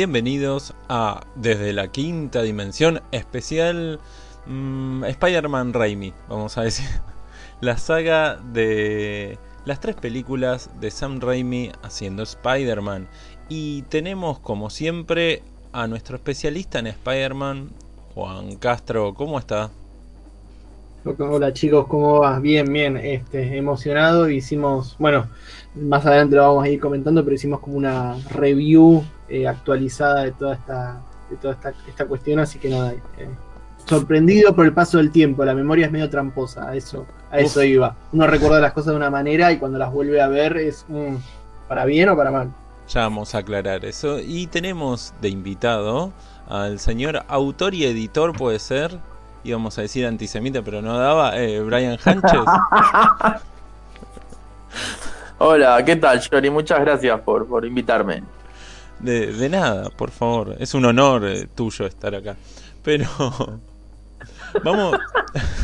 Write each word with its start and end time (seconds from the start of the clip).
bienvenidos 0.00 0.72
a 0.88 1.26
Desde 1.34 1.74
la 1.74 1.88
Quinta 1.88 2.40
Dimensión 2.40 3.02
especial 3.12 4.00
mm, 4.46 5.04
Spider-Man 5.04 5.74
Raimi, 5.74 6.14
vamos 6.26 6.56
a 6.56 6.62
decir. 6.62 6.88
La 7.60 7.76
saga 7.76 8.36
de 8.36 9.36
las 9.66 9.78
tres 9.80 9.96
películas 9.96 10.70
de 10.80 10.90
Sam 10.90 11.20
Raimi 11.20 11.70
haciendo 11.82 12.22
Spider-Man. 12.22 13.08
Y 13.50 13.82
tenemos 13.90 14.38
como 14.38 14.70
siempre 14.70 15.42
a 15.70 15.86
nuestro 15.86 16.16
especialista 16.16 16.78
en 16.78 16.86
Spider-Man, 16.86 17.68
Juan 18.14 18.56
Castro. 18.56 19.12
¿Cómo 19.12 19.38
está? 19.38 19.68
Hola 21.18 21.52
chicos, 21.52 21.86
¿cómo 21.88 22.20
vas? 22.20 22.40
Bien, 22.40 22.72
bien, 22.72 22.96
este, 22.96 23.54
emocionado. 23.54 24.30
Hicimos, 24.30 24.96
bueno, 24.98 25.26
más 25.74 26.06
adelante 26.06 26.36
lo 26.36 26.42
vamos 26.48 26.64
a 26.64 26.70
ir 26.70 26.80
comentando, 26.80 27.22
pero 27.22 27.36
hicimos 27.36 27.60
como 27.60 27.76
una 27.76 28.16
review 28.30 29.04
eh, 29.30 29.46
actualizada 29.46 30.24
de 30.24 30.32
toda 30.32 30.54
esta, 30.54 31.00
de 31.30 31.36
toda 31.36 31.56
esta, 31.86 32.04
cuestión, 32.04 32.40
así 32.40 32.58
que 32.58 32.68
nada, 32.68 32.92
eh, 32.92 33.28
sorprendido 33.86 34.54
por 34.56 34.66
el 34.66 34.72
paso 34.72 34.98
del 34.98 35.12
tiempo, 35.12 35.44
la 35.44 35.54
memoria 35.54 35.86
es 35.86 35.92
medio 35.92 36.10
tramposa, 36.10 36.68
a 36.68 36.74
eso, 36.74 37.06
a 37.30 37.38
eso 37.38 37.62
iba. 37.62 37.94
Uno 38.12 38.26
recuerda 38.26 38.60
las 38.60 38.72
cosas 38.72 38.90
de 38.90 38.96
una 38.96 39.08
manera 39.08 39.52
y 39.52 39.58
cuando 39.58 39.78
las 39.78 39.92
vuelve 39.92 40.20
a 40.20 40.26
ver 40.26 40.56
es 40.56 40.84
mm, 40.88 41.14
para 41.68 41.84
bien 41.84 42.08
o 42.08 42.16
para 42.16 42.32
mal. 42.32 42.50
Ya 42.88 43.02
vamos 43.02 43.34
a 43.36 43.38
aclarar 43.38 43.84
eso. 43.84 44.18
Y 44.18 44.48
tenemos 44.48 45.14
de 45.20 45.28
invitado 45.28 46.12
al 46.48 46.80
señor 46.80 47.24
autor 47.28 47.74
y 47.74 47.84
editor, 47.84 48.36
puede 48.36 48.58
ser, 48.58 48.98
íbamos 49.44 49.78
a 49.78 49.82
decir 49.82 50.04
antisemita, 50.06 50.62
pero 50.62 50.82
no 50.82 50.98
daba, 50.98 51.38
eh, 51.38 51.60
Brian 51.60 51.96
Hanches. 52.04 52.40
Hola, 55.38 55.82
¿qué 55.84 55.96
tal, 55.96 56.20
Jory? 56.20 56.50
Muchas 56.50 56.80
gracias 56.80 57.20
por, 57.20 57.46
por 57.46 57.64
invitarme. 57.64 58.24
De, 59.00 59.32
de, 59.32 59.48
nada, 59.48 59.90
por 59.90 60.10
favor. 60.10 60.56
Es 60.58 60.74
un 60.74 60.84
honor 60.84 61.26
eh, 61.26 61.48
tuyo 61.54 61.86
estar 61.86 62.14
acá. 62.14 62.36
Pero 62.82 63.06
vamos, 64.64 64.98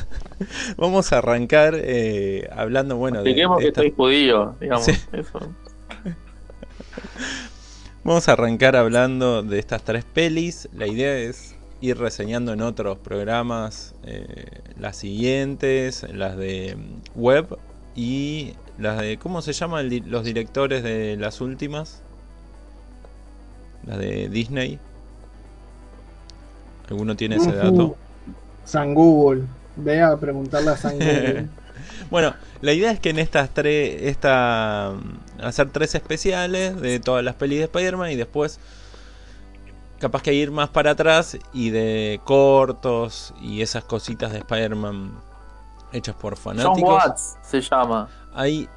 vamos 0.76 1.12
a 1.12 1.18
arrancar 1.18 1.74
eh, 1.76 2.48
hablando, 2.52 2.96
bueno, 2.96 3.22
de, 3.22 3.34
que 3.34 3.46
estoy 3.68 3.92
judío, 3.92 4.54
digamos. 4.60 4.88
Eso. 4.88 5.40
Vamos 8.06 8.28
a 8.28 8.34
arrancar 8.34 8.76
hablando 8.76 9.42
de 9.42 9.58
estas 9.58 9.82
tres 9.82 10.04
pelis. 10.04 10.68
La 10.72 10.86
idea 10.86 11.16
es 11.18 11.56
ir 11.80 11.98
reseñando 11.98 12.52
en 12.52 12.62
otros 12.62 12.98
programas 12.98 13.96
eh, 14.04 14.60
las 14.78 14.96
siguientes, 14.96 16.06
las 16.14 16.36
de 16.36 16.76
web 17.16 17.58
y 17.96 18.52
las 18.78 19.00
de... 19.00 19.18
¿Cómo 19.18 19.42
se 19.42 19.52
llaman 19.52 19.90
los 20.06 20.22
directores 20.22 20.84
de 20.84 21.16
las 21.16 21.40
últimas? 21.40 22.02
Las 23.86 23.98
de 23.98 24.28
Disney. 24.28 24.78
¿Alguno 26.88 27.16
tiene 27.16 27.36
ese 27.36 27.52
dato? 27.52 27.96
San 28.64 28.94
Google. 28.94 29.44
Ve 29.76 30.02
a 30.02 30.16
preguntarle 30.16 30.70
a 30.70 30.76
San 30.76 30.94
Google. 30.98 31.48
bueno, 32.10 32.34
la 32.60 32.72
idea 32.72 32.90
es 32.90 33.00
que 33.00 33.10
en 33.10 33.18
estas 33.18 33.50
tres... 33.50 34.02
Esta, 34.02 34.92
hacer 35.40 35.70
tres 35.70 35.94
especiales 35.94 36.80
de 36.80 37.00
todas 37.00 37.24
las 37.24 37.34
pelis 37.34 37.58
de 37.58 37.64
Spider-Man 37.64 38.10
y 38.10 38.16
después 38.16 38.58
capaz 39.98 40.22
que 40.22 40.34
ir 40.34 40.50
más 40.50 40.68
para 40.68 40.92
atrás 40.92 41.38
y 41.52 41.70
de 41.70 42.20
cortos 42.24 43.34
y 43.40 43.62
esas 43.62 43.84
cositas 43.84 44.32
de 44.32 44.38
Spider-Man 44.38 45.12
hechas 45.92 46.14
por 46.14 46.36
fanáticos. 46.36 46.80
John 46.80 46.90
Watts 46.90 47.36
se 47.42 47.60
llama. 47.60 48.08
Hay 48.34 48.68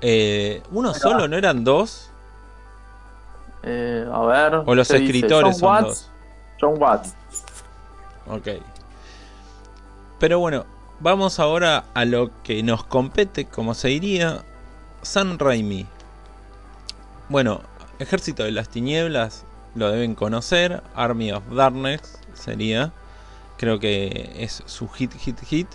eh, 0.00 0.62
uno 0.70 0.92
solo, 0.94 1.28
¿no 1.28 1.36
eran 1.36 1.64
dos? 1.64 2.10
Eh, 3.64 4.06
a 4.12 4.20
ver. 4.26 4.62
O 4.66 4.74
los 4.74 4.90
escritores 4.90 5.58
son 5.58 5.84
dos. 5.84 6.10
John 6.60 6.74
Watts. 6.80 7.14
Ok. 8.28 8.48
Pero 10.18 10.38
bueno, 10.38 10.64
vamos 11.00 11.40
ahora 11.40 11.84
a 11.94 12.04
lo 12.04 12.30
que 12.42 12.62
nos 12.62 12.84
compete, 12.84 13.46
como 13.46 13.74
se 13.74 13.88
diría, 13.88 14.42
San 15.02 15.38
Raimi. 15.38 15.86
Bueno, 17.28 17.60
Ejército 17.98 18.44
de 18.44 18.52
las 18.52 18.68
Tinieblas 18.68 19.44
lo 19.74 19.90
deben 19.90 20.14
conocer. 20.14 20.82
Army 20.94 21.32
of 21.32 21.42
Darkness 21.50 22.18
sería. 22.34 22.92
Creo 23.56 23.78
que 23.78 24.32
es 24.36 24.62
su 24.66 24.88
hit, 24.88 25.12
hit, 25.14 25.40
hit. 25.44 25.68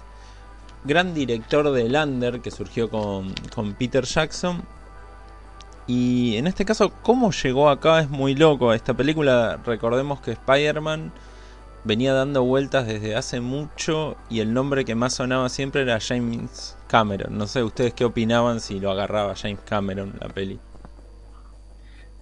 Gran 0.84 1.14
director 1.14 1.72
de 1.72 1.90
Lander 1.90 2.40
que 2.42 2.52
surgió 2.52 2.90
con, 2.90 3.34
con 3.54 3.74
Peter 3.74 4.06
Jackson. 4.06 4.64
Y 5.90 6.38
en 6.38 6.46
este 6.46 6.66
caso, 6.66 6.92
cómo 7.02 7.32
llegó 7.32 7.68
acá 7.68 8.00
es 8.00 8.10
muy 8.10 8.36
loco. 8.36 8.74
Esta 8.74 8.94
película, 8.94 9.60
recordemos 9.66 10.22
que 10.22 10.32
Spider-Man 10.32 11.12
venía 11.84 12.14
dando 12.14 12.44
vueltas 12.44 12.86
desde 12.86 13.16
hace 13.16 13.42
mucho 13.42 14.16
y 14.30 14.42
el 14.42 14.54
nombre 14.54 14.86
que 14.86 14.94
más 14.94 15.16
sonaba 15.16 15.50
siempre 15.50 15.82
era 15.82 16.00
James 16.00 16.78
Cameron. 16.88 17.36
No 17.38 17.48
sé, 17.48 17.64
ustedes 17.64 17.94
qué 17.96 18.06
opinaban 18.06 18.60
si 18.60 18.80
lo 18.80 18.92
agarraba 18.92 19.36
James 19.36 19.62
Cameron 19.66 20.14
la 20.22 20.30
peli 20.30 20.60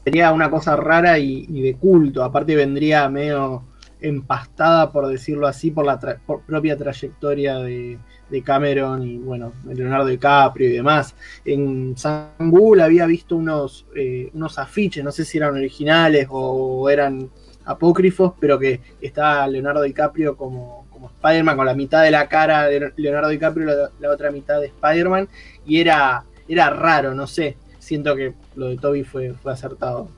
sería 0.07 0.31
una 0.31 0.49
cosa 0.49 0.77
rara 0.77 1.19
y, 1.19 1.45
de 1.47 1.75
culto. 1.75 2.23
Aparte 2.23 2.55
vendría 2.55 3.09
medio 3.09 3.63
empastada, 4.01 4.91
por 4.91 5.07
decirlo 5.07 5.47
así, 5.47 5.71
por 5.71 5.85
la 5.85 5.99
propia 6.45 6.77
trayectoria 6.77 7.57
de, 7.59 7.99
Cameron 8.43 9.03
y 9.03 9.17
bueno, 9.17 9.53
Leonardo 9.65 10.07
DiCaprio 10.07 10.69
y 10.69 10.73
demás. 10.73 11.15
En 11.45 11.97
San 11.97 12.31
Google 12.39 12.83
había 12.83 13.05
visto 13.05 13.37
unos, 13.37 13.85
eh, 13.95 14.29
unos 14.33 14.59
afiches, 14.59 15.03
no 15.03 15.11
sé 15.11 15.23
si 15.23 15.37
eran 15.37 15.55
originales 15.55 16.27
o 16.29 16.89
eran 16.89 17.29
apócrifos, 17.65 18.33
pero 18.39 18.59
que 18.59 18.81
estaba 19.01 19.47
Leonardo 19.47 19.81
DiCaprio 19.81 20.35
como, 20.35 20.87
como 20.89 21.07
Spider-Man, 21.07 21.55
con 21.55 21.65
la 21.65 21.73
mitad 21.73 22.03
de 22.03 22.11
la 22.11 22.27
cara 22.27 22.67
de 22.67 22.91
Leonardo 22.97 23.29
DiCaprio 23.29 23.65
y 23.65 23.75
la, 23.75 23.91
la 23.99 24.11
otra 24.11 24.29
mitad 24.31 24.59
de 24.59 24.67
Spider-Man, 24.67 25.29
y 25.65 25.79
era, 25.79 26.25
era 26.47 26.69
raro, 26.69 27.13
no 27.13 27.27
sé 27.27 27.55
siento 27.87 28.15
que 28.17 28.33
lo 28.55 28.67
de 28.67 28.77
Toby 28.77 29.03
fue, 29.03 29.33
fue 29.33 29.53
acertado. 29.53 30.09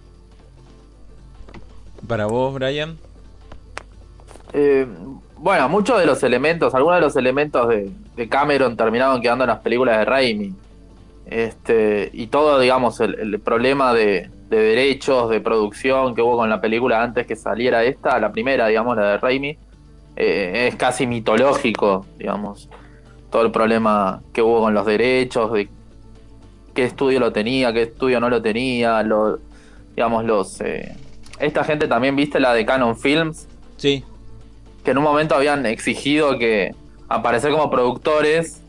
¿Para 2.08 2.26
vos, 2.26 2.54
Brian? 2.56 2.98
Eh, 4.54 4.88
bueno, 5.38 5.70
muchos 5.70 6.00
de 6.00 6.06
los 6.06 6.22
elementos, 6.24 6.76
algunos 6.76 6.98
de 6.98 7.02
los 7.02 7.16
elementos 7.16 7.70
de, 7.70 8.30
Cameron 8.30 8.76
terminaron 8.76 9.22
quedando 9.22 9.46
en 9.46 9.50
las 9.50 9.60
películas 9.60 9.98
de 10.00 10.06
Raimi. 10.06 10.54
Este, 11.26 12.10
y 12.12 12.28
todo, 12.28 12.60
digamos, 12.60 13.00
el, 13.00 13.40
problema 13.40 13.94
de, 13.94 14.30
derechos, 14.50 15.30
de 15.30 15.40
producción 15.40 16.16
que 16.16 16.22
hubo 16.22 16.38
con 16.38 16.50
la 16.50 16.60
película 16.60 17.02
antes 17.02 17.26
que 17.26 17.36
saliera 17.36 17.84
esta, 17.84 18.20
la 18.20 18.32
primera, 18.32 18.68
digamos, 18.68 18.98
la 18.98 19.12
de 19.12 19.18
Raimi, 19.18 19.58
eh, 20.16 20.68
es 20.68 20.76
casi 20.76 21.08
mitológico, 21.08 22.06
digamos. 22.18 22.70
Todo 23.30 23.44
el 23.44 23.52
problema 23.52 24.22
que 24.34 24.42
hubo 24.42 24.60
con 24.62 24.74
los 24.74 24.86
derechos, 24.86 25.54
de 25.54 25.70
qué 26.74 26.84
estudio 26.84 27.20
lo 27.20 27.32
tenía, 27.32 27.72
qué 27.72 27.84
estudio 27.84 28.20
no 28.20 28.30
lo 28.30 28.42
tenía, 28.42 29.02
lo, 29.04 29.40
digamos, 29.96 30.26
los... 30.26 30.60
Eh, 30.62 30.96
esta 31.40 31.64
gente 31.64 31.88
también, 31.88 32.18
viste 32.18 32.42
la 32.42 32.54
de 32.54 32.66
Canon 32.66 32.98
Films. 32.98 33.48
Sí. 33.78 34.04
Que 34.90 34.94
en 34.94 34.98
un 34.98 35.04
momento 35.04 35.36
habían 35.36 35.68
exigido 35.68 36.40
que 36.40 36.74
aparecer 37.10 37.52
como 37.52 37.70
productores 37.70 38.60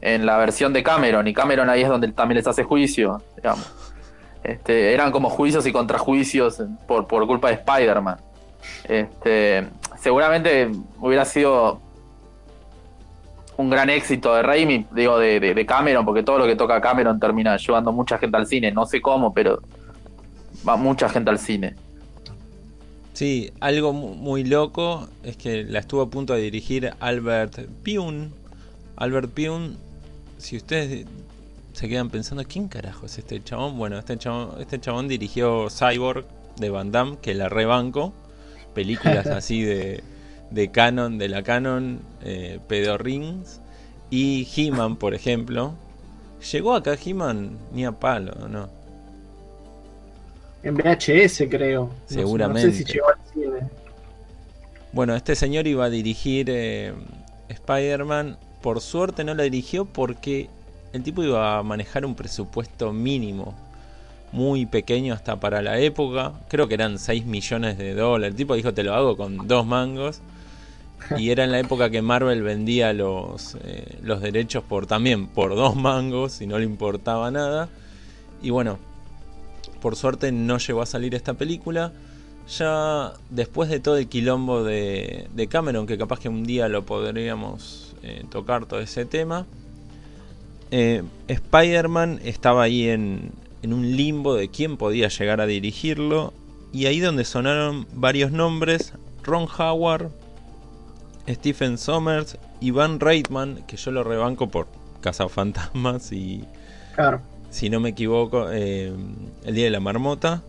en 0.00 0.24
la 0.24 0.36
versión 0.36 0.72
de 0.72 0.84
Cameron, 0.84 1.26
y 1.26 1.34
Cameron 1.34 1.68
ahí 1.68 1.82
es 1.82 1.88
donde 1.88 2.12
también 2.12 2.36
les 2.36 2.46
hace 2.46 2.62
juicio, 2.62 3.20
digamos. 3.34 3.68
Este, 4.44 4.94
eran 4.94 5.10
como 5.10 5.28
juicios 5.30 5.66
y 5.66 5.72
contrajuicios 5.72 6.62
por, 6.86 7.08
por 7.08 7.26
culpa 7.26 7.48
de 7.48 7.54
Spider-Man. 7.54 8.18
Este, 8.84 9.66
seguramente 9.98 10.70
hubiera 11.00 11.24
sido 11.24 11.80
un 13.56 13.68
gran 13.68 13.90
éxito 13.90 14.36
de 14.36 14.42
Raimi, 14.42 14.86
digo, 14.92 15.18
de, 15.18 15.66
Cameron, 15.66 16.04
porque 16.04 16.22
todo 16.22 16.38
lo 16.38 16.46
que 16.46 16.54
toca 16.54 16.80
Cameron 16.80 17.18
termina 17.18 17.56
llevando 17.56 17.90
mucha 17.90 18.16
gente 18.16 18.36
al 18.36 18.46
cine. 18.46 18.70
No 18.70 18.86
sé 18.86 19.00
cómo, 19.00 19.34
pero 19.34 19.60
va 20.68 20.76
mucha 20.76 21.08
gente 21.08 21.30
al 21.30 21.40
cine. 21.40 21.74
Sí, 23.22 23.52
algo 23.60 23.92
muy 23.92 24.42
loco 24.42 25.08
es 25.22 25.36
que 25.36 25.62
la 25.62 25.78
estuvo 25.78 26.02
a 26.02 26.10
punto 26.10 26.34
de 26.34 26.40
dirigir 26.40 26.92
Albert 26.98 27.68
Pyun. 27.84 28.32
Albert 28.96 29.30
Pyun, 29.30 29.76
si 30.38 30.56
ustedes 30.56 31.06
se 31.72 31.88
quedan 31.88 32.10
pensando, 32.10 32.42
¿quién 32.42 32.66
carajo 32.66 33.06
es 33.06 33.18
este 33.18 33.40
chabón? 33.40 33.78
Bueno, 33.78 33.96
este 33.96 34.18
chabón, 34.18 34.60
este 34.60 34.80
chabón 34.80 35.06
dirigió 35.06 35.68
Cyborg 35.70 36.24
de 36.56 36.70
Van 36.70 36.90
Damme, 36.90 37.18
que 37.22 37.34
la 37.34 37.48
rebanco. 37.48 38.12
Películas 38.74 39.26
así 39.28 39.62
de 39.62 40.02
de 40.50 40.72
Canon, 40.72 41.16
de 41.16 41.28
la 41.28 41.44
Canon, 41.44 42.00
eh, 42.24 42.58
Pedo 42.66 42.98
Rings 42.98 43.60
y 44.10 44.48
He-Man, 44.52 44.96
por 44.96 45.14
ejemplo. 45.14 45.74
¿Llegó 46.50 46.74
acá 46.74 46.96
He-Man 47.00 47.56
ni 47.72 47.84
a 47.84 47.92
palo, 47.92 48.48
no? 48.48 48.81
En 50.62 50.76
VHS, 50.76 51.48
creo. 51.50 51.90
Seguramente. 52.06 52.68
No, 52.68 52.72
sé 52.72 52.78
si 52.78 52.92
llegó 52.92 53.08
al 53.08 53.32
cine. 53.32 53.68
Bueno, 54.92 55.14
este 55.16 55.34
señor 55.34 55.66
iba 55.66 55.86
a 55.86 55.90
dirigir 55.90 56.46
eh, 56.50 56.92
Spider-Man. 57.48 58.36
Por 58.60 58.80
suerte 58.80 59.24
no 59.24 59.34
la 59.34 59.42
dirigió 59.42 59.86
porque 59.86 60.48
el 60.92 61.02
tipo 61.02 61.22
iba 61.24 61.58
a 61.58 61.62
manejar 61.62 62.04
un 62.04 62.14
presupuesto 62.14 62.92
mínimo. 62.92 63.54
muy 64.30 64.64
pequeño 64.64 65.12
hasta 65.14 65.40
para 65.40 65.62
la 65.62 65.78
época. 65.78 66.32
Creo 66.48 66.68
que 66.68 66.74
eran 66.74 66.98
6 66.98 67.26
millones 67.26 67.76
de 67.76 67.94
dólares. 67.94 68.32
El 68.32 68.36
tipo 68.36 68.54
dijo, 68.54 68.72
te 68.72 68.82
lo 68.82 68.94
hago 68.94 69.16
con 69.16 69.48
dos 69.48 69.66
mangos. 69.66 70.20
Y 71.18 71.30
era 71.30 71.44
en 71.44 71.50
la 71.50 71.58
época 71.58 71.90
que 71.90 72.00
Marvel 72.00 72.42
vendía 72.42 72.92
los, 72.92 73.56
eh, 73.64 73.98
los 74.02 74.20
derechos 74.20 74.62
por 74.62 74.86
también 74.86 75.26
por 75.26 75.56
dos 75.56 75.74
mangos 75.74 76.40
y 76.40 76.46
no 76.46 76.58
le 76.58 76.64
importaba 76.64 77.30
nada. 77.30 77.68
Y 78.40 78.50
bueno, 78.50 78.78
por 79.82 79.96
suerte 79.96 80.32
no 80.32 80.56
llegó 80.58 80.80
a 80.80 80.86
salir 80.86 81.14
esta 81.14 81.34
película. 81.34 81.92
Ya 82.56 83.12
después 83.30 83.68
de 83.68 83.80
todo 83.80 83.98
el 83.98 84.08
quilombo 84.08 84.64
de, 84.64 85.28
Cameron, 85.50 85.86
que 85.86 85.98
capaz 85.98 86.20
que 86.20 86.28
un 86.28 86.44
día 86.44 86.68
lo 86.68 86.84
podríamos 86.86 87.94
eh, 88.02 88.24
tocar 88.30 88.66
todo 88.66 88.80
ese 88.80 89.04
tema, 89.04 89.46
eh, 90.70 91.02
Spider-Man 91.28 92.20
estaba 92.24 92.62
ahí 92.62 92.88
en, 92.88 93.32
en 93.62 93.72
un 93.72 93.96
limbo 93.96 94.34
de 94.34 94.48
quién 94.48 94.76
podía 94.76 95.08
llegar 95.08 95.40
a 95.40 95.46
dirigirlo. 95.46 96.32
Y 96.72 96.86
ahí 96.86 97.00
donde 97.00 97.24
sonaron 97.24 97.86
varios 97.92 98.32
nombres, 98.32 98.94
Ron 99.22 99.46
Howard, 99.58 100.10
Stephen 101.28 101.76
Sommers, 101.76 102.38
Ivan 102.60 102.98
Reitman, 102.98 103.62
que 103.66 103.76
yo 103.76 103.90
lo 103.90 104.02
rebanco 104.02 104.48
por 104.48 104.68
Cazafantasmas 105.02 106.12
y, 106.12 106.44
Claro. 106.94 107.20
Si 107.52 107.70
no 107.70 107.78
me 107.78 107.90
equivoco, 107.90 108.50
eh, 108.50 108.92
El 109.44 109.54
Día 109.54 109.66
de 109.66 109.70
la 109.70 109.78
Marmota, 109.80 110.42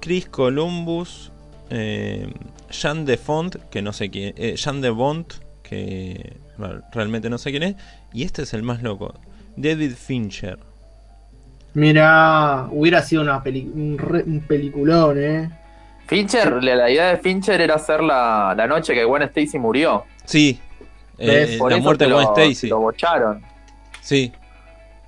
Chris 0.00 0.26
Columbus, 0.28 1.32
eh, 1.70 2.32
Jean 2.70 3.04
de 3.04 3.16
Font, 3.16 3.56
que 3.70 3.82
no 3.82 3.92
sé 3.92 4.10
quién, 4.10 4.34
eh, 4.36 4.54
Jean 4.56 4.80
de 4.80 4.90
Bont, 4.90 5.32
que 5.62 6.36
bueno, 6.58 6.82
realmente 6.92 7.28
no 7.28 7.38
sé 7.38 7.50
quién 7.50 7.62
es, 7.64 7.74
y 8.12 8.22
este 8.22 8.42
es 8.42 8.54
el 8.54 8.62
más 8.62 8.82
loco, 8.82 9.14
David 9.56 9.94
Fincher. 9.96 10.58
Mira, 11.72 12.68
hubiera 12.70 13.02
sido 13.02 13.22
una 13.22 13.42
peli- 13.42 13.68
un, 13.74 13.98
re- 13.98 14.22
un 14.22 14.40
peliculón, 14.40 15.16
¿eh? 15.20 15.50
Fincher, 16.06 16.62
la, 16.62 16.88
idea 16.90 17.08
de 17.08 17.16
Fincher 17.16 17.60
era 17.60 17.76
hacer 17.76 18.02
la, 18.02 18.54
la 18.56 18.66
noche 18.66 18.94
que 18.94 19.04
Gwen 19.04 19.22
Stacy 19.22 19.58
murió. 19.58 20.04
Sí, 20.24 20.60
eh, 21.18 21.58
la 21.58 21.78
muerte 21.78 22.04
te 22.04 22.10
de 22.10 22.14
Gwen 22.14 22.28
Stacy. 22.28 22.68
Lo 22.68 22.80
bocharon. 22.80 23.42
Sí, 24.02 24.30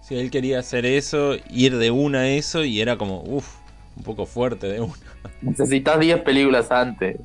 sí, 0.07 0.17
él 0.17 0.31
quería 0.31 0.59
hacer 0.61 0.87
eso, 0.87 1.37
ir 1.51 1.77
de 1.77 1.91
una 1.91 2.21
a 2.21 2.29
eso, 2.29 2.65
y 2.65 2.81
era 2.81 2.97
como, 2.97 3.23
uff, 3.23 3.57
un 3.97 4.03
poco 4.05 4.27
fuerte 4.27 4.67
de 4.69 4.81
una. 4.81 4.95
Necesitas 5.41 5.99
10 6.01 6.23
películas 6.23 6.71
antes. 6.71 7.19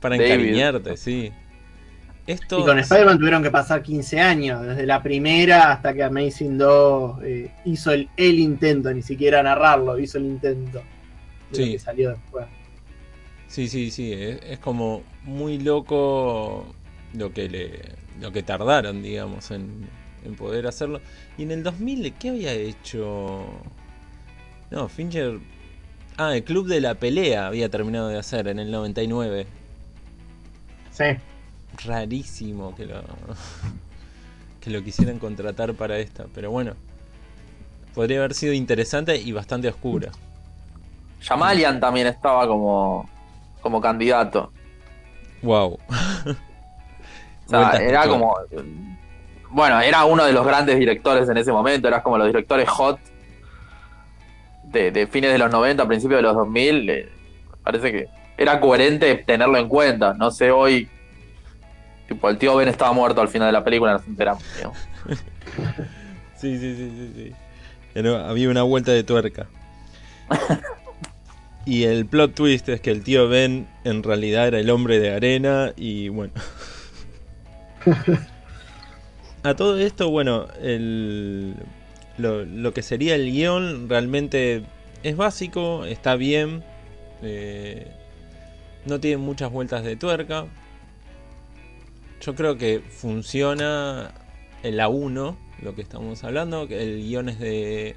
Para 0.00 0.16
David. 0.16 0.32
encariñarte, 0.32 0.96
sí. 0.96 1.32
Esto 2.26 2.60
Y 2.60 2.64
con 2.64 2.78
Spider-Man 2.78 3.18
tuvieron 3.18 3.42
que 3.42 3.50
pasar 3.50 3.82
15 3.82 4.20
años, 4.20 4.62
desde 4.66 4.86
la 4.86 5.02
primera 5.02 5.72
hasta 5.72 5.92
que 5.94 6.02
Amazing 6.02 6.58
2 6.58 7.22
eh, 7.24 7.50
hizo 7.64 7.92
el, 7.92 8.08
el 8.16 8.38
intento, 8.38 8.92
ni 8.92 9.02
siquiera 9.02 9.42
narrarlo, 9.42 9.98
hizo 9.98 10.18
el 10.18 10.26
intento. 10.26 10.86
De 11.50 11.56
Sí. 11.56 11.62
lo 11.62 11.68
que 11.70 11.78
salió 11.78 12.10
después. 12.10 12.46
Sí, 13.46 13.68
sí, 13.68 13.90
sí, 13.90 14.12
es, 14.12 14.40
es 14.44 14.58
como 14.60 15.02
muy 15.22 15.58
loco 15.58 16.74
lo 17.12 17.32
que 17.32 17.48
le 17.48 17.98
lo 18.20 18.32
que 18.32 18.42
tardaron, 18.42 19.02
digamos, 19.02 19.50
en, 19.50 19.92
en 20.24 20.34
poder 20.34 20.66
hacerlo. 20.66 21.00
Y 21.38 21.44
en 21.44 21.50
el 21.50 21.62
2000, 21.62 22.14
¿qué 22.14 22.30
había 22.30 22.52
hecho? 22.52 23.44
No, 24.70 24.88
Fincher... 24.88 25.38
Ah, 26.16 26.36
el 26.36 26.44
Club 26.44 26.66
de 26.66 26.82
la 26.82 26.96
Pelea 26.96 27.46
había 27.46 27.70
terminado 27.70 28.08
de 28.08 28.18
hacer 28.18 28.48
en 28.48 28.58
el 28.58 28.70
99. 28.70 29.46
Sí. 30.92 31.04
Rarísimo 31.82 32.74
que 32.74 32.84
lo, 32.84 33.00
que 34.60 34.70
lo 34.70 34.84
quisieran 34.84 35.18
contratar 35.18 35.72
para 35.74 35.98
esta, 35.98 36.26
pero 36.34 36.50
bueno. 36.50 36.74
Podría 37.94 38.18
haber 38.18 38.34
sido 38.34 38.52
interesante 38.52 39.16
y 39.16 39.32
bastante 39.32 39.68
oscura. 39.68 40.12
Jamalian 41.22 41.80
también 41.80 42.06
estaba 42.06 42.46
como, 42.46 43.08
como 43.60 43.80
candidato. 43.80 44.52
Wow. 45.42 45.78
O 47.46 47.50
sea, 47.50 47.72
era 47.82 48.06
como. 48.06 48.36
Bueno, 49.50 49.80
era 49.80 50.04
uno 50.04 50.24
de 50.24 50.32
los 50.32 50.46
grandes 50.46 50.78
directores 50.78 51.28
en 51.28 51.36
ese 51.36 51.52
momento, 51.52 51.88
eras 51.88 52.02
como 52.02 52.18
los 52.18 52.26
directores 52.26 52.68
hot 52.68 52.98
de, 54.64 54.90
de 54.90 55.06
fines 55.06 55.32
de 55.32 55.38
los 55.38 55.50
90, 55.50 55.86
principios 55.86 56.18
de 56.18 56.22
los 56.22 56.34
2000. 56.34 56.90
eh, 56.90 57.08
parece 57.62 57.92
que 57.92 58.08
era 58.38 58.60
coherente 58.60 59.14
tenerlo 59.16 59.58
en 59.58 59.68
cuenta. 59.68 60.14
No 60.14 60.30
sé, 60.30 60.50
hoy. 60.50 60.88
Tipo, 62.08 62.28
el 62.28 62.38
tío 62.38 62.56
Ben 62.56 62.68
estaba 62.68 62.92
muerto 62.92 63.20
al 63.20 63.28
final 63.28 63.48
de 63.48 63.52
la 63.52 63.62
película, 63.62 63.92
nos 63.92 64.06
enteramos. 64.06 64.42
digamos. 64.56 64.78
Sí, 66.36 66.58
sí, 66.58 66.74
sí, 66.74 66.90
sí, 66.96 67.12
sí. 67.14 67.32
Pero 67.92 68.16
había 68.16 68.48
una 68.48 68.62
vuelta 68.62 68.92
de 68.92 69.04
tuerca. 69.04 69.46
y 71.66 71.84
el 71.84 72.06
plot 72.06 72.32
twist 72.34 72.66
es 72.70 72.80
que 72.80 72.90
el 72.90 73.04
tío 73.04 73.28
Ben 73.28 73.68
en 73.84 74.02
realidad 74.02 74.48
era 74.48 74.58
el 74.58 74.70
hombre 74.70 74.98
de 75.00 75.14
arena 75.14 75.74
y 75.76 76.08
bueno. 76.08 76.32
A 79.42 79.54
todo 79.54 79.78
esto, 79.78 80.10
bueno, 80.10 80.48
el, 80.60 81.54
lo, 82.18 82.74
que 82.74 82.82
sería 82.82 83.14
el 83.14 83.32
guion 83.32 83.88
realmente 83.88 84.62
es 85.02 85.16
básico, 85.16 85.86
está 85.86 86.14
bien, 86.16 86.62
eh, 87.22 87.90
no 88.84 89.00
tiene 89.00 89.16
muchas 89.16 89.50
vueltas 89.50 89.82
de 89.82 89.96
tuerca. 89.96 90.44
Yo 92.20 92.34
creo 92.34 92.58
que 92.58 92.80
funciona 92.80 94.12
en 94.62 94.76
la 94.76 94.88
1, 94.88 95.38
lo 95.62 95.74
que 95.74 95.80
estamos 95.80 96.22
hablando, 96.22 96.66
el 96.68 97.02
guion 97.02 97.30
es 97.30 97.38
de 97.38 97.96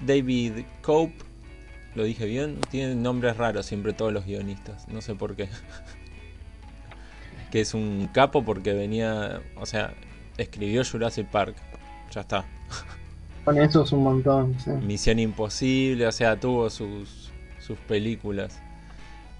David 0.00 0.64
Cope, 0.82 1.16
lo 1.96 2.04
dije 2.04 2.26
bien, 2.26 2.60
tienen 2.70 3.02
nombres 3.02 3.36
raros 3.36 3.66
siempre 3.66 3.92
todos 3.92 4.12
los 4.12 4.24
guionistas, 4.24 4.86
no 4.86 5.00
sé 5.00 5.16
por 5.16 5.34
qué. 5.34 5.48
que 7.50 7.60
es 7.60 7.74
un 7.74 8.08
capo 8.12 8.44
porque 8.44 8.72
venía, 8.72 9.40
o 9.56 9.66
sea, 9.66 9.94
escribió 10.38 10.82
Jurassic 10.84 11.26
Park, 11.28 11.56
ya 12.12 12.20
está. 12.22 12.44
Con 13.44 13.58
eso 13.58 13.84
es 13.84 13.92
un 13.92 14.02
montón. 14.02 14.56
sí. 14.58 14.70
Misión 14.70 15.18
Imposible, 15.18 16.06
o 16.06 16.12
sea, 16.12 16.38
tuvo 16.38 16.68
sus, 16.70 17.30
sus 17.60 17.78
películas. 17.78 18.60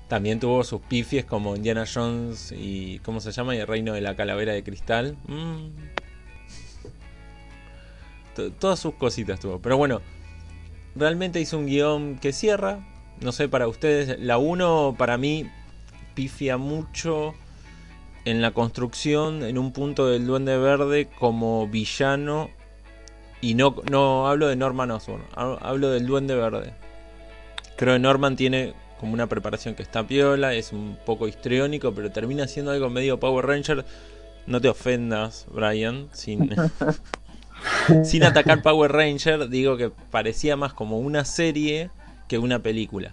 También 0.09 0.39
tuvo 0.39 0.63
sus 0.63 0.81
pifies 0.83 1.25
como 1.25 1.57
Indiana 1.57 1.85
Jones 1.93 2.53
y. 2.57 3.01
¿Cómo 3.01 3.19
se 3.21 3.33
llama? 3.33 3.57
Y 3.57 3.59
el 3.59 3.67
Reino 3.67 3.93
de 3.95 4.01
la 4.01 4.15
Calavera 4.15 4.53
de 4.53 4.63
Cristal. 4.63 5.17
Mm. 5.27 5.67
To- 8.37 8.53
Todas 8.53 8.79
sus 8.79 8.95
cositas 8.95 9.41
tuvo. 9.41 9.59
Pero 9.61 9.77
bueno, 9.77 10.01
realmente 10.95 11.41
hizo 11.41 11.59
un 11.59 11.67
guion 11.67 12.19
que 12.19 12.33
cierra. 12.33 12.87
No 13.21 13.33
sé, 13.33 13.49
para 13.49 13.67
ustedes, 13.67 14.21
la 14.21 14.39
1 14.39 14.95
para 14.99 15.17
mí 15.19 15.49
pifia 16.15 16.57
mucho 16.59 17.35
en 18.27 18.43
la 18.43 18.51
construcción, 18.51 19.43
en 19.43 19.57
un 19.57 19.73
punto 19.73 20.07
del 20.07 20.27
Duende 20.27 20.59
Verde 20.59 21.09
como 21.19 21.67
villano. 21.67 22.51
Y 23.41 23.55
no, 23.55 23.77
no 23.91 24.29
hablo 24.29 24.49
de 24.49 24.57
Norman 24.57 24.91
Osborn, 24.91 25.23
ha- 25.35 25.59
hablo 25.63 25.91
del 25.91 26.07
Duende 26.07 26.35
Verde. 26.35 26.75
Creo 27.77 27.95
que 27.95 27.99
Norman 28.01 28.37
tiene 28.37 28.75
como 28.99 29.13
una 29.13 29.27
preparación 29.27 29.75
que 29.75 29.83
está 29.83 30.07
piola, 30.07 30.55
es 30.55 30.73
un 30.73 30.99
poco 31.07 31.29
histriónico, 31.29 31.93
pero 31.95 32.11
termina 32.11 32.49
siendo 32.49 32.73
algo 32.73 32.91
medio 32.91 33.21
Power 33.21 33.47
Ranger. 33.47 33.85
No 34.47 34.61
te 34.61 34.69
ofendas, 34.69 35.47
Brian, 35.51 36.09
sin, 36.13 36.55
sin 38.05 38.25
atacar 38.25 38.63
Power 38.63 38.91
Ranger, 38.93 39.49
digo 39.49 39.77
que 39.77 39.91
parecía 40.11 40.57
más 40.57 40.73
como 40.73 40.99
una 40.99 41.25
serie 41.25 41.91
que 42.29 42.39
una 42.39 42.59
película. 42.61 43.13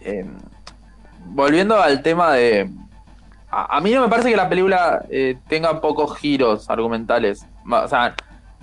Eh, 0.00 0.24
volviendo 1.26 1.80
al 1.80 2.02
tema 2.02 2.32
de. 2.32 2.70
A, 3.50 3.76
a 3.76 3.80
mí 3.80 3.92
no 3.92 4.00
me 4.02 4.08
parece 4.08 4.30
que 4.30 4.36
la 4.36 4.48
película 4.48 5.04
eh, 5.10 5.38
tenga 5.48 5.80
pocos 5.80 6.16
giros 6.18 6.68
argumentales. 6.70 7.46
O 7.70 7.88
sea, 7.88 8.14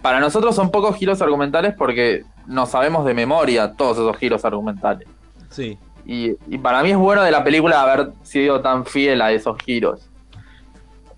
para 0.01 0.19
nosotros 0.19 0.55
son 0.55 0.71
pocos 0.71 0.95
giros 0.95 1.21
argumentales 1.21 1.73
porque 1.77 2.23
no 2.47 2.65
sabemos 2.65 3.05
de 3.05 3.13
memoria 3.13 3.73
todos 3.73 3.97
esos 3.97 4.17
giros 4.17 4.43
argumentales. 4.45 5.07
Sí, 5.49 5.77
Y, 6.05 6.31
y 6.47 6.57
para 6.57 6.81
mí 6.83 6.91
es 6.91 6.97
bueno 6.97 7.21
de 7.23 7.31
la 7.31 7.43
película 7.43 7.81
haber 7.81 8.11
sido 8.23 8.61
tan 8.61 8.85
fiel 8.85 9.21
a 9.21 9.31
esos 9.31 9.57
giros. 9.63 10.09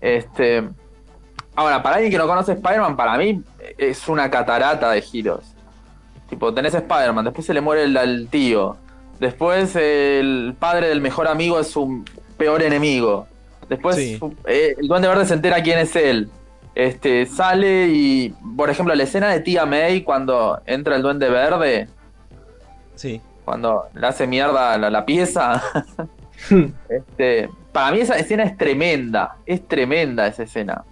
Este. 0.00 0.68
Ahora, 1.54 1.82
para 1.82 1.96
alguien 1.96 2.10
que 2.10 2.18
no 2.18 2.26
conoce 2.26 2.52
Spider-Man, 2.52 2.96
para 2.96 3.16
mí 3.18 3.42
es 3.76 4.08
una 4.08 4.30
catarata 4.30 4.90
de 4.90 5.02
giros. 5.02 5.54
Tipo, 6.28 6.52
tenés 6.54 6.74
Spider-Man, 6.74 7.26
después 7.26 7.46
se 7.46 7.52
le 7.52 7.60
muere 7.60 7.84
el, 7.84 7.96
al 7.96 8.26
tío. 8.28 8.76
Después 9.22 9.76
el 9.76 10.56
padre 10.58 10.88
del 10.88 11.00
mejor 11.00 11.28
amigo 11.28 11.60
es 11.60 11.68
su 11.68 12.04
peor 12.36 12.60
enemigo. 12.60 13.28
Después 13.68 13.94
Sí. 13.94 14.18
eh, 14.46 14.74
el 14.76 14.88
Duende 14.88 15.06
Verde 15.06 15.24
se 15.26 15.34
entera 15.34 15.62
quién 15.62 15.78
es 15.78 15.94
él. 15.94 16.28
Este, 16.74 17.24
sale 17.26 17.86
y, 17.86 18.34
por 18.56 18.68
ejemplo, 18.68 18.92
la 18.96 19.04
escena 19.04 19.28
de 19.28 19.38
Tía 19.38 19.64
May 19.64 20.02
cuando 20.02 20.60
entra 20.66 20.96
el 20.96 21.02
Duende 21.02 21.30
Verde, 21.30 21.86
sí, 22.96 23.20
cuando 23.44 23.84
le 23.94 24.04
hace 24.08 24.26
mierda 24.26 24.76
la, 24.76 24.90
la 24.90 25.06
pieza. 25.06 25.62
este, 26.88 27.48
para 27.70 27.92
mí 27.92 28.00
esa 28.00 28.16
escena 28.16 28.42
es 28.42 28.56
tremenda, 28.56 29.36
es 29.46 29.68
tremenda 29.68 30.26
esa 30.26 30.42
escena. 30.42 30.82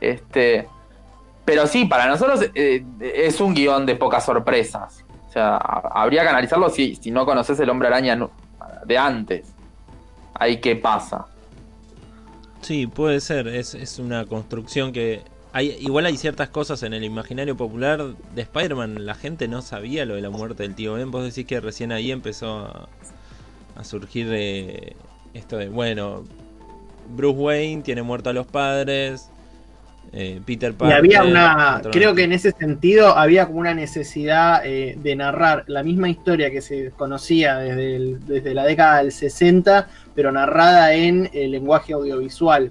Este, 0.00 0.68
pero 1.44 1.66
sí, 1.66 1.84
para 1.86 2.06
nosotros 2.06 2.48
eh, 2.54 2.84
es 3.00 3.40
un 3.40 3.54
guion 3.54 3.86
de 3.86 3.96
pocas 3.96 4.24
sorpresas. 4.24 5.02
Habría 5.38 6.22
que 6.22 6.28
analizarlo 6.28 6.68
si, 6.70 6.96
si 6.96 7.10
no 7.10 7.24
conoces 7.24 7.58
el 7.60 7.70
hombre 7.70 7.88
araña 7.88 8.18
de 8.84 8.98
antes. 8.98 9.52
Ahí 10.34 10.60
qué 10.60 10.76
pasa. 10.76 11.26
Sí, 12.62 12.86
puede 12.86 13.20
ser. 13.20 13.48
Es, 13.48 13.74
es 13.74 13.98
una 13.98 14.26
construcción 14.26 14.92
que. 14.92 15.22
Hay, 15.52 15.76
igual 15.80 16.04
hay 16.04 16.18
ciertas 16.18 16.50
cosas 16.50 16.82
en 16.82 16.92
el 16.92 17.02
imaginario 17.02 17.56
popular 17.56 18.14
de 18.34 18.42
Spider-Man. 18.42 19.06
La 19.06 19.14
gente 19.14 19.48
no 19.48 19.62
sabía 19.62 20.04
lo 20.04 20.14
de 20.14 20.20
la 20.20 20.28
muerte 20.28 20.64
del 20.64 20.74
tío 20.74 20.94
Ben. 20.94 21.10
Vos 21.10 21.24
decís 21.24 21.46
que 21.46 21.60
recién 21.60 21.92
ahí 21.92 22.10
empezó 22.10 22.88
a, 23.74 23.84
surgir 23.84 24.28
de 24.28 24.96
esto 25.32 25.56
de, 25.56 25.68
bueno, 25.68 26.24
Bruce 27.08 27.38
Wayne 27.38 27.82
tiene 27.82 28.02
muerto 28.02 28.30
a 28.30 28.32
los 28.32 28.46
padres, 28.46 29.30
eh, 30.12 30.40
Peter 30.44 30.72
Parker. 30.74 30.96
Y 30.96 30.98
había 30.98 31.24
una, 31.24 31.82
creo 31.90 32.14
que 32.14 32.24
en 32.24 32.32
ese 32.32 32.52
sentido 32.52 33.16
había 33.16 33.46
como 33.46 33.60
una 33.60 33.74
necesidad 33.74 34.62
eh, 34.64 34.96
de 35.02 35.16
narrar 35.16 35.64
la 35.66 35.82
misma 35.82 36.08
historia 36.08 36.50
que 36.50 36.60
se 36.60 36.90
conocía 36.90 37.58
desde, 37.58 38.18
desde 38.26 38.54
la 38.54 38.64
década 38.64 38.98
del 38.98 39.12
60, 39.12 39.88
pero 40.14 40.32
narrada 40.32 40.94
en 40.94 41.30
el 41.32 41.50
lenguaje 41.50 41.92
audiovisual. 41.92 42.70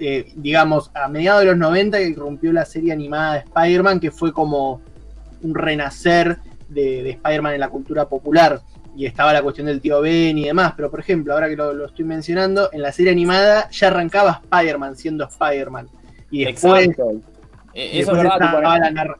Eh, 0.00 0.32
digamos, 0.36 0.90
a 0.94 1.08
mediados 1.08 1.40
de 1.40 1.46
los 1.46 1.56
90 1.56 1.98
que 1.98 2.08
irrumpió 2.08 2.52
la 2.52 2.64
serie 2.64 2.92
animada 2.92 3.34
de 3.34 3.38
Spider-Man, 3.40 4.00
que 4.00 4.10
fue 4.10 4.32
como 4.32 4.80
un 5.42 5.54
renacer 5.54 6.38
de, 6.68 7.02
de 7.02 7.10
Spider-Man 7.10 7.54
en 7.54 7.60
la 7.60 7.68
cultura 7.68 8.08
popular 8.08 8.60
y 8.98 9.06
estaba 9.06 9.32
la 9.32 9.42
cuestión 9.42 9.68
del 9.68 9.80
tío 9.80 10.00
Ben 10.00 10.36
y 10.38 10.46
demás, 10.46 10.72
pero 10.76 10.90
por 10.90 10.98
ejemplo, 10.98 11.32
ahora 11.32 11.48
que 11.48 11.54
lo, 11.54 11.86
estoy 11.86 12.04
mencionando, 12.04 12.68
en 12.72 12.82
la 12.82 12.90
serie 12.90 13.12
animada 13.12 13.70
ya 13.70 13.86
arrancaba 13.86 14.42
Spider-Man 14.42 14.96
siendo 14.96 15.24
Spider-Man. 15.24 15.88
Y 16.30 16.44
después... 16.44 16.88
Eh, 17.74 18.00
eso 18.00 18.12
es 18.12 18.18
verdad. 18.18 19.16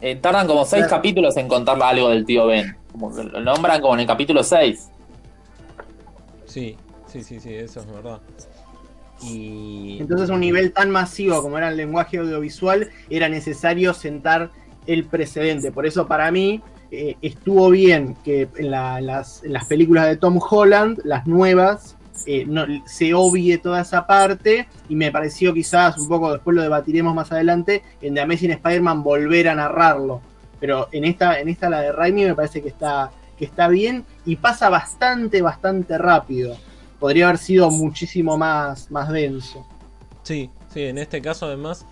Eh, 0.00 0.16
tardan 0.16 0.46
como 0.46 0.64
seis 0.64 0.86
capítulos 0.86 1.36
en 1.36 1.48
contar 1.48 1.82
algo 1.82 2.10
del 2.10 2.24
tío 2.24 2.46
Ben. 2.46 2.76
Como 2.92 3.10
lo 3.10 3.40
nombran 3.40 3.80
como 3.80 3.94
en 3.94 4.00
el 4.00 4.06
capítulo 4.06 4.42
6. 4.42 4.90
Sí, 6.44 6.76
sí, 7.06 7.22
sí, 7.22 7.40
sí, 7.40 7.54
eso 7.54 7.80
es 7.80 7.86
verdad. 7.86 8.20
Y... 9.22 9.98
Entonces 10.00 10.30
un 10.30 10.40
nivel 10.40 10.72
tan 10.72 10.90
masivo 10.90 11.42
como 11.42 11.58
era 11.58 11.68
el 11.68 11.76
lenguaje 11.76 12.18
audiovisual, 12.18 12.90
era 13.10 13.28
necesario 13.28 13.94
sentar 13.94 14.50
el 14.86 15.04
precedente. 15.04 15.72
Por 15.72 15.86
eso 15.86 16.06
para 16.06 16.30
mí 16.30 16.62
eh, 16.90 17.16
estuvo 17.20 17.70
bien 17.70 18.16
que 18.24 18.48
en, 18.56 18.70
las, 18.70 19.42
películas 19.68 20.06
de 20.06 20.16
Tom 20.16 20.38
Holland, 20.38 21.00
las 21.04 21.26
nuevas, 21.26 21.96
eh, 22.24 22.46
se 22.86 23.14
obvie 23.14 23.58
toda 23.58 23.82
esa 23.82 24.06
parte 24.06 24.68
y 24.88 24.94
me 24.94 25.10
pareció 25.10 25.52
quizás 25.52 25.98
un 25.98 26.08
poco, 26.08 26.32
después 26.32 26.56
lo 26.56 26.62
debatiremos 26.62 27.14
más 27.14 27.30
adelante, 27.32 27.82
en 28.00 28.14
The 28.14 28.20
Amazing 28.20 28.52
Spider-Man 28.52 29.02
volver 29.02 29.48
a 29.48 29.54
narrarlo. 29.54 30.20
Pero 30.60 30.88
en 30.92 31.04
esta, 31.04 31.38
en 31.40 31.48
esta 31.48 31.68
la 31.68 31.80
de 31.80 31.92
Raimi 31.92 32.24
me 32.24 32.34
parece 32.34 32.62
que 32.62 32.68
está, 32.68 33.10
que 33.38 33.44
está 33.44 33.68
bien 33.68 34.04
y 34.24 34.36
pasa 34.36 34.68
bastante, 34.70 35.42
bastante 35.42 35.98
rápido. 35.98 36.56
Podría 36.98 37.28
haber 37.28 37.38
sido 37.38 37.70
muchísimo 37.70 38.38
más, 38.38 38.90
más 38.90 39.10
denso. 39.10 39.66
Sí, 40.22 40.50
sí, 40.72 40.84
en 40.84 40.98
este 40.98 41.20
caso 41.20 41.46
además 41.46 41.86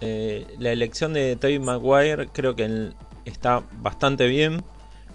eh, 0.00 0.46
la 0.58 0.70
elección 0.70 1.12
de 1.12 1.34
Tobey 1.36 1.58
Maguire 1.58 2.28
creo 2.28 2.54
que 2.54 2.90
está 3.24 3.62
bastante 3.80 4.26
bien. 4.26 4.62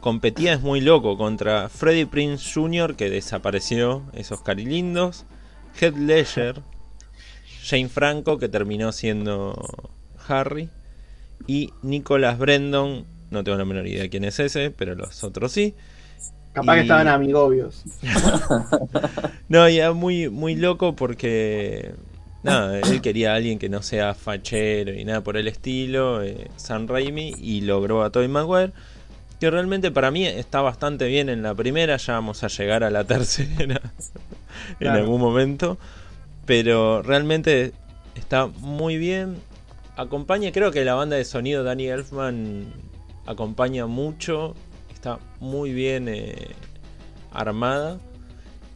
Competía 0.03 0.51
es 0.51 0.59
muy 0.59 0.81
loco 0.81 1.17
contra 1.17 1.69
Freddy 1.69 2.03
Prince 2.03 2.51
Jr. 2.53 2.97
que 2.97 3.09
desapareció, 3.09 4.03
esos 4.11 4.41
carilindos. 4.41 5.23
Head 5.79 5.95
Ledger, 5.95 6.61
Jane 7.63 7.87
Franco 7.87 8.37
que 8.37 8.49
terminó 8.49 8.91
siendo 8.91 9.55
Harry. 10.27 10.67
Y 11.47 11.71
Nicholas 11.83 12.37
Brendon, 12.37 13.05
no 13.31 13.45
tengo 13.45 13.57
la 13.57 13.63
menor 13.63 13.87
idea 13.87 14.09
quién 14.09 14.25
es 14.25 14.41
ese, 14.41 14.71
pero 14.71 14.93
los 14.93 15.23
otros 15.23 15.53
sí. 15.53 15.73
Capaz 16.51 16.75
que 16.75 16.81
estaban 16.81 17.07
amigobios. 17.07 17.85
no, 19.47 19.69
ya 19.69 19.93
muy, 19.93 20.27
muy 20.27 20.57
loco 20.57 20.97
porque 20.97 21.93
Nada, 22.43 22.77
él 22.81 23.01
quería 23.01 23.31
a 23.31 23.35
alguien 23.35 23.57
que 23.57 23.69
no 23.69 23.81
sea 23.81 24.13
fachero 24.13 24.91
y 24.91 25.05
nada 25.05 25.21
por 25.21 25.37
el 25.37 25.47
estilo, 25.47 26.21
eh, 26.21 26.49
San 26.57 26.89
Raimi, 26.89 27.33
y 27.39 27.61
logró 27.61 28.03
a 28.03 28.09
Tobey 28.11 28.27
Maguire, 28.27 28.73
que 29.43 29.51
realmente 29.51 29.91
para 29.91 30.09
mí 30.09 30.25
está 30.25 30.61
bastante 30.61 31.05
bien 31.07 31.27
en 31.27 31.43
la 31.43 31.53
primera, 31.53 31.97
ya 31.97 32.13
vamos 32.13 32.45
a 32.45 32.47
llegar 32.47 32.81
a 32.85 32.89
la 32.89 33.03
tercera 33.03 33.81
en 34.79 34.87
algún 34.87 35.19
momento, 35.19 35.77
pero 36.45 37.01
realmente 37.01 37.73
está 38.15 38.47
muy 38.47 38.97
bien. 38.97 39.35
Acompaña, 39.97 40.53
creo 40.53 40.71
que 40.71 40.85
la 40.85 40.93
banda 40.93 41.17
de 41.17 41.25
sonido 41.25 41.65
Danny 41.65 41.87
Elfman 41.87 42.67
acompaña 43.25 43.85
mucho, 43.85 44.55
está 44.93 45.19
muy 45.41 45.73
bien 45.73 46.07
eh, 46.07 46.55
armada. 47.33 47.99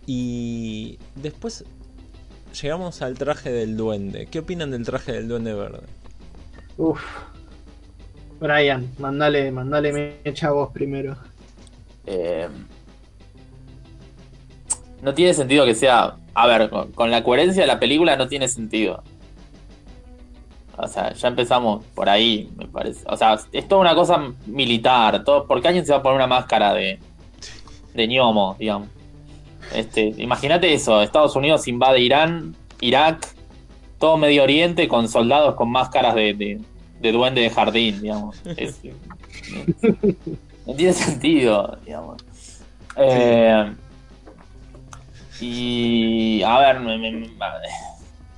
Y 0.05 0.99
después 1.15 1.63
llegamos 2.61 3.01
al 3.01 3.17
traje 3.17 3.53
del 3.53 3.77
duende. 3.77 4.27
¿Qué 4.29 4.39
opinan 4.39 4.71
del 4.71 4.83
traje 4.83 5.13
del 5.13 5.29
duende 5.29 5.53
verde? 5.53 5.87
Uf. 6.75 6.99
Brian, 8.39 8.91
mandale, 8.99 9.51
mandale 9.51 10.19
mecha 10.23 10.51
vos 10.51 10.69
primero. 10.71 11.15
Eh, 12.05 12.47
no 15.01 15.13
tiene 15.13 15.33
sentido 15.33 15.65
que 15.65 15.75
sea. 15.75 16.15
A 16.33 16.47
ver, 16.47 16.69
con, 16.69 17.11
la 17.11 17.23
coherencia 17.23 17.63
de 17.63 17.67
la 17.67 17.79
película 17.79 18.15
no 18.15 18.27
tiene 18.27 18.47
sentido. 18.47 19.03
O 20.77 20.87
sea, 20.87 21.13
ya 21.13 21.27
empezamos 21.29 21.83
por 21.95 22.07
ahí, 22.07 22.51
me 22.55 22.67
parece. 22.67 23.03
O 23.07 23.17
sea, 23.17 23.39
es 23.51 23.67
toda 23.67 23.81
una 23.81 23.95
cosa 23.95 24.31
militar. 24.45 25.23
Todo, 25.23 25.47
¿Por 25.47 25.61
qué 25.61 25.69
alguien 25.69 25.85
se 25.85 25.91
va 25.91 25.99
a 25.99 26.03
poner 26.03 26.17
una 26.17 26.27
máscara 26.27 26.73
de, 26.73 26.99
de 27.93 28.07
ñomo, 28.07 28.55
digamos? 28.59 28.89
Este, 29.73 30.13
imagínate 30.17 30.73
eso, 30.73 31.01
Estados 31.01 31.35
Unidos 31.35 31.67
invade 31.67 31.99
Irán, 31.99 32.55
Irak, 32.79 33.27
todo 33.99 34.17
Medio 34.17 34.43
Oriente 34.43 34.87
con 34.87 35.09
soldados 35.09 35.55
con 35.55 35.69
máscaras 35.69 36.15
de, 36.15 36.61
duende 37.01 37.41
de 37.41 37.49
jardín, 37.49 38.01
digamos. 38.01 38.41
no 40.65 40.73
tiene 40.75 40.93
sentido, 40.93 41.77
digamos. 41.85 42.23
Eh, 42.95 43.73
y 45.39 46.41
a 46.43 46.59
ver, 46.59 46.79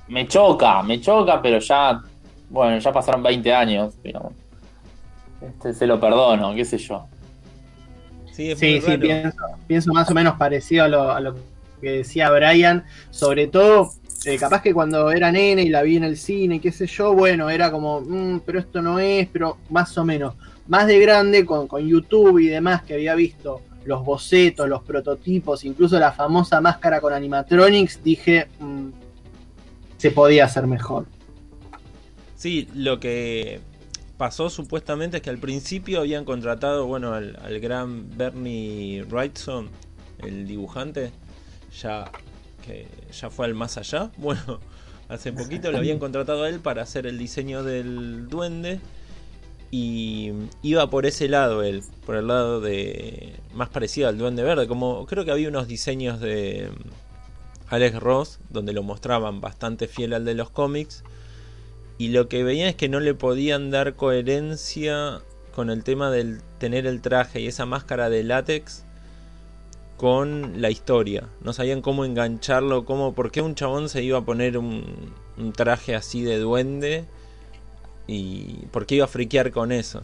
me, 0.08 0.28
choca, 0.28 0.82
me 0.82 1.00
choca, 1.00 1.40
pero 1.40 1.58
ya, 1.58 2.02
bueno, 2.50 2.78
ya 2.78 2.92
pasaron 2.92 3.22
20 3.22 3.54
años, 3.54 3.94
digamos. 4.02 4.32
Este, 5.40 5.72
se 5.72 5.86
lo 5.86 5.98
perdono, 5.98 6.54
qué 6.54 6.64
sé 6.64 6.78
yo. 6.78 7.06
Sí, 8.32 8.54
sí, 8.56 8.80
pienso, 9.66 9.92
más 9.92 10.10
o 10.10 10.14
menos 10.14 10.36
parecido 10.36 10.84
a 10.84 11.20
lo, 11.20 11.36
que 11.80 11.90
decía 11.90 12.30
Brian, 12.30 12.84
sobre 13.10 13.46
todo, 13.46 13.90
eh, 14.24 14.36
capaz 14.36 14.60
que 14.60 14.74
cuando 14.74 15.10
era 15.10 15.32
nene 15.32 15.62
y 15.62 15.70
la 15.70 15.82
vi 15.82 15.96
en 15.96 16.04
el 16.04 16.16
cine, 16.16 16.60
qué 16.60 16.72
sé 16.72 16.86
yo, 16.86 17.14
bueno, 17.14 17.48
era 17.48 17.70
como, 17.70 18.02
mm, 18.02 18.40
pero 18.44 18.58
esto 18.58 18.82
no 18.82 18.98
es, 18.98 19.26
pero 19.28 19.56
más 19.70 19.96
o 19.96 20.04
menos. 20.04 20.34
Más 20.68 20.86
de 20.86 20.98
grande, 20.98 21.46
con, 21.46 21.68
YouTube 21.86 22.38
y 22.38 22.48
demás, 22.48 22.82
que 22.82 22.94
había 22.94 23.14
visto 23.14 23.62
los 23.84 24.04
bocetos, 24.04 24.68
los 24.68 24.82
prototipos, 24.82 25.64
incluso 25.64 25.98
la 25.98 26.12
famosa 26.12 26.60
máscara 26.60 27.00
con 27.00 27.14
animatronics, 27.14 28.04
dije, 28.04 28.48
mm, 28.58 28.88
se 29.96 30.10
podía 30.10 30.44
hacer 30.44 30.66
mejor. 30.66 31.06
Sí, 32.36 32.68
lo 32.74 33.00
que 33.00 33.60
pasó 34.18 34.50
supuestamente 34.50 35.16
es 35.16 35.22
que 35.22 35.30
al 35.30 35.38
principio 35.38 36.00
habían 36.00 36.26
contratado, 36.26 36.86
bueno, 36.86 37.14
al, 37.14 37.60
gran 37.60 38.16
Bernie 38.18 39.02
Wrightson, 39.04 39.70
el 40.18 40.46
dibujante, 40.46 41.10
ya 41.80 42.04
que 42.70 42.86
ya 43.12 43.30
fue 43.30 43.46
al 43.46 43.54
más 43.54 43.76
allá. 43.76 44.10
Bueno, 44.18 44.60
hace 45.08 45.32
poquito 45.32 45.70
lo 45.72 45.78
habían 45.78 45.98
contratado 45.98 46.44
a 46.44 46.48
él 46.48 46.60
para 46.60 46.82
hacer 46.82 47.06
el 47.06 47.18
diseño 47.18 47.62
del 47.62 48.28
duende 48.28 48.80
y 49.70 50.32
iba 50.62 50.90
por 50.90 51.06
ese 51.06 51.28
lado 51.28 51.62
él, 51.62 51.82
por 52.04 52.16
el 52.16 52.26
lado 52.26 52.60
de 52.60 53.34
más 53.54 53.68
parecido 53.68 54.08
al 54.08 54.18
duende 54.18 54.42
verde, 54.42 54.66
como 54.66 55.06
creo 55.06 55.24
que 55.24 55.30
había 55.30 55.48
unos 55.48 55.68
diseños 55.68 56.20
de 56.20 56.70
Alex 57.68 58.00
Ross 58.00 58.40
donde 58.50 58.72
lo 58.72 58.82
mostraban 58.82 59.40
bastante 59.40 59.86
fiel 59.86 60.12
al 60.12 60.24
de 60.24 60.34
los 60.34 60.50
cómics 60.50 61.04
y 61.98 62.08
lo 62.08 62.28
que 62.28 62.42
veían 62.42 62.68
es 62.68 62.74
que 62.76 62.88
no 62.88 62.98
le 62.98 63.14
podían 63.14 63.70
dar 63.70 63.94
coherencia 63.94 65.20
con 65.54 65.70
el 65.70 65.84
tema 65.84 66.10
del 66.10 66.40
tener 66.58 66.86
el 66.86 67.00
traje 67.00 67.40
y 67.40 67.46
esa 67.46 67.66
máscara 67.66 68.10
de 68.10 68.24
látex 68.24 68.84
con 70.00 70.62
la 70.62 70.70
historia. 70.70 71.24
No 71.42 71.52
sabían 71.52 71.82
cómo 71.82 72.06
engancharlo, 72.06 72.86
cómo, 72.86 73.12
por 73.12 73.30
qué 73.30 73.42
un 73.42 73.54
chabón 73.54 73.90
se 73.90 74.02
iba 74.02 74.16
a 74.16 74.22
poner 74.22 74.56
un, 74.56 75.12
traje 75.54 75.94
así 75.94 76.22
de 76.22 76.38
duende 76.38 77.04
y 78.06 78.64
por 78.70 78.86
qué 78.86 78.94
iba 78.94 79.04
a 79.04 79.08
friquear 79.08 79.50
con 79.50 79.72
eso. 79.72 80.02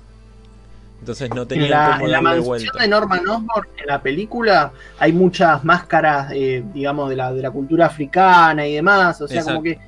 Entonces 1.00 1.30
no 1.30 1.46
tenían 1.46 1.70
la, 1.70 1.96
cómo 1.98 2.10
darle 2.10 2.36
la 2.36 2.44
vuelta. 2.44 2.78
de 2.78 2.88
Norman 2.88 3.26
Osborn 3.26 3.68
en 3.78 3.86
la 3.86 4.02
película 4.02 4.70
hay 4.98 5.14
muchas 5.14 5.64
máscaras, 5.64 6.30
eh, 6.34 6.62
digamos, 6.74 7.08
de 7.08 7.16
la, 7.16 7.32
de 7.32 7.40
la 7.40 7.50
cultura 7.50 7.86
africana 7.86 8.66
y 8.66 8.74
demás. 8.74 9.22
O 9.22 9.26
sea, 9.26 9.44
como 9.44 9.62
que 9.62 9.78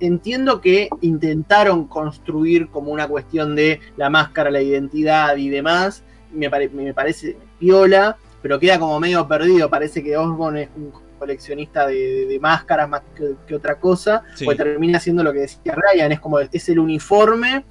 entiendo 0.00 0.62
que 0.62 0.88
intentaron 1.02 1.88
construir 1.88 2.70
como 2.70 2.90
una 2.90 3.06
cuestión 3.06 3.54
de 3.54 3.80
la 3.98 4.08
máscara, 4.08 4.50
la 4.50 4.62
identidad 4.62 5.36
y 5.36 5.50
demás. 5.50 6.04
Me, 6.32 6.48
me 6.48 6.94
parece 6.94 7.36
piola, 7.58 8.16
pero 8.42 8.58
queda 8.58 8.78
como 8.78 8.98
medio 9.00 9.26
perdido. 9.26 9.68
Parece 9.68 10.02
que 10.02 10.16
Osborn 10.16 10.56
es 10.56 10.68
un 10.76 10.92
coleccionista 11.18 11.86
de, 11.86 12.38
máscaras 12.40 12.88
más 12.88 13.02
que, 13.46 13.54
otra 13.54 13.78
cosa, 13.78 14.22
pues 14.42 14.56
termina 14.56 14.98
siendo 14.98 15.22
lo 15.22 15.32
que 15.32 15.40
decía 15.40 15.76
Ryan, 15.76 16.12
es 16.12 16.20
como 16.20 16.40
es 16.40 16.68
el 16.70 16.78
uniforme 16.78 17.64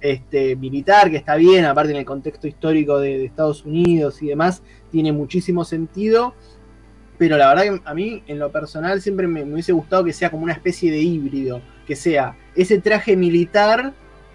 este, 0.00 0.54
militar, 0.54 1.10
que 1.10 1.16
está 1.16 1.34
bien, 1.34 1.64
aparte 1.64 1.90
en 1.90 1.98
el 1.98 2.04
contexto 2.04 2.46
histórico 2.46 3.00
de, 3.00 3.24
Estados 3.24 3.64
Unidos 3.64 4.22
y 4.22 4.28
demás, 4.28 4.62
tiene 4.92 5.12
muchísimo 5.12 5.64
sentido, 5.64 6.34
pero 7.18 7.36
la 7.36 7.48
verdad 7.48 7.62
que 7.62 7.82
a 7.84 7.94
mí 7.94 8.22
en 8.28 8.38
lo 8.38 8.52
personal 8.52 9.02
siempre 9.02 9.26
me, 9.26 9.44
me 9.44 9.54
hubiese 9.54 9.72
gustado 9.72 10.04
que 10.04 10.12
sea 10.12 10.30
como 10.30 10.44
una 10.44 10.52
especie 10.52 10.92
de 10.92 10.98
híbrido, 10.98 11.60
que 11.86 11.96
sea 11.96 12.36
ese 12.54 12.80
traje 12.80 13.16
militar 13.16 13.94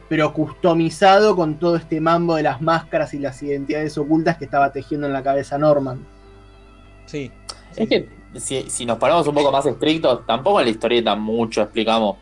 pero 0.10 0.34
customizado 0.34 1.36
con 1.36 1.60
todo 1.60 1.76
este 1.76 2.00
mambo 2.00 2.36
de 2.36 2.44
las 2.44 2.62
máscaras 2.62 3.14
y 3.14 3.20
las 3.20 3.42
identidades 3.44 3.98
ocultas 3.98 4.38
que 4.38 4.46
estaba 4.46 4.72
tejiendo 4.72 5.08
en 5.08 5.14
la 5.14 5.24
cabeza 5.24 5.58
Norman. 5.58 6.06
Sí. 7.06 7.32
Es 7.76 7.90
que 7.90 8.10
si, 8.36 8.86
nos 8.86 8.98
ponemos 8.98 9.28
un 9.28 9.36
poco 9.36 9.52
más 9.52 9.66
estrictos, 9.66 10.26
tampoco 10.26 10.60
en 10.60 10.66
la 10.66 10.72
historieta 10.72 11.16
mucho 11.16 11.62
explicamos 11.62 12.18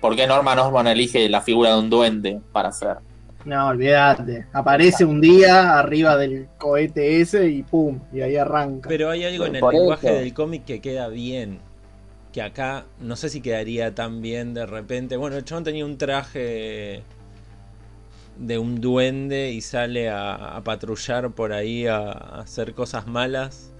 por 0.00 0.16
qué 0.16 0.26
Norman 0.26 0.58
Osborn 0.58 0.86
elige 0.88 1.28
la 1.28 1.40
figura 1.40 1.74
de 1.74 1.78
un 1.78 1.90
duende 1.90 2.40
para 2.52 2.68
hacer. 2.68 2.98
No, 3.44 3.68
olvídate. 3.68 4.46
Aparece 4.52 5.04
un 5.04 5.20
día 5.20 5.78
arriba 5.78 6.16
del 6.16 6.48
cohete 6.58 7.20
ese 7.20 7.48
y 7.48 7.64
pum, 7.64 7.98
y 8.12 8.20
ahí 8.20 8.36
arranca. 8.36 8.88
Pero 8.88 9.10
hay 9.10 9.24
algo 9.24 9.46
en 9.46 9.56
el 9.56 9.62
lenguaje 9.62 10.12
del 10.12 10.32
cómic 10.32 10.64
que 10.64 10.80
queda 10.80 11.08
bien 11.08 11.60
que 12.32 12.42
acá 12.42 12.86
no 12.98 13.16
sé 13.16 13.28
si 13.28 13.40
quedaría 13.40 13.94
tan 13.94 14.22
bien 14.22 14.54
de 14.54 14.66
repente. 14.66 15.16
Bueno, 15.16 15.36
el 15.36 15.44
chabón 15.44 15.64
tenía 15.64 15.84
un 15.84 15.98
traje 15.98 17.02
de 18.38 18.58
un 18.58 18.80
duende 18.80 19.50
y 19.50 19.60
sale 19.60 20.10
a, 20.10 20.60
patrullar 20.64 21.30
por 21.30 21.52
ahí 21.52 21.86
a, 21.86 22.10
hacer 22.10 22.74
cosas 22.74 23.06
malas 23.06 23.72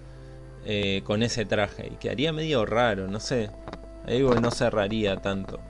eh, 0.67 1.03
con 1.05 1.23
ese 1.23 1.45
traje. 1.45 1.91
Y 1.93 1.97
quedaría 1.97 2.33
medio 2.33 2.67
raro, 2.67 3.09
no 3.09 3.21
sé. 3.21 3.51
Algo 4.07 4.35
no 4.35 4.51
cerraría 4.51 5.17
tanto. 5.17 5.61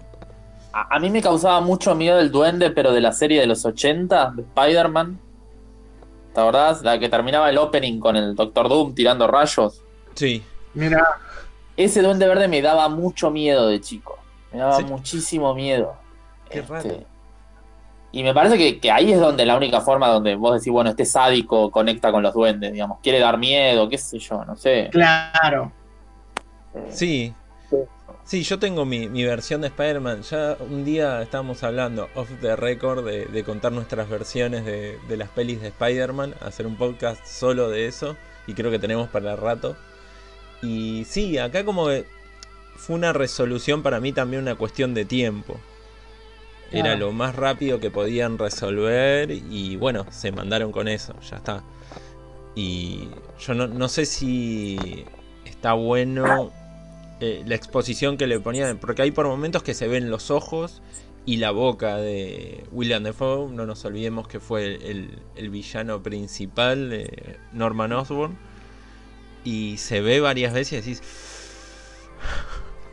A, 0.72 0.96
a, 0.96 0.98
mí 0.98 1.10
me 1.10 1.22
causaba 1.22 1.60
mucho 1.60 1.94
miedo 1.94 2.18
el 2.18 2.32
duende, 2.32 2.70
pero 2.70 2.92
de 2.92 3.00
la 3.00 3.12
serie 3.12 3.40
de 3.40 3.46
los 3.46 3.64
80, 3.64 4.32
de 4.34 4.42
Spider-Man. 4.42 5.20
¿Te 6.34 6.40
acordás? 6.40 6.82
La 6.82 6.98
que 6.98 7.08
terminaba 7.08 7.50
el 7.50 7.58
opening 7.58 8.00
con 8.00 8.16
el 8.16 8.34
Doctor 8.34 8.68
Doom 8.68 8.94
tirando 8.94 9.26
rayos. 9.26 9.82
Sí. 10.14 10.42
Mira, 10.74 11.06
ese 11.76 12.02
duende 12.02 12.26
verde 12.26 12.48
me 12.48 12.62
daba 12.62 12.88
mucho 12.88 13.30
miedo 13.30 13.68
de 13.68 13.80
chico. 13.80 14.18
Me 14.52 14.58
daba 14.58 14.80
muchísimo 14.80 15.54
miedo. 15.54 15.96
Qué 16.50 16.58
este, 16.58 17.06
Y 18.12 18.22
me 18.22 18.34
parece 18.34 18.78
que, 18.78 18.90
ahí 18.90 19.12
es 19.12 19.20
donde 19.20 19.46
la 19.46 19.56
única 19.56 19.80
forma 19.80 20.08
donde 20.08 20.34
vos 20.34 20.54
decís, 20.54 20.72
bueno, 20.72 20.90
este 20.90 21.06
sádico 21.06 21.70
conecta 21.70 22.12
con 22.12 22.22
los 22.22 22.34
duendes, 22.34 22.72
digamos. 22.72 22.98
Quiere 23.02 23.18
dar 23.18 23.38
miedo, 23.38 23.88
qué 23.88 23.96
sé 23.96 24.18
yo, 24.18 24.44
no 24.44 24.56
sé. 24.56 24.90
Claro. 24.92 25.72
Eh, 26.74 26.88
sí. 26.90 27.34
Sí, 28.24 28.44
yo 28.44 28.58
tengo 28.58 28.84
mi, 28.84 29.24
versión 29.24 29.62
de 29.62 29.68
Spider-Man. 29.68 30.22
Ya 30.22 30.56
un 30.60 30.84
día 30.84 31.22
estábamos 31.22 31.62
hablando 31.64 32.08
off 32.14 32.30
the 32.40 32.54
record 32.54 33.04
de, 33.04 33.44
contar 33.44 33.72
nuestras 33.72 34.08
versiones 34.08 34.64
de, 34.64 34.98
de 35.08 35.16
las 35.16 35.28
pelis 35.30 35.60
de 35.60 35.68
Spider-Man, 35.68 36.34
hacer 36.40 36.66
un 36.66 36.76
podcast 36.76 37.24
solo 37.26 37.68
de 37.68 37.86
eso. 37.86 38.16
Y 38.46 38.54
creo 38.54 38.70
que 38.70 38.78
tenemos 38.78 39.08
para 39.08 39.32
el 39.32 39.38
rato. 39.38 39.76
Y 40.62 41.04
sí, 41.04 41.38
acá 41.38 41.64
como 41.64 41.88
que 41.88 42.06
fue 42.76 42.96
una 42.96 43.12
resolución 43.12 43.82
para 43.82 44.00
mí 44.00 44.12
también 44.12 44.42
una 44.42 44.54
cuestión 44.54 44.94
de 44.94 45.04
tiempo. 45.04 45.56
Era 46.70 46.96
lo 46.96 47.12
más 47.12 47.36
rápido 47.36 47.80
que 47.80 47.90
podían 47.90 48.38
resolver 48.38 49.30
y 49.30 49.76
bueno, 49.76 50.06
se 50.10 50.32
mandaron 50.32 50.72
con 50.72 50.88
eso, 50.88 51.14
ya 51.20 51.36
está. 51.36 51.62
Y 52.54 53.08
yo 53.38 53.52
no, 53.54 53.88
sé 53.90 54.06
si 54.06 55.04
está 55.44 55.74
bueno 55.74 56.50
eh, 57.20 57.42
la 57.46 57.56
exposición 57.56 58.16
que 58.16 58.26
le 58.26 58.40
ponían, 58.40 58.78
porque 58.78 59.02
hay 59.02 59.10
por 59.10 59.26
momentos 59.26 59.62
que 59.62 59.74
se 59.74 59.86
ven 59.86 60.10
los 60.10 60.30
ojos 60.30 60.80
y 61.26 61.36
la 61.36 61.50
boca 61.50 61.98
de 61.98 62.64
William 62.72 63.02
Defoe, 63.02 63.52
no 63.52 63.66
nos 63.66 63.84
olvidemos 63.84 64.26
que 64.26 64.40
fue 64.40 64.76
el, 64.76 65.18
el 65.36 65.50
villano 65.50 66.02
principal, 66.02 66.88
de 66.88 67.38
Norman 67.52 67.92
Osborn 67.92 68.38
y 69.44 69.76
se 69.78 70.00
ve 70.00 70.20
varias 70.20 70.52
veces 70.52 70.72
y 70.72 70.76
decís. 70.76 71.02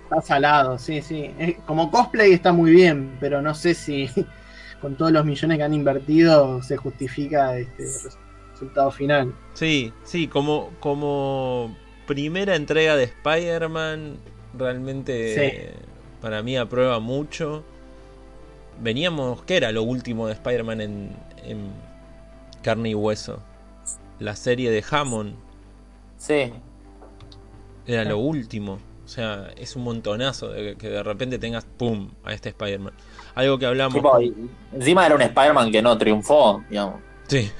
Está 0.03 0.21
salado, 0.21 0.79
sí, 0.79 1.01
sí. 1.01 1.31
Como 1.65 1.91
cosplay 1.91 2.33
está 2.33 2.51
muy 2.51 2.71
bien, 2.71 3.17
pero 3.19 3.41
no 3.41 3.53
sé 3.53 3.73
si 3.73 4.09
con 4.81 4.95
todos 4.95 5.12
los 5.12 5.25
millones 5.25 5.57
que 5.57 5.63
han 5.63 5.73
invertido 5.73 6.63
se 6.63 6.77
justifica 6.77 7.57
este 7.57 7.85
resultado 8.53 8.91
final. 8.91 9.33
Sí, 9.53 9.93
sí, 10.03 10.27
como, 10.27 10.71
como 10.79 11.75
primera 12.07 12.55
entrega 12.55 12.95
de 12.95 13.03
Spider-Man, 13.03 14.17
realmente 14.57 15.75
para 16.21 16.41
mí 16.41 16.57
aprueba 16.57 16.99
mucho. 16.99 17.63
Veníamos, 18.81 19.43
¿qué 19.43 19.57
era 19.57 19.71
lo 19.71 19.83
último 19.83 20.27
de 20.27 20.33
Spider-Man 20.33 20.81
en, 20.81 21.15
en 21.43 21.71
carne 22.63 22.89
y 22.89 22.95
hueso? 22.95 23.39
La 24.19 24.35
serie 24.35 24.71
de 24.71 24.83
Hammond 24.89 25.35
Sí. 26.19 26.53
Era 27.88 28.03
lo 28.03 28.19
último. 28.19 28.77
O 29.03 29.08
sea, 29.08 29.47
es 29.58 29.75
un 29.75 29.84
montonazo 29.84 30.49
de 30.49 30.75
que 30.75 30.88
de 30.89 31.01
repente 31.01 31.39
tengas, 31.39 31.65
¡pum!, 31.65 32.12
a 32.23 32.34
este 32.34 32.49
Spider-Man. 32.49 32.93
Algo 33.34 33.58
que 33.58 33.65
hablamos. 33.65 33.99
encima 34.71 35.08
era 35.08 35.15
un 35.15 35.21
Spider-Man 35.23 35.71
que 35.71 35.82
no 35.82 35.97
triunfó, 35.97 36.63
digamos. 36.69 37.01
Sí. 37.27 37.51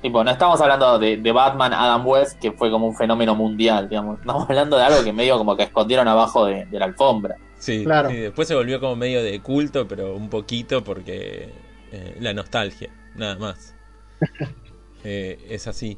Tipo, 0.00 0.24
no 0.24 0.30
estamos 0.30 0.58
hablando 0.60 0.98
de, 0.98 1.32
Batman 1.32 1.74
Adam 1.74 2.06
West, 2.06 2.38
que 2.38 2.52
fue 2.52 2.70
como 2.70 2.86
un 2.86 2.96
fenómeno 2.96 3.34
mundial, 3.34 3.90
digamos. 3.90 4.20
Estamos 4.20 4.48
hablando 4.48 4.78
de 4.78 4.84
algo 4.84 5.04
que 5.04 5.12
medio 5.12 5.36
como 5.36 5.54
que 5.56 5.64
escondieron 5.64 6.08
abajo 6.08 6.46
de, 6.46 6.66
la 6.70 6.86
alfombra. 6.86 7.36
Sí, 7.58 7.84
claro. 7.84 8.08
después 8.08 8.46
se 8.48 8.54
volvió 8.54 8.80
como 8.80 8.96
medio 8.96 9.22
de 9.22 9.40
culto, 9.40 9.86
pero 9.86 10.14
un 10.14 10.30
poquito 10.30 10.84
porque 10.84 11.50
eh, 11.92 12.16
la 12.20 12.32
nostalgia, 12.32 12.90
nada 13.14 13.36
más. 13.36 13.74
Eh, 15.04 15.38
es 15.48 15.68
así. 15.68 15.96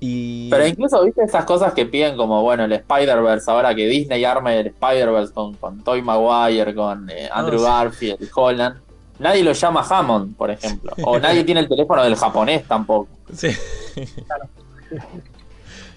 Pero 0.00 0.66
incluso, 0.66 1.02
viste, 1.04 1.22
esas 1.22 1.44
cosas 1.44 1.72
que 1.72 1.86
piden 1.86 2.16
como, 2.16 2.42
bueno, 2.42 2.64
el 2.64 2.72
Spider-Verse, 2.72 3.50
ahora 3.50 3.74
que 3.74 3.86
Disney 3.86 4.24
arme 4.24 4.60
el 4.60 4.66
Spider-Verse 4.66 5.32
con, 5.32 5.54
con 5.54 5.82
Toy 5.82 6.02
Maguire, 6.02 6.74
con 6.74 7.08
eh, 7.10 7.28
Andrew 7.32 7.62
Garfield 7.62 8.22
y 8.22 8.28
Holland. 8.34 8.80
Nadie 9.18 9.44
lo 9.44 9.52
llama 9.52 9.86
Hammond, 9.88 10.36
por 10.36 10.50
ejemplo. 10.50 10.92
O 11.04 11.18
nadie 11.20 11.44
tiene 11.44 11.60
el 11.60 11.68
teléfono 11.68 12.02
del 12.02 12.16
japonés 12.16 12.66
tampoco. 12.66 13.08
Sí. 13.32 13.48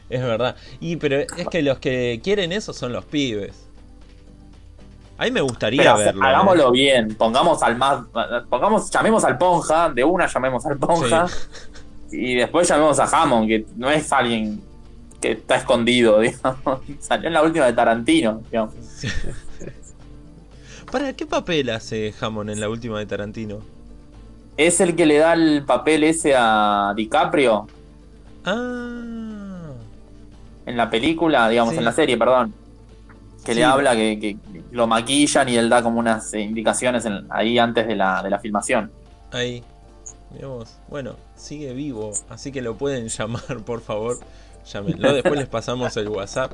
es 0.10 0.24
verdad. 0.24 0.56
Y 0.80 0.98
pero 0.98 1.18
es 1.18 1.48
que 1.50 1.62
los 1.62 1.80
que 1.80 2.22
quieren 2.24 2.52
eso 2.52 2.74
son 2.74 2.94
los 2.94 3.06
pibes. 3.06 3.68
A 5.18 5.26
mí 5.26 5.32
me 5.32 5.42
gustaría 5.42 5.96
verlo. 5.96 6.24
Hagámoslo 6.24 6.68
¿eh? 6.68 6.72
bien, 6.72 7.16
pongamos 7.16 7.64
al 7.64 7.76
más. 7.76 8.06
Pongamos, 8.50 8.92
llamemos 8.92 9.24
al 9.24 9.38
Ponja, 9.38 9.90
de 9.90 10.04
una 10.04 10.28
llamemos 10.28 10.66
al 10.66 10.78
Ponja. 10.78 11.26
Y 12.12 12.36
después 12.36 12.68
llamemos 12.68 13.00
a 13.00 13.06
Hammond, 13.06 13.48
que 13.48 13.66
no 13.76 13.90
es 13.90 14.12
alguien 14.12 14.62
que 15.22 15.32
está 15.32 15.58
escondido, 15.58 16.20
digamos. 16.22 16.82
Salió 17.00 17.28
en 17.28 17.34
la 17.34 17.44
última 17.44 17.66
de 17.66 17.74
Tarantino, 17.74 18.42
digamos. 18.50 18.74
¿Para 20.92 21.14
qué 21.14 21.26
papel 21.26 21.70
hace 21.70 22.14
Hammond 22.20 22.50
en 22.50 22.62
la 22.62 22.70
última 22.70 23.00
de 23.00 23.06
Tarantino? 23.06 23.60
Es 24.56 24.80
el 24.80 24.96
que 24.96 25.06
le 25.06 25.18
da 25.18 25.34
el 25.34 25.64
papel 25.66 26.04
ese 26.04 26.34
a 26.36 26.94
DiCaprio. 26.96 27.68
Ah. 28.46 29.74
En 30.66 30.78
la 30.78 30.90
película, 30.90 31.48
digamos, 31.50 31.76
en 31.76 31.86
la 31.86 31.92
serie, 31.92 32.18
perdón. 32.18 32.54
Que 33.46 33.54
le 33.54 33.64
habla 33.64 33.96
que, 33.96 34.38
lo 34.72 34.88
maquillan 34.88 35.48
y 35.48 35.58
él 35.58 35.70
da 35.70 35.82
como 35.82 36.00
unas 36.00 36.34
indicaciones 36.34 37.06
ahí 37.30 37.60
antes 37.60 37.88
de 37.88 37.96
la, 37.96 38.24
de 38.24 38.30
la 38.30 38.40
filmación. 38.40 38.92
Ahí. 39.32 39.64
Bueno, 40.90 41.16
sigue 41.36 41.74
vivo, 41.74 42.12
así 42.30 42.52
que 42.52 42.62
lo 42.62 42.78
pueden 42.78 43.08
llamar, 43.10 43.64
por 43.66 43.82
favor. 43.82 44.20
Llámenlo. 44.72 45.14
Después 45.14 45.40
les 45.40 45.48
pasamos 45.48 45.96
el 45.98 46.10
WhatsApp 46.10 46.54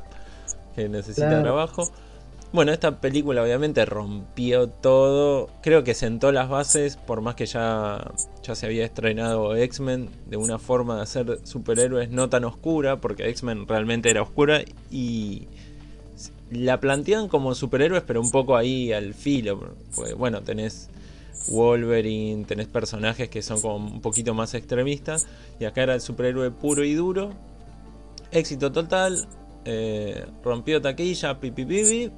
que 0.74 0.88
necesita 0.88 1.42
trabajo. 1.42 1.90
Bueno, 2.52 2.70
esta 2.70 3.00
película 3.00 3.42
obviamente 3.42 3.84
rompió 3.84 4.68
todo. 4.68 5.50
Creo 5.60 5.82
que 5.82 5.92
sentó 5.92 6.30
las 6.30 6.48
bases, 6.48 6.96
por 6.96 7.20
más 7.20 7.34
que 7.34 7.46
ya, 7.46 8.12
ya 8.44 8.54
se 8.54 8.66
había 8.66 8.84
estrenado 8.84 9.56
X-Men 9.56 10.08
de 10.26 10.36
una 10.36 10.60
forma 10.60 10.94
de 10.96 11.02
hacer 11.02 11.40
superhéroes 11.42 12.10
no 12.10 12.28
tan 12.28 12.44
oscura, 12.44 13.00
porque 13.00 13.28
X-Men 13.28 13.66
realmente 13.66 14.08
era 14.08 14.22
oscura 14.22 14.62
y 14.88 15.48
la 16.52 16.78
plantean 16.78 17.26
como 17.26 17.56
superhéroes, 17.56 18.04
pero 18.06 18.20
un 18.20 18.30
poco 18.30 18.56
ahí 18.56 18.92
al 18.92 19.14
filo. 19.14 19.74
Porque, 19.96 20.14
bueno, 20.14 20.42
tenés 20.42 20.90
Wolverine, 21.48 22.44
tenés 22.44 22.66
personajes 22.66 23.28
que 23.28 23.42
son 23.42 23.60
como 23.60 23.76
un 23.76 24.00
poquito 24.00 24.34
más 24.34 24.54
extremistas. 24.54 25.26
Y 25.58 25.64
acá 25.64 25.82
era 25.82 25.94
el 25.94 26.00
superhéroe 26.00 26.50
puro 26.50 26.84
y 26.84 26.94
duro. 26.94 27.30
Éxito 28.30 28.72
total. 28.72 29.26
Eh, 29.64 30.26
rompió 30.42 30.80
taquilla, 30.80 31.38
pipi 31.40 31.64
pipi. 31.64 32.10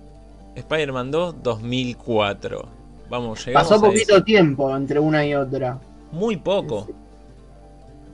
Spider-Man 0.54 1.10
2 1.10 1.42
2004. 1.42 2.68
Vamos, 3.08 3.46
llegamos 3.46 3.68
Pasó 3.68 3.80
poquito 3.80 4.22
tiempo 4.24 4.74
entre 4.74 4.98
una 4.98 5.24
y 5.24 5.34
otra. 5.34 5.78
Muy 6.12 6.36
poco. 6.36 6.88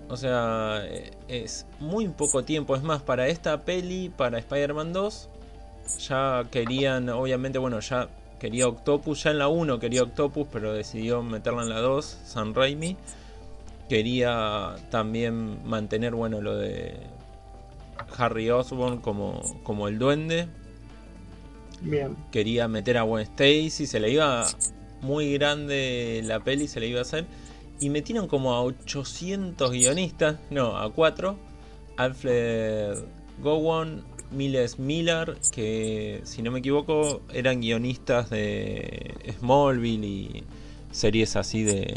O 0.08 0.16
sea, 0.16 0.82
eh, 0.84 1.10
es 1.28 1.66
muy 1.80 2.08
poco 2.08 2.44
tiempo. 2.44 2.76
Es 2.76 2.82
más, 2.82 3.00
para 3.00 3.28
esta 3.28 3.64
peli, 3.64 4.10
para 4.10 4.38
Spider-Man 4.38 4.92
2, 4.92 5.30
ya 6.00 6.44
querían, 6.50 7.08
obviamente, 7.08 7.58
bueno, 7.58 7.80
ya 7.80 8.08
quería 8.42 8.66
Octopus. 8.66 9.22
Ya 9.22 9.30
en 9.30 9.38
la 9.38 9.46
1 9.46 9.78
quería 9.78 10.02
Octopus, 10.02 10.48
pero 10.52 10.74
decidió 10.74 11.22
meterla 11.22 11.62
en 11.62 11.68
la 11.68 11.78
2, 11.78 12.04
San 12.24 12.54
Raimi. 12.54 12.96
Quería 13.88 14.74
también 14.90 15.64
mantener, 15.64 16.12
bueno, 16.12 16.40
lo 16.40 16.56
de 16.56 16.96
Harry 18.18 18.50
Osborn 18.50 18.98
como, 18.98 19.40
como 19.62 19.86
el 19.86 19.96
duende. 20.00 20.48
Bien. 21.82 22.16
Quería 22.32 22.66
meter 22.66 22.98
a 22.98 23.02
Gwen 23.02 23.22
Stacy. 23.22 23.86
Se 23.86 24.00
le 24.00 24.10
iba 24.10 24.44
muy 25.02 25.32
grande 25.34 26.20
la 26.24 26.40
peli, 26.40 26.66
se 26.66 26.80
le 26.80 26.88
iba 26.88 26.98
a 26.98 27.02
hacer. 27.02 27.26
Y 27.78 27.90
metieron 27.90 28.26
como 28.26 28.54
a 28.54 28.62
800 28.62 29.70
guionistas, 29.70 30.38
no, 30.50 30.76
a 30.76 30.92
4. 30.92 31.36
Alfred 31.96 32.98
Gowan, 33.40 34.02
Miles 34.32 34.78
Miller, 34.78 35.36
que 35.52 36.20
si 36.24 36.42
no 36.42 36.50
me 36.50 36.60
equivoco 36.60 37.22
eran 37.32 37.60
guionistas 37.60 38.30
de 38.30 39.14
Smallville 39.38 40.06
y 40.06 40.44
series 40.90 41.36
así 41.36 41.62
de, 41.62 41.94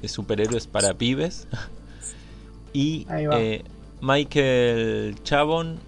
de 0.00 0.08
superhéroes 0.08 0.66
para 0.66 0.94
pibes. 0.94 1.46
y 2.72 3.06
eh, 3.10 3.62
Michael 4.00 5.14
Chabon, 5.22 5.78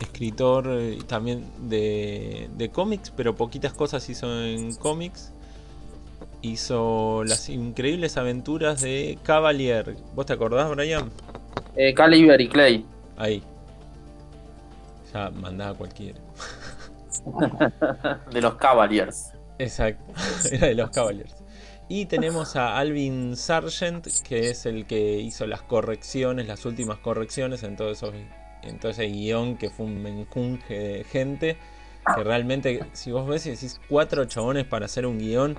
escritor 0.00 0.68
eh, 0.68 0.98
también 1.06 1.44
de, 1.68 2.48
de 2.56 2.70
cómics, 2.70 3.12
pero 3.16 3.34
poquitas 3.34 3.72
cosas 3.72 4.08
hizo 4.08 4.44
en 4.44 4.74
cómics. 4.74 5.32
Hizo 6.42 7.22
las 7.24 7.50
increíbles 7.50 8.16
aventuras 8.16 8.80
de 8.80 9.18
Cavalier. 9.22 9.96
¿Vos 10.14 10.24
te 10.24 10.32
acordás, 10.32 10.70
Brian? 10.70 11.10
Eh, 11.76 11.92
Caliber 11.92 12.40
y 12.40 12.48
Clay. 12.48 12.84
Ahí. 13.16 13.42
Ya 15.12 15.30
mandaba 15.30 15.76
cualquiera. 15.76 16.20
De 18.32 18.40
los 18.40 18.54
Cavaliers. 18.54 19.32
Exacto, 19.58 20.12
era 20.50 20.68
de 20.68 20.74
los 20.74 20.90
Cavaliers. 20.90 21.34
Y 21.88 22.06
tenemos 22.06 22.56
a 22.56 22.78
Alvin 22.78 23.36
Sargent, 23.36 24.06
que 24.22 24.50
es 24.50 24.64
el 24.64 24.86
que 24.86 25.18
hizo 25.18 25.46
las 25.46 25.60
correcciones, 25.62 26.46
las 26.46 26.64
últimas 26.64 26.98
correcciones 26.98 27.62
en 27.64 27.76
todo, 27.76 27.90
esos, 27.90 28.14
en 28.62 28.78
todo 28.78 28.92
ese 28.92 29.06
guion 29.06 29.58
que 29.58 29.70
fue 29.70 29.86
un 29.86 30.00
menjunje 30.00 30.78
de 30.78 31.04
gente. 31.04 31.58
Que 32.14 32.24
realmente, 32.24 32.86
si 32.92 33.10
vos 33.10 33.28
ves 33.28 33.44
y 33.46 33.50
decís 33.50 33.80
cuatro 33.88 34.24
chabones 34.24 34.64
para 34.66 34.86
hacer 34.86 35.04
un 35.04 35.18
guion, 35.18 35.58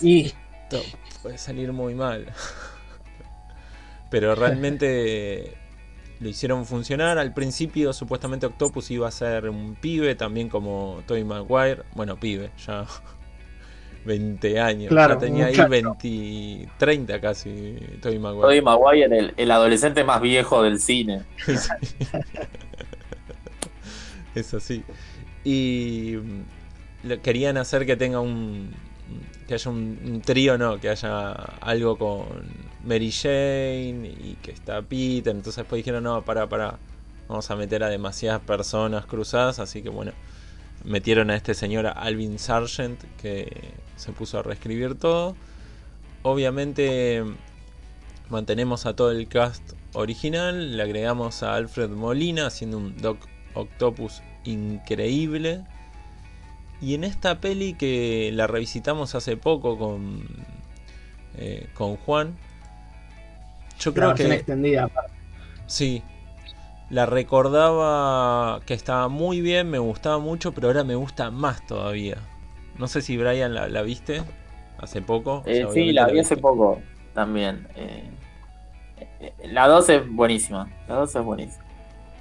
Y 0.00 0.32
esto 0.62 0.80
puede 1.22 1.38
salir 1.38 1.72
muy 1.72 1.94
mal. 1.94 2.32
Pero 4.10 4.34
realmente 4.34 5.56
lo 6.20 6.28
hicieron 6.28 6.66
funcionar. 6.66 7.18
Al 7.18 7.34
principio, 7.34 7.92
supuestamente, 7.92 8.46
Octopus 8.46 8.90
iba 8.90 9.08
a 9.08 9.10
ser 9.10 9.48
un 9.48 9.74
pibe, 9.74 10.14
también 10.14 10.48
como 10.48 11.02
Tobey 11.06 11.24
Maguire. 11.24 11.82
Bueno, 11.94 12.16
pibe, 12.16 12.50
ya 12.66 12.86
20 14.04 14.60
años. 14.60 14.88
Claro, 14.88 15.14
ya 15.14 15.20
tenía 15.20 15.46
ahí 15.46 15.52
muchacho. 15.52 15.98
20, 15.98 16.68
30 16.78 17.20
casi 17.20 17.76
Tobey 18.00 18.18
Maguire. 18.18 18.42
Tobey 18.42 18.62
Maguire, 18.62 19.18
el, 19.18 19.34
el 19.36 19.50
adolescente 19.50 20.04
más 20.04 20.20
viejo 20.20 20.62
del 20.62 20.80
cine. 20.80 21.24
Es 24.36 24.52
así. 24.52 24.84
Y 25.44 26.14
mm, 26.16 27.12
querían 27.22 27.56
hacer 27.56 27.86
que 27.86 27.96
tenga 27.96 28.20
un. 28.20 28.70
que 29.48 29.54
haya 29.54 29.70
un, 29.70 29.98
un 30.04 30.20
trío, 30.20 30.58
no, 30.58 30.78
que 30.78 30.90
haya 30.90 31.32
algo 31.32 31.96
con 31.96 32.26
Mary 32.86 33.10
Jane 33.10 34.08
y 34.08 34.38
que 34.42 34.52
está 34.52 34.80
Peter. 34.82 35.34
Entonces 35.34 35.56
después 35.56 35.80
dijeron, 35.80 36.04
no, 36.04 36.22
para, 36.22 36.48
para. 36.48 36.78
Vamos 37.28 37.50
a 37.50 37.56
meter 37.56 37.82
a 37.82 37.88
demasiadas 37.88 38.40
personas 38.40 39.04
cruzadas. 39.04 39.58
Así 39.58 39.82
que 39.82 39.88
bueno, 39.88 40.12
metieron 40.84 41.30
a 41.30 41.36
este 41.36 41.54
señor 41.54 41.86
Alvin 41.86 42.38
Sargent 42.38 43.02
que 43.20 43.72
se 43.96 44.12
puso 44.12 44.38
a 44.38 44.42
reescribir 44.42 44.94
todo. 44.94 45.34
Obviamente 46.22 47.24
mantenemos 48.28 48.86
a 48.86 48.94
todo 48.94 49.10
el 49.10 49.28
cast 49.28 49.74
original, 49.92 50.76
le 50.76 50.82
agregamos 50.82 51.42
a 51.42 51.54
Alfred 51.54 51.90
Molina 51.90 52.46
haciendo 52.46 52.78
un 52.78 52.96
Doc 52.96 53.18
Octopus 53.54 54.22
increíble. 54.44 55.64
Y 56.80 56.94
en 56.94 57.04
esta 57.04 57.40
peli 57.40 57.74
que 57.74 58.30
la 58.32 58.46
revisitamos 58.46 59.14
hace 59.14 59.36
poco 59.36 59.78
con, 59.78 60.22
eh, 61.36 61.68
con 61.74 61.96
Juan, 61.96 62.36
yo 63.78 63.92
la 63.94 63.94
creo 63.94 64.08
versión 64.08 64.32
que 64.32 64.34
extendida. 64.34 64.90
sí, 65.66 66.02
la 66.88 67.06
recordaba 67.06 68.60
que 68.66 68.74
estaba 68.74 69.08
muy 69.08 69.40
bien, 69.40 69.70
me 69.70 69.78
gustaba 69.78 70.18
mucho, 70.18 70.52
pero 70.52 70.68
ahora 70.68 70.84
me 70.84 70.94
gusta 70.94 71.30
más 71.30 71.64
todavía. 71.66 72.28
No 72.78 72.88
sé 72.88 73.02
si 73.02 73.16
Brian 73.16 73.54
la, 73.54 73.68
la 73.68 73.82
viste 73.82 74.22
hace 74.78 75.02
poco. 75.02 75.46
O 75.46 75.54
sea, 75.54 75.66
Eh, 75.66 75.68
sí, 75.68 75.92
la 75.92 76.08
vi 76.08 76.20
hace 76.20 76.36
poco 76.36 76.84
también. 77.12 77.68
Eh, 77.76 78.10
eh, 79.20 79.32
la 79.48 79.68
2 79.68 79.88
es 79.90 80.08
buenísima. 80.08 80.74
La 80.86 80.96
2 80.96 81.16
es 81.16 81.22
buenísima. 81.24 81.64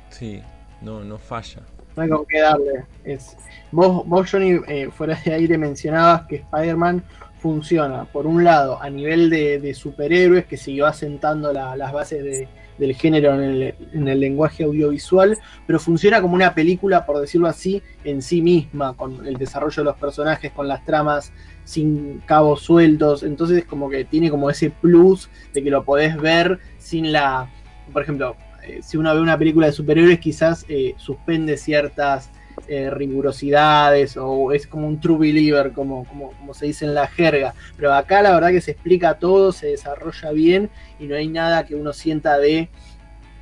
Sí, 0.10 0.42
no, 0.82 1.04
no 1.04 1.18
falla. 1.18 1.62
No 1.96 2.04
hay 2.04 2.10
con 2.10 2.26
qué 2.26 2.42
darle. 2.42 2.86
Es, 3.04 3.38
vos, 3.72 4.06
vos, 4.08 4.30
Johnny, 4.30 4.60
eh, 4.68 4.90
fuera 4.92 5.16
de 5.26 5.34
aire 5.34 5.58
mencionabas 5.58 6.24
que 6.28 6.38
Spider-Man 6.38 7.04
funciona, 7.50 8.06
por 8.06 8.26
un 8.26 8.44
lado, 8.44 8.82
a 8.82 8.90
nivel 8.90 9.30
de, 9.30 9.72
superhéroes, 9.76 10.46
que 10.46 10.58
siguió 10.58 10.88
asentando 10.88 11.54
la- 11.54 11.76
las 11.76 11.94
bases 11.94 12.24
de- 12.24 12.48
del 12.80 12.96
género 12.96 13.36
en 13.36 13.42
el, 13.44 13.76
en 13.94 14.08
el 14.08 14.20
lenguaje 14.20 14.64
audiovisual, 14.64 15.38
pero 15.68 15.80
funciona 15.80 16.22
como 16.24 16.34
una 16.34 16.56
película, 16.56 17.06
por 17.06 17.22
decirlo 17.22 17.48
así, 17.48 17.84
en 18.04 18.24
sí 18.24 18.42
misma, 18.42 18.96
con 18.98 19.28
el 19.28 19.36
desarrollo 19.38 19.76
de 19.76 19.84
los 19.84 19.96
personajes, 19.96 20.52
con 20.54 20.68
las 20.68 20.84
tramas 20.86 21.32
sin 21.66 22.20
cabos 22.26 22.62
sueltos, 22.64 23.22
entonces 23.22 23.64
como 23.66 23.92
que 23.92 24.06
tiene 24.06 24.32
como 24.32 24.50
ese 24.50 24.72
plus 24.72 25.30
de 25.54 25.62
que 25.64 25.70
lo 25.70 25.84
podés 25.86 26.18
ver 26.18 26.58
sin 26.80 27.12
la, 27.12 27.48
por 27.94 28.02
ejemplo, 28.02 28.36
eh, 28.64 28.80
si 28.82 28.98
uno 28.98 29.14
ve 29.14 29.22
una 29.22 29.38
película 29.38 29.68
de 29.68 29.74
superhéroes 29.74 30.20
quizás 30.20 30.66
eh, 30.68 30.96
suspende 30.98 31.58
ciertas 31.58 32.32
eh, 32.68 32.90
rigurosidades 32.90 34.18
o 34.18 34.52
es 34.52 34.66
como 34.66 34.88
un 34.88 35.00
true 35.00 35.18
believer, 35.18 35.72
como, 35.72 36.06
como, 36.06 36.32
como 36.32 36.54
se 36.54 36.66
dice 36.66 36.86
en 36.86 36.96
la 36.96 37.08
jerga. 37.08 37.54
Pero 37.78 37.94
acá 37.94 38.22
la 38.22 38.34
verdad 38.34 38.50
que 38.50 38.62
se 38.62 38.72
explica 38.72 39.20
todo, 39.20 39.52
se 39.52 39.68
desarrolla 39.68 40.32
bien 40.32 40.70
y 41.00 41.06
no 41.06 41.16
hay 41.16 41.28
nada 41.28 41.66
que 41.66 41.76
uno 41.76 41.94
sienta 41.94 42.38
de 42.38 42.70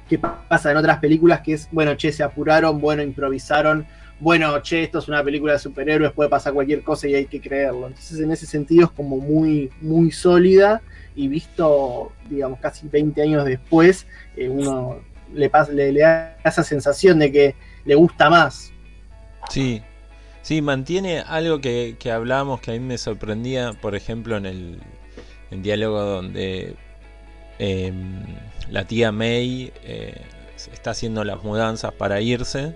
qué 0.10 0.19
pasa 0.19 0.71
en 0.71 0.78
otras 0.78 0.99
películas 0.99 1.41
que 1.41 1.54
es, 1.54 1.69
bueno, 1.71 1.95
che, 1.95 2.12
se 2.12 2.23
apuraron, 2.23 2.80
bueno, 2.82 3.02
improvisaron, 3.02 3.86
bueno, 4.19 4.62
che, 4.62 4.84
esto 4.84 4.99
es 4.99 5.08
una 5.08 5.23
película 5.23 5.54
de 5.54 5.60
superhéroes, 5.60 6.12
puede 6.12 6.30
pasar 6.30 6.54
cualquier 6.54 6.84
cosa 6.84 7.08
y 7.08 7.15
hay 7.15 7.26
que 7.26 7.41
creerlo. 7.41 7.88
Entonces 7.88 8.19
en 8.19 8.32
ese 8.32 8.45
sentido 8.45 8.86
es 8.86 8.91
como 8.91 9.17
muy, 9.17 9.71
muy 9.82 10.12
sólida 10.12 10.82
y 11.15 11.28
visto, 11.28 12.12
digamos, 12.30 12.60
casi 12.60 12.88
20 12.88 13.21
años 13.21 13.45
después, 13.45 14.06
eh, 14.36 14.49
uno 14.49 14.99
le, 15.34 15.49
pasa, 15.49 15.71
le, 15.71 15.91
le 15.91 16.02
da 16.02 16.38
esa 16.43 16.63
sensación 16.63 17.19
de 17.19 17.32
que 17.32 17.56
le 17.86 17.95
gusta 17.95 18.30
más. 18.30 18.73
Sí, 19.49 19.82
sí, 20.41 20.62
mantiene 20.62 21.19
algo 21.19 21.60
que, 21.60 21.95
que 21.99 22.12
hablábamos 22.12 22.62
que 22.62 22.71
a 22.71 22.73
mí 22.73 22.79
me 22.79 22.97
sorprendía, 22.97 23.73
por 23.73 23.95
ejemplo, 23.95 24.38
en 24.38 24.45
el, 24.45 24.79
en 25.51 25.62
diálogo 25.62 26.01
donde 26.01 26.75
eh, 27.60 27.93
la 28.69 28.86
tía 28.86 29.12
May 29.12 29.71
eh, 29.84 30.21
está 30.71 30.91
haciendo 30.91 31.23
las 31.23 31.43
mudanzas 31.43 31.93
para 31.93 32.21
irse, 32.21 32.75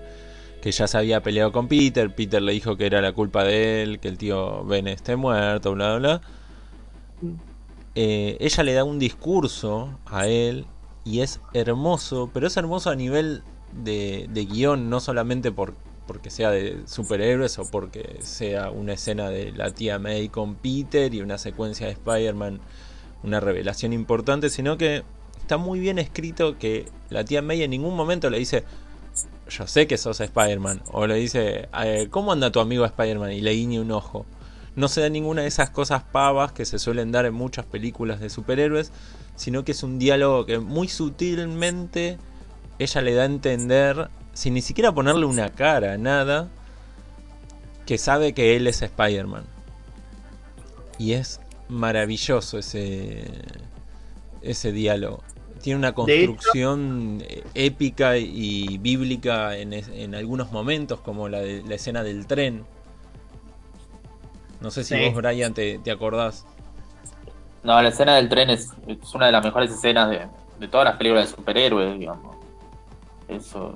que 0.61 0.71
ya 0.71 0.87
se 0.87 0.97
había 0.97 1.21
peleado 1.21 1.51
con 1.51 1.67
Peter, 1.67 2.13
Peter 2.13 2.41
le 2.41 2.53
dijo 2.53 2.77
que 2.77 2.85
era 2.85 3.01
la 3.01 3.11
culpa 3.13 3.43
de 3.43 3.83
él, 3.83 3.99
que 3.99 4.07
el 4.07 4.17
tío 4.17 4.63
Ben 4.65 4.87
esté 4.87 5.15
muerto, 5.15 5.73
bla, 5.73 5.97
bla, 5.97 6.19
bla. 7.19 7.31
Eh, 7.95 8.37
ella 8.39 8.63
le 8.63 8.73
da 8.73 8.83
un 8.83 8.99
discurso 8.99 9.97
a 10.05 10.27
él 10.27 10.67
y 11.03 11.21
es 11.21 11.39
hermoso, 11.53 12.29
pero 12.33 12.47
es 12.47 12.57
hermoso 12.57 12.91
a 12.91 12.95
nivel 12.95 13.41
de, 13.71 14.27
de 14.29 14.45
guion, 14.45 14.89
no 14.89 14.99
solamente 14.99 15.51
por, 15.51 15.73
porque 16.07 16.29
sea 16.29 16.49
de 16.49 16.81
superhéroes 16.87 17.59
o 17.59 17.69
porque 17.69 18.17
sea 18.21 18.71
una 18.71 18.93
escena 18.93 19.29
de 19.29 19.51
la 19.51 19.71
tía 19.71 19.99
May 19.99 20.29
con 20.29 20.55
Peter 20.55 21.13
y 21.13 21.21
una 21.21 21.37
secuencia 21.37 21.87
de 21.87 21.93
Spider-Man, 21.93 22.59
una 23.23 23.39
revelación 23.39 23.93
importante, 23.93 24.49
sino 24.49 24.77
que 24.77 25.03
está 25.39 25.57
muy 25.57 25.79
bien 25.79 25.99
escrito 25.99 26.57
que 26.57 26.89
la 27.09 27.23
tía 27.23 27.41
May 27.41 27.63
en 27.63 27.71
ningún 27.71 27.95
momento 27.95 28.29
le 28.29 28.39
dice, 28.39 28.63
yo 29.49 29.67
sé 29.67 29.87
que 29.87 29.97
sos 29.97 30.19
Spider-Man, 30.19 30.81
o 30.91 31.07
le 31.07 31.15
dice, 31.15 31.69
eh, 31.83 32.07
¿cómo 32.09 32.31
anda 32.31 32.51
tu 32.51 32.59
amigo 32.59 32.85
Spider-Man? 32.85 33.31
y 33.33 33.41
le 33.41 33.51
guiña 33.51 33.81
un 33.81 33.91
ojo. 33.91 34.25
No 34.75 34.87
se 34.87 35.01
da 35.01 35.09
ninguna 35.09 35.41
de 35.41 35.47
esas 35.47 35.71
cosas 35.71 36.03
pavas 36.03 36.51
que 36.51 36.65
se 36.65 36.77
suelen 36.77 37.11
dar 37.11 37.25
en 37.25 37.33
muchas 37.33 37.65
películas 37.65 38.19
de 38.19 38.29
superhéroes, 38.29 38.91
sino 39.35 39.63
que 39.63 39.71
es 39.71 39.83
un 39.83 39.97
diálogo 39.97 40.45
que 40.45 40.59
muy 40.59 40.87
sutilmente 40.87 42.17
ella 42.79 43.01
le 43.01 43.13
da 43.13 43.23
a 43.23 43.25
entender, 43.25 44.09
sin 44.33 44.53
ni 44.53 44.61
siquiera 44.61 44.91
ponerle 44.91 45.25
una 45.25 45.49
cara, 45.49 45.97
nada, 45.97 46.49
que 47.85 47.97
sabe 47.97 48.33
que 48.33 48.55
él 48.55 48.67
es 48.67 48.81
Spider-Man. 48.81 49.45
Y 50.99 51.13
es 51.13 51.39
maravilloso 51.69 52.59
ese, 52.59 53.23
ese 54.41 54.71
diálogo. 54.71 55.23
Tiene 55.61 55.79
una 55.79 55.93
construcción 55.93 57.23
épica 57.53 58.17
y 58.17 58.77
bíblica 58.77 59.57
en, 59.57 59.73
en, 59.73 60.15
algunos 60.15 60.51
momentos, 60.51 60.99
como 60.99 61.29
la, 61.29 61.39
de, 61.39 61.63
la 61.63 61.75
escena 61.75 62.03
del 62.03 62.27
tren. 62.27 62.65
No 64.61 64.71
sé 64.71 64.83
si 64.83 64.95
vos, 65.03 65.15
Brian, 65.15 65.53
te, 65.53 65.79
te, 65.79 65.91
acordás. 65.91 66.45
No, 67.63 67.81
la 67.81 67.89
escena 67.89 68.15
del 68.15 68.29
tren 68.29 68.49
es, 68.49 68.69
es 68.87 69.15
una 69.15 69.27
de 69.27 69.31
las 69.31 69.43
mejores 69.43 69.71
escenas 69.71 70.09
de, 70.09 70.27
de, 70.59 70.67
todas 70.67 70.85
las 70.85 70.97
películas 70.97 71.29
de 71.29 71.35
superhéroes, 71.35 71.99
digamos. 71.99 72.36
Eso. 73.27 73.73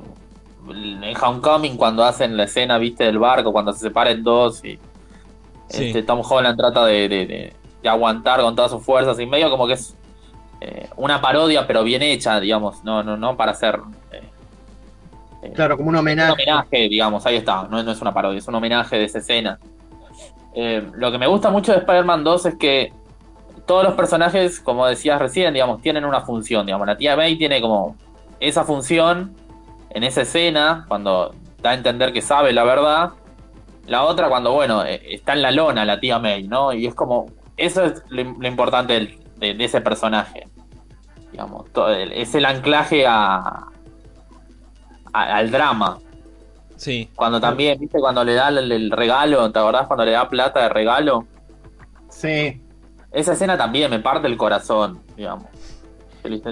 En 0.70 1.18
Homecoming, 1.20 1.76
cuando 1.76 2.04
hacen 2.04 2.38
la 2.38 2.44
escena, 2.44 2.78
viste, 2.78 3.04
del 3.04 3.18
barco, 3.18 3.52
cuando 3.52 3.74
se 3.74 3.80
separan 3.80 4.24
dos 4.24 4.64
y 4.64 4.80
este, 5.70 6.04
Tom 6.04 6.22
Holland 6.28 6.58
trata 6.58 6.86
de, 6.86 7.08
de, 7.08 7.54
de, 7.82 7.90
aguantar 7.90 8.42
con 8.42 8.56
todas 8.56 8.72
sus 8.72 8.84
fuerzas 8.84 9.20
y 9.20 9.26
medio 9.26 9.50
como 9.50 9.66
que 9.66 9.74
es 9.74 9.96
eh, 10.60 10.90
una 10.98 11.22
parodia, 11.22 11.66
pero 11.66 11.84
bien 11.84 12.02
hecha, 12.02 12.40
digamos, 12.40 12.84
no, 12.84 13.04
no, 13.04 13.18
no 13.18 13.36
para 13.36 13.52
hacer. 13.52 13.80
Eh, 14.12 14.22
eh, 15.44 15.54
claro, 15.54 15.78
como 15.78 15.90
un 15.90 15.96
homenaje. 15.96 16.32
Un 16.32 16.40
homenaje, 16.40 16.90
digamos, 16.90 17.26
ahí 17.26 17.38
está, 17.38 17.68
no, 17.70 17.82
no 17.82 17.92
es 17.92 18.02
una 18.02 18.14
parodia, 18.14 18.38
es 18.38 18.48
un 18.48 18.56
homenaje 18.56 18.98
de 18.98 19.06
esa 19.06 19.20
escena. 19.20 19.60
lo 20.54 21.12
que 21.12 21.18
me 21.18 21.28
gusta 21.28 21.50
mucho 21.50 21.72
de 21.72 21.80
Spider-Man 21.80 22.24
2 22.24 22.46
es 22.46 22.56
que 22.56 22.94
todos 23.66 23.84
los 23.84 23.94
personajes, 23.94 24.60
como 24.60 24.86
decías 24.86 25.20
recién, 25.20 25.54
digamos, 25.54 25.82
tienen 25.82 26.06
una 26.06 26.22
función, 26.22 26.66
digamos, 26.66 26.86
la 26.86 26.98
tía 26.98 27.16
May 27.16 27.38
tiene 27.38 27.62
como 27.62 27.96
esa 28.40 28.64
función 28.64 29.36
en 29.93 30.04
esa 30.04 30.21
escena, 30.21 30.86
cuando 30.88 31.34
da 31.62 31.71
a 31.71 31.73
entender 31.73 32.13
que 32.13 32.21
sabe 32.21 32.54
la 32.54 32.63
verdad, 32.63 33.12
la 33.88 34.04
otra 34.04 34.30
cuando, 34.30 34.54
bueno, 34.54 34.84
está 34.84 35.34
en 35.34 35.41
la 35.41 35.51
lona 35.51 35.86
la 35.86 35.99
tía 35.99 36.19
May, 36.19 36.47
¿no? 36.47 36.73
Y 36.73 36.88
es 36.88 36.95
como, 36.95 37.27
eso 37.58 37.84
es 37.84 38.04
lo, 38.10 38.23
lo 38.23 38.47
importante 38.47 38.93
del, 38.93 39.19
de, 39.38 39.65
ese 39.65 39.82
personaje. 39.82 40.47
Digamos, 41.32 41.65
es 42.13 42.36
el 42.36 42.45
anclaje 42.45 43.06
a, 43.08 43.67
al 45.13 45.51
drama. 45.51 45.97
Sí. 46.75 47.10
Cuando 47.15 47.39
también, 47.39 47.80
¿viste? 47.80 47.99
Cuando 47.99 48.23
le 48.23 48.34
da 48.34 48.49
el, 48.49 48.91
regalo, 48.91 49.51
¿te 49.51 49.60
acordás 49.60 49.88
cuando 49.88 50.06
le 50.06 50.12
da 50.12 50.30
plata 50.30 50.62
de 50.62 50.69
regalo? 50.69 51.25
Sí. 52.10 52.62
Esa 53.12 53.34
escena 53.34 53.58
también 53.58 53.91
me 53.91 53.99
parte 53.99 54.27
el 54.27 54.38
corazón, 54.38 55.01
digamos. 55.15 55.45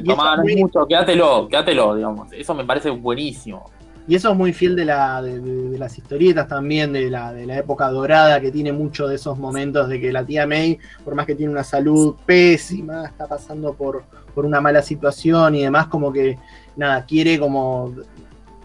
Toma, 0.05 0.37
no 0.37 0.43
mucho, 0.57 0.85
quédatelo, 0.87 1.47
quédatelo, 1.47 1.95
digamos. 1.95 2.31
Eso 2.33 2.53
me 2.53 2.65
parece 2.65 2.89
buenísimo. 2.89 3.65
Y 4.09 4.15
eso 4.15 4.31
es 4.31 4.35
muy 4.35 4.53
fiel 4.53 4.75
de, 4.75 4.85
la, 4.85 5.21
de, 5.21 5.77
las 5.77 5.95
historietas 5.95 6.47
también, 6.47 6.91
de 6.93 7.11
la, 7.11 7.31
de 7.31 7.45
la 7.45 7.59
época 7.59 7.87
dorada, 7.89 8.41
que 8.41 8.51
tiene 8.51 8.73
mucho 8.73 9.07
de 9.07 9.15
esos 9.15 9.37
momentos 9.37 9.87
de 9.87 10.01
que 10.01 10.11
la 10.11 10.25
tía 10.25 10.47
May, 10.47 10.79
por 11.05 11.13
más 11.13 11.27
que 11.27 11.35
tiene 11.35 11.51
una 11.51 11.63
salud 11.63 12.15
pésima, 12.25 13.05
está 13.05 13.27
pasando 13.27 13.75
por, 13.75 14.03
por 14.33 14.47
una 14.47 14.61
mala 14.61 14.81
situación 14.81 15.53
y 15.53 15.61
demás, 15.61 15.85
como 15.87 16.11
que, 16.11 16.39
nada, 16.75 17.05
quiere 17.05 17.39
como, 17.39 17.93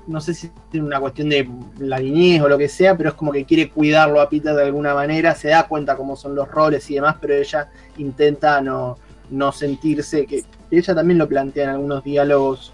no 0.06 0.20
sé 0.22 0.32
si 0.32 0.50
tiene 0.70 0.86
una 0.86 0.98
cuestión 0.98 1.28
de 1.28 1.46
la 1.78 1.98
niñez 1.98 2.40
o 2.40 2.48
lo 2.48 2.56
que 2.56 2.68
sea, 2.68 2.96
pero 2.96 3.10
es 3.10 3.14
como 3.14 3.30
que 3.30 3.44
quiere 3.44 3.68
cuidarlo 3.68 4.22
a 4.22 4.30
Peter 4.30 4.54
de 4.54 4.62
alguna 4.62 4.94
manera, 4.94 5.34
se 5.34 5.48
da 5.48 5.68
cuenta 5.68 5.94
cómo 5.94 6.16
son 6.16 6.34
los 6.34 6.48
roles 6.48 6.90
y 6.90 6.94
demás, 6.94 7.16
pero 7.20 7.34
ella 7.34 7.68
intenta 7.98 8.62
no, 8.62 8.96
no 9.30 9.52
sentirse, 9.52 10.26
que 10.26 10.44
ella 10.78 10.94
también 10.94 11.18
lo 11.18 11.28
plantea 11.28 11.64
en 11.64 11.70
algunos 11.70 12.04
diálogos 12.04 12.72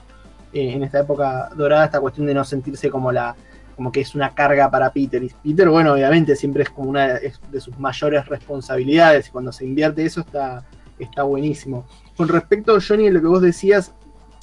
eh, 0.53 0.73
en 0.73 0.83
esta 0.83 1.01
época 1.01 1.51
dorada 1.57 1.85
esta 1.85 2.01
cuestión 2.01 2.27
de 2.27 2.35
no 2.35 2.45
sentirse 2.45 2.91
como 2.91 3.13
la 3.13 3.37
como 3.77 3.91
que 3.91 4.03
es 4.03 4.15
una 4.15 4.35
carga 4.35 4.71
para 4.71 4.93
Peter. 4.93 5.23
Y 5.23 5.31
Peter, 5.31 5.71
bueno, 5.71 5.95
obviamente 5.95 6.37
siempre 6.37 6.65
es 6.65 6.69
como 6.69 6.91
una 6.91 7.15
de 7.15 7.61
sus 7.63 7.79
mayores 7.79 8.27
responsabilidades 8.27 9.29
y 9.29 9.31
cuando 9.31 9.53
se 9.53 9.65
invierte 9.65 10.05
eso 10.05 10.21
está, 10.21 10.67
está 10.99 11.23
buenísimo. 11.23 11.87
Con 12.15 12.29
respecto, 12.29 12.79
Johnny, 12.87 13.09
a 13.09 13.11
lo 13.11 13.23
que 13.23 13.27
vos 13.27 13.41
decías 13.41 13.95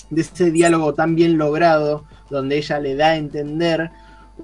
de 0.09 0.21
ese 0.21 0.49
diálogo 0.49 0.95
tan 0.95 1.13
bien 1.13 1.37
logrado, 1.37 2.05
donde 2.31 2.57
ella 2.57 2.79
le 2.79 2.95
da 2.95 3.09
a 3.09 3.15
entender, 3.17 3.91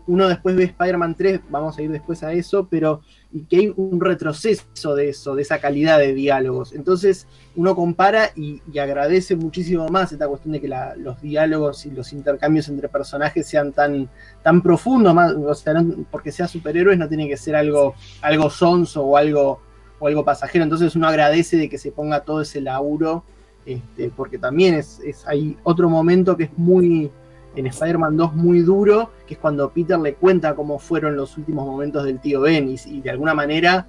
uno 0.06 0.28
después 0.28 0.56
ve 0.56 0.66
Spider-Man 0.66 1.16
3, 1.16 1.42
vamos 1.50 1.76
a 1.78 1.82
ir 1.82 1.92
después 1.92 2.22
a 2.22 2.32
eso, 2.34 2.68
pero 2.70 3.02
y 3.34 3.46
que 3.46 3.58
hay 3.58 3.74
un 3.76 4.00
retroceso 4.00 4.96
de 4.96 5.10
eso, 5.10 5.34
de 5.34 5.42
esa 5.42 5.60
calidad 5.60 5.98
de 5.98 6.14
diálogos. 6.14 6.74
Entonces 6.74 7.28
uno 7.56 7.76
compara 7.76 8.30
y, 8.36 8.62
agradece 8.78 9.36
muchísimo 9.36 9.88
más 9.90 10.12
esta 10.12 10.28
cuestión 10.28 10.54
de 10.54 10.62
que 10.62 10.70
los 10.98 11.20
diálogos 11.22 11.86
y 11.86 11.92
los 11.92 12.14
intercambios 12.14 12.70
entre 12.70 12.90
personajes 12.90 13.48
sean 13.48 13.74
tan, 13.74 14.10
tan 14.44 14.62
profundos, 14.62 15.16
más, 15.16 15.34
o 15.34 15.54
sea, 15.56 15.84
porque 16.12 16.32
sea 16.32 16.48
superhéroes 16.48 16.98
no 17.00 17.08
tiene 17.08 17.28
que 17.28 17.38
ser 17.38 17.56
algo, 17.56 17.96
algo 18.22 18.50
sonso 18.50 19.04
o 19.04 19.18
algo, 19.18 19.60
o 20.00 20.08
algo 20.08 20.24
pasajero. 20.24 20.64
Entonces 20.64 20.96
uno 20.96 21.08
agradece 21.08 21.58
de 21.58 21.70
que 21.70 21.80
se 21.80 21.92
ponga 21.92 22.22
todo 22.22 22.42
ese 22.42 22.62
laburo, 22.62 23.24
este, 23.66 24.12
porque 24.16 24.38
también 24.38 24.76
es, 24.76 25.00
es, 25.04 25.26
hay 25.26 25.58
otro 25.64 25.90
momento 25.90 26.38
que 26.38 26.44
es 26.46 26.58
muy 26.58 27.10
en 27.56 27.68
Spider-Man 27.68 28.18
2 28.18 28.36
muy 28.36 28.60
duro, 28.62 29.12
que 29.28 29.36
es 29.36 29.40
cuando 29.40 29.70
Peter 29.72 30.00
le 30.00 30.16
cuenta 30.16 30.56
cómo 30.56 30.80
fueron 30.80 31.16
los 31.16 31.38
últimos 31.38 31.66
momentos 31.66 32.04
del 32.04 32.20
tío 32.20 32.42
Ben 32.42 32.68
y, 32.70 33.02
de 33.02 33.10
alguna 33.10 33.34
manera, 33.34 33.88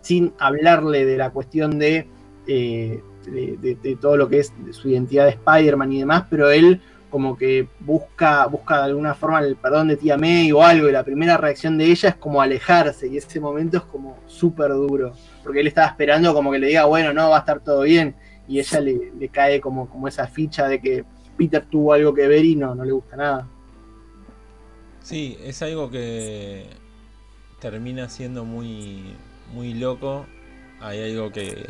sin 0.00 0.32
hablarle 0.38 1.04
de 1.04 1.16
la 1.16 1.30
cuestión 1.30 1.78
de, 1.78 2.08
eh, 2.46 3.02
de, 3.26 3.98
todo 4.00 4.16
lo 4.16 4.28
que 4.28 4.40
es 4.40 4.52
su 4.70 4.88
identidad 4.88 5.24
de 5.24 5.30
Spider-Man 5.30 5.92
y 5.92 5.98
demás, 6.00 6.24
pero 6.28 6.50
él 6.50 6.80
como 7.10 7.36
que 7.36 7.68
busca, 7.80 8.46
busca 8.46 8.78
de 8.78 8.84
alguna 8.84 9.14
forma 9.14 9.40
el 9.40 9.56
perdón 9.56 9.88
de 9.88 9.98
tía 9.98 10.16
May 10.16 10.50
o 10.50 10.62
algo, 10.62 10.88
y 10.88 10.92
la 10.92 11.04
primera 11.04 11.36
reacción 11.36 11.76
de 11.76 11.84
ella 11.84 12.08
es 12.08 12.14
como 12.14 12.40
alejarse, 12.40 13.06
y 13.06 13.18
ese 13.18 13.38
momento 13.38 13.76
es 13.76 13.82
como 13.82 14.16
súper 14.26 14.70
duro, 14.70 15.12
porque 15.44 15.60
él 15.60 15.66
estaba 15.66 15.88
esperando 15.88 16.32
como 16.32 16.50
que 16.50 16.58
le 16.58 16.68
diga, 16.68 16.86
bueno, 16.86 17.12
no, 17.12 17.28
va 17.28 17.36
a 17.36 17.40
estar 17.40 17.60
todo 17.60 17.82
bien, 17.82 18.14
y 18.48 18.60
ella 18.60 18.80
le, 18.80 19.12
le 19.18 19.28
cae 19.28 19.60
como, 19.60 19.90
como 19.90 20.08
esa 20.08 20.26
ficha 20.26 20.66
de 20.66 20.80
que 20.80 21.04
Peter 21.36 21.64
tuvo 21.64 21.92
algo 21.92 22.14
que 22.14 22.28
ver 22.28 22.44
y 22.44 22.56
no, 22.56 22.74
no 22.74 22.84
le 22.84 22.92
gusta 22.92 23.16
nada. 23.16 23.48
Sí, 25.02 25.36
es 25.42 25.62
algo 25.62 25.90
que 25.90 26.66
termina 27.60 28.08
siendo 28.08 28.44
muy, 28.44 29.14
muy 29.52 29.74
loco. 29.74 30.26
Hay 30.80 31.02
algo 31.10 31.32
que 31.32 31.68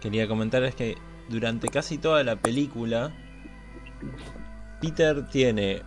quería 0.00 0.28
comentar, 0.28 0.62
es 0.64 0.74
que 0.74 0.96
durante 1.28 1.68
casi 1.68 1.98
toda 1.98 2.22
la 2.24 2.36
película, 2.36 3.12
Peter 4.80 5.26
tiene 5.28 5.82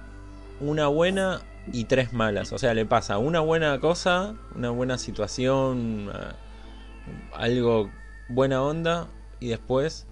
una 0.60 0.88
buena 0.88 1.42
y 1.72 1.86
tres 1.86 2.14
malas. 2.14 2.52
O 2.52 2.58
sea, 2.58 2.74
le 2.74 2.86
pasa 2.86 3.18
una 3.18 3.40
buena 3.40 3.80
cosa, 3.80 4.36
una 4.56 4.70
buena 4.70 4.98
situación, 4.98 6.12
algo 7.34 7.90
buena 8.30 8.62
onda, 8.62 9.08
y 9.40 9.50
después 9.50 10.08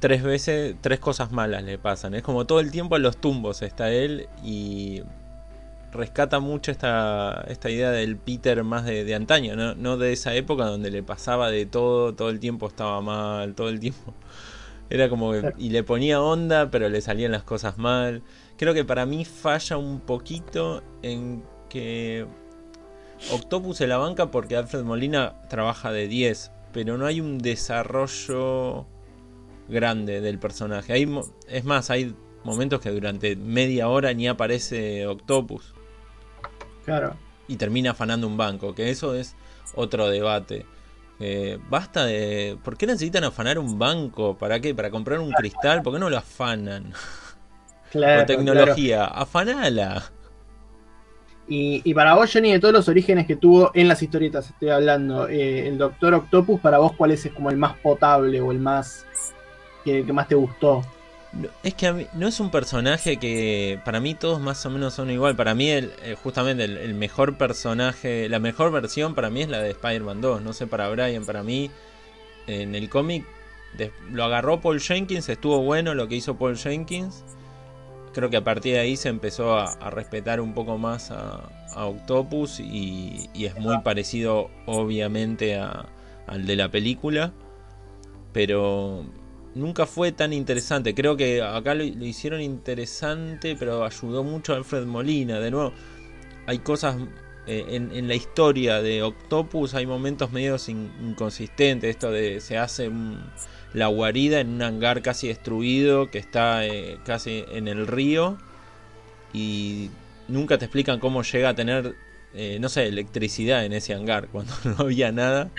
tres 0.00 0.22
veces, 0.22 0.76
tres 0.80 1.00
cosas 1.00 1.32
malas 1.32 1.62
le 1.62 1.78
pasan. 1.78 2.14
Es 2.14 2.22
como 2.22 2.46
todo 2.46 2.60
el 2.60 2.70
tiempo 2.70 2.94
a 2.96 2.98
los 2.98 3.16
tumbos 3.16 3.62
está 3.62 3.90
él 3.90 4.28
y 4.44 5.02
rescata 5.92 6.40
mucho 6.40 6.70
esta, 6.70 7.44
esta 7.48 7.70
idea 7.70 7.90
del 7.90 8.16
Peter 8.16 8.62
más 8.64 8.84
de, 8.84 9.14
antaño, 9.14 9.56
¿no? 9.56 9.74
no 9.74 9.96
de 9.96 10.12
esa 10.12 10.34
época 10.34 10.66
donde 10.66 10.90
le 10.90 11.02
pasaba 11.02 11.50
de 11.50 11.66
todo, 11.66 12.14
todo 12.14 12.30
el 12.30 12.38
tiempo 12.38 12.68
estaba 12.68 13.00
mal, 13.00 13.54
todo 13.54 13.68
el 13.68 13.80
tiempo. 13.80 14.14
Era 14.90 15.08
como 15.08 15.32
que, 15.32 15.52
y 15.58 15.70
le 15.70 15.82
ponía 15.82 16.20
onda, 16.20 16.70
pero 16.70 16.88
le 16.88 17.00
salían 17.00 17.32
las 17.32 17.42
cosas 17.42 17.76
mal. 17.76 18.22
Creo 18.56 18.72
que 18.72 18.84
para 18.84 19.04
mí 19.04 19.24
falla 19.24 19.76
un 19.78 20.00
poquito 20.00 20.82
en 21.02 21.42
que 21.68 22.26
Octopus 23.32 23.78
se 23.78 23.88
la 23.88 23.96
banca 23.96 24.30
porque 24.30 24.56
Alfred 24.56 24.84
Molina 24.84 25.34
trabaja 25.48 25.90
de 25.90 26.06
10, 26.06 26.52
pero 26.72 26.98
no 26.98 27.06
hay 27.06 27.20
un 27.20 27.38
desarrollo 27.38 28.86
grande 29.68 30.20
del 30.20 30.38
personaje. 30.38 30.92
Hay, 30.92 31.08
es 31.48 31.64
más, 31.64 31.90
hay 31.90 32.14
momentos 32.44 32.80
que 32.80 32.90
durante 32.90 33.36
media 33.36 33.88
hora 33.88 34.12
ni 34.12 34.28
aparece 34.28 35.06
Octopus. 35.06 35.74
Claro. 36.84 37.16
Y 37.48 37.56
termina 37.56 37.92
afanando 37.92 38.26
un 38.26 38.36
banco, 38.36 38.74
que 38.74 38.90
eso 38.90 39.14
es 39.14 39.34
otro 39.74 40.08
debate. 40.08 40.66
Eh, 41.18 41.58
basta 41.68 42.04
de... 42.04 42.58
¿Por 42.62 42.76
qué 42.76 42.86
necesitan 42.86 43.24
afanar 43.24 43.58
un 43.58 43.78
banco? 43.78 44.36
¿Para 44.36 44.60
qué? 44.60 44.74
¿Para 44.74 44.90
comprar 44.90 45.18
un 45.18 45.32
cristal? 45.32 45.82
¿Por 45.82 45.94
qué 45.94 45.98
no 45.98 46.10
lo 46.10 46.18
afanan? 46.18 46.92
Claro, 47.88 48.24
o 48.24 48.26
tecnología, 48.26 49.04
afanala. 49.04 50.10
Y, 51.48 51.82
y, 51.84 51.94
para 51.94 52.14
vos, 52.14 52.30
Johnny, 52.30 52.52
de 52.52 52.58
todos 52.58 52.74
los 52.74 52.88
orígenes 52.88 53.28
que 53.28 53.36
tuvo 53.36 53.70
en 53.74 53.86
las 53.86 54.02
historietas, 54.02 54.50
estoy 54.50 54.70
hablando, 54.70 55.28
eh, 55.28 55.68
el 55.68 55.78
Doctor 55.78 56.14
Octopus, 56.14 56.60
para 56.60 56.78
vos, 56.78 56.92
¿cuál 56.96 57.12
es 57.12 57.30
como 57.32 57.48
el 57.48 57.56
más 57.56 57.78
potable 57.78 58.40
o 58.40 58.50
el 58.50 58.58
más 58.58 59.06
que, 60.04 60.12
más 60.12 60.28
te 60.28 60.34
gustó? 60.34 60.82
Es 61.62 61.74
que 61.74 62.08
no 62.14 62.28
es 62.28 62.40
un 62.40 62.50
personaje 62.50 63.18
que 63.18 63.78
para 63.84 64.00
mí 64.00 64.14
todos 64.14 64.40
más 64.40 64.64
o 64.66 64.70
menos 64.70 64.94
son 64.94 65.10
igual. 65.10 65.36
Para 65.36 65.54
mí, 65.54 65.68
el, 65.68 65.92
eh, 66.02 66.16
justamente 66.22 66.64
el, 66.64 66.94
mejor 66.94 67.36
personaje, 67.36 68.28
la 68.28 68.38
mejor 68.38 68.72
versión 68.72 69.14
para 69.14 69.30
mí 69.30 69.42
es 69.42 69.48
la 69.48 69.60
de 69.60 69.70
Spider-Man 69.70 70.20
2. 70.20 70.42
No 70.42 70.52
sé 70.52 70.66
para 70.66 70.88
Brian, 70.88 71.24
para 71.24 71.42
mí 71.42 71.70
en 72.46 72.74
el 72.74 72.88
cómic 72.88 73.24
lo 74.10 74.24
agarró 74.24 74.60
Paul 74.60 74.80
Jenkins, 74.80 75.28
estuvo 75.28 75.60
bueno 75.60 75.94
lo 75.94 76.08
que 76.08 76.16
hizo 76.16 76.36
Paul 76.36 76.56
Jenkins. 76.56 77.24
creo 78.14 78.30
que 78.30 78.38
a 78.38 78.44
partir 78.44 78.74
de 78.74 78.80
ahí 78.80 78.96
se 78.96 79.10
empezó 79.10 79.56
a, 79.56 79.72
a 79.72 79.90
respetar 79.90 80.40
un 80.40 80.54
poco 80.54 80.78
más 80.78 81.10
a, 81.10 81.50
a 81.76 81.86
Octopus 81.86 82.58
y, 82.58 83.28
es 83.34 83.56
muy 83.58 83.78
parecido 83.80 84.50
obviamente 84.64 85.56
a, 85.56 85.86
al 86.26 86.46
de 86.46 86.56
la 86.56 86.70
película, 86.70 87.32
pero 88.32 89.04
nunca 89.56 89.86
fue 89.86 90.12
tan 90.12 90.32
interesante. 90.32 90.94
Creo 90.94 91.16
que 91.16 91.42
acá 91.42 91.74
lo, 91.74 91.82
hicieron 91.82 92.40
interesante, 92.40 93.56
pero 93.56 93.84
ayudó 93.84 94.22
mucho 94.22 94.52
a 94.52 94.56
Alfred 94.56 94.84
Molina. 94.86 95.40
De 95.40 95.50
nuevo, 95.50 95.72
hay 96.46 96.58
cosas 96.58 96.96
eh, 97.46 97.64
en, 97.70 97.92
en, 97.92 98.08
la 98.08 98.14
historia 98.14 98.82
de 98.82 99.02
Octopus, 99.02 99.74
hay 99.74 99.86
momentos 99.86 100.32
medios 100.32 100.68
in, 100.68 100.90
inconsistentes. 101.02 101.90
Esto 101.90 102.10
de 102.10 102.40
se 102.40 102.58
hace 102.58 102.88
un, 102.88 103.24
la 103.72 103.88
guarida 103.88 104.40
en 104.40 104.48
un 104.54 104.62
hangar 104.62 105.02
casi 105.02 105.28
destruido 105.28 106.10
que 106.10 106.18
está 106.18 106.66
eh, 106.66 106.98
casi 107.04 107.44
en 107.50 107.68
el 107.68 107.86
río 107.86 108.38
y 109.32 109.90
nunca 110.28 110.58
te 110.58 110.66
explican 110.66 111.00
cómo 111.00 111.22
llega 111.22 111.50
a 111.50 111.54
tener 111.54 111.96
eh, 112.38 112.58
no 112.60 112.68
sé, 112.68 112.86
electricidad 112.86 113.64
en 113.64 113.72
ese 113.72 113.94
hangar 113.94 114.28
cuando 114.32 114.52
no 114.64 114.76
había 114.78 115.10
nada, 115.10 115.50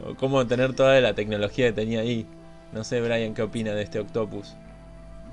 o 0.00 0.14
cómo 0.14 0.46
tener 0.46 0.72
toda 0.74 1.00
la 1.00 1.14
tecnología 1.14 1.66
que 1.66 1.72
tenía 1.72 2.00
ahí. 2.00 2.26
No 2.72 2.84
sé, 2.84 3.00
Brian, 3.00 3.34
¿qué 3.34 3.42
opina 3.42 3.72
de 3.72 3.82
este 3.82 3.98
Octopus? 3.98 4.54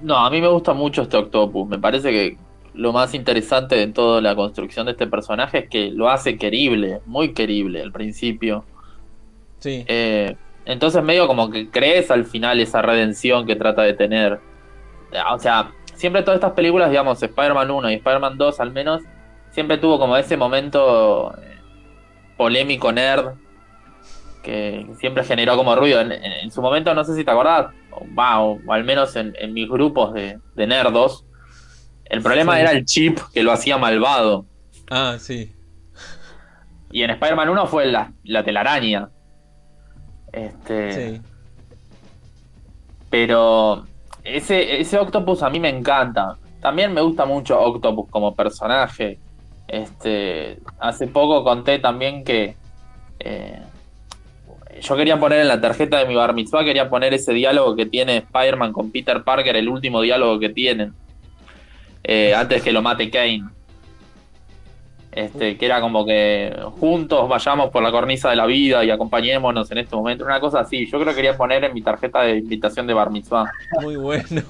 No, 0.01 0.17
a 0.17 0.29
mí 0.29 0.41
me 0.41 0.47
gusta 0.47 0.73
mucho 0.73 1.03
este 1.03 1.17
Octopus. 1.17 1.67
Me 1.67 1.79
parece 1.79 2.11
que 2.11 2.37
lo 2.73 2.91
más 2.93 3.13
interesante 3.13 3.75
de 3.75 3.87
toda 3.87 4.21
la 4.21 4.35
construcción 4.35 4.85
de 4.85 4.91
este 4.91 5.07
personaje 5.07 5.59
es 5.59 5.69
que 5.69 5.89
lo 5.89 6.09
hace 6.09 6.37
querible, 6.37 7.01
muy 7.05 7.33
querible 7.33 7.81
al 7.81 7.91
principio. 7.91 8.65
Sí. 9.59 9.85
Eh, 9.87 10.35
entonces 10.65 11.01
medio 11.03 11.27
como 11.27 11.49
que 11.49 11.69
crees 11.69 12.11
al 12.11 12.25
final 12.25 12.59
esa 12.59 12.81
redención 12.81 13.45
que 13.47 13.55
trata 13.55 13.83
de 13.83 13.93
tener. 13.93 14.39
O 15.33 15.39
sea, 15.39 15.71
siempre 15.95 16.21
todas 16.21 16.37
estas 16.37 16.53
películas, 16.53 16.89
digamos, 16.89 17.21
Spider-Man 17.23 17.71
1 17.71 17.91
y 17.91 17.93
Spider-Man 17.95 18.37
2 18.37 18.59
al 18.59 18.71
menos, 18.71 19.01
siempre 19.49 19.77
tuvo 19.77 19.97
como 19.97 20.15
ese 20.15 20.37
momento 20.37 21.33
eh, 21.41 21.57
polémico 22.37 22.91
nerd 22.91 23.33
que 24.49 24.87
siempre 24.99 25.23
generó 25.23 25.55
como 25.55 25.75
ruido. 25.75 26.01
En, 26.01 26.11
en, 26.11 26.23
en, 26.23 26.51
su 26.51 26.61
momento, 26.61 26.93
no 26.93 27.03
sé 27.03 27.15
si 27.15 27.23
te 27.23 27.31
acordás, 27.31 27.67
o, 27.91 28.05
va, 28.17 28.41
o, 28.41 28.59
o 28.65 28.73
al 28.73 28.83
menos 28.83 29.15
en, 29.15 29.35
en, 29.37 29.53
mis 29.53 29.69
grupos 29.69 30.13
de, 30.13 30.39
de 30.55 30.67
nerdos, 30.67 31.25
el 32.05 32.21
problema 32.21 32.55
sí. 32.55 32.61
era 32.61 32.71
el 32.71 32.85
chip 32.85 33.19
que 33.31 33.43
lo 33.43 33.51
hacía 33.51 33.77
malvado. 33.77 34.45
Ah, 34.89 35.17
sí. 35.19 35.53
Y 36.91 37.03
en 37.03 37.11
Spider-Man 37.11 37.49
1 37.49 37.67
fue 37.67 37.85
la, 37.85 38.11
la 38.23 38.43
telaraña. 38.43 39.09
Este. 40.31 40.93
Sí. 40.93 41.21
Pero 43.11 43.85
ese, 44.23 44.81
ese 44.81 44.97
Octopus 44.97 45.43
a 45.43 45.49
mí 45.51 45.59
me 45.59 45.69
encanta. 45.69 46.37
También 46.59 46.91
me 46.93 47.01
gusta 47.01 47.25
mucho 47.25 47.59
Octopus 47.59 48.09
como 48.09 48.35
personaje. 48.35 49.19
Este, 49.67 50.59
hace 50.79 51.05
poco 51.05 51.43
conté 51.43 51.77
también 51.77 52.23
que 52.23 52.55
eh, 53.19 53.61
yo 54.81 54.95
quería 54.95 55.19
poner 55.19 55.41
en 55.41 55.47
la 55.47 55.61
tarjeta 55.61 55.97
de 55.97 56.05
mi 56.05 56.15
bar 56.15 56.33
mitzvah, 56.33 56.63
quería 56.63 56.89
poner 56.89 57.13
ese 57.13 57.33
diálogo 57.33 57.75
que 57.75 57.85
tiene 57.85 58.17
Spider-Man 58.17 58.73
con 58.73 58.91
Peter 58.91 59.23
Parker, 59.23 59.55
el 59.55 59.69
último 59.69 60.01
diálogo 60.01 60.39
que 60.39 60.49
tienen, 60.49 60.93
eh, 62.03 62.33
antes 62.33 62.61
que 62.61 62.71
lo 62.71 62.81
mate 62.81 63.09
Kane. 63.09 63.43
Este, 65.11 65.57
que 65.57 65.65
era 65.65 65.81
como 65.81 66.05
que 66.05 66.55
juntos 66.79 67.27
vayamos 67.27 67.71
por 67.71 67.81
la 67.81 67.91
cornisa 67.91 68.29
de 68.29 68.35
la 68.35 68.45
vida 68.45 68.85
y 68.85 68.91
acompañémonos 68.91 69.71
en 69.71 69.79
este 69.79 69.95
momento, 69.95 70.23
una 70.23 70.39
cosa 70.39 70.59
así. 70.59 70.85
Yo 70.85 70.99
creo 70.99 71.09
que 71.09 71.15
quería 71.15 71.35
poner 71.35 71.63
en 71.63 71.73
mi 71.73 71.81
tarjeta 71.81 72.21
de 72.21 72.37
invitación 72.37 72.85
de 72.85 72.93
bar 72.93 73.09
mitzvah. 73.09 73.51
Muy 73.81 73.95
bueno. 73.95 74.43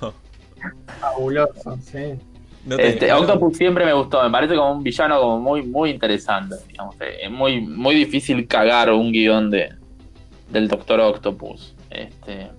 Fabuloso, 0.99 1.77
sí. 1.81 2.15
No 2.65 2.77
este, 2.77 3.11
Octopus 3.13 3.55
siempre 3.55 3.85
me 3.85 3.93
gustó, 3.93 4.21
me 4.21 4.29
parece 4.29 4.55
como 4.55 4.73
un 4.73 4.83
villano 4.83 5.19
como 5.21 5.39
muy, 5.39 5.61
muy 5.63 5.91
interesante. 5.91 6.57
Digamos. 6.67 6.95
Es 6.99 7.31
muy, 7.31 7.61
muy 7.61 7.95
difícil 7.95 8.45
cagar 8.45 8.91
un 8.91 9.13
guion 9.13 9.49
de, 9.49 9.69
del 10.49 10.67
Doctor 10.67 10.99
Octopus. 10.99 11.75
Este, 11.89 12.49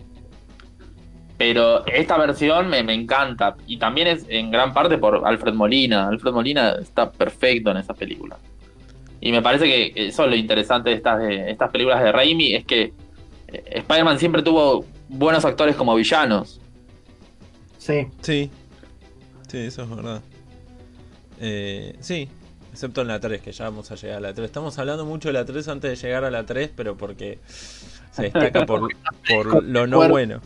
pero 1.37 1.87
esta 1.87 2.19
versión 2.19 2.69
me, 2.69 2.83
me, 2.83 2.95
encanta. 2.95 3.57
Y 3.67 3.79
también 3.79 4.09
es 4.09 4.27
en 4.29 4.51
gran 4.51 4.75
parte 4.75 4.99
por 4.99 5.27
Alfred 5.27 5.55
Molina. 5.55 6.09
Alfred 6.09 6.33
Molina 6.33 6.77
está 6.81 7.11
perfecto 7.11 7.71
en 7.71 7.79
esa 7.79 7.95
película. 7.95 8.39
Y 9.21 9.33
me 9.33 9.43
parece 9.43 9.65
que 9.65 9.93
eso 10.09 10.25
es 10.25 10.31
lo 10.31 10.37
interesante 10.37 10.91
de 10.91 10.97
estas, 10.97 11.19
de 11.19 11.51
estas 11.51 11.71
películas 11.71 12.03
de 12.03 12.11
Raimi, 12.11 12.55
es 12.55 12.65
que 12.65 12.93
eh, 13.49 13.65
Spider-Man 13.71 14.19
siempre 14.19 14.43
tuvo 14.43 14.85
buenos 15.09 15.45
actores 15.45 15.77
como 15.77 15.95
villanos. 15.95 16.61
Sí. 17.77 18.07
Sí. 18.23 18.51
Sí, 19.49 19.59
eso 19.59 19.83
es 19.83 19.91
verdad. 19.91 20.23
Eh, 21.41 21.97
sí, 22.01 22.29
excepto 22.81 23.03
en 23.03 23.09
la 23.09 23.21
3, 23.21 23.43
que 23.43 23.53
ya 23.53 23.65
vamos 23.65 23.91
a 23.91 23.95
llegar 23.95 24.17
a 24.17 24.21
la 24.21 24.33
3. 24.33 24.47
Estamos 24.47 24.79
hablando 24.79 25.05
mucho 25.05 25.29
de 25.29 25.35
la 25.35 25.45
3 25.45 25.69
antes 25.69 25.91
de 25.91 26.07
llegar 26.09 26.25
a 26.25 26.31
la 26.31 26.47
3, 26.47 26.71
pero 26.75 26.97
porque 26.97 27.39
se 28.11 28.23
destaca 28.23 28.65
por, 28.65 28.89
por 29.29 29.63
lo 29.63 29.87
no 29.87 30.09
bueno. 30.09 30.41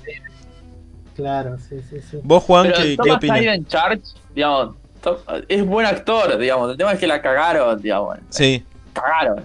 Claro, 1.15 1.59
sí, 1.61 1.77
sí, 1.89 2.01
sí. 2.01 2.19
¿Vos, 2.25 2.43
Juan, 2.43 2.65
pero 2.67 2.79
qué, 2.79 2.97
¿qué 3.01 3.11
opinas? 3.13 3.41
en 3.41 3.67
Charge, 3.67 4.03
digamos, 4.35 4.75
es 5.47 5.65
buen 5.65 5.87
actor, 5.87 6.37
digamos. 6.37 6.73
El 6.73 6.77
tema 6.77 6.93
es 6.95 6.99
que 6.99 7.07
la 7.07 7.23
cagaron, 7.23 7.81
digamos. 7.81 8.19
Sí. 8.31 8.65
Cagaron. 8.93 9.45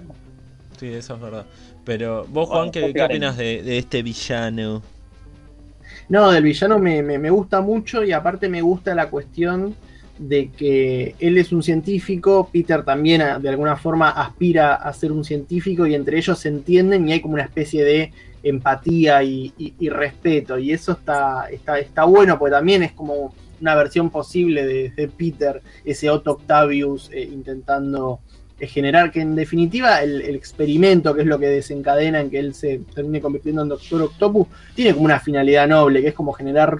Sí, 0.79 0.87
eso 0.91 1.13
es 1.13 1.21
verdad. 1.21 1.45
Pero 1.85 2.25
vos, 2.27 2.49
Juan, 2.49 2.71
¿qué, 2.71 2.91
¿qué 2.91 3.03
opinas 3.03 3.37
de, 3.37 3.61
de, 3.61 3.77
este 3.77 4.01
villano? 4.01 4.81
No, 6.07 6.31
del 6.31 6.43
villano 6.43 6.79
me, 6.79 7.03
me, 7.03 7.19
me, 7.19 7.29
gusta 7.29 7.61
mucho 7.61 8.03
y 8.03 8.13
aparte 8.13 8.49
me 8.49 8.63
gusta 8.63 8.95
la 8.95 9.11
cuestión 9.11 9.75
de 10.19 10.49
que 10.49 11.15
él 11.19 11.37
es 11.37 11.51
un 11.53 11.63
científico, 11.63 12.49
Peter 12.51 12.83
también 12.83 13.21
de 13.41 13.49
alguna 13.49 13.77
forma 13.77 14.09
aspira 14.09 14.75
a 14.75 14.91
ser 14.93 15.13
un 15.13 15.23
científico 15.23 15.87
y 15.87 15.95
entre 15.95 16.17
ellos 16.17 16.37
se 16.37 16.49
entienden 16.49 17.07
y 17.07 17.13
hay 17.13 17.21
como 17.21 17.35
una 17.35 17.43
especie 17.43 17.83
de 17.85 18.11
empatía 18.43 19.23
y, 19.23 19.73
respeto. 19.89 20.59
Y 20.59 20.71
eso 20.71 20.91
está, 20.91 21.47
está, 21.49 21.79
está 21.79 22.03
bueno 22.03 22.37
porque 22.37 22.51
también 22.51 22.83
es 22.83 22.91
como 22.91 23.33
una 23.61 23.75
versión 23.75 24.09
posible 24.09 24.65
de, 24.65 24.89
de 24.89 25.07
Peter, 25.07 25.61
ese 25.83 26.09
Otto 26.09 26.31
Octavius 26.31 27.09
eh, 27.13 27.23
intentando 27.23 28.19
eh, 28.59 28.67
generar 28.67 29.11
que 29.11 29.21
en 29.21 29.35
definitiva 29.35 30.01
el, 30.01 30.21
el, 30.21 30.35
experimento, 30.35 31.13
que 31.13 31.21
es 31.21 31.27
lo 31.27 31.39
que 31.39 31.47
desencadena 31.47 32.21
en 32.21 32.29
que 32.29 32.39
él 32.39 32.53
se 32.53 32.79
termine 32.93 33.21
convirtiendo 33.21 33.61
en 33.61 33.69
Doctor 33.69 34.01
Octopus, 34.03 34.47
tiene 34.75 34.93
como 34.93 35.05
una 35.05 35.19
finalidad 35.19 35.67
noble, 35.67 36.01
que 36.01 36.09
es 36.09 36.13
como 36.13 36.31
generar 36.31 36.79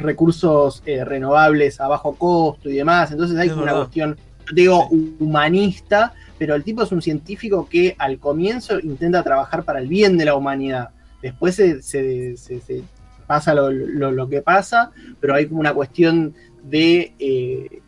recursos 0.00 0.82
eh, 0.86 1.04
renovables 1.04 1.80
a 1.80 1.88
bajo 1.88 2.14
costo 2.14 2.68
y 2.68 2.76
demás. 2.76 3.10
Entonces 3.12 3.38
hay 3.38 3.50
una 3.50 3.74
cuestión, 3.74 4.16
digo, 4.52 4.88
humanista, 5.18 6.12
pero 6.38 6.54
el 6.54 6.64
tipo 6.64 6.82
es 6.82 6.92
un 6.92 7.02
científico 7.02 7.68
que 7.68 7.94
al 7.98 8.18
comienzo 8.18 8.80
intenta 8.80 9.22
trabajar 9.22 9.64
para 9.64 9.78
el 9.78 9.88
bien 9.88 10.16
de 10.16 10.24
la 10.24 10.34
humanidad. 10.34 10.90
Después 11.22 11.54
se, 11.54 11.82
se, 11.82 12.36
se, 12.36 12.60
se 12.60 12.82
pasa 13.26 13.54
lo, 13.54 13.70
lo, 13.70 14.10
lo, 14.10 14.28
que 14.28 14.42
pasa, 14.42 14.90
pero 15.20 15.34
hay 15.34 15.46
como 15.46 15.60
una 15.60 15.74
cuestión 15.74 16.34
de 16.64 17.14
eh, 17.18 17.82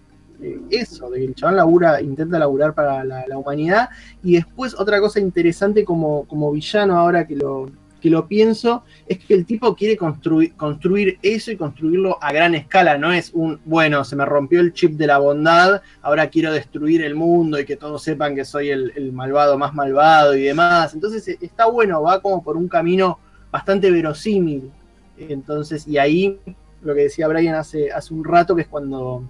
eso, 0.71 1.11
de 1.11 1.21
que 1.21 1.25
el 1.27 1.35
chabón 1.35 1.57
labura, 1.57 2.01
intenta 2.01 2.39
laburar 2.39 2.75
para 2.75 3.05
la, 3.05 3.27
la, 3.27 3.39
humanidad. 3.39 3.89
Y 4.23 4.35
después 4.35 4.75
otra 4.79 5.01
cosa 5.01 5.21
interesante 5.21 5.85
como, 5.85 6.27
como 6.27 6.53
villano 6.53 6.99
ahora 6.99 7.27
que 7.27 7.37
lo, 7.37 7.71
que 8.03 8.11
lo 8.11 8.27
pienso, 8.27 8.83
es 9.07 9.21
que 9.21 9.33
el 9.33 9.47
tipo 9.47 9.77
quiere 9.77 9.97
construir, 9.97 10.55
construir 10.55 11.19
eso 11.23 11.53
y 11.53 11.57
construirlo 11.57 12.19
a 12.21 12.33
gran 12.33 12.57
escala. 12.57 12.99
No 12.99 13.13
es 13.13 13.31
un, 13.33 13.61
bueno, 13.65 14.05
se 14.05 14.17
me 14.17 14.25
rompió 14.25 14.61
el 14.61 14.73
chip 14.73 14.95
de 14.95 15.07
la 15.07 15.19
bondad, 15.19 15.81
ahora 16.03 16.29
quiero 16.29 16.53
destruir 16.53 17.03
el 17.03 17.15
mundo 17.15 17.61
y 17.61 17.65
que 17.65 17.77
todos 17.77 18.03
sepan 18.03 18.35
que 18.35 18.45
soy 18.45 18.71
el, 18.71 19.13
malvado 19.13 19.57
más 19.57 19.73
malvado 19.73 20.35
y 20.35 20.43
demás. 20.43 20.95
Entonces 20.95 21.39
está 21.41 21.67
bueno, 21.67 22.03
va 22.03 22.21
como 22.21 22.43
por 22.43 22.57
un 22.57 22.67
camino 22.67 23.21
bastante 23.53 23.89
verosímil. 23.91 24.73
Entonces, 25.17 25.87
y 25.87 25.97
ahí 25.97 26.41
lo 26.83 26.95
que 26.95 27.03
decía 27.03 27.29
Brian 27.29 27.55
hace, 27.55 27.93
hace 27.93 28.13
un 28.13 28.25
rato, 28.25 28.57
que 28.57 28.63
es 28.63 28.69
cuando 28.69 29.23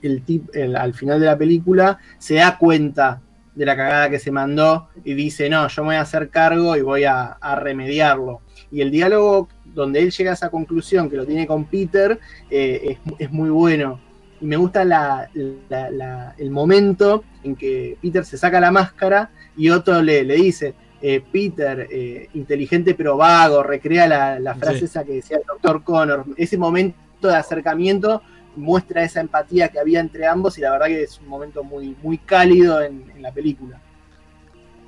el 0.00 0.22
tip, 0.22 0.48
al 0.74 0.94
final 0.94 1.20
de 1.20 1.26
la 1.26 1.36
película 1.36 1.98
se 2.18 2.36
da 2.36 2.56
cuenta 2.56 3.20
de 3.56 3.66
la 3.66 3.74
cagada 3.74 4.10
que 4.10 4.20
se 4.20 4.30
mandó 4.30 4.88
y 5.02 5.14
dice, 5.14 5.48
no, 5.48 5.66
yo 5.66 5.82
me 5.82 5.88
voy 5.88 5.96
a 5.96 6.02
hacer 6.02 6.28
cargo 6.28 6.76
y 6.76 6.82
voy 6.82 7.04
a, 7.04 7.32
a, 7.32 7.56
remediarlo. 7.56 8.42
Y 8.70 8.82
el 8.82 8.90
diálogo 8.90 9.48
donde 9.64 10.00
él 10.00 10.10
llega 10.10 10.30
a 10.30 10.34
esa 10.34 10.50
conclusión, 10.50 11.10
que 11.10 11.16
lo 11.16 11.26
tiene 11.26 11.46
con 11.46 11.64
Peter, 11.64 12.20
eh, 12.50 12.80
es, 12.90 12.98
es, 13.18 13.32
muy 13.32 13.48
bueno. 13.48 13.98
Y 14.40 14.46
me 14.46 14.56
gusta 14.56 14.84
la, 14.84 15.28
la, 15.68 15.90
la, 15.90 16.34
el 16.36 16.50
momento 16.50 17.24
en 17.42 17.56
que 17.56 17.96
Peter 18.02 18.24
se 18.24 18.36
saca 18.36 18.60
la 18.60 18.70
máscara 18.70 19.30
y 19.56 19.70
Otto 19.70 20.02
le, 20.02 20.22
le 20.22 20.34
dice, 20.36 20.74
eh, 21.00 21.22
Peter, 21.32 21.88
eh, 21.90 22.28
inteligente 22.34 22.94
pero 22.94 23.16
vago, 23.16 23.62
recrea 23.62 24.38
la, 24.38 24.54
frase 24.54 24.80
sí. 24.80 24.84
esa 24.86 25.04
que 25.04 25.14
decía 25.14 25.38
el 25.38 25.44
doctor 25.46 25.82
Connor. 25.82 26.24
Ese 26.36 26.58
momento 26.58 27.28
de 27.28 27.36
acercamiento 27.36 28.22
muestra 28.56 29.04
esa 29.04 29.20
empatía 29.20 29.68
que 29.70 29.78
había 29.80 30.00
entre 30.00 30.26
ambos 30.26 30.58
y 30.58 30.62
la 30.62 30.72
verdad 30.72 30.86
que 30.86 31.02
es 31.04 31.20
un 31.20 31.28
momento 31.28 31.64
muy, 31.64 31.96
muy 32.02 32.18
cálido 32.18 32.82
en, 32.82 33.10
en 33.14 33.22
la 33.22 33.32
película. 33.32 33.82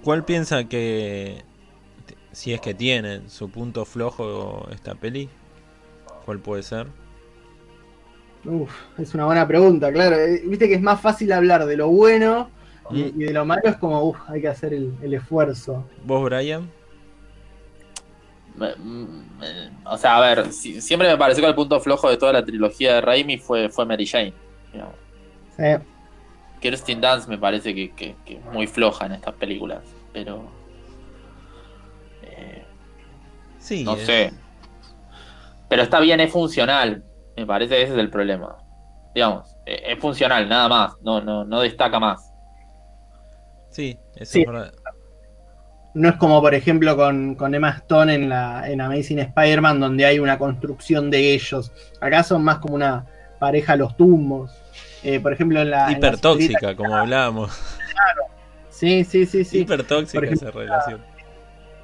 ¿Cuál 0.01 0.25
piensa 0.25 0.65
que, 0.69 1.45
si 2.33 2.53
es 2.55 2.61
que 2.61 2.75
tiene 2.75 3.29
su 3.29 3.51
punto 3.51 3.85
flojo 3.85 4.69
esta 4.73 4.95
peli? 4.97 5.31
¿Cuál 6.25 6.41
puede 6.41 6.63
ser? 6.63 6.89
Uf, 8.45 8.71
es 8.99 9.15
una 9.15 9.27
buena 9.27 9.47
pregunta, 9.47 9.93
claro. 9.93 10.17
Eh, 10.17 10.43
Viste 10.47 10.69
que 10.69 10.75
es 10.75 10.81
más 10.83 11.01
fácil 11.01 11.33
hablar 11.33 11.67
de 11.67 11.77
lo 11.77 11.89
bueno 11.89 12.53
y, 12.89 13.13
Mm. 13.13 13.21
y 13.21 13.25
de 13.25 13.33
lo 13.33 13.45
malo 13.45 13.63
es 13.65 13.77
como, 13.77 14.03
uf, 14.05 14.19
hay 14.29 14.41
que 14.41 14.49
hacer 14.49 14.73
el, 14.75 14.97
el 15.03 15.15
esfuerzo. 15.15 15.93
¿Vos, 16.03 16.25
Brian? 16.25 16.73
O 19.85 19.97
sea, 19.97 20.17
a 20.17 20.21
ver, 20.21 20.53
si- 20.53 20.81
siempre 20.81 21.09
me 21.09 21.17
pareció 21.17 21.43
que 21.43 21.49
el 21.49 21.55
punto 21.55 21.79
flojo 21.81 22.09
de 22.11 22.17
toda 22.17 22.33
la 22.33 22.45
trilogía 22.45 22.95
de 22.95 23.01
Raimi 23.01 23.39
fue, 23.39 23.69
fue 23.69 23.87
Mary 23.87 24.07
Jane. 24.07 24.35
digamos. 24.73 24.95
Sí. 25.57 25.63
Kirsten 26.61 27.01
Dunst 27.01 27.29
me 27.29 27.39
parece 27.39 27.75
que, 27.75 27.93
que- 27.95 28.17
que 28.25 28.35
es 28.37 28.45
muy 28.47 28.67
floja 28.67 29.07
en 29.07 29.13
estas 29.13 29.35
películas, 29.35 29.83
pero 30.13 30.51
eh, 32.23 32.65
Sí. 33.59 33.85
no 33.85 33.97
sé. 33.97 34.33
Pero 35.69 35.83
está 35.83 36.01
bien, 36.01 36.21
es 36.21 36.31
funcional. 36.33 37.05
Me 37.37 37.47
parece 37.47 37.77
que 37.77 37.83
ese 37.83 37.93
es 37.93 37.99
el 37.99 38.11
problema. 38.11 38.57
Digamos, 39.15 39.55
eh, 39.67 39.83
es 39.87 39.99
funcional, 39.99 40.49
nada 40.49 40.69
más. 40.69 40.95
No, 41.03 41.21
no, 41.21 41.45
no 41.45 41.61
destaca 41.61 41.99
más. 42.01 42.33
Sí, 43.71 43.99
eso 44.17 44.33
Sí. 44.33 44.41
es 44.43 44.47
verdad. 44.47 44.73
No 45.99 46.09
es 46.09 46.17
como, 46.17 46.41
por 46.41 46.55
ejemplo, 46.55 46.97
con, 46.97 47.35
con 47.35 47.55
Emma 47.55 47.71
Stone 47.71 48.15
en, 48.15 48.29
la, 48.29 48.71
en 48.71 48.81
Amazing 48.81 49.19
Spider-Man, 49.19 49.81
donde 49.81 50.07
hay 50.07 50.19
una 50.21 50.39
construcción 50.39 51.11
de 51.11 51.35
ellos. 51.35 51.73
Acá 52.01 52.23
son 52.23 52.45
más 52.45 52.59
como 52.59 52.75
una 52.77 53.05
pareja 53.39 53.73
a 53.73 53.77
los 53.77 53.97
tumbos. 53.97 54.53
Eh, 55.03 55.19
por 55.21 55.33
ejemplo, 55.33 55.61
en 55.61 55.71
la. 55.71 55.87
en 55.87 55.93
la 55.93 55.99
Hipertóxica, 55.99 56.59
señorita- 56.61 56.77
como 56.77 56.95
hablábamos. 56.97 57.51
Sí, 58.71 59.05
sí, 59.05 59.27
sí, 59.27 59.45
sí. 59.45 59.61
Hipertóxica 59.61 60.25
ejemplo, 60.25 60.49
esa 60.49 60.57
relación. 60.59 61.01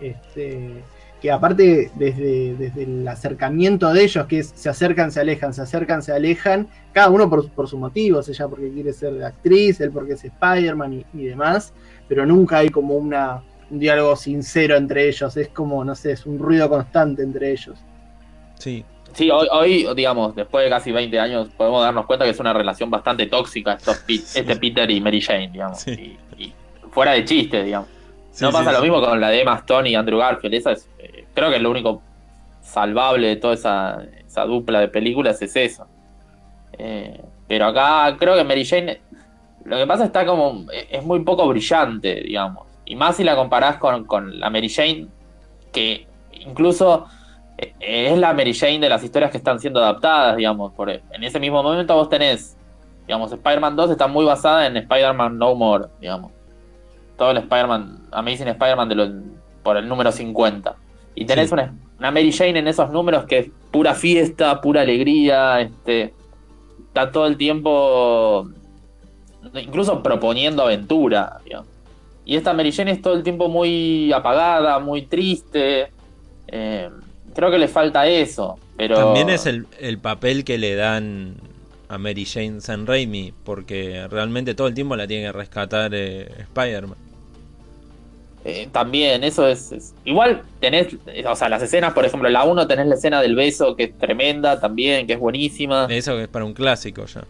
Este, 0.01 0.83
que 1.21 1.31
aparte, 1.33 1.91
desde, 1.97 2.55
desde 2.55 2.83
el 2.85 3.09
acercamiento 3.09 3.93
de 3.93 4.05
ellos, 4.05 4.27
que 4.27 4.41
es 4.41 4.53
se 4.55 4.69
acercan, 4.69 5.11
se 5.11 5.21
alejan, 5.21 5.55
se 5.55 5.63
acercan, 5.63 6.03
se 6.03 6.13
alejan, 6.13 6.69
cada 6.93 7.09
uno 7.11 7.29
por, 7.29 7.49
por 7.51 7.69
sus 7.69 7.81
motivos, 7.81 8.29
ella 8.29 8.47
porque 8.47 8.71
quiere 8.71 8.93
ser 8.93 9.25
actriz, 9.25 9.81
él 9.81 9.91
porque 9.91 10.13
es 10.13 10.25
Spider-Man 10.25 10.93
y, 10.93 11.07
y 11.15 11.25
demás, 11.27 11.73
pero 12.09 12.27
nunca 12.27 12.59
hay 12.59 12.69
como 12.69 12.95
una, 12.95 13.43
un 13.75 13.79
diálogo 13.81 14.17
sincero 14.17 14.77
entre 14.77 15.09
ellos, 15.09 15.37
es 15.37 15.49
como, 15.49 15.85
no 15.85 15.95
sé, 15.95 16.13
es 16.13 16.25
un 16.27 16.39
ruido 16.39 16.69
constante 16.69 17.23
entre 17.23 17.51
ellos. 17.53 17.77
Sí, 18.59 18.85
Sí, 19.13 19.31
hoy, 19.31 19.47
hoy, 19.53 19.95
digamos, 19.95 20.35
después 20.35 20.65
de 20.65 20.71
casi 20.71 20.91
20 20.91 21.21
años, 21.21 21.49
podemos 21.57 21.81
darnos 21.85 22.05
cuenta 22.05 22.25
que 22.25 22.33
es 22.33 22.41
una 22.41 22.53
relación 22.53 22.91
bastante 22.91 23.27
tóxica 23.27 23.75
estos 23.75 23.99
Pi- 23.99 24.17
este 24.35 24.57
Peter 24.57 24.91
y 24.91 25.01
Mary 25.01 25.21
Jane, 25.21 25.51
digamos. 25.53 25.79
Sí. 25.79 26.19
Y, 26.37 26.43
y 26.43 26.53
fuera 26.91 27.13
de 27.13 27.25
chiste, 27.25 27.63
digamos. 27.63 27.89
Sí, 28.33 28.43
no 28.45 28.51
sí, 28.51 28.57
pasa 28.57 28.73
lo 28.73 28.79
sí. 28.79 28.83
mismo 28.83 29.01
con 29.01 29.21
la 29.21 29.29
de 29.29 29.41
Emma 29.43 29.55
Stone 29.59 29.89
y 29.89 29.95
Andrew 29.95 30.19
Garfield. 30.19 30.55
Esa 30.57 30.73
es, 30.73 30.89
eh, 30.99 31.27
creo 31.33 31.49
que 31.53 31.61
lo 31.61 31.71
único 31.71 32.03
salvable 32.61 33.29
de 33.29 33.37
toda 33.37 33.55
esa, 33.55 34.03
esa 34.27 34.45
dupla 34.47 34.81
de 34.81 34.89
películas 34.89 35.41
es 35.43 35.55
eso. 35.55 35.87
Eh, 36.73 37.21
pero 37.47 37.67
acá 37.67 38.17
creo 38.19 38.35
que 38.35 38.43
Mary 38.43 38.65
Jane, 38.65 39.01
lo 39.65 39.77
que 39.77 39.87
pasa 39.87 40.07
está 40.07 40.27
como, 40.27 40.67
es 40.91 41.05
muy 41.05 41.21
poco 41.21 41.47
brillante, 41.47 42.17
digamos. 42.23 42.67
Y 42.87 42.97
más 42.97 43.17
si 43.17 43.25
la 43.25 43.35
comparás 43.37 43.77
con, 43.79 44.05
con 44.05 44.39
la 44.39 44.51
Mary 44.51 44.69
Jane, 44.69 45.09
que 45.73 46.07
incluso 46.33 47.07
eh, 47.59 47.73
es 47.81 48.19
la 48.19 48.33
Mary 48.35 48.53
Jane 48.55 48.79
de 48.81 48.89
las 48.89 49.03
historias 49.03 49.31
que 49.31 49.39
están 49.39 49.59
siendo 49.61 49.81
adaptadas, 49.81 50.37
digamos. 50.37 50.73
Por, 50.73 50.91
en 50.91 51.03
ese 51.25 51.41
mismo 51.41 51.63
momento 51.63 51.95
vos 51.95 52.09
tenés, 52.09 52.57
digamos, 53.07 53.33
Spider-Man 53.33 53.77
2 53.77 53.91
está 53.91 54.07
muy 54.07 54.25
basada 54.25 54.67
en 54.67 54.77
Spider-Man 54.77 55.39
No 55.39 55.55
More, 55.55 55.87
digamos. 56.01 56.33
Todo 57.17 57.31
el 57.31 57.39
Spider-Man, 57.39 58.09
Amazing 58.13 58.49
Spider-Man 58.49 58.89
de 58.89 58.95
los- 58.97 59.11
por 59.63 59.77
el 59.77 59.89
número 59.89 60.13
50. 60.13 60.75
Y 61.15 61.25
tenés 61.25 61.49
Sí. 61.49 61.55
una, 61.55 61.75
una 61.99 62.11
Mary 62.11 62.33
Jane 62.33 62.59
en 62.59 62.69
esos 62.69 62.91
números 62.91 63.25
que 63.25 63.39
es 63.39 63.51
pura 63.71 63.95
fiesta, 63.95 64.61
pura 64.61 64.83
alegría, 64.83 65.61
este 65.61 66.13
está 66.89 67.11
todo 67.11 67.27
el 67.27 67.37
tiempo 67.37 68.49
incluso 69.55 70.03
proponiendo 70.03 70.63
aventura, 70.63 71.39
digamos. 71.45 71.69
Y 72.25 72.37
esta 72.37 72.53
Mary 72.55 72.73
Jane 72.73 72.93
es 72.93 73.03
todo 73.03 73.15
el 73.15 73.23
tiempo 73.23 73.49
muy 73.49 74.13
apagada, 74.13 74.79
muy 74.79 75.03
triste. 75.07 75.89
Eh, 76.49 76.91
creo 77.35 77.51
que 77.51 77.59
le 77.59 77.69
falta 77.69 78.07
eso, 78.07 78.59
pero 78.77 78.97
También 78.97 79.31
es 79.31 79.47
el, 79.47 79.67
el 79.79 79.99
papel 79.99 80.45
que 80.45 80.59
le 80.59 80.75
dan 80.75 81.37
a 81.89 81.99
Mary 81.99 82.25
Jane 82.25 82.61
San 82.61 82.87
Raimi, 82.87 83.33
porque 83.45 84.07
realmente 84.09 84.55
todo 84.55 84.69
el 84.69 84.75
tiempo 84.75 84.97
la 84.97 85.07
tiene 85.07 85.27
que 85.27 85.33
rescatar 85.33 85.93
eh, 85.95 86.29
Spider-Man. 86.41 86.97
Eh, 88.47 88.69
también, 88.71 89.25
eso 89.25 89.47
es, 89.49 89.73
es- 89.73 89.95
Igual 90.05 90.43
tenés, 90.61 90.95
eh, 91.07 91.25
o 91.27 91.35
sea, 91.35 91.49
las 91.49 91.63
escenas, 91.63 91.95
por 91.95 92.05
ejemplo, 92.05 92.29
la 92.29 92.45
1 92.45 92.67
tenés 92.67 92.87
la 92.87 92.95
escena 92.95 93.23
del 93.23 93.35
beso, 93.35 93.75
que 93.75 93.85
es 93.85 93.99
tremenda 93.99 94.61
también, 94.61 95.07
que 95.07 95.15
es 95.15 95.19
buenísima. 95.19 95.87
Eso 95.89 96.15
que 96.17 96.23
es 96.25 96.29
para 96.29 96.45
un 96.45 96.53
clásico 96.53 97.07
ya. 97.07 97.25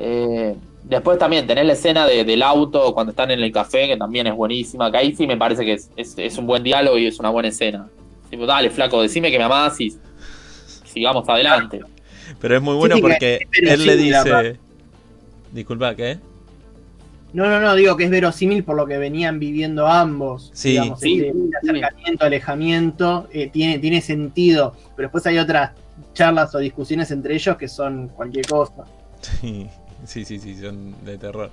Eh, 0.00 0.56
después 0.84 1.18
también 1.18 1.46
tenés 1.46 1.66
la 1.66 1.72
escena 1.72 2.06
de- 2.06 2.24
del 2.24 2.42
auto 2.42 2.94
cuando 2.94 3.10
están 3.10 3.30
en 3.30 3.40
el 3.42 3.50
café, 3.52 3.86
que 3.88 3.96
también 3.96 4.26
es 4.26 4.34
buenísima. 4.34 4.90
Que 4.90 4.98
ahí 4.98 5.14
sí 5.16 5.26
me 5.26 5.36
parece 5.36 5.64
que 5.64 5.72
es, 5.74 5.90
es- 5.96 6.14
es 6.16 6.38
un 6.38 6.46
buen 6.46 6.62
diálogo 6.62 6.96
y 6.98 7.06
es 7.06 7.18
una 7.18 7.30
buena 7.30 7.48
escena. 7.48 7.88
Tipo, 8.30 8.46
dale, 8.46 8.70
flaco, 8.70 9.00
decime 9.02 9.30
que 9.30 9.38
me 9.38 9.44
amás 9.44 9.80
y 9.80 9.94
sigamos 10.84 11.28
adelante. 11.28 11.80
Pero 12.40 12.56
es 12.56 12.62
muy 12.62 12.74
bueno 12.74 12.96
sí, 12.96 13.02
porque 13.02 13.40
él 13.52 13.84
le 13.86 13.96
dice... 13.96 14.58
Disculpa, 15.52 15.94
¿qué? 15.94 16.18
No, 17.32 17.46
no, 17.48 17.60
no, 17.60 17.74
digo 17.74 17.96
que 17.96 18.04
es 18.04 18.10
verosímil 18.10 18.62
por 18.64 18.76
lo 18.76 18.86
que 18.86 18.96
venían 18.96 19.38
viviendo 19.40 19.86
ambos. 19.88 20.50
Sí, 20.54 20.70
digamos, 20.70 21.00
sí, 21.00 21.20
este, 21.20 21.32
acercamiento, 21.62 22.24
alejamiento, 22.24 23.28
eh, 23.32 23.48
tiene, 23.50 23.78
tiene 23.80 24.00
sentido. 24.00 24.74
Pero 24.96 25.08
después 25.08 25.26
hay 25.26 25.38
otras 25.38 25.72
charlas 26.12 26.54
o 26.54 26.58
discusiones 26.58 27.10
entre 27.10 27.34
ellos 27.34 27.56
que 27.56 27.66
son 27.68 28.08
cualquier 28.08 28.46
cosa. 28.46 28.84
Sí, 29.20 29.66
sí, 30.04 30.24
sí, 30.24 30.38
sí, 30.38 30.56
son 30.60 30.94
de 31.04 31.18
terror. 31.18 31.50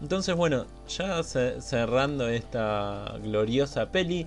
Entonces, 0.00 0.34
bueno, 0.34 0.66
ya 0.88 1.22
ce- 1.22 1.60
cerrando 1.60 2.28
esta 2.28 3.14
gloriosa 3.22 3.90
peli, 3.92 4.26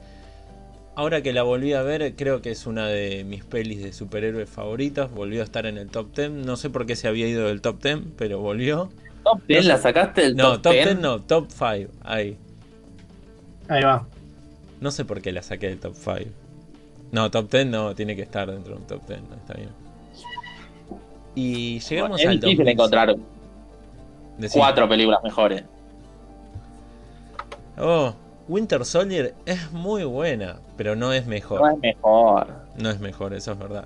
ahora 0.95 1.21
que 1.21 1.33
la 1.33 1.43
volví 1.43 1.73
a 1.73 1.81
ver, 1.81 2.15
creo 2.15 2.41
que 2.41 2.51
es 2.51 2.65
una 2.67 2.87
de 2.87 3.23
mis 3.25 3.43
pelis 3.43 3.83
de 3.83 3.91
superhéroes 3.93 4.49
favoritas. 4.49 5.11
Volvió 5.11 5.41
a 5.41 5.43
estar 5.45 5.65
en 5.65 5.77
el 5.77 5.89
top 5.89 6.15
10. 6.15 6.31
No 6.31 6.55
sé 6.55 6.69
por 6.69 6.85
qué 6.85 6.95
se 6.95 7.07
había 7.07 7.27
ido 7.27 7.47
del 7.47 7.61
top 7.61 7.81
10, 7.81 7.99
pero 8.17 8.39
volvió. 8.39 8.89
Top 9.23 9.41
10 9.47 9.65
la 9.65 9.77
sacaste 9.77 10.21
del 10.21 10.35
No, 10.35 10.53
top, 10.53 10.61
top 10.63 10.73
10. 10.73 10.85
10 10.85 10.99
no, 10.99 11.21
top 11.21 11.47
5. 11.49 11.91
Ahí. 12.03 12.37
Ahí 13.67 13.83
va. 13.83 14.05
No 14.79 14.91
sé 14.91 15.03
por 15.05 15.21
qué 15.21 15.31
la 15.31 15.41
saqué 15.41 15.67
del 15.67 15.79
top 15.79 15.95
5. 15.95 16.29
No, 17.11 17.31
top 17.31 17.49
10 17.51 17.65
no, 17.67 17.95
tiene 17.95 18.15
que 18.15 18.21
estar 18.21 18.49
dentro 18.51 18.75
de 18.75 18.81
un 18.81 18.87
top 18.87 19.07
10, 19.07 19.21
no 19.29 19.35
está 19.35 19.53
bien. 19.55 19.69
Y 21.35 21.79
llegamos 21.79 22.21
es 22.21 22.27
al 22.27 22.39
difícil 22.39 22.57
2000. 22.57 22.69
encontrar 22.69 23.15
Cuatro 24.53 24.87
películas 24.89 25.23
mejores. 25.23 25.63
Oh, 27.77 28.13
Winter 28.47 28.85
Soldier 28.85 29.33
es 29.45 29.71
muy 29.71 30.03
buena, 30.03 30.57
pero 30.77 30.95
no 30.95 31.13
es 31.13 31.25
mejor. 31.25 31.61
No 31.61 31.69
es 31.71 31.77
mejor. 31.79 32.47
No 32.77 32.89
es 32.89 32.99
mejor, 32.99 33.33
eso 33.33 33.51
es 33.53 33.57
verdad. 33.59 33.85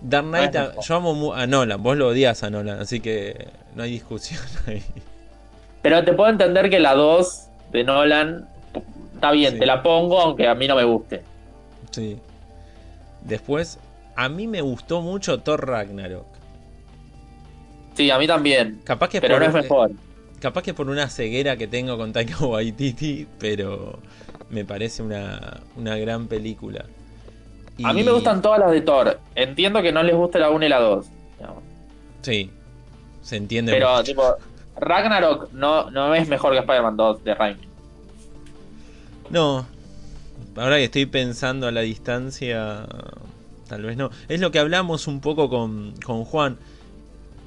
Dark 0.00 0.26
Knight, 0.26 0.56
a- 0.56 0.80
yo 0.80 0.94
amo 0.96 1.34
a 1.34 1.46
Nolan, 1.46 1.82
vos 1.82 1.96
lo 1.96 2.08
odias 2.08 2.42
a 2.42 2.50
Nolan, 2.50 2.80
así 2.80 3.00
que 3.00 3.48
no 3.74 3.82
hay 3.82 3.90
discusión 3.92 4.40
ahí. 4.66 4.82
Pero 5.82 6.04
te 6.04 6.12
puedo 6.12 6.30
entender 6.30 6.68
que 6.70 6.80
la 6.80 6.94
2 6.94 7.48
de 7.72 7.84
Nolan 7.84 8.48
está 9.14 9.30
bien, 9.30 9.54
Sí. 9.54 9.58
te 9.60 9.66
la 9.66 9.82
pongo 9.82 10.20
aunque 10.20 10.46
a 10.48 10.54
mí 10.54 10.68
no 10.68 10.76
me 10.76 10.84
guste. 10.84 11.22
Sí. 11.90 12.18
Después, 13.22 13.78
a 14.14 14.28
mí 14.28 14.46
me 14.46 14.60
gustó 14.60 15.00
mucho 15.00 15.40
Thor 15.40 15.66
Ragnarok. 15.66 16.26
Sí, 17.96 18.10
a 18.10 18.18
mí 18.18 18.26
también. 18.26 18.80
Capaz 18.84 19.08
que 19.08 19.20
Pero 19.20 19.34
por, 19.34 19.42
no 19.42 19.48
es 19.48 19.54
mejor. 19.54 19.90
Capaz 20.40 20.62
que 20.62 20.74
por 20.74 20.88
una 20.88 21.08
ceguera 21.08 21.56
que 21.56 21.66
tengo 21.66 21.96
con 21.96 22.12
Taika 22.12 22.44
Waititi, 22.44 23.26
pero 23.38 23.98
me 24.50 24.64
parece 24.64 25.02
una, 25.02 25.60
una 25.76 25.96
gran 25.96 26.26
película. 26.28 26.84
A 27.82 27.92
mí 27.92 28.02
me 28.02 28.12
gustan 28.12 28.40
todas 28.40 28.58
las 28.58 28.70
de 28.70 28.80
Thor. 28.80 29.18
Entiendo 29.34 29.82
que 29.82 29.92
no 29.92 30.02
les 30.02 30.14
guste 30.14 30.38
la 30.38 30.50
1 30.50 30.64
y 30.64 30.68
la 30.68 30.80
2. 30.80 31.06
digamos. 31.38 31.62
Sí, 32.22 32.50
se 33.22 33.36
entiende. 33.36 33.72
Pero, 33.72 33.90
mucho. 33.92 34.04
tipo, 34.04 34.36
Ragnarok 34.78 35.52
no, 35.52 35.90
no 35.90 36.14
es 36.14 36.28
mejor 36.28 36.52
que 36.52 36.58
Spider-Man 36.60 36.96
2 36.96 37.24
de 37.24 37.34
Raimi. 37.34 37.68
No, 39.30 39.66
ahora 40.56 40.76
que 40.76 40.84
estoy 40.84 41.06
pensando 41.06 41.66
a 41.66 41.72
la 41.72 41.80
distancia, 41.80 42.86
tal 43.68 43.82
vez 43.82 43.96
no. 43.96 44.10
Es 44.28 44.40
lo 44.40 44.50
que 44.50 44.58
hablamos 44.58 45.06
un 45.06 45.20
poco 45.20 45.48
con, 45.50 45.94
con 46.04 46.24
Juan. 46.24 46.58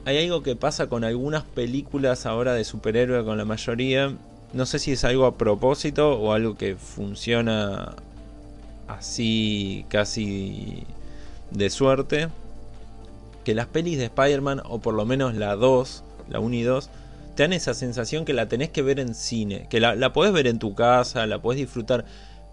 Hay 0.06 0.18
algo 0.18 0.44
que 0.44 0.56
pasa 0.56 0.88
con 0.88 1.04
algunas 1.04 1.44
películas 1.44 2.26
ahora 2.26 2.54
de 2.54 2.64
superhéroe, 2.64 3.24
con 3.24 3.38
la 3.38 3.46
mayoría. 3.46 4.16
No 4.54 4.66
sé 4.66 4.80
si 4.80 4.94
es 4.94 5.04
algo 5.04 5.26
a 5.26 5.38
propósito 5.38 6.20
o 6.20 6.34
algo 6.34 6.56
que 6.56 6.76
funciona 6.76 7.96
así 8.88 9.86
casi 9.90 10.84
de 11.52 11.70
suerte. 11.70 12.30
Que 13.44 13.54
las 13.54 13.68
pelis 13.68 13.98
de 13.98 14.06
Spider-Man, 14.06 14.62
o 14.66 14.80
por 14.80 14.94
lo 14.94 15.06
menos 15.06 15.36
la 15.36 15.56
2, 15.56 16.04
la 16.30 16.40
1 16.40 16.56
y 16.56 16.62
2, 16.64 16.90
te 17.36 17.44
dan 17.44 17.54
esa 17.54 17.74
sensación 17.74 18.26
que 18.26 18.34
la 18.34 18.48
tenés 18.48 18.70
que 18.70 18.82
ver 18.82 19.00
en 19.00 19.14
cine. 19.14 19.68
Que 19.70 19.80
la, 19.80 19.96
la 19.96 20.14
podés 20.14 20.34
ver 20.34 20.48
en 20.48 20.60
tu 20.60 20.76
casa, 20.76 21.26
la 21.28 21.42
podés 21.42 21.60
disfrutar. 21.60 22.06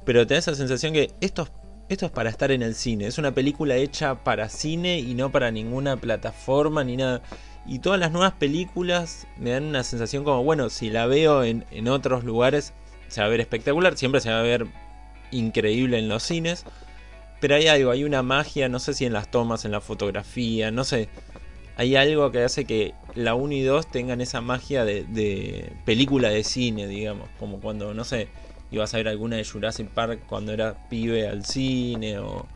Pero 0.05 0.27
te 0.27 0.35
da 0.35 0.39
esa 0.39 0.55
sensación 0.55 0.93
que 0.93 1.13
estos 1.21 1.51
esto 1.89 2.07
es 2.07 2.13
para 2.13 2.31
estar 2.31 2.51
en 2.51 2.63
el 2.63 2.75
cine, 2.75 3.07
es 3.07 3.19
una 3.19 3.33
película 3.33 3.77
hecha 3.77 4.17
para 4.17 4.49
cine 4.49 4.99
y 4.99 5.15
no 5.15 5.31
para 5.31 5.51
ninguna 5.51 5.97
plataforma 5.97 6.83
ni 6.85 6.97
nada. 6.97 7.23
Y 7.65 7.81
todas 7.81 7.99
las 7.99 8.13
nuevas 8.13 8.33
películas 8.33 9.27
me 9.39 9.51
dan 9.51 9.65
una 9.65 9.83
sensación 9.83 10.25
como, 10.25 10.45
bueno, 10.45 10.71
si 10.71 10.91
la 10.91 11.07
veo 11.07 11.43
en, 11.43 11.65
en 11.71 11.89
otros 11.89 12.25
lugares 12.25 12.73
se 13.09 13.21
va 13.21 13.27
a 13.27 13.31
ver 13.31 13.41
espectacular, 13.41 13.97
siempre 13.97 14.21
se 14.21 14.31
va 14.31 14.41
a 14.41 14.43
ver 14.43 14.67
increíble 15.31 15.99
en 15.99 16.09
los 16.09 16.23
cines. 16.23 16.65
Pero 17.41 17.55
hay 17.57 17.67
algo, 17.69 17.91
hay 17.91 18.05
una 18.05 18.23
magia, 18.23 18.69
no 18.69 18.79
sé 18.79 18.95
si 18.95 19.05
en 19.05 19.13
las 19.13 19.31
tomas, 19.31 19.65
en 19.65 19.73
la 19.73 19.81
fotografía, 19.81 20.71
no 20.71 20.85
sé. 20.85 21.09
Hay 21.77 21.95
algo 21.97 22.31
que 22.33 22.43
hace 22.43 22.65
que 22.65 22.95
la 23.15 23.35
1 23.35 23.53
y 23.53 23.63
2 23.63 23.91
tengan 23.91 24.21
esa 24.21 24.41
magia 24.41 24.85
de, 24.85 25.05
de 25.05 25.73
película 25.85 26.31
de 26.31 26.43
cine, 26.45 26.87
digamos. 26.87 27.29
Como 27.39 27.61
cuando, 27.61 27.93
no 27.95 28.05
sé, 28.05 28.29
ibas 28.71 28.93
a 28.95 28.97
ver 28.99 29.09
alguna 29.09 29.37
de 29.37 29.45
Jurassic 29.45 29.89
Park 29.89 30.21
cuando 30.29 30.53
era 30.53 30.75
pibe 30.89 31.29
al 31.29 31.45
cine 31.45 32.19
o... 32.19 32.47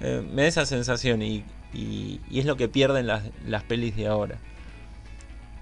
eh, 0.00 0.22
me 0.32 0.42
da 0.42 0.48
esa 0.48 0.66
sensación 0.66 1.22
y, 1.22 1.44
y- 1.74 2.20
y 2.30 2.38
es 2.40 2.46
lo 2.46 2.56
que 2.56 2.68
pierden 2.68 3.06
las, 3.06 3.22
las 3.46 3.62
pelis 3.64 3.96
de 3.96 4.06
ahora. 4.06 4.36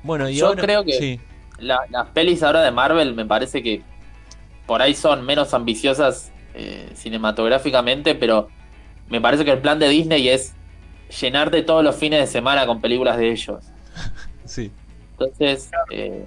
Bueno, 0.03 0.29
y 0.29 0.37
Yo 0.37 0.49
ahora... 0.49 0.63
creo 0.63 0.85
que- 0.85 0.93
Sí, 0.93 1.21
La- 1.59 1.81
las 1.91 2.09
pelis 2.09 2.43
ahora 2.43 2.63
de 2.63 2.71
Marvel 2.71 3.15
me 3.15 3.25
parece 3.25 3.63
que 3.63 3.83
por 4.67 4.83
ahí 4.83 4.95
son 4.95 5.25
menos 5.25 5.55
ambiciosas 5.55 6.31
eh, 6.55 6.91
cinematográficamente, 6.95 8.15
pero 8.15 8.49
me 9.09 9.21
parece 9.21 9.45
que 9.45 9.51
el 9.53 9.59
plan 9.59 9.79
de 9.79 9.89
Disney 9.89 10.29
es 10.29 10.55
llenarte 11.21 11.63
todos 11.63 11.85
los 11.85 11.95
fines 11.97 12.21
de 12.21 12.27
semana 12.27 12.67
con 12.67 12.81
películas 12.81 13.19
de 13.19 13.31
ellos. 13.31 13.65
sí. 14.45 14.71
Entonces, 15.13 15.71
eh, 15.91 16.25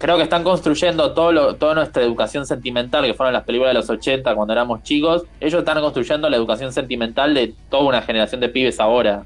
creo 0.00 0.16
que 0.16 0.22
están 0.22 0.42
construyendo 0.42 1.12
todo 1.12 1.30
lo- 1.30 1.54
toda 1.56 1.74
nuestra 1.74 2.02
educación 2.02 2.46
sentimental, 2.46 3.04
que 3.04 3.12
fueron 3.12 3.34
las 3.34 3.44
películas 3.44 3.70
de 3.70 3.74
los 3.74 3.90
80 3.90 4.34
cuando 4.34 4.52
éramos 4.54 4.82
chicos. 4.82 5.24
Ellos 5.40 5.58
están 5.60 5.78
construyendo 5.80 6.28
la 6.30 6.36
educación 6.38 6.72
sentimental 6.72 7.34
de 7.34 7.54
toda 7.68 7.84
una 7.84 8.00
generación 8.02 8.40
de 8.40 8.48
pibes 8.48 8.80
ahora. 8.80 9.24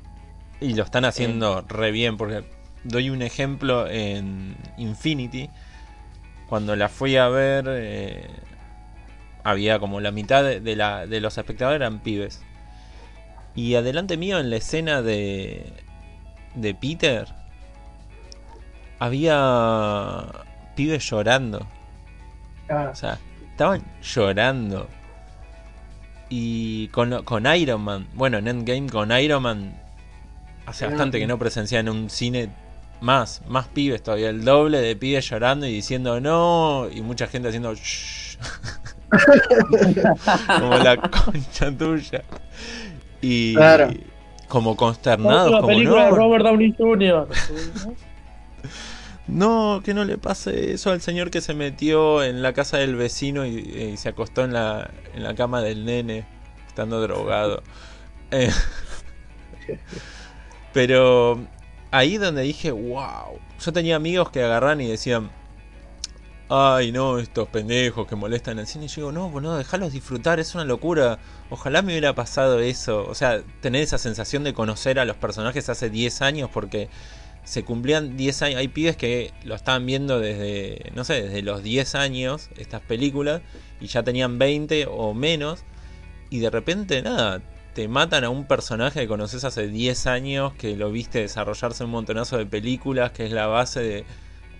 Y 0.60 0.74
lo 0.74 0.82
están 0.82 1.04
haciendo 1.04 1.62
re 1.68 1.92
bien, 1.92 2.16
porque 2.16 2.44
doy 2.82 3.08
un 3.08 3.22
ejemplo 3.22 3.86
en 3.88 4.56
Infinity. 4.76 5.48
Cuando 6.48 6.74
la 6.74 6.88
fui 6.88 7.16
a 7.16 7.28
ver, 7.28 7.66
eh, 7.68 8.26
había 9.44 9.78
como 9.78 10.00
la 10.00 10.10
mitad 10.10 10.42
de, 10.42 10.58
de 10.60 10.74
la, 10.74 11.06
de 11.06 11.20
los 11.20 11.38
espectadores 11.38 11.76
eran 11.76 12.00
pibes. 12.00 12.42
Y 13.54 13.76
adelante 13.76 14.16
mío, 14.16 14.40
en 14.40 14.50
la 14.50 14.56
escena 14.56 15.02
de, 15.02 15.72
de 16.56 16.74
Peter, 16.74 17.28
había 18.98 20.24
pibes 20.74 21.08
llorando. 21.08 21.66
Ah, 22.68 22.90
O 22.92 22.94
sea, 22.94 23.18
estaban 23.50 23.82
llorando. 24.02 24.88
Y 26.28 26.88
con, 26.88 27.22
con 27.24 27.46
Iron 27.54 27.82
Man, 27.82 28.06
bueno, 28.14 28.38
en 28.38 28.48
Endgame 28.48 28.88
con 28.90 29.12
Iron 29.12 29.42
Man, 29.42 29.74
hace 30.66 30.86
bastante 30.86 31.18
que 31.18 31.26
no 31.26 31.38
presencia 31.38 31.78
en 31.80 31.88
un 31.88 32.10
cine 32.10 32.48
más, 33.00 33.42
más 33.46 33.68
pibes 33.68 34.02
todavía, 34.02 34.30
el 34.30 34.44
doble 34.44 34.78
de 34.80 34.96
pibes 34.96 35.28
llorando 35.28 35.66
y 35.66 35.72
diciendo 35.74 36.20
no, 36.20 36.88
y 36.92 37.02
mucha 37.02 37.26
gente 37.26 37.48
haciendo 37.48 37.74
shh. 37.74 38.38
como 40.58 40.76
la 40.78 40.96
concha 40.96 41.70
tuya. 41.76 42.22
Y 43.20 43.54
Claro. 43.54 43.90
como 44.48 44.76
consternados, 44.76 45.52
como 45.56 45.66
película 45.68 46.04
de 46.06 46.10
no, 46.10 46.16
Robert 46.16 46.44
Downey 46.44 46.74
Jr. 46.76 47.28
No, 49.26 49.80
que 49.84 49.94
no 49.94 50.04
le 50.04 50.18
pase 50.18 50.72
eso 50.72 50.90
al 50.90 51.00
señor 51.00 51.30
que 51.30 51.40
se 51.40 51.54
metió 51.54 52.22
en 52.22 52.42
la 52.42 52.52
casa 52.52 52.76
del 52.76 52.94
vecino 52.94 53.46
y, 53.46 53.56
y 53.58 53.96
se 53.96 54.10
acostó 54.10 54.44
en 54.44 54.52
la, 54.52 54.90
en 55.14 55.22
la 55.22 55.34
cama 55.34 55.62
del 55.62 55.84
nene, 55.84 56.26
estando 56.68 57.00
drogado. 57.00 57.62
Eh, 58.30 58.50
pero 60.74 61.46
ahí 61.90 62.18
donde 62.18 62.42
dije, 62.42 62.70
wow. 62.70 63.38
Yo 63.64 63.72
tenía 63.72 63.96
amigos 63.96 64.30
que 64.30 64.42
agarran 64.42 64.80
y 64.80 64.88
decían, 64.88 65.30
ay 66.48 66.92
no, 66.92 67.18
estos 67.18 67.48
pendejos 67.48 68.06
que 68.06 68.16
molestan 68.16 68.58
el 68.58 68.66
cine. 68.66 68.86
Y 68.86 68.88
yo 68.88 68.94
digo, 68.96 69.12
no, 69.12 69.30
boludo, 69.30 69.56
dejalos 69.56 69.92
disfrutar, 69.92 70.40
es 70.40 70.54
una 70.54 70.64
locura. 70.64 71.18
Ojalá 71.50 71.82
me 71.82 71.92
hubiera 71.92 72.14
pasado 72.14 72.60
eso. 72.60 73.06
O 73.08 73.14
sea, 73.14 73.42
tener 73.60 73.82
esa 73.82 73.98
sensación 73.98 74.44
de 74.44 74.52
conocer 74.54 74.98
a 74.98 75.04
los 75.04 75.16
personajes 75.16 75.68
hace 75.68 75.90
10 75.90 76.22
años 76.22 76.50
porque 76.52 76.88
se 77.44 77.62
cumplían 77.64 78.16
10 78.16 78.42
años. 78.42 78.58
Hay 78.58 78.68
pibes 78.68 78.96
que 78.96 79.32
lo 79.44 79.54
estaban 79.54 79.86
viendo 79.86 80.18
desde, 80.20 80.90
no 80.94 81.04
sé, 81.04 81.22
desde 81.22 81.42
los 81.42 81.62
10 81.62 81.94
años, 81.94 82.50
estas 82.56 82.80
películas, 82.80 83.42
y 83.80 83.86
ya 83.86 84.02
tenían 84.02 84.38
20 84.38 84.86
o 84.90 85.14
menos. 85.14 85.64
Y 86.30 86.40
de 86.40 86.50
repente, 86.50 87.02
nada, 87.02 87.42
te 87.74 87.86
matan 87.88 88.24
a 88.24 88.30
un 88.30 88.46
personaje 88.46 89.00
que 89.00 89.08
conoces 89.08 89.44
hace 89.44 89.68
10 89.68 90.06
años, 90.06 90.52
que 90.54 90.76
lo 90.76 90.90
viste 90.90 91.20
desarrollarse 91.20 91.84
un 91.84 91.90
montonazo 91.90 92.38
de 92.38 92.46
películas, 92.46 93.12
que 93.12 93.26
es 93.26 93.32
la 93.32 93.46
base 93.46 93.80
de 93.80 94.04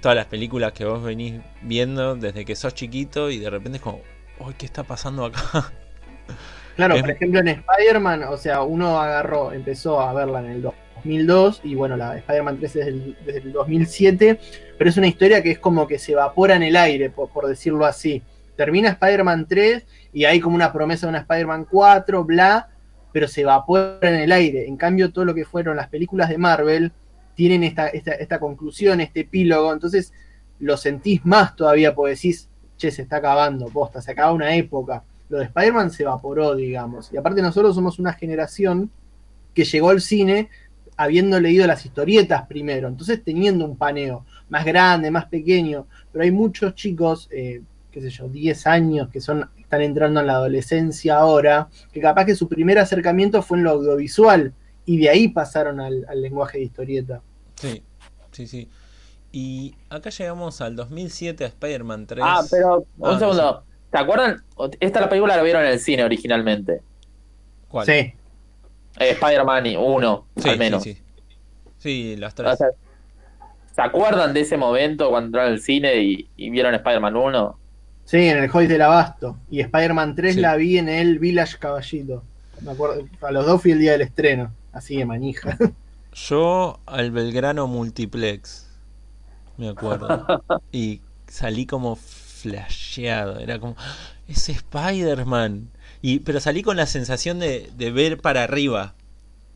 todas 0.03 0.17
las 0.17 0.27
películas 0.27 0.73
que 0.73 0.85
vos 0.85 1.03
venís 1.03 1.41
viendo 1.63 2.15
desde 2.17 2.45
que 2.45 2.55
sos 2.55 2.75
chiquito, 2.75 3.31
y 3.31 3.39
de 3.39 3.49
repente 3.51 3.79
es 3.79 3.83
como, 3.83 4.03
uy, 4.39 4.55
¿qué 4.59 4.67
está 4.67 4.83
pasando 4.83 5.25
acá? 5.25 5.73
Claro, 6.77 6.97
Es- 6.97 7.03
por 7.03 7.11
ejemplo 7.13 7.41
en 7.41 7.49
Spider-Man, 7.49 8.25
o 8.25 8.37
sea, 8.37 8.63
uno 8.63 9.01
agarró, 9.01 9.53
empezó 9.53 10.01
a 10.01 10.13
verla 10.13 10.41
en 10.41 10.47
el 10.47 10.63
2002 11.05 11.61
y 11.65 11.75
bueno, 11.75 11.97
la 11.97 12.17
Spider-Man 12.17 12.59
3 12.59 12.65
es 12.65 12.75
desde 12.75 12.91
el, 12.91 13.17
desde 13.25 13.39
el 13.41 13.53
2007, 13.53 14.41
pero 14.79 14.91
es 14.91 14.97
una 14.97 15.07
historia 15.07 15.43
que 15.43 15.53
es 15.53 15.59
como 15.59 15.87
que 15.87 15.99
se 15.99 16.13
evapora 16.13 16.57
en 16.57 16.63
el 16.63 16.77
aire, 16.77 17.11
por, 17.11 17.29
por 17.29 17.47
decirlo 17.47 17.85
así. 17.85 18.23
Termina 18.57 18.91
Spider-Man 18.91 19.47
3 19.49 19.85
y 20.13 20.25
hay 20.25 20.41
como 20.41 20.57
una 20.57 20.73
promesa 20.73 21.07
de 21.07 21.11
una 21.11 21.19
Spider-Man 21.21 21.67
4, 21.71 22.25
bla, 22.25 22.69
pero 23.13 23.29
se 23.29 23.43
evapora 23.43 23.99
en 24.03 24.15
el 24.15 24.33
aire. 24.33 24.67
En 24.67 24.77
cambio, 24.77 25.13
todo 25.13 25.25
lo 25.25 25.35
que 25.35 25.45
fueron 25.45 25.77
las 25.77 25.89
películas 25.89 26.29
de 26.29 26.39
Marvel 26.39 26.93
tienen 27.35 27.65
esta, 27.65 27.89
esta, 27.89 28.13
esta 28.13 28.39
conclusión, 28.39 29.01
este 29.01 29.21
epílogo, 29.21 29.73
entonces 29.73 30.13
lo 30.61 30.77
sentís 30.77 31.25
más 31.25 31.57
todavía 31.57 31.95
porque 31.95 32.15
decís, 32.15 32.49
che, 32.77 32.91
se 32.91 33.03
está 33.03 33.17
acabando, 33.17 33.67
posta, 33.67 34.01
se 34.01 34.13
acaba 34.13 34.33
una 34.33 34.55
época 34.55 35.03
lo 35.29 35.39
de 35.39 35.45
Spider-Man 35.45 35.91
se 35.91 36.03
evaporó, 36.03 36.55
digamos. 36.55 37.13
Y 37.13 37.17
aparte 37.17 37.43
nosotros 37.43 37.75
somos 37.75 37.99
una 37.99 38.13
generación 38.13 38.91
que 39.55 39.65
llegó 39.65 39.91
al 39.91 40.01
cine 40.01 40.49
habiendo 40.97 41.41
leído 41.41 41.67
las 41.67 41.85
historietas 41.85 42.47
primero, 42.47 42.89
entonces 42.89 43.23
teniendo 43.25 43.65
un 43.65 43.77
paneo 43.77 44.25
más 44.49 44.65
grande, 44.65 45.11
más 45.11 45.27
pequeño, 45.27 45.87
pero 46.13 46.25
hay 46.25 46.31
muchos 46.31 46.75
chicos, 46.75 47.29
eh, 47.33 47.63
qué 47.91 48.01
sé 48.01 48.11
yo, 48.11 48.29
10 48.29 48.67
años 48.67 49.09
que 49.11 49.21
son 49.21 49.49
están 49.59 49.83
entrando 49.83 50.21
en 50.21 50.27
la 50.27 50.35
adolescencia 50.35 51.17
ahora, 51.17 51.69
que 51.93 52.01
capaz 52.01 52.27
que 52.27 52.35
su 52.37 52.49
primer 52.49 52.79
acercamiento 52.79 53.43
fue 53.43 53.59
en 53.59 53.65
lo 53.65 53.71
audiovisual 53.71 54.53
y 54.87 54.99
de 54.99 55.09
ahí 55.09 55.29
pasaron 55.29 55.81
al, 55.81 56.05
al 56.09 56.21
lenguaje 56.23 56.59
de 56.59 56.65
historieta. 56.65 57.23
Sí, 57.57 57.83
sí, 58.31 58.47
sí. 58.47 58.69
Y 59.33 59.75
acá 59.89 60.11
llegamos 60.11 60.61
al 60.61 60.77
2007 60.77 61.45
a 61.45 61.47
Spider-Man 61.49 62.07
3. 62.07 62.25
Ah, 62.25 62.43
pero 62.49 62.87
un 62.99 63.11
Ah, 63.11 63.19
segundo. 63.19 63.65
¿Te 63.91 63.99
acuerdan? 63.99 64.45
Esta 64.79 65.01
la 65.01 65.09
película 65.09 65.37
la 65.37 65.43
vieron 65.43 65.65
en 65.65 65.73
el 65.73 65.81
cine 65.81 66.05
originalmente. 66.05 66.83
¿Cuál? 67.69 67.87
Sí, 67.87 68.13
Eh, 68.99 69.11
Spider-Man 69.11 69.65
1, 69.77 70.27
Sí, 70.37 70.49
al 70.49 70.59
menos. 70.59 70.83
sí, 70.83 70.95
sí. 70.95 71.03
Sí, 71.79 72.17
las 72.17 72.33
O 72.33 72.37
tres. 72.37 72.59
sea, 72.59 72.69
¿Se 73.75 73.83
acuerdan 73.83 74.33
de 74.35 74.41
ese 74.41 74.57
momento 74.57 75.11
cuando 75.11 75.27
entraron 75.27 75.53
al 75.53 75.61
cine 75.61 75.97
y, 75.97 76.29
y 76.37 76.51
vieron 76.51 76.75
Spider-Man 76.75 77.17
1? 77.17 77.59
sí, 78.05 78.19
en 78.29 78.39
el 78.45 78.51
Hoy 78.53 78.67
del 78.67 78.83
Abasto. 78.83 79.39
Y 79.51 79.61
Spider-Man 79.61 80.15
3 80.15 80.35
Sí. 80.35 80.41
la 80.41 80.57
vi 80.57 80.79
en 80.79 80.89
el 80.89 81.19
Village 81.19 81.59
Caballito. 81.59 82.23
Me 82.61 82.71
acuerdo, 82.73 83.05
a 83.23 83.31
los 83.33 83.47
dos 83.47 83.61
fui 83.63 83.73
el 83.73 83.79
día 83.81 83.93
del 83.93 84.03
estreno, 84.03 84.53
así 84.73 84.97
de 84.97 85.05
manija. 85.07 85.57
Yo 86.13 86.79
al 86.87 87.11
Belgrano 87.11 87.67
Multiplex, 87.67 88.69
me 89.57 89.69
acuerdo. 89.71 90.25
y 90.73 91.01
salí 91.27 91.67
como 91.67 91.97
flasheado. 91.97 93.39
Era 93.41 93.59
como, 93.59 93.75
"Ah, 93.79 93.95
es 94.29 94.49
Spider-Man. 94.49 95.71
Y, 96.05 96.19
pero 96.21 96.39
salí 96.41 96.63
con 96.63 96.77
la 96.77 96.87
sensación 96.87 97.39
de, 97.39 97.71
de 97.77 97.91
ver 97.91 98.21
para 98.21 98.43
arriba. 98.45 98.95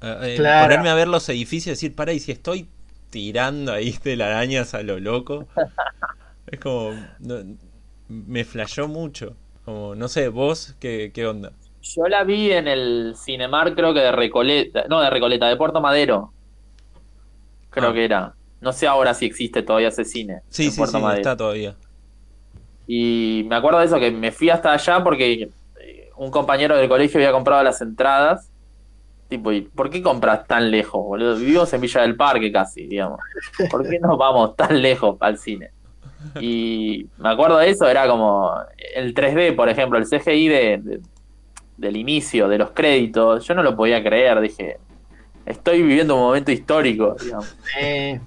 Eh, 0.03 0.19
eh, 0.23 0.37
Claro. 0.37 0.65
Ponerme 0.67 0.89
a 0.91 0.95
ver 0.95 1.09
los 1.09 1.29
edificios 1.29 1.67
y 1.67 1.71
decir, 1.73 1.95
para, 1.95 2.13
y 2.15 2.21
si 2.21 2.33
estoy 2.33 2.69
tirando 3.11 3.73
ahí 3.73 3.93
telarañas 3.93 4.75
a 4.75 4.83
lo 4.83 4.99
loco. 5.01 5.49
es 6.47 6.61
como, 6.61 6.95
no- 7.21 7.45
me 8.09 8.45
flasheó 8.45 8.89
mucho. 8.89 9.37
Como, 9.65 9.95
no 9.95 10.09
sé, 10.09 10.29
vos, 10.29 10.75
¿qué, 10.81 11.13
qué 11.15 11.27
onda? 11.27 11.53
Yo 11.83 12.07
la 12.09 12.25
vi 12.25 12.53
en 12.53 12.69
el 12.69 13.15
Cinemar, 13.17 13.75
creo 13.75 13.93
que 13.95 14.01
de 14.01 14.13
Recoleta. 14.13 14.85
No, 14.89 15.01
de 15.01 15.11
Recoleta, 15.11 15.49
de 15.49 15.57
Puerto 15.57 15.81
Madero. 15.81 16.33
Creo 17.71 17.91
Ah. 17.91 17.93
que 17.93 18.05
era. 18.05 18.35
No 18.61 18.73
sé 18.73 18.87
ahora 18.87 19.15
si 19.15 19.27
existe 19.27 19.63
todavía 19.63 19.89
ese 19.89 20.05
cine. 20.05 20.43
Sí, 20.49 20.67
en 20.67 20.73
sí, 20.73 20.77
Puerto 20.77 20.99
sí, 20.99 21.03
Madero. 21.03 21.21
está 21.21 21.37
todavía. 21.37 21.77
Y 22.87 23.45
me 23.49 23.57
acuerdo 23.57 23.81
de 23.81 23.87
eso, 23.87 24.01
que 24.01 24.11
me 24.11 24.33
fui 24.33 24.51
hasta 24.51 24.73
allá 24.73 25.03
porque 25.05 25.51
un 26.19 26.31
compañero 26.31 26.77
del 26.77 26.89
colegio 26.89 27.19
había 27.21 27.33
comprado 27.33 27.63
las 27.63 27.81
entradas. 27.83 28.53
Tipo, 29.29 29.53
¿y 29.53 29.63
por 29.63 29.91
qué 29.91 30.03
compras 30.03 30.47
tan 30.47 30.71
lejos, 30.71 31.05
boludo? 31.05 31.37
Vivimos 31.37 31.73
en 31.75 31.81
Villa 31.83 32.03
del 32.03 32.17
Parque 32.17 32.53
casi, 32.53 32.87
digamos. 32.87 33.21
¿Por 33.71 33.89
qué 33.89 33.99
nos 34.01 34.19
vamos 34.19 34.57
tan 34.57 34.81
lejos 34.83 35.17
al 35.21 35.39
cine? 35.39 35.73
Y 36.39 37.11
me 37.19 37.31
acuerdo 37.31 37.59
de 37.59 37.71
eso, 37.71 37.89
era 37.89 38.09
como 38.09 38.53
el 38.95 39.15
3D, 39.15 39.53
por 39.53 39.69
ejemplo, 39.69 39.99
el 39.99 40.07
CGI 40.07 40.49
de, 40.49 40.79
de, 40.83 41.01
del 41.77 41.97
inicio, 41.97 42.49
de 42.49 42.59
los 42.59 42.73
créditos, 42.73 43.47
yo 43.47 43.55
no 43.55 43.63
lo 43.63 43.77
podía 43.77 44.03
creer, 44.03 44.41
dije, 44.41 44.81
estoy 45.47 45.83
viviendo 45.83 46.17
un 46.17 46.23
momento 46.23 46.53
histórico, 46.53 47.17
digamos. 47.21 47.49
Eh, 47.81 48.21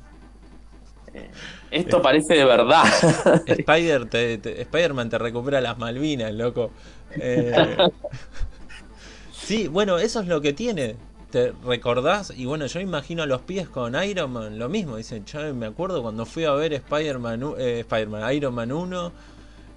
Eh, 1.14 1.32
esto 1.72 2.02
parece 2.02 2.36
de 2.36 2.46
verdad. 2.46 2.84
Spider 3.48 4.06
te- 4.10 4.62
Spider-Man 4.62 5.10
te 5.10 5.18
recupera 5.18 5.62
las 5.62 5.78
Malvinas, 5.78 6.34
loco. 6.34 6.72
Eh, 7.12 7.52
sí, 9.34 9.68
bueno, 9.68 9.98
eso 9.98 10.20
es 10.22 10.28
lo 10.28 10.42
que 10.42 10.54
tiene. 10.54 10.96
Te 11.32 11.54
recordás, 11.64 12.34
y 12.36 12.46
bueno, 12.46 12.66
yo 12.66 12.82
imagino 12.82 13.24
a 13.24 13.26
los 13.26 13.42
pies 13.42 13.70
con 13.70 13.96
Iron 14.04 14.32
Man 14.34 14.60
lo 14.60 14.68
mismo. 14.68 14.98
Dicen, 14.98 15.24
yo 15.26 15.54
me 15.54 15.66
acuerdo 15.68 16.02
cuando 16.02 16.26
fui 16.26 16.44
a 16.44 16.52
ver 16.52 16.74
Spider-Man, 16.74 17.54
eh, 17.58 17.80
Spider-Man, 17.82 18.34
Iron 18.34 18.54
Man 18.54 18.72
1, 18.72 19.12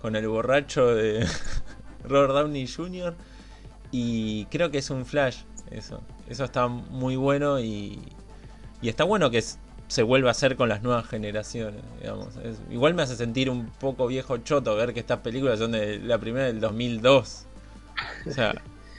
con 0.02 0.16
el 0.16 0.26
borracho 0.26 0.94
de 0.94 1.24
Robert 2.04 2.32
Downey 2.32 2.66
Jr. 2.66 3.14
Y 3.92 4.46
creo 4.46 4.72
que 4.72 4.78
es 4.78 4.90
un 4.90 5.06
flash, 5.06 5.38
eso. 5.70 6.02
Eso 6.28 6.42
está 6.44 6.66
muy 6.66 7.14
bueno 7.14 7.60
y, 7.60 8.00
y 8.82 8.88
está 8.88 9.04
bueno 9.04 9.30
que 9.30 9.38
se 9.88 10.02
vuelva 10.02 10.30
a 10.30 10.32
hacer 10.32 10.56
con 10.56 10.68
las 10.68 10.82
nuevas 10.82 11.06
generaciones, 11.06 11.82
digamos. 12.00 12.36
Es- 12.36 12.60
igual 12.70 12.94
me 12.94 13.02
hace 13.02 13.16
sentir 13.16 13.50
un 13.50 13.66
poco 13.78 14.06
viejo 14.06 14.38
choto 14.38 14.74
ver 14.76 14.92
que 14.94 15.00
estas 15.00 15.18
películas 15.20 15.58
son 15.58 15.72
de 15.72 15.98
la 15.98 16.18
primera 16.18 16.46
del 16.46 16.60
2002. 16.60 17.46
O 18.26 18.30
sea, 18.30 18.54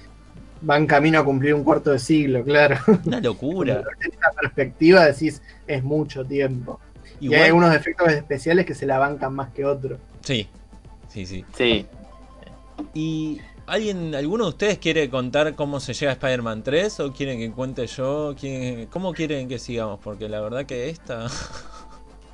van 0.62 0.88
camino 0.88 1.20
a 1.20 1.26
cumplir 1.26 1.54
un 1.54 1.64
cuarto 1.64 1.92
de 1.92 2.00
siglo, 2.00 2.44
claro. 2.44 2.78
una 3.06 3.20
locura. 3.20 3.84
En 4.02 4.12
esta 4.12 4.32
perspectiva 4.32 5.06
decís, 5.06 5.42
es 5.68 5.84
mucho 5.84 6.24
tiempo. 6.26 6.80
Y 7.20 7.34
hay 7.34 7.44
algunos 7.44 7.74
efectos 7.74 8.12
especiales 8.12 8.66
que 8.66 8.76
se 8.76 8.86
la 8.86 9.00
bancan 9.00 9.34
más 9.34 9.52
que 9.52 9.66
otros. 9.66 10.00
sí, 10.22 10.48
sí, 11.08 11.26
sí. 11.26 11.46
Sí, 11.56 11.86
¿Y 12.94 13.40
alguien, 13.68 14.16
alguno 14.16 14.46
de 14.46 14.50
ustedes 14.52 14.78
quiere 14.80 15.10
contar 15.10 15.56
cómo 15.56 15.80
se 15.80 15.94
llega 15.94 16.12
a 16.12 16.14
Spider-Man 16.16 16.64
3 16.64 17.00
o 17.02 17.14
quieren 17.14 17.40
que 17.40 17.52
cuente 17.52 17.88
yo? 17.88 18.36
¿Quién- 18.40 18.88
¿Cómo 18.88 19.14
quieren 19.14 19.48
que 19.48 19.60
sigamos? 19.60 20.00
Porque 20.04 20.30
la 20.30 20.42
verdad 20.42 20.66
que 20.66 20.90
esta... 20.90 21.28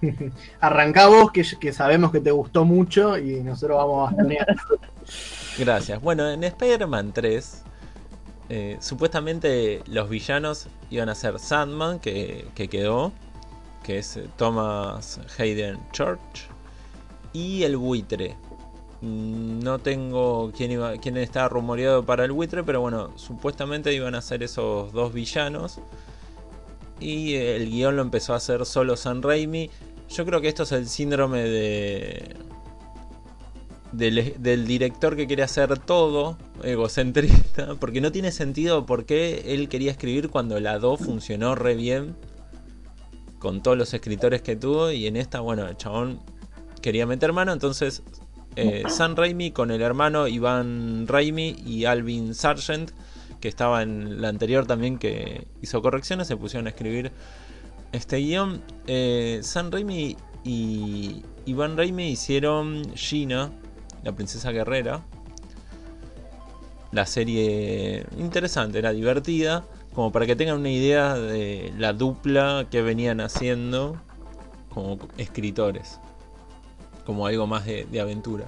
Arrancá 0.59 1.07
vos, 1.07 1.31
que, 1.31 1.43
que 1.59 1.73
sabemos 1.73 2.11
que 2.11 2.19
te 2.19 2.31
gustó 2.31 2.65
mucho 2.65 3.17
y 3.17 3.41
nosotros 3.43 3.77
vamos 3.77 3.99
a 3.99 4.03
bastonear. 4.11 4.47
Gracias. 5.57 6.01
Bueno, 6.01 6.29
en 6.29 6.43
Spider-Man 6.43 7.13
3, 7.13 7.65
eh, 8.49 8.77
supuestamente 8.81 9.83
los 9.87 10.09
villanos 10.09 10.69
iban 10.89 11.09
a 11.09 11.15
ser 11.15 11.39
Sandman, 11.39 11.99
que, 11.99 12.51
que 12.55 12.69
quedó, 12.69 13.13
que 13.83 13.99
es 13.99 14.19
Thomas 14.37 15.19
Hayden 15.37 15.79
Church, 15.91 16.51
y 17.33 17.63
el 17.63 17.77
buitre. 17.77 18.37
Mm, 19.01 19.59
No 19.63 19.79
tengo 19.79 20.51
quién, 20.55 20.71
iba, 20.71 20.97
quién 20.97 21.17
estaba 21.17 21.49
rumoreado 21.49 22.05
para 22.05 22.25
el 22.25 22.31
buitre, 22.31 22.63
pero 22.63 22.81
bueno, 22.81 23.11
supuestamente 23.17 23.93
iban 23.93 24.15
a 24.15 24.21
ser 24.21 24.43
esos 24.43 24.91
dos 24.93 25.13
villanos. 25.13 25.79
Y 26.99 27.33
el 27.35 27.69
guion 27.69 27.95
lo 27.95 28.01
empezó 28.03 28.33
a 28.33 28.37
hacer 28.37 28.65
solo 28.65 28.95
San 28.95 29.21
Raimi. 29.23 29.69
Yo 30.09 30.25
creo 30.25 30.41
que 30.41 30.49
esto 30.49 30.63
es 30.63 30.71
el 30.71 30.87
síndrome 30.87 31.41
de, 31.41 32.35
del, 33.91 34.35
del 34.37 34.67
director 34.67 35.15
que 35.15 35.25
quiere 35.25 35.43
hacer 35.43 35.79
todo, 35.79 36.37
egocentrista, 36.63 37.75
porque 37.79 38.01
no 38.01 38.11
tiene 38.11 38.31
sentido 38.31 38.85
por 38.85 39.05
qué 39.05 39.43
él 39.53 39.67
quería 39.69 39.91
escribir 39.91 40.29
cuando 40.29 40.59
la 40.59 40.79
2 40.79 40.99
funcionó 40.99 41.55
re 41.55 41.75
bien 41.75 42.15
con 43.39 43.63
todos 43.63 43.77
los 43.77 43.93
escritores 43.93 44.43
que 44.43 44.55
tuvo 44.55 44.91
y 44.91 45.07
en 45.07 45.17
esta, 45.17 45.39
bueno, 45.39 45.67
el 45.67 45.75
chabón 45.75 46.19
quería 46.81 47.07
meter 47.07 47.33
mano, 47.33 47.51
entonces 47.51 48.03
eh, 48.55 48.83
Sam 48.87 49.15
Raimi 49.15 49.51
con 49.51 49.71
el 49.71 49.81
hermano 49.81 50.27
Iván 50.27 51.07
Raimi 51.07 51.55
y 51.65 51.85
Alvin 51.85 52.35
Sargent, 52.35 52.91
que 53.39 53.47
estaba 53.47 53.81
en 53.81 54.21
la 54.21 54.29
anterior 54.29 54.65
también 54.65 54.97
que 54.97 55.47
hizo 55.61 55.81
correcciones, 55.81 56.27
se 56.27 56.37
pusieron 56.37 56.67
a 56.67 56.71
escribir 56.71 57.11
este 57.91 58.17
guion. 58.17 58.61
Eh, 58.87 59.39
Sam 59.43 59.71
Raimi 59.71 60.17
y 60.43 61.23
Iván 61.45 61.77
Raimi 61.77 62.09
hicieron 62.09 62.93
Gina, 62.95 63.51
la 64.03 64.11
princesa 64.13 64.51
guerrera. 64.51 65.03
La 66.91 67.05
serie 67.05 68.05
interesante, 68.17 68.79
era 68.79 68.91
divertida, 68.91 69.63
como 69.93 70.11
para 70.11 70.25
que 70.25 70.35
tengan 70.35 70.59
una 70.59 70.71
idea 70.71 71.15
de 71.15 71.73
la 71.77 71.93
dupla 71.93 72.67
que 72.69 72.81
venían 72.81 73.21
haciendo 73.21 73.97
como 74.73 74.97
escritores, 75.17 75.99
como 77.05 77.27
algo 77.27 77.47
más 77.47 77.65
de, 77.65 78.01
aventura. 78.01 78.45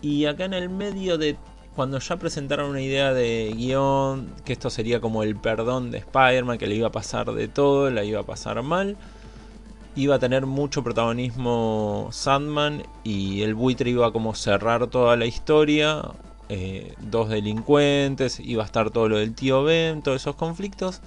Y 0.00 0.26
acá 0.26 0.44
en 0.44 0.54
el 0.54 0.68
medio 0.68 1.18
de 1.18 1.36
cuando 1.74 1.98
ya 1.98 2.16
presentaron 2.16 2.70
una 2.70 2.80
idea 2.80 3.12
de 3.12 3.52
guion, 3.56 4.32
que 4.44 4.52
esto 4.52 4.70
sería 4.70 5.00
como 5.00 5.22
el 5.22 5.36
perdón 5.36 5.90
de 5.90 5.98
Spider-Man, 5.98 6.58
que 6.58 6.66
le 6.66 6.74
iba 6.74 6.88
a 6.88 6.92
pasar 6.92 7.32
de 7.32 7.48
todo, 7.48 7.90
la 7.90 8.04
iba 8.04 8.20
a 8.20 8.24
pasar 8.24 8.62
mal, 8.62 8.96
iba 9.94 10.16
a 10.16 10.18
tener 10.18 10.46
mucho 10.46 10.82
protagonismo 10.82 12.08
Sandman 12.10 12.82
y 13.04 13.42
el 13.42 13.54
buitre 13.54 13.90
iba 13.90 14.06
a 14.06 14.12
como 14.12 14.34
cerrar 14.34 14.88
toda 14.88 15.16
la 15.16 15.26
historia, 15.26 16.02
eh, 16.48 16.94
dos 17.00 17.28
delincuentes, 17.28 18.40
iba 18.40 18.62
a 18.62 18.66
estar 18.66 18.90
todo 18.90 19.08
lo 19.08 19.18
del 19.18 19.34
tío 19.34 19.64
Ben, 19.64 20.02
todos 20.02 20.20
esos 20.20 20.34
conflictos. 20.36 21.00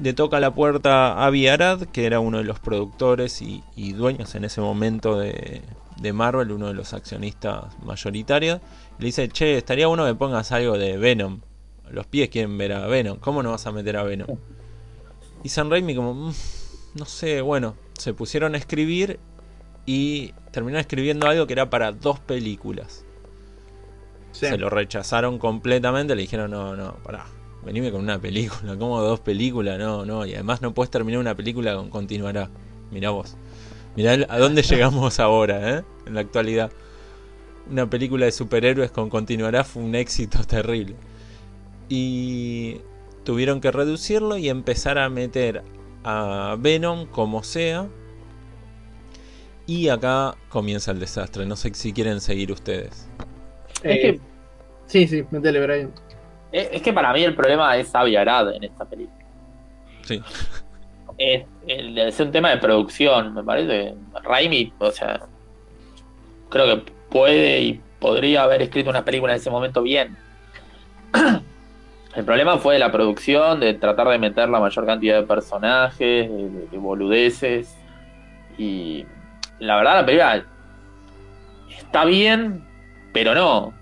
Le 0.00 0.12
toca 0.12 0.40
la 0.40 0.54
puerta 0.54 1.12
a 1.14 1.26
Avi 1.26 1.48
Arad, 1.48 1.82
que 1.84 2.06
era 2.06 2.20
uno 2.20 2.38
de 2.38 2.44
los 2.44 2.60
productores 2.60 3.42
y, 3.42 3.62
y 3.76 3.92
dueños 3.92 4.34
en 4.34 4.44
ese 4.44 4.60
momento 4.60 5.18
de, 5.18 5.62
de 6.00 6.12
Marvel, 6.12 6.52
uno 6.52 6.68
de 6.68 6.74
los 6.74 6.92
accionistas 6.94 7.64
mayoritarios. 7.82 8.60
Le 8.98 9.06
dice, 9.06 9.28
che, 9.28 9.56
estaría 9.56 9.86
bueno 9.88 10.06
que 10.06 10.14
pongas 10.14 10.52
algo 10.52 10.78
de 10.78 10.96
Venom. 10.96 11.40
Los 11.90 12.06
pies 12.06 12.28
quieren 12.28 12.56
ver 12.56 12.72
a 12.72 12.86
Venom. 12.86 13.18
¿Cómo 13.18 13.42
no 13.42 13.50
vas 13.50 13.66
a 13.66 13.72
meter 13.72 13.96
a 13.96 14.04
Venom? 14.04 14.28
Y 15.42 15.48
San 15.48 15.70
Raimi 15.70 15.94
como, 15.94 16.14
"Mm, 16.14 16.32
no 16.94 17.04
sé, 17.04 17.40
bueno, 17.40 17.74
se 17.98 18.14
pusieron 18.14 18.54
a 18.54 18.58
escribir 18.58 19.18
y 19.86 20.32
terminaron 20.52 20.80
escribiendo 20.80 21.26
algo 21.26 21.46
que 21.46 21.52
era 21.54 21.68
para 21.68 21.92
dos 21.92 22.20
películas. 22.20 23.04
Sí. 24.32 24.46
Se 24.46 24.56
lo 24.58 24.70
rechazaron 24.70 25.38
completamente, 25.38 26.14
le 26.14 26.22
dijeron, 26.22 26.50
no, 26.52 26.76
no, 26.76 26.94
pará, 27.02 27.26
venime 27.64 27.90
con 27.92 28.00
una 28.02 28.18
película, 28.20 28.76
como 28.76 29.00
dos 29.00 29.20
películas, 29.20 29.78
no, 29.78 30.04
no, 30.06 30.26
y 30.26 30.34
además 30.34 30.62
no 30.62 30.74
puedes 30.74 30.90
terminar 30.90 31.20
una 31.20 31.34
película 31.36 31.74
con 31.76 31.90
continuará. 31.90 32.50
Mirá 32.90 33.10
vos. 33.10 33.36
Mirá 33.96 34.14
el- 34.14 34.26
a 34.30 34.38
dónde 34.38 34.62
llegamos 34.64 35.20
ahora, 35.20 35.78
¿eh? 35.78 35.84
En 36.06 36.14
la 36.14 36.20
actualidad. 36.22 36.72
Una 37.70 37.88
película 37.88 38.26
de 38.26 38.32
superhéroes 38.32 38.90
con 38.90 39.10
continuará 39.10 39.64
fue 39.64 39.82
un 39.82 39.94
éxito 39.94 40.44
terrible. 40.46 40.96
Y 41.88 42.80
tuvieron 43.24 43.60
que 43.60 43.70
reducirlo 43.70 44.36
y 44.38 44.48
empezar 44.48 44.98
a 44.98 45.08
meter 45.10 45.64
a 46.04 46.56
Venom 46.58 47.06
como 47.06 47.42
sea. 47.42 47.88
Y 49.66 49.88
acá 49.88 50.36
comienza 50.48 50.90
el 50.90 50.98
desastre. 51.00 51.46
No 51.46 51.56
sé 51.56 51.72
si 51.74 51.92
quieren 51.92 52.20
seguir 52.20 52.50
ustedes. 52.52 53.08
Es 53.82 53.98
Eh, 53.98 54.00
que, 54.00 54.20
Sí, 54.86 55.06
sí, 55.08 55.24
metele, 55.30 55.60
Brian. 55.64 55.94
Es 56.52 56.82
que 56.82 56.92
para 56.92 57.12
mí 57.12 57.22
el 57.22 57.34
problema 57.34 57.76
es 57.76 57.94
Avi 57.94 58.16
Arad 58.16 58.54
en 58.54 58.64
esta 58.64 58.84
película. 58.84 59.24
Sí. 60.02 60.22
Es, 61.18 61.44
es 61.66 62.20
un 62.20 62.32
tema 62.32 62.50
de 62.50 62.56
producción, 62.58 63.34
me 63.34 63.42
parece. 63.44 63.94
Raimi, 64.22 64.72
o 64.78 64.90
sea, 64.90 65.20
creo 66.48 66.66
que 66.84 66.92
puede 67.10 67.60
y 67.60 67.80
podría 67.98 68.44
haber 68.44 68.62
escrito 68.62 68.88
una 68.90 69.04
película 69.04 69.32
en 69.32 69.36
ese 69.38 69.50
momento 69.50 69.82
bien. 69.82 70.16
El 72.16 72.24
problema 72.24 72.58
fue 72.58 72.78
la 72.78 72.90
producción, 72.90 73.60
de 73.60 73.74
tratar 73.74 74.08
de 74.08 74.18
meter 74.18 74.48
la 74.48 74.58
mayor 74.58 74.84
cantidad 74.84 75.20
de 75.20 75.26
personajes, 75.26 76.28
de, 76.28 76.50
de- 76.50 76.66
de 76.66 76.78
boludeces. 76.78 77.76
Y 78.58 79.06
la 79.60 79.76
verdad, 79.76 80.00
la 80.00 80.06
película 80.06 80.44
está 81.78 82.04
bien, 82.04 82.64
pero 83.12 83.34
no. 83.34 83.72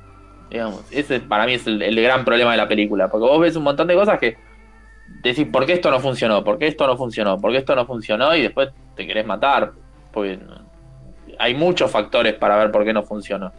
Digamos, 0.50 0.84
ese 0.90 1.20
para 1.20 1.46
mí 1.46 1.54
es 1.54 1.66
el, 1.66 1.82
el 1.82 2.00
gran 2.00 2.24
problema 2.24 2.52
de 2.52 2.56
la 2.56 2.68
película. 2.68 3.08
Porque 3.08 3.26
vos 3.26 3.40
ves 3.40 3.56
un 3.56 3.64
montón 3.64 3.86
de 3.86 3.94
cosas 3.94 4.18
que 4.18 4.36
decís, 5.22 5.46
¿por 5.46 5.66
qué 5.66 5.74
esto 5.74 5.90
no 5.90 6.00
funcionó? 6.00 6.44
¿Por 6.44 6.58
qué 6.58 6.66
esto 6.66 6.86
no 6.86 6.96
funcionó? 6.96 7.38
¿Por 7.38 7.52
qué 7.52 7.58
esto 7.58 7.74
no 7.74 7.86
funcionó? 7.86 8.34
Y 8.34 8.42
después 8.42 8.70
te 8.96 9.06
querés 9.06 9.26
matar. 9.26 9.72
Porque 10.12 10.38
hay 11.38 11.54
muchos 11.54 11.90
factores 11.90 12.34
para 12.34 12.56
ver 12.56 12.70
por 12.70 12.84
qué 12.84 12.92
no 12.92 13.02
funcionó. 13.02 13.52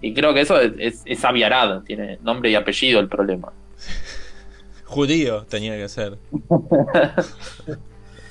Y 0.00 0.12
creo 0.12 0.34
que 0.34 0.42
eso 0.42 0.60
es, 0.60 0.72
es, 0.78 1.02
es 1.06 1.24
Avi 1.24 1.42
Arad, 1.42 1.82
tiene 1.82 2.18
nombre 2.22 2.50
y 2.50 2.54
apellido 2.54 3.00
el 3.00 3.08
problema. 3.08 3.52
Judío 4.84 5.44
tenía 5.44 5.76
que 5.76 5.88
ser. 5.88 6.18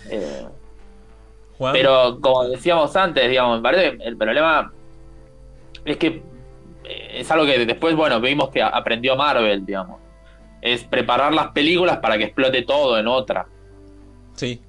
Eh. 0.10 0.46
Pero 1.72 2.20
como 2.20 2.50
decíamos 2.50 2.94
antes, 2.98 3.28
digamos, 3.30 3.58
me 3.58 3.64
parece 3.64 3.98
que 3.98 4.04
el 4.04 4.18
problema 4.18 4.72
es 5.86 5.98
que 5.98 6.22
es 6.86 7.30
algo 7.32 7.46
que 7.46 7.66
después, 7.66 7.96
bueno, 7.96 8.20
vimos 8.20 8.50
que 8.50 8.62
a- 8.62 8.68
aprendió 8.70 9.16
Marvel, 9.16 9.66
digamos. 9.66 10.00
Es 10.62 10.84
preparar 10.84 11.34
las 11.34 11.48
películas 11.48 11.98
para 11.98 12.18
que 12.18 12.26
explote 12.26 12.62
todo 12.64 12.98
en 12.98 13.08
otra. 13.08 13.46
Sí, 14.34 14.62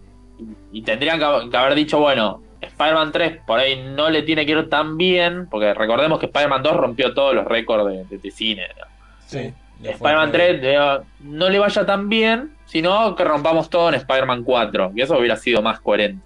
Y 0.73 0.83
tendrían 0.83 1.19
que, 1.19 1.25
hab- 1.25 1.51
que 1.51 1.57
haber 1.57 1.75
dicho, 1.77 1.99
bueno, 2.01 2.43
Spider-Man 2.61 3.13
3 3.13 3.39
por 3.47 3.61
ahí 3.61 3.81
no 3.95 4.11
le 4.11 4.23
tiene 4.23 4.45
que 4.45 4.53
ir 4.53 4.69
tan 4.69 4.97
bien, 4.97 5.47
porque 5.49 5.73
recordemos 5.75 6.19
que 6.19 6.27
Spider-Man 6.27 6.63
2 6.63 6.77
rompió 6.77 7.15
todos 7.15 7.35
los 7.35 7.45
récords 7.45 7.87
de, 7.87 8.05
de- 8.05 8.19
de 8.19 8.31
cine. 8.31 8.63
sí. 9.27 9.53
Spider-Man 9.83 10.33
3 10.33 10.61
no 11.21 11.51
le 11.51 11.59
vaya 11.59 11.85
tan 11.85 12.09
bien, 12.09 12.55
sino 12.65 13.15
que 13.17 13.23
rompamos 13.25 13.69
todo 13.69 13.89
en 13.91 13.97
Spider-Man 13.97 14.43
4. 14.43 14.93
Y 14.95 15.03
eso 15.03 15.19
hubiera 15.19 15.37
sido 15.37 15.61
más 15.63 15.79
coherente. 15.81 16.25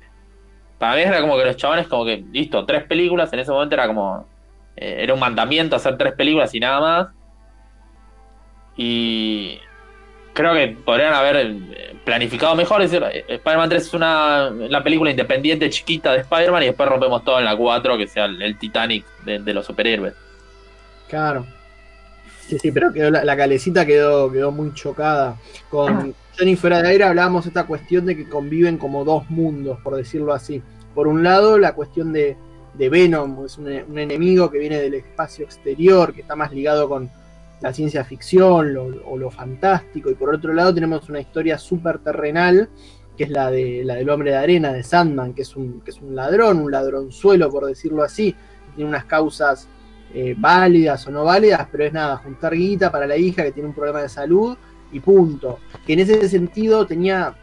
Para 0.78 0.94
mí 0.94 1.00
era 1.02 1.20
como 1.20 1.36
que 1.36 1.44
los 1.44 1.56
chavales, 1.56 1.88
como 1.88 2.04
que, 2.04 2.22
listo, 2.30 2.64
tres 2.64 2.84
películas, 2.84 3.32
en 3.32 3.40
ese 3.40 3.50
momento 3.50 3.74
era 3.74 3.86
como. 3.88 4.26
Eh, 4.80 5.02
era 5.02 5.14
un 5.14 5.20
mandamiento 5.20 5.74
hacer 5.74 5.96
tres 5.96 6.12
películas 6.14 6.54
y 6.54 6.60
nada 6.60 6.80
más. 6.80 7.08
Y 8.76 9.58
creo 10.32 10.54
que 10.54 10.68
podrían 10.68 11.14
haber 11.14 11.36
eh, 11.36 11.96
planificado 12.04 12.54
mejor. 12.54 12.82
Eh, 12.82 13.24
Spider-Man 13.28 13.68
3 13.68 13.82
es 13.82 13.94
una 13.94 14.50
la 14.50 14.84
película 14.84 15.10
independiente 15.10 15.68
chiquita 15.68 16.12
de 16.12 16.20
Spider-Man 16.20 16.62
y 16.62 16.66
después 16.66 16.88
rompemos 16.88 17.24
todo 17.24 17.40
en 17.40 17.44
la 17.44 17.56
4, 17.56 17.98
que 17.98 18.06
sea 18.06 18.26
el, 18.26 18.58
Titanic 18.58 19.04
de, 19.24 19.52
los 19.52 19.66
superhéroes. 19.66 20.14
Claro. 21.08 21.44
Sí, 22.46 22.58
sí, 22.58 22.70
pero 22.70 22.92
quedó, 22.92 23.10
la, 23.10 23.36
calecita 23.36 23.84
quedó, 23.84 24.30
quedó 24.30 24.52
muy 24.52 24.72
chocada. 24.74 25.36
Con 25.68 26.14
Johnny 26.38 26.54
Fuera 26.54 26.82
de 26.82 26.90
Aire 26.90 27.04
hablábamos 27.04 27.46
esta 27.46 27.66
cuestión 27.66 28.06
de 28.06 28.16
que 28.16 28.28
conviven 28.28 28.78
como 28.78 29.04
dos 29.04 29.28
mundos, 29.28 29.80
por 29.80 29.96
decirlo 29.96 30.32
así. 30.32 30.62
Por 30.94 31.08
un 31.08 31.22
lado, 31.22 31.58
la 31.58 31.74
cuestión 31.74 32.12
de, 32.12 32.36
Venom, 32.74 33.44
es 33.44 33.58
un, 33.58 33.68
enemigo 33.68 34.50
que 34.50 34.58
viene 34.58 34.78
del 34.78 34.94
espacio 34.94 35.44
exterior, 35.44 36.12
que 36.12 36.20
está 36.20 36.36
más 36.36 36.52
ligado 36.52 36.88
con, 36.88 37.10
la 37.60 37.72
ciencia 37.72 38.04
ficción 38.04 38.76
o 39.04 39.16
lo 39.16 39.30
fantástico, 39.30 40.10
y 40.10 40.14
por 40.14 40.34
otro 40.34 40.52
lado 40.52 40.72
tenemos 40.72 41.08
una 41.08 41.20
historia 41.20 41.58
súper 41.58 41.98
terrenal, 41.98 42.68
que 43.16 43.24
es 43.24 43.30
la, 43.30 43.50
de, 43.50 43.82
la 43.84 43.96
del 43.96 44.08
hombre 44.10 44.30
de 44.30 44.36
arena, 44.36 44.72
de 44.72 44.84
Sandman, 44.84 45.34
que 45.34 45.42
es, 45.42 45.56
un, 45.56 45.80
que 45.80 45.90
es 45.90 46.00
un 46.00 46.14
ladrón, 46.14 46.60
un 46.60 46.70
ladronzuelo, 46.70 47.50
por 47.50 47.66
decirlo 47.66 48.04
así, 48.04 48.34
tiene 48.76 48.88
unas 48.88 49.06
causas 49.06 49.66
eh, 50.14 50.36
válidas 50.38 51.04
o 51.08 51.10
no 51.10 51.24
válidas, 51.24 51.66
pero 51.70 51.84
es 51.84 51.92
nada, 51.92 52.18
juntar 52.18 52.54
guita 52.54 52.92
para 52.92 53.06
la 53.06 53.16
hija 53.16 53.42
que 53.42 53.52
tiene 53.52 53.68
un 53.68 53.74
problema 53.74 54.02
de 54.02 54.08
salud 54.08 54.56
y 54.92 55.00
punto. 55.00 55.58
Que 55.84 55.94
en 55.94 55.98
ese 55.98 56.28
sentido 56.28 56.86
tenía, 56.86 57.34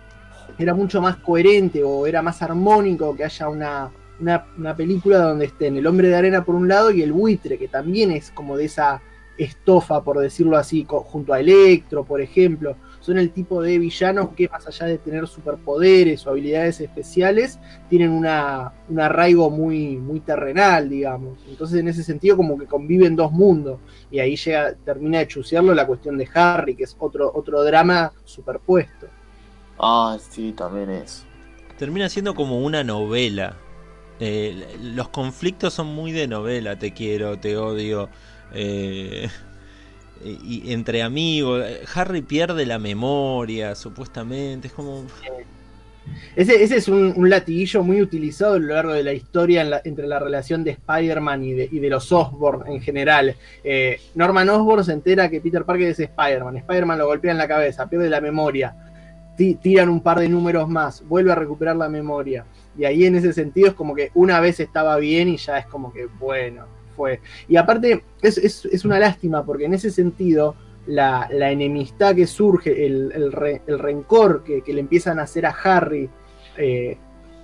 era 0.57 0.73
mucho 0.73 1.01
más 1.01 1.17
coherente 1.17 1.83
o 1.83 2.07
era 2.07 2.21
más 2.21 2.41
armónico 2.41 3.13
que 3.13 3.25
haya 3.25 3.49
una, 3.49 3.91
una, 4.19 4.45
una 4.57 4.75
película 4.75 5.19
donde 5.19 5.45
estén 5.45 5.77
el 5.77 5.87
hombre 5.87 6.09
de 6.09 6.15
arena 6.15 6.43
por 6.43 6.55
un 6.55 6.67
lado 6.67 6.91
y 6.91 7.01
el 7.01 7.13
buitre, 7.13 7.57
que 7.57 7.67
también 7.67 8.11
es 8.11 8.31
como 8.31 8.57
de 8.57 8.65
esa 8.65 9.01
estofa, 9.37 10.03
por 10.03 10.19
decirlo 10.19 10.57
así, 10.57 10.85
junto 10.87 11.33
a 11.33 11.39
Electro, 11.39 12.03
por 12.05 12.21
ejemplo. 12.21 12.75
Son 13.01 13.17
el 13.17 13.31
tipo 13.31 13.61
de 13.61 13.77
villanos 13.77 14.29
que, 14.35 14.49
más 14.49 14.65
allá 14.67 14.87
de 14.87 14.97
tener 14.97 15.27
superpoderes 15.27 16.25
o 16.25 16.31
habilidades 16.31 16.81
especiales, 16.81 17.59
tienen 17.89 18.11
una, 18.11 18.73
un 18.89 18.99
arraigo 18.99 19.49
muy, 19.49 19.97
muy 19.97 20.21
terrenal, 20.21 20.89
digamos. 20.89 21.37
Entonces, 21.47 21.79
en 21.79 21.87
ese 21.87 22.03
sentido, 22.03 22.35
como 22.35 22.57
que 22.57 22.65
conviven 22.65 23.15
dos 23.15 23.31
mundos. 23.31 23.79
Y 24.09 24.19
ahí 24.19 24.35
llega, 24.35 24.73
termina 24.73 25.19
de 25.19 25.27
chusearlo 25.27 25.73
la 25.75 25.85
cuestión 25.85 26.17
de 26.17 26.27
Harry, 26.33 26.75
que 26.75 26.85
es 26.85 26.95
otro, 26.97 27.31
otro 27.33 27.63
drama 27.63 28.11
superpuesto. 28.23 29.07
Ah, 29.77 30.17
sí, 30.29 30.53
también 30.53 30.89
es. 30.89 31.25
Termina 31.77 32.09
siendo 32.09 32.33
como 32.33 32.59
una 32.59 32.83
novela. 32.83 33.57
Eh, 34.19 34.77
los 34.81 35.09
conflictos 35.09 35.73
son 35.73 35.87
muy 35.87 36.11
de 36.11 36.27
novela, 36.27 36.77
te 36.77 36.93
quiero, 36.93 37.37
te 37.39 37.57
odio. 37.57 38.09
Eh, 38.53 39.27
y 40.23 40.71
entre 40.71 41.03
amigos, 41.03 41.63
Harry 41.93 42.21
pierde 42.21 42.65
la 42.65 42.79
memoria, 42.79 43.75
supuestamente, 43.75 44.67
es 44.67 44.73
como... 44.73 45.03
Ese, 46.35 46.63
es 46.63 46.87
un, 46.87 47.29
latiguillo 47.29 47.81
muy 47.83 48.01
utilizado 48.01 48.55
a 48.55 48.59
lo 48.59 48.73
largo 48.73 48.93
de 48.93 49.03
la 49.03 49.13
historia 49.13 49.81
entre 49.83 50.07
la 50.07 50.19
relación 50.19 50.63
de 50.63 50.71
Spider-Man 50.71 51.43
y 51.43 51.53
de, 51.53 51.89
los 51.89 52.11
Osborn 52.11 52.67
en 52.67 52.81
general. 52.81 53.35
Eh, 53.63 53.99
Norman 54.15 54.49
Osborn 54.49 54.83
se 54.83 54.93
entera 54.93 55.29
que 55.29 55.41
Peter 55.41 55.63
Parker 55.63 55.89
es 55.89 55.99
Spider-Man, 55.99 56.57
Spider-Man 56.57 56.97
lo 56.99 57.07
golpea 57.07 57.31
en 57.31 57.37
la 57.37 57.47
cabeza, 57.47 57.89
pierde 57.89 58.09
la 58.09 58.21
memoria, 58.21 58.75
tiran 59.35 59.89
un 59.89 60.01
par 60.01 60.19
de 60.19 60.29
números 60.29 60.67
más, 60.67 61.03
vuelve 61.07 61.31
a 61.31 61.35
recuperar 61.35 61.75
la 61.75 61.89
memoria. 61.89 62.45
Y 62.77 62.85
ahí 62.85 63.05
en 63.05 63.15
ese 63.15 63.33
sentido 63.33 63.67
es 63.69 63.73
como 63.73 63.95
que 63.95 64.11
una 64.13 64.39
vez 64.39 64.59
estaba 64.59 64.97
bien 64.97 65.29
y 65.29 65.37
ya 65.37 65.57
es 65.57 65.65
como 65.67 65.93
que, 65.93 66.07
bueno, 66.19 66.65
fue. 66.95 67.21
Y 67.47 67.57
aparte, 67.57 68.03
es, 68.21 68.85
una 68.85 68.99
lástima, 68.99 69.45
porque 69.45 69.65
en 69.65 69.73
ese 69.73 69.91
sentido, 69.91 70.55
la, 70.87 71.27
enemistad 71.31 72.15
que 72.15 72.27
surge, 72.27 72.85
el, 72.85 73.31
rencor 73.31 74.43
que, 74.43 74.61
le 74.73 74.79
empiezan 74.79 75.19
a 75.19 75.23
hacer 75.23 75.45
a 75.45 75.55
Harry 75.63 76.09
eh, 76.57 76.97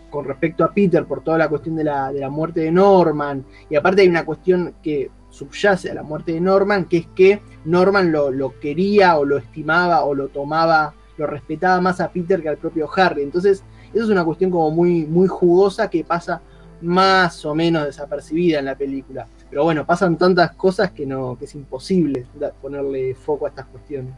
con 0.10 0.26
respecto 0.26 0.64
a 0.64 0.74
Peter 0.74 1.06
por 1.06 1.24
toda 1.24 1.38
la 1.38 1.50
cuestión 1.50 1.76
de 1.76 1.84
la, 1.84 2.30
muerte 2.30 2.62
de 2.62 2.72
Norman, 2.72 3.46
y 3.70 3.76
aparte 3.76 4.02
hay 4.02 4.10
una 4.10 4.26
cuestión 4.26 4.76
que 4.82 5.10
subyace 5.30 5.90
a 5.90 5.94
la 5.94 6.04
muerte 6.04 6.34
de 6.34 6.42
Norman, 6.42 6.86
que 6.86 6.98
es 6.98 7.08
que 7.16 7.42
Norman 7.64 8.12
lo, 8.12 8.32
lo 8.32 8.60
quería 8.60 9.18
o 9.18 9.24
lo 9.24 9.38
estimaba 9.38 10.04
o 10.04 10.14
lo 10.14 10.28
tomaba, 10.28 10.94
lo 11.18 11.26
respetaba 11.26 11.80
más 11.80 12.02
a 12.02 12.12
Peter 12.12 12.42
que 12.42 12.50
al 12.50 12.58
propio 12.58 12.90
Harry. 12.94 13.24
Entonces, 13.24 13.64
eso 13.94 14.04
es 14.06 14.10
una 14.10 14.24
cuestión 14.24 14.52
como 14.52 14.72
muy, 14.72 15.06
muy 15.06 15.28
jugosa 15.28 15.90
que 15.90 16.04
pasa 16.04 16.42
más 16.82 17.46
o 17.46 17.54
menos 17.54 17.86
desapercibida 17.86 18.60
en 18.60 18.66
la 18.66 18.76
película. 18.76 19.28
Pero 19.50 19.64
bueno, 19.64 19.86
pasan 19.86 20.18
tantas 20.18 20.52
cosas 20.54 20.92
que 20.92 21.06
no 21.06 21.38
que 21.38 21.46
es 21.46 21.56
imposible 21.56 22.26
ponerle 22.62 23.14
foco 23.16 23.46
a 23.46 23.50
estas 23.50 23.68
cuestiones. 23.68 24.14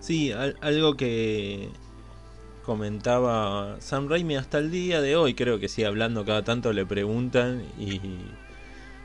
Sí, 0.00 0.32
algo 0.32 0.96
que 0.96 1.68
comentaba 2.64 3.76
Sam 3.80 4.08
Raimi 4.08 4.36
hasta 4.36 4.58
el 4.58 4.70
día 4.70 5.00
de 5.00 5.16
hoy, 5.16 5.34
creo 5.34 5.58
que 5.58 5.68
sigue 5.68 5.86
hablando 5.86 6.24
cada 6.24 6.42
tanto, 6.42 6.72
le 6.72 6.86
preguntan 6.86 7.62
y 7.78 8.00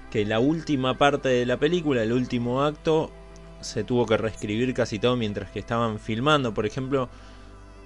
que 0.10 0.26
la 0.26 0.40
última 0.40 0.98
parte 0.98 1.30
de 1.30 1.46
la 1.46 1.58
película, 1.58 2.02
el 2.02 2.14
último 2.14 2.64
acto, 2.64 3.12
se 3.60 3.84
tuvo 3.84 4.06
que 4.06 4.16
reescribir 4.16 4.74
casi 4.74 5.00
todo 5.00 5.18
mientras 5.18 5.52
que 5.52 5.60
estaban 5.60 6.00
filmando. 6.00 6.54
Por 6.54 6.66
ejemplo, 6.66 7.10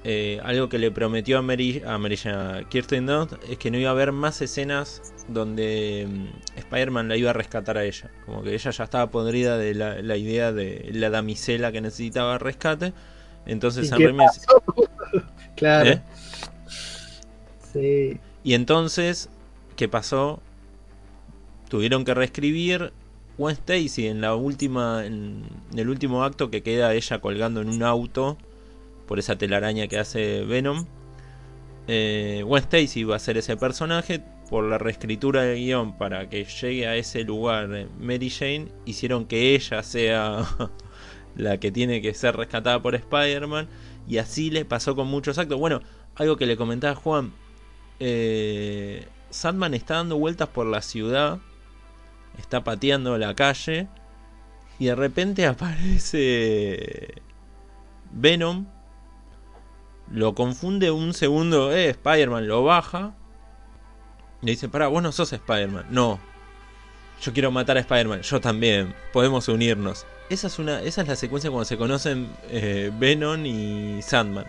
eh, 0.05 0.39
algo 0.43 0.69
que 0.69 0.79
le 0.79 0.91
prometió 0.91 1.39
a 1.39 1.41
Mary, 1.41 1.81
a 1.85 2.63
Kirsten 2.69 3.05
Dunst 3.05 3.33
es 3.49 3.57
que 3.57 3.69
no 3.69 3.77
iba 3.77 3.89
a 3.89 3.91
haber 3.91 4.13
más 4.13 4.41
escenas 4.41 5.13
donde 5.27 6.07
mm, 6.09 6.57
Spider-Man 6.57 7.09
la 7.09 7.17
iba 7.17 7.31
a 7.31 7.33
rescatar 7.33 7.77
a 7.77 7.83
ella. 7.83 8.09
Como 8.25 8.41
que 8.41 8.53
ella 8.53 8.71
ya 8.71 8.83
estaba 8.83 9.11
podrida 9.11 9.57
de 9.57 9.73
la, 9.73 10.17
idea 10.17 10.53
de 10.53 10.89
la 10.93 11.09
damisela 11.09 11.73
que 11.73 11.81
necesitaba 11.81 12.37
rescate. 12.37 12.93
Entonces 13.45 13.89
San 13.89 13.99
Claro. 15.55 15.89
¿Eh? 15.89 16.01
Sí. 17.73 18.19
Y 18.43 18.53
entonces, 18.53 19.29
¿qué 19.75 19.89
pasó? 19.89 20.41
Tuvieron 21.67 22.05
que 22.05 22.13
reescribir 22.13 22.93
Gwen 23.37 23.53
Stacy 23.53 24.07
en 24.07 24.21
la 24.21 24.33
última. 24.35 25.05
en 25.05 25.43
el 25.75 25.89
último 25.89 26.23
acto 26.23 26.49
que 26.49 26.63
queda 26.63 26.93
ella 26.93 27.19
colgando 27.19 27.59
en 27.59 27.67
un 27.67 27.83
auto 27.83 28.37
por 29.09 29.17
esa 29.17 29.39
telaraña 29.39 29.87
que 29.87 29.97
hace 29.97 30.43
Venom. 30.43 30.85
Eh, 31.87 32.43
Gwen 32.45 32.61
Stacy 32.61 33.03
va 33.05 33.15
a 33.15 33.19
ser 33.19 33.37
ese 33.39 33.57
personaje. 33.57 34.23
Por 34.51 34.65
la 34.65 34.77
reescritura 34.77 35.41
del 35.41 35.57
guion 35.57 35.97
para 35.97 36.29
que 36.29 36.45
llegue 36.45 36.87
a 36.87 36.95
ese 36.95 37.23
lugar 37.23 37.87
Mary 37.99 38.29
Jane, 38.29 38.67
hicieron 38.85 39.25
que 39.25 39.55
ella 39.55 39.81
sea 39.81 40.45
la 41.35 41.57
que 41.59 41.71
tiene 41.71 42.03
que 42.03 42.13
ser 42.13 42.37
rescatada 42.37 42.83
por 42.83 42.93
Spider-Man. 42.93 43.67
Y 44.07 44.19
así 44.19 44.51
le 44.51 44.63
pasó 44.63 44.95
con 44.95 45.07
muchos 45.07 45.39
actos. 45.39 45.57
Bueno, 45.59 45.81
algo 46.13 46.37
que 46.37 46.45
le 46.45 46.55
comentaba 46.55 46.93
Juan. 46.93 47.33
Eh, 47.99 49.07
Sandman 49.31 49.73
está 49.73 49.95
dando 49.95 50.19
vueltas 50.19 50.49
por 50.49 50.67
la 50.67 50.83
ciudad. 50.83 51.39
Está 52.37 52.63
pateando 52.63 53.17
la 53.17 53.33
calle. 53.33 53.87
Y 54.77 54.85
de 54.85 54.95
repente 54.95 55.45
aparece 55.47 57.23
Venom 58.11 58.67
lo 60.11 60.33
confunde 60.33 60.91
un 60.91 61.13
segundo, 61.13 61.71
eh, 61.71 61.89
Spider-Man 61.89 62.47
lo 62.47 62.63
baja. 62.63 63.13
Le 64.41 64.51
dice, 64.51 64.69
para, 64.69 64.87
vos 64.87 65.03
no 65.03 65.11
sos 65.11 65.31
Spider-Man. 65.33 65.85
No. 65.89 66.19
Yo 67.21 67.33
quiero 67.33 67.51
matar 67.51 67.77
a 67.77 67.81
Spider-Man. 67.81 68.21
Yo 68.21 68.39
también. 68.39 68.95
Podemos 69.11 69.47
unirnos. 69.47 70.05
Esa 70.29 70.47
es, 70.47 70.59
una, 70.59 70.81
esa 70.81 71.01
es 71.01 71.07
la 71.07 71.15
secuencia 71.15 71.49
cuando 71.49 71.65
se 71.65 71.77
conocen 71.77 72.29
eh, 72.49 72.91
Venom 72.97 73.45
y 73.45 74.01
Sandman. 74.01 74.45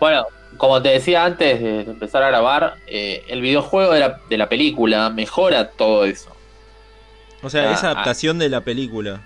Bueno, 0.00 0.26
como 0.56 0.80
te 0.80 0.88
decía 0.90 1.24
antes 1.24 1.60
de 1.60 1.82
empezar 1.82 2.22
a 2.22 2.28
grabar, 2.28 2.76
eh, 2.86 3.24
el 3.28 3.40
videojuego 3.40 3.92
de 3.92 4.00
la, 4.00 4.20
de 4.28 4.38
la, 4.38 4.48
película 4.48 5.10
mejora 5.10 5.70
todo 5.70 6.04
eso. 6.04 6.34
O 7.42 7.50
sea, 7.50 7.72
esa 7.72 7.90
adaptación 7.90 8.38
de 8.38 8.48
la 8.48 8.62
película. 8.62 9.20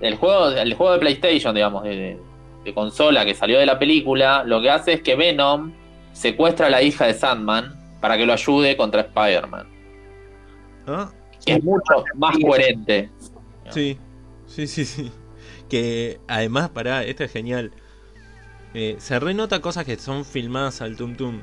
El 0.00 0.16
juego, 0.16 0.48
el 0.50 0.74
juego 0.74 0.92
de 0.94 0.98
PlayStation, 0.98 1.54
digamos, 1.54 1.84
de, 1.84 1.96
de 1.96 2.18
consola 2.74 3.24
que 3.24 3.34
salió 3.34 3.58
de 3.58 3.66
la 3.66 3.78
película, 3.78 4.44
lo 4.44 4.60
que 4.60 4.70
hace 4.70 4.94
es 4.94 5.02
que 5.02 5.16
Venom 5.16 5.72
secuestra 6.12 6.66
a 6.66 6.70
la 6.70 6.82
hija 6.82 7.06
de 7.06 7.14
Sandman 7.14 7.74
para 8.00 8.16
que 8.16 8.26
lo 8.26 8.32
ayude 8.32 8.76
contra 8.76 9.02
Spider-Man. 9.02 9.68
¿Ah? 10.86 11.10
es 11.46 11.64
mucho 11.64 12.04
más 12.14 12.36
coherente. 12.38 13.10
Sí, 13.70 13.98
sí, 14.46 14.66
sí, 14.66 14.84
sí. 14.84 15.10
Que 15.68 16.20
además, 16.28 16.70
para 16.70 17.04
esto 17.04 17.24
es 17.24 17.32
genial. 17.32 17.72
Eh, 18.74 18.96
se 18.98 19.18
renota 19.18 19.60
cosas 19.60 19.84
que 19.84 19.96
son 19.96 20.24
filmadas 20.24 20.80
al 20.80 20.96
tum 20.96 21.14
tum. 21.14 21.40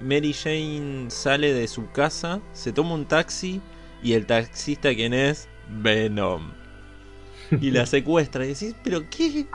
Mary 0.00 0.32
Jane 0.32 1.10
sale 1.10 1.52
de 1.52 1.68
su 1.68 1.90
casa, 1.90 2.40
se 2.52 2.72
toma 2.72 2.94
un 2.94 3.06
taxi 3.06 3.60
y 4.02 4.12
el 4.12 4.26
taxista, 4.26 4.94
quien 4.94 5.14
es? 5.14 5.48
Venom. 5.68 6.52
y 7.60 7.70
la 7.70 7.86
secuestra. 7.86 8.44
Y 8.44 8.48
decís, 8.48 8.74
¿pero 8.84 9.08
qué? 9.10 9.46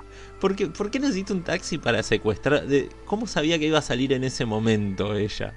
¿Por 0.41 0.55
qué, 0.55 0.67
¿Por 0.67 0.89
qué 0.89 0.99
necesita 0.99 1.33
un 1.33 1.43
taxi 1.43 1.77
para 1.77 2.01
secuestrar? 2.01 2.65
¿Cómo 3.05 3.27
sabía 3.27 3.59
que 3.59 3.67
iba 3.67 3.77
a 3.77 3.83
salir 3.83 4.11
en 4.11 4.23
ese 4.23 4.43
momento 4.45 5.15
ella? 5.15 5.53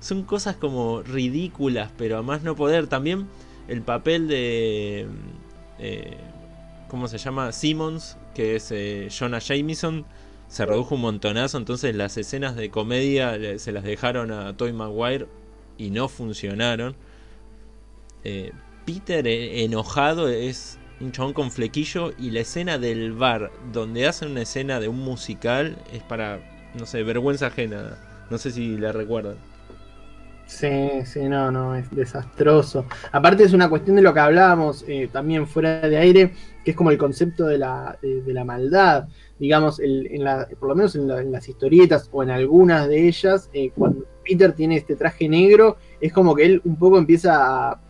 Son 0.00 0.22
cosas 0.24 0.56
como 0.56 1.02
ridículas, 1.02 1.90
pero 1.96 2.18
a 2.18 2.22
más 2.22 2.42
no 2.42 2.54
poder. 2.54 2.86
También 2.88 3.26
el 3.68 3.80
papel 3.80 4.28
de. 4.28 5.08
Eh, 5.78 6.18
¿Cómo 6.88 7.08
se 7.08 7.16
llama? 7.16 7.52
Simmons, 7.52 8.18
que 8.34 8.56
es 8.56 8.70
eh, 8.70 9.08
Jonah 9.10 9.38
Jameson, 9.38 10.04
se 10.46 10.66
redujo 10.66 10.96
un 10.96 11.00
montonazo. 11.00 11.56
Entonces 11.56 11.96
las 11.96 12.18
escenas 12.18 12.56
de 12.56 12.68
comedia 12.70 13.58
se 13.58 13.72
las 13.72 13.84
dejaron 13.84 14.30
a 14.30 14.56
Toy 14.56 14.74
Maguire 14.74 15.26
y 15.78 15.90
no 15.90 16.08
funcionaron. 16.08 16.96
Eh, 18.24 18.52
Peter 18.84 19.26
eh, 19.26 19.64
enojado 19.64 20.28
es 20.28 20.79
un 21.00 21.12
chabón 21.12 21.32
con 21.32 21.50
flequillo 21.50 22.12
y 22.18 22.30
la 22.30 22.40
escena 22.40 22.78
del 22.78 23.12
bar 23.12 23.50
donde 23.72 24.06
hacen 24.06 24.30
una 24.32 24.42
escena 24.42 24.80
de 24.80 24.88
un 24.88 24.98
musical 24.98 25.76
es 25.92 26.02
para, 26.02 26.40
no 26.78 26.86
sé, 26.86 27.02
vergüenza 27.02 27.46
ajena. 27.46 27.96
No 28.30 28.38
sé 28.38 28.50
si 28.50 28.76
la 28.76 28.92
recuerdan. 28.92 29.36
Sí, 30.46 30.68
sí, 31.04 31.20
no, 31.28 31.50
no, 31.52 31.76
es 31.76 31.88
desastroso. 31.90 32.84
Aparte 33.12 33.44
es 33.44 33.52
una 33.52 33.68
cuestión 33.70 33.96
de 33.96 34.02
lo 34.02 34.12
que 34.12 34.18
hablábamos 34.18 34.84
eh, 34.88 35.08
también 35.10 35.46
fuera 35.46 35.80
de 35.80 35.96
aire, 35.96 36.32
que 36.64 36.72
es 36.72 36.76
como 36.76 36.90
el 36.90 36.98
concepto 36.98 37.46
de 37.46 37.56
la, 37.56 37.96
de, 38.02 38.32
la 38.32 38.44
maldad. 38.44 39.06
Digamos, 39.38 39.78
en 39.78 40.24
la, 40.24 40.48
por 40.58 40.68
lo 40.68 40.74
menos 40.74 40.96
en, 40.96 41.30
las 41.30 41.48
historietas 41.48 42.08
o 42.10 42.24
en 42.24 42.30
algunas 42.30 42.88
de 42.88 43.06
ellas, 43.06 43.48
eh, 43.52 43.70
cuando 43.76 44.04
Peter 44.24 44.52
tiene 44.52 44.76
este 44.76 44.96
traje 44.96 45.28
negro, 45.28 45.76
es 46.00 46.12
como 46.12 46.34
que 46.34 46.46
él 46.46 46.60
un 46.64 46.76
poco 46.76 46.98
empieza 46.98 47.70
a, 47.70 47.80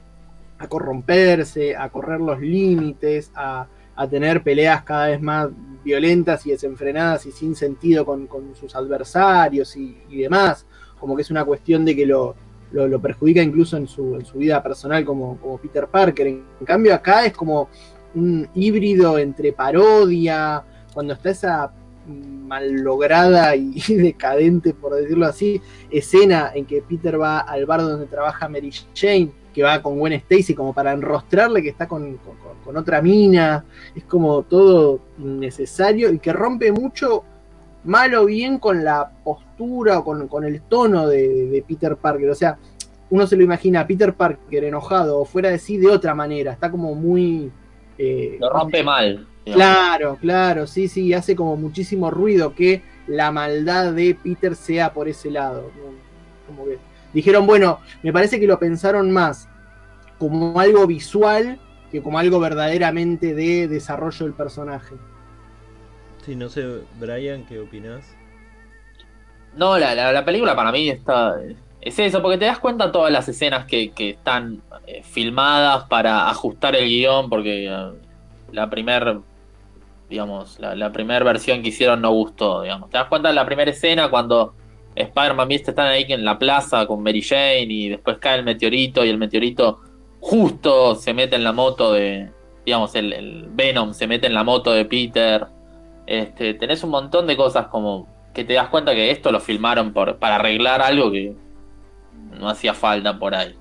a 0.61 0.69
corromperse, 0.69 1.75
a 1.75 1.89
correr 1.89 2.21
los 2.21 2.39
límites, 2.39 3.33
a, 3.35 3.67
a, 3.97 4.09
tener 4.09 4.43
peleas 4.43 4.83
cada 4.83 5.09
vez 5.09 5.21
más 5.21 5.49
violentas 5.83 6.47
y 6.47 6.51
desenfrenadas 6.51 7.25
y 7.25 7.33
sin 7.33 7.57
sentido 7.57 8.05
con, 8.05 8.27
con 8.27 8.55
sus 8.55 8.77
adversarios 8.77 9.75
y, 9.77 9.97
y 10.11 10.19
demás. 10.19 10.67
Como 10.99 11.17
que 11.17 11.23
es 11.23 11.31
una 11.31 11.47
cuestión 11.47 11.87
de 11.87 11.97
que 11.97 12.05
lo, 12.05 12.37
lo, 12.73 13.01
perjudica 13.01 13.43
incluso 13.43 13.79
en 13.79 13.89
su, 13.89 14.17
en 14.17 14.25
su 14.27 14.37
vida 14.37 14.63
personal 14.63 15.03
como, 15.05 15.39
como, 15.39 15.57
Peter 15.57 15.87
Parker. 15.89 16.27
En, 16.27 16.45
cambio 16.65 16.95
acá 16.95 17.25
es 17.25 17.33
como 17.33 17.71
un 18.15 18.47
híbrido 18.55 19.19
entre 19.19 19.55
parodia, 19.55 20.63
cuando 20.93 21.15
está 21.15 21.31
esa 21.31 21.73
lograda 22.73 23.57
y 23.57 23.81
decadente, 23.95 24.75
por 24.75 24.95
decirlo 24.95 25.27
así, 25.27 25.61
escena 25.91 26.51
en 26.55 26.67
que 26.67 26.83
Peter 26.83 27.21
va 27.21 27.41
al 27.41 27.65
bar 27.65 27.81
donde 27.81 28.07
trabaja 28.07 28.49
Mary 28.49 28.73
Jane, 28.95 29.31
que 29.53 29.63
va 29.63 29.83
con 29.83 29.99
Gwen 29.99 30.13
Stacy 30.15 30.55
como 30.55 30.73
para 30.73 30.93
enrostrarle 30.93 31.63
que 31.63 31.71
está 31.71 31.89
con, 31.89 32.17
con, 32.19 32.37
con 32.65 32.77
otra 32.77 33.03
mina, 33.03 33.65
es 33.95 34.05
como 34.05 34.43
todo 34.43 35.01
innecesario 35.19 36.13
y 36.13 36.19
que 36.19 36.33
rompe 36.33 36.73
mucho 36.73 37.25
mal 37.85 38.15
o 38.15 38.27
bien 38.27 38.59
con 38.59 38.85
la 38.85 39.11
postura 39.25 39.99
o 39.99 40.05
con, 40.05 40.29
con 40.29 40.45
el 40.45 40.63
tono 40.63 41.07
de, 41.09 41.47
de, 41.47 41.63
Peter 41.63 41.97
Parker. 41.97 42.31
O 42.31 42.35
sea, 42.35 42.59
uno 43.11 43.27
se 43.27 43.37
lo 43.37 43.43
imagina 43.43 43.81
a 43.81 43.87
Peter 43.87 44.15
Parker 44.15 44.65
enojado 44.65 45.19
o 45.21 45.25
fuera 45.25 45.51
de 45.51 45.59
sí 45.59 45.77
de 45.77 45.89
otra 45.89 46.15
manera. 46.15 46.53
Está 46.53 46.71
como 46.71 46.95
muy. 46.95 47.51
Eh, 47.99 48.37
lo 48.41 48.51
rompe 48.51 48.83
mal. 48.83 49.27
Claro, 49.45 50.17
claro, 50.21 50.67
sí, 50.67 50.87
sí, 50.87 51.13
hace 51.13 51.35
como 51.35 51.57
muchísimo 51.57 52.11
ruido 52.11 52.55
que 52.55 52.83
la 53.07 53.33
maldad 53.33 53.93
de 53.93 54.15
Peter 54.15 54.55
sea 54.55 54.93
por 54.93 55.09
ese 55.09 55.31
lado. 55.31 55.71
Como 56.47 56.67
que 56.67 56.79
dijeron, 57.13 57.47
bueno, 57.47 57.81
me 58.03 58.13
parece 58.13 58.39
que 58.41 58.47
lo 58.47 58.59
pensaron 58.59 59.11
más 59.11 59.49
como 60.19 60.61
algo 60.61 60.87
visual 60.87 61.59
que 61.91 62.03
como 62.03 62.19
algo 62.19 62.39
verdaderamente 62.39 63.35
de 63.35 63.69
desarrollo 63.69 64.27
del 64.27 64.35
personaje. 64.35 64.95
Sí, 66.25 66.37
no 66.37 66.49
sé, 66.49 66.83
Brian, 66.99 67.45
¿qué 67.47 67.59
opinas? 67.59 68.05
No, 69.57 69.79
la, 69.79 69.95
la, 69.95 70.13
la, 70.13 70.25
película 70.25 70.55
para 70.55 70.71
mí 70.71 70.89
está. 70.89 71.37
Es 71.81 71.99
eso, 71.99 72.23
porque 72.23 72.39
te 72.39 72.45
das 72.45 72.59
cuenta 72.59 72.93
todas 72.93 73.11
las 73.11 73.29
escenas 73.29 73.65
que, 73.65 73.91
que 73.91 74.11
están 74.11 74.63
eh, 74.87 75.03
filmadas 75.03 75.85
para 75.85 76.29
ajustar 76.29 76.77
el 76.77 76.87
guion, 76.87 77.29
porque 77.29 77.67
eh, 77.67 77.91
la 78.53 78.71
primer, 78.71 79.19
digamos, 80.09 80.61
la, 80.61 80.77
la 80.77 80.93
primera 80.93 81.25
versión 81.25 81.63
que 81.63 81.71
hicieron 81.71 82.03
no 82.03 82.13
gustó, 82.13 82.63
digamos. 82.63 82.91
Te 82.91 82.99
das 82.99 83.09
cuenta 83.09 83.29
de 83.29 83.35
la 83.35 83.47
primera 83.47 83.71
escena 83.71 84.11
cuando 84.11 84.55
Spider-Man 84.95 85.51
y 85.51 85.55
este 85.55 85.71
están 85.71 85.87
ahí 85.89 86.05
en 86.09 86.25
la 86.25 86.39
plaza 86.39 86.87
con 86.87 87.03
Mary 87.03 87.23
Jane 87.23 87.67
y 87.69 87.89
después 87.89 88.19
cae 88.19 88.39
el 88.39 88.45
meteorito 88.45 89.05
y 89.05 89.09
el 89.09 89.19
meteorito 89.19 89.81
justo 90.21 90.95
se 90.95 91.15
mete 91.15 91.37
en 91.37 91.45
la 91.45 91.53
moto 91.53 91.93
de, 91.93 92.31
digamos, 92.65 92.95
el, 92.95 93.13
el 93.13 93.47
Venom 93.51 93.95
se 93.95 94.07
mete 94.07 94.27
en 94.27 94.35
la 94.35 94.45
moto 94.45 94.73
de 94.73 94.85
Peter. 94.85 95.47
Este, 96.07 96.55
tenés 96.55 96.83
un 96.83 96.91
montón 96.91 97.27
de 97.27 97.37
cosas 97.37 97.69
como 97.69 98.09
que 98.35 98.45
te 98.45 98.55
das 98.55 98.69
cuenta 98.69 98.95
que 98.95 99.11
esto 99.11 99.33
lo 99.33 99.41
filmaron 99.41 99.93
por, 99.93 100.19
para 100.19 100.37
arreglar 100.37 100.83
algo 100.83 101.11
que 101.11 101.35
no 102.39 102.49
hacía 102.49 102.75
falta 102.75 103.19
por 103.19 103.35
ahí. 103.35 103.55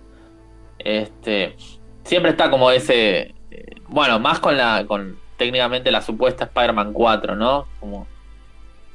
Este, 0.80 1.56
siempre 2.04 2.32
está 2.32 2.50
como 2.50 2.72
ese, 2.72 3.34
eh, 3.52 3.76
bueno, 3.88 4.20
más 4.20 4.40
con 4.40 4.58
la, 4.58 4.86
con 4.88 5.18
técnicamente 5.38 5.92
la 5.92 6.02
supuesta 6.02 6.46
Spider-Man 6.46 6.94
4, 6.94 7.36
¿no? 7.36 7.68
Como 7.80 8.08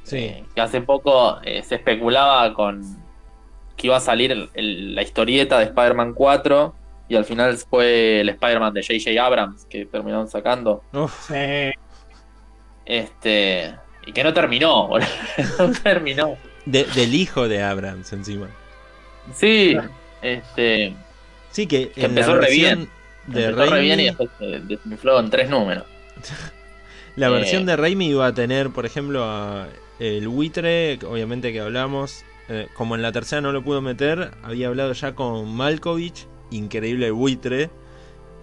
sí. 0.05 0.17
eh, 0.17 0.45
que 0.55 0.61
hace 0.61 0.79
poco 0.81 1.39
eh, 1.43 1.61
se 1.63 1.75
especulaba 1.75 2.53
con 2.53 2.81
que 3.75 3.87
iba 3.87 3.97
a 3.97 3.99
salir 3.99 4.31
el, 4.31 4.49
el, 4.53 4.95
la 4.95 5.01
historieta 5.01 5.59
de 5.59 5.65
Spider-Man 5.65 6.13
4 6.13 6.73
y 7.09 7.15
al 7.17 7.25
final 7.25 7.57
fue 7.57 8.21
el 8.21 8.29
Spider-Man 8.29 8.73
de 8.73 8.81
J.J. 8.81 9.23
Abrams 9.25 9.65
que 9.65 9.85
terminaron 9.85 10.27
sacando. 10.29 10.81
Uf. 10.93 11.29
Este. 12.85 13.75
Y 14.05 14.11
que 14.13 14.23
no 14.23 14.33
terminó, 14.33 14.89
no 15.59 15.71
terminó. 15.83 16.37
De, 16.65 16.83
del 16.95 17.13
hijo 17.13 17.47
de 17.47 17.61
Abrams 17.63 18.11
encima. 18.13 18.47
Sí, 19.33 19.75
este. 20.21 20.93
Sí, 21.51 21.67
que, 21.67 21.89
que 21.89 22.05
empezó 22.05 22.35
re 22.35 22.51
bien. 22.51 22.89
De 23.27 23.45
empezó 23.45 23.59
Raimi, 23.59 23.75
re 23.75 23.81
bien 23.81 23.99
y 23.99 24.05
después 24.05 24.29
se 24.37 24.45
desinfló 24.61 25.19
en 25.19 25.29
tres 25.29 25.49
números. 25.49 25.85
La 27.15 27.27
Eh. 27.27 27.31
versión 27.31 27.65
de 27.65 27.75
Raimi 27.75 28.07
iba 28.09 28.27
a 28.27 28.33
tener, 28.33 28.69
por 28.69 28.85
ejemplo, 28.85 29.23
a 29.23 29.67
el 29.99 30.27
buitre, 30.27 30.99
obviamente 31.07 31.51
que 31.53 31.59
hablamos. 31.61 32.23
eh, 32.47 32.67
como 32.75 32.95
en 32.95 33.01
la 33.01 33.11
tercera 33.11 33.41
no 33.41 33.51
lo 33.51 33.63
pudo 33.63 33.81
meter, 33.81 34.31
había 34.43 34.67
hablado 34.67 34.93
ya 34.93 35.15
con 35.15 35.55
Malkovich, 35.55 36.27
increíble 36.51 37.07
el 37.07 37.13
buitre. 37.13 37.71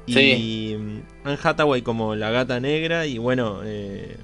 Y 0.06 0.12
Sí. 0.14 1.02
Anne 1.24 1.38
Hathaway 1.40 1.82
como 1.82 2.16
la 2.16 2.30
gata 2.30 2.58
negra. 2.58 3.06
Y 3.06 3.18
bueno, 3.18 3.60
eh, 3.64 4.16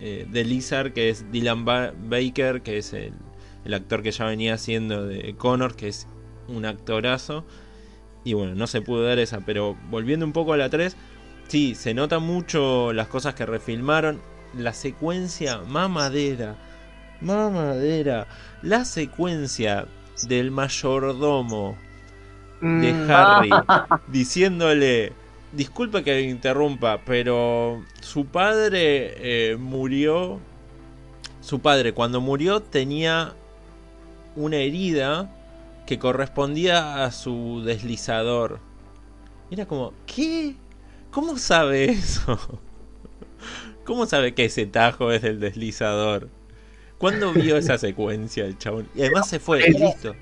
eh, 0.00 0.26
de 0.30 0.44
Lizard, 0.44 0.92
que 0.92 1.08
es 1.08 1.30
Dylan 1.32 1.64
ba 1.64 1.92
Baker, 2.08 2.62
que 2.62 2.78
es 2.78 2.92
el, 2.92 3.12
el 3.64 3.74
actor 3.74 4.02
que 4.02 4.12
ya 4.12 4.26
venía 4.26 4.54
haciendo 4.54 5.04
de 5.06 5.34
Connor, 5.36 5.74
que 5.74 5.88
es 5.88 6.06
un 6.46 6.64
actorazo. 6.64 7.44
Y 8.22 8.34
bueno, 8.34 8.54
no 8.54 8.66
se 8.68 8.80
pudo 8.80 9.02
dar 9.02 9.18
esa, 9.18 9.40
pero 9.40 9.76
volviendo 9.90 10.24
un 10.24 10.32
poco 10.32 10.52
a 10.52 10.56
la 10.56 10.70
3, 10.70 10.96
sí, 11.48 11.74
se 11.74 11.92
nota 11.94 12.20
mucho 12.20 12.92
las 12.92 13.08
cosas 13.08 13.34
que 13.34 13.44
refilmaron. 13.44 14.22
La 14.56 14.72
secuencia 14.72 15.58
mamadera, 15.58 16.56
mamadera, 17.20 18.26
la 18.62 18.84
secuencia 18.84 19.86
del 20.28 20.50
mayordomo 20.50 21.76
de 22.60 22.94
Mm, 22.94 23.10
Harry 23.10 23.50
diciéndole, 24.08 25.12
disculpe 25.52 26.02
que 26.02 26.22
interrumpa, 26.22 27.00
pero 27.04 27.84
su 28.00 28.26
padre 28.26 29.14
eh, 29.52 29.56
murió, 29.56 30.40
su 31.40 31.60
padre 31.60 31.92
cuando 31.92 32.20
murió 32.20 32.60
tenía 32.62 33.34
una 34.36 34.56
herida 34.56 35.30
que 35.86 35.98
correspondía 35.98 37.04
a 37.04 37.12
su 37.12 37.62
deslizador. 37.64 38.60
Era 39.50 39.66
como, 39.66 39.92
¿qué? 40.06 40.56
¿Cómo 41.10 41.36
sabe 41.36 41.84
eso? 41.92 42.38
¿Cómo 43.84 44.06
sabe 44.06 44.34
que 44.34 44.46
ese 44.46 44.66
tajo 44.66 45.12
es 45.12 45.22
del 45.22 45.40
deslizador? 45.40 46.28
¿Cuándo 46.98 47.32
vio 47.32 47.56
esa 47.56 47.78
secuencia 47.78 48.44
el 48.44 48.58
chabón? 48.58 48.88
Y 48.94 49.00
además 49.02 49.28
se 49.28 49.38
fue, 49.38 49.68
y 49.68 49.74
listo. 49.74 50.14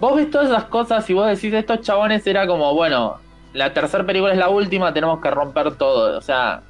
Vos 0.00 0.16
ves 0.16 0.30
todas 0.30 0.48
esas 0.48 0.64
cosas 0.64 1.08
y 1.10 1.14
vos 1.14 1.26
decís, 1.26 1.52
estos 1.52 1.80
chabones 1.80 2.26
era 2.26 2.46
como, 2.46 2.72
bueno, 2.74 3.16
la 3.52 3.72
tercera 3.72 4.06
película 4.06 4.32
es 4.32 4.38
la 4.38 4.48
última, 4.48 4.94
tenemos 4.94 5.20
que 5.20 5.30
romper 5.30 5.74
todo. 5.76 6.16
O 6.16 6.20
sea, 6.20 6.62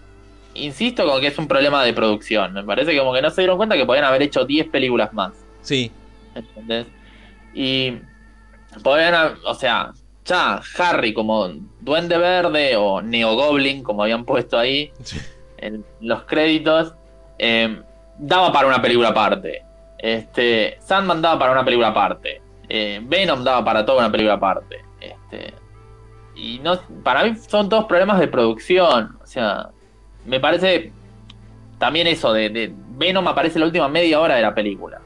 insisto 0.54 1.06
con 1.06 1.20
que 1.20 1.28
es 1.28 1.38
un 1.38 1.46
problema 1.46 1.84
de 1.84 1.92
producción. 1.92 2.54
Me 2.54 2.64
parece 2.64 2.92
que 2.92 2.98
como 2.98 3.12
que 3.12 3.22
no 3.22 3.30
se 3.30 3.42
dieron 3.42 3.58
cuenta 3.58 3.76
que 3.76 3.84
podían 3.86 4.06
haber 4.06 4.22
hecho 4.22 4.44
10 4.46 4.68
películas 4.68 5.12
más. 5.12 5.34
Sí, 5.60 5.92
¿Entendés? 6.34 6.86
Y 7.54 7.94
podían, 8.82 9.14
haber- 9.14 9.38
o 9.46 9.54
sea, 9.54 9.92
ya 10.24 10.60
Harry 10.78 11.12
como 11.14 11.48
Duende 11.80 12.18
Verde 12.18 12.76
o 12.76 13.02
Neo 13.02 13.34
Goblin, 13.34 13.82
como 13.82 14.02
habían 14.02 14.24
puesto 14.24 14.58
ahí 14.58 14.92
sí. 15.02 15.18
En 15.58 15.84
los 16.00 16.22
créditos, 16.24 16.94
eh, 17.38 17.82
daba 18.18 18.52
para 18.52 18.68
una 18.68 18.82
película 18.82 19.08
aparte. 19.08 19.62
Este, 19.98 20.76
Sandman 20.80 21.20
daba 21.20 21.38
para 21.38 21.52
una 21.52 21.64
película 21.64 21.88
aparte. 21.88 22.40
Eh, 22.68 23.00
Venom 23.02 23.42
daba 23.42 23.64
para 23.64 23.84
toda 23.84 23.98
una 23.98 24.12
película 24.12 24.34
aparte. 24.34 24.84
Este, 25.00 25.54
y 26.34 26.58
no, 26.60 26.78
para 27.02 27.24
mí 27.24 27.34
son 27.36 27.68
todos 27.68 27.86
problemas 27.86 28.20
de 28.20 28.28
producción. 28.28 29.18
O 29.22 29.26
sea, 29.26 29.70
me 30.24 30.40
parece 30.40 30.92
también 31.78 32.06
eso 32.06 32.32
de, 32.32 32.50
de 32.50 32.72
Venom 32.96 33.26
aparece 33.28 33.58
la 33.58 33.66
última 33.66 33.88
media 33.88 34.20
hora 34.20 34.36
de 34.36 34.42
la 34.42 34.54
película. 34.54 35.00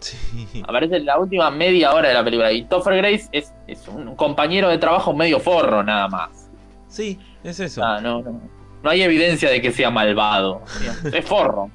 Sí. 0.00 0.62
Aparece 0.66 1.00
la 1.00 1.18
última 1.18 1.50
media 1.50 1.94
hora 1.94 2.08
de 2.08 2.14
la 2.14 2.24
película. 2.24 2.52
Y 2.52 2.64
Topher 2.64 2.96
Grace 2.96 3.28
es, 3.32 3.54
es 3.66 3.88
un 3.88 4.14
compañero 4.16 4.68
de 4.68 4.78
trabajo 4.78 5.14
medio 5.14 5.40
forro, 5.40 5.82
nada 5.82 6.08
más. 6.08 6.50
Sí, 6.88 7.18
es 7.42 7.58
eso. 7.58 7.82
Ah, 7.82 8.00
no, 8.00 8.20
no, 8.22 8.40
no 8.84 8.90
hay 8.90 9.02
evidencia 9.02 9.50
de 9.50 9.62
que 9.62 9.72
sea 9.72 9.90
malvado. 9.90 10.62
es 11.12 11.24
forro. 11.24 11.70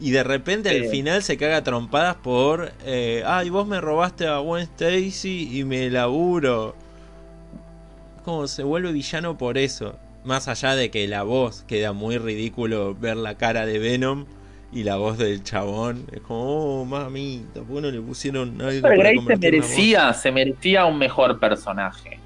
Y 0.00 0.12
de 0.12 0.22
repente 0.22 0.70
al 0.70 0.86
final 0.86 1.22
se 1.22 1.36
caga 1.36 1.62
trompadas 1.62 2.16
por. 2.16 2.72
Eh, 2.84 3.22
Ay, 3.26 3.50
vos 3.50 3.66
me 3.66 3.80
robaste 3.80 4.26
a 4.26 4.38
Gwen 4.38 4.62
Stacy 4.62 5.58
y 5.58 5.64
me 5.64 5.90
laburo. 5.90 6.76
Como 8.24 8.46
se 8.46 8.62
vuelve 8.62 8.92
villano 8.92 9.36
por 9.36 9.58
eso. 9.58 9.96
Más 10.24 10.48
allá 10.48 10.74
de 10.76 10.90
que 10.90 11.06
la 11.08 11.22
voz 11.24 11.64
queda 11.66 11.92
muy 11.92 12.16
ridículo 12.16 12.94
ver 12.94 13.16
la 13.16 13.36
cara 13.36 13.66
de 13.66 13.78
Venom 13.78 14.24
y 14.72 14.84
la 14.84 14.96
voz 14.96 15.18
del 15.18 15.42
chabón. 15.42 16.06
Es 16.12 16.20
como, 16.20 16.80
oh, 16.80 16.84
mamita, 16.84 17.60
¿por 17.62 17.82
no 17.82 17.90
le 17.90 18.00
pusieron 18.00 18.60
algo 18.62 18.88
Topher 18.88 18.98
Grace 18.98 19.26
se 19.26 19.36
merecía, 19.36 20.12
se 20.14 20.32
merecía 20.32 20.84
un 20.86 20.98
mejor 20.98 21.38
personaje. 21.38 22.18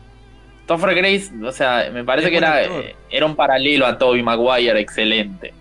Topher 0.69 0.95
Grace, 0.95 1.31
o 1.43 1.51
sea, 1.51 1.91
me 1.91 2.05
parece 2.05 2.31
que 2.31 2.37
era, 2.37 2.61
era 3.09 3.25
un 3.25 3.35
paralelo 3.35 3.87
a 3.87 3.97
Toby 3.97 4.23
Maguire 4.23 4.79
excelente. 4.79 5.55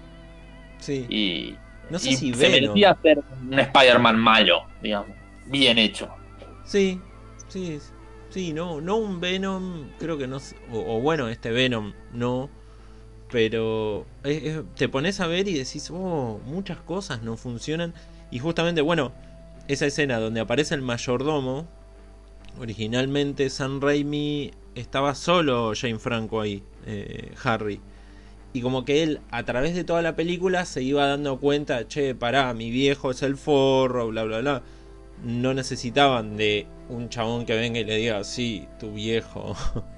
Sí. 0.79 1.05
Y 1.09 1.55
no 1.89 1.97
sé 1.97 2.17
si 2.17 2.33
se 2.33 2.49
merecía 2.49 2.95
ser 3.01 3.23
un 3.49 3.57
Spider-Man 3.57 4.19
malo, 4.19 4.65
digamos, 4.83 5.15
bien 5.45 5.77
hecho. 5.77 6.09
Sí, 6.65 6.99
sí, 7.47 7.79
sí, 8.29 8.51
no, 8.51 8.81
no 8.81 8.97
un 8.97 9.21
Venom, 9.21 9.91
creo 9.97 10.17
que 10.17 10.27
no, 10.27 10.39
o, 10.73 10.99
bueno, 10.99 11.29
este 11.29 11.51
Venom 11.51 11.93
no, 12.11 12.49
pero 13.31 14.05
te 14.75 14.89
pones 14.89 15.21
a 15.21 15.27
ver 15.27 15.47
y 15.47 15.53
decís, 15.53 15.89
oh, 15.89 16.41
muchas 16.45 16.79
cosas 16.79 17.23
no 17.23 17.37
funcionan. 17.37 17.93
Y 18.29 18.39
justamente, 18.39 18.81
bueno, 18.81 19.13
esa 19.69 19.85
escena 19.85 20.19
donde 20.19 20.41
aparece 20.41 20.75
el 20.75 20.81
mayordomo, 20.81 21.65
originalmente 22.59 23.49
San 23.49 23.79
Raimi 23.79 24.51
estaba 24.79 25.15
solo 25.15 25.73
Jane 25.75 25.99
Franco 25.99 26.41
ahí, 26.41 26.63
eh, 26.85 27.31
Harry. 27.43 27.79
Y 28.53 28.61
como 28.61 28.85
que 28.85 29.03
él, 29.03 29.19
a 29.29 29.43
través 29.43 29.75
de 29.75 29.83
toda 29.83 30.01
la 30.01 30.15
película, 30.15 30.65
se 30.65 30.81
iba 30.81 31.05
dando 31.05 31.39
cuenta, 31.39 31.87
che, 31.87 32.15
pará, 32.15 32.53
mi 32.53 32.71
viejo 32.71 33.11
es 33.11 33.21
el 33.21 33.37
forro, 33.37 34.07
bla, 34.07 34.23
bla, 34.23 34.39
bla. 34.39 34.63
No 35.23 35.53
necesitaban 35.53 36.37
de 36.37 36.67
un 36.89 37.09
chabón 37.09 37.45
que 37.45 37.55
venga 37.55 37.79
y 37.79 37.83
le 37.83 37.97
diga, 37.97 38.23
sí, 38.23 38.67
tu 38.79 38.93
viejo. 38.93 39.55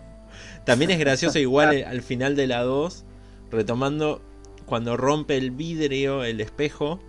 También 0.66 0.92
es 0.92 1.00
gracioso 1.00 1.40
igual 1.40 1.84
al 1.86 2.02
final 2.02 2.36
de 2.36 2.48
la 2.48 2.64
2, 2.64 3.06
retomando, 3.52 4.22
cuando 4.66 4.98
rompe 4.98 5.38
el 5.38 5.52
vidrio, 5.52 6.24
el 6.24 6.42
espejo, 6.42 7.00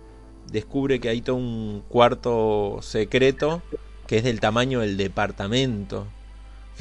descubre 0.51 0.99
que 0.99 1.09
hay 1.09 1.21
todo 1.21 1.35
un 1.35 1.83
cuarto 1.87 2.79
secreto 2.81 3.61
que 4.07 4.17
es 4.17 4.23
del 4.23 4.39
tamaño 4.39 4.81
del 4.81 4.97
departamento. 4.97 6.07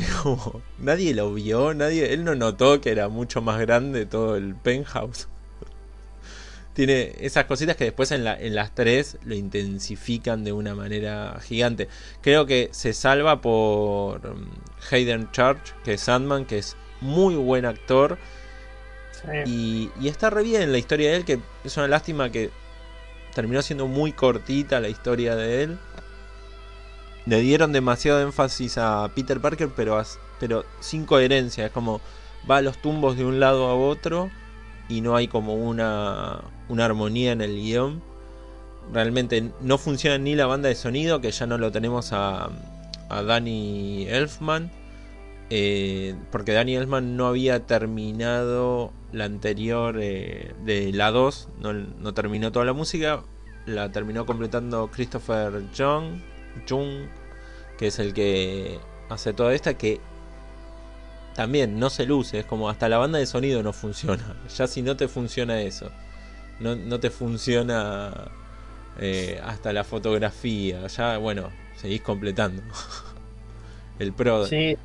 nadie 0.79 1.15
lo 1.15 1.33
vio, 1.33 1.75
nadie, 1.75 2.13
él 2.13 2.25
no 2.25 2.35
notó 2.35 2.81
que 2.81 2.91
era 2.91 3.09
mucho 3.09 3.43
más 3.43 3.61
grande 3.61 4.07
todo 4.07 4.37
el 4.37 4.55
penthouse. 4.55 5.29
Tiene 6.73 7.15
esas 7.21 7.45
cositas 7.45 7.77
que 7.77 7.85
después 7.85 8.13
en, 8.13 8.27
en 8.27 8.55
las 8.55 8.75
tres 8.75 9.19
lo 9.25 9.35
intensifican 9.35 10.45
de 10.45 10.53
una 10.53 10.75
manera 10.75 11.39
gigante. 11.43 11.89
Creo 12.23 12.47
que 12.47 12.69
se 12.73 12.93
salva 12.93 13.41
por 13.41 14.25
um, 14.27 14.47
Hayden 14.91 15.31
Church, 15.33 15.75
que 15.85 15.95
es 15.95 16.01
Sandman, 16.01 16.47
que 16.47 16.59
es 16.59 16.77
muy 17.01 17.35
buen 17.35 17.67
actor. 17.67 18.19
Y, 19.45 19.91
y, 20.01 20.09
está 20.09 20.31
re 20.31 20.43
bien 20.43 20.73
la 20.73 20.79
historia 20.79 21.11
de 21.11 21.17
él, 21.17 21.25
que 21.27 21.41
es 21.65 21.77
una 21.77 21.89
lástima 21.89 22.31
que 22.31 22.51
terminó 23.35 23.61
siendo 23.61 23.87
muy 23.87 24.13
cortita 24.13 24.81
la 24.81 24.89
historia 24.89 25.37
de 25.37 25.65
él 25.65 25.79
le 27.27 27.41
dieron 27.41 27.73
demasiado 27.73 28.21
énfasis 28.23 28.79
a 28.79 29.11
Peter 29.15 29.41
Parker, 29.41 29.71
pero, 29.75 30.03
pero 30.39 30.65
sin 30.81 31.05
coherencia. 31.05 31.67
Es 31.67 31.73
como 31.73 32.01
va 32.51 32.59
a 32.59 32.63
los 32.63 32.79
tumbos 32.79 33.17
de 33.17 33.25
un 33.25 33.41
lado 33.41 33.67
a 33.67 33.75
otro 33.75 34.31
y 34.89 35.01
no 35.01 35.17
hay 35.17 35.29
como 35.29 35.55
una, 35.55 36.41
una 36.69 36.85
armonía 36.85 37.33
en 37.33 37.41
el 37.41 37.57
guion. 37.57 38.03
Realmente 38.93 39.53
no 39.61 39.79
funciona 39.79 40.19
ni 40.19 40.35
la 40.35 40.47
banda 40.47 40.69
de 40.69 40.75
sonido, 40.75 41.21
que 41.21 41.31
ya 41.31 41.47
no 41.47 41.59
lo 41.59 41.71
tenemos 41.71 42.13
a, 42.13 42.51
a 43.09 43.23
Danny 43.23 44.07
Elfman. 44.09 44.71
Eh, 45.51 46.15
porque 46.31 46.53
Danny 46.53 46.77
Elfman 46.77 47.17
no 47.17 47.27
había 47.27 47.67
terminado 47.67 48.93
la 49.13 49.25
anterior 49.25 49.99
eh, 50.01 50.55
de 50.65 50.93
la 50.93 51.11
2, 51.11 51.49
no, 51.61 51.73
no 51.73 52.15
terminó 52.15 52.53
toda 52.53 52.65
la 52.65 52.73
música, 52.73 53.25
la 53.67 53.91
terminó 53.91 54.27
completando 54.27 54.89
Christopher 54.93 55.65
Young, 55.75 56.21
Jung, 56.69 57.09
que 57.79 57.89
es 57.89 57.99
el 57.99 58.15
que 58.15 58.79
hace 59.09 59.33
toda 59.33 59.55
esta, 59.55 59.75
que 59.75 60.01
también 61.35 61.79
no 61.79 61.91
se 61.91 62.07
luce, 62.07 62.41
es 62.41 62.45
como 62.45 62.69
hasta 62.69 62.89
la 62.89 62.99
banda 62.99 63.19
de 63.19 63.27
sonido 63.27 63.63
no 63.63 63.73
funciona. 63.73 64.37
Ya 64.57 64.67
si 64.67 64.83
no 64.83 64.97
te 64.97 65.09
funciona 65.09 65.61
eso, 65.63 65.91
no, 66.59 66.77
no 66.77 67.01
te 67.01 67.11
funciona 67.11 68.31
eh, 68.99 69.41
hasta 69.45 69.73
la 69.73 69.85
fotografía, 69.85 70.87
ya 70.87 71.19
bueno, 71.19 71.51
seguís 71.77 72.03
completando. 72.03 72.63
el 73.99 74.13
pro. 74.13 74.47
Sí. 74.47 74.77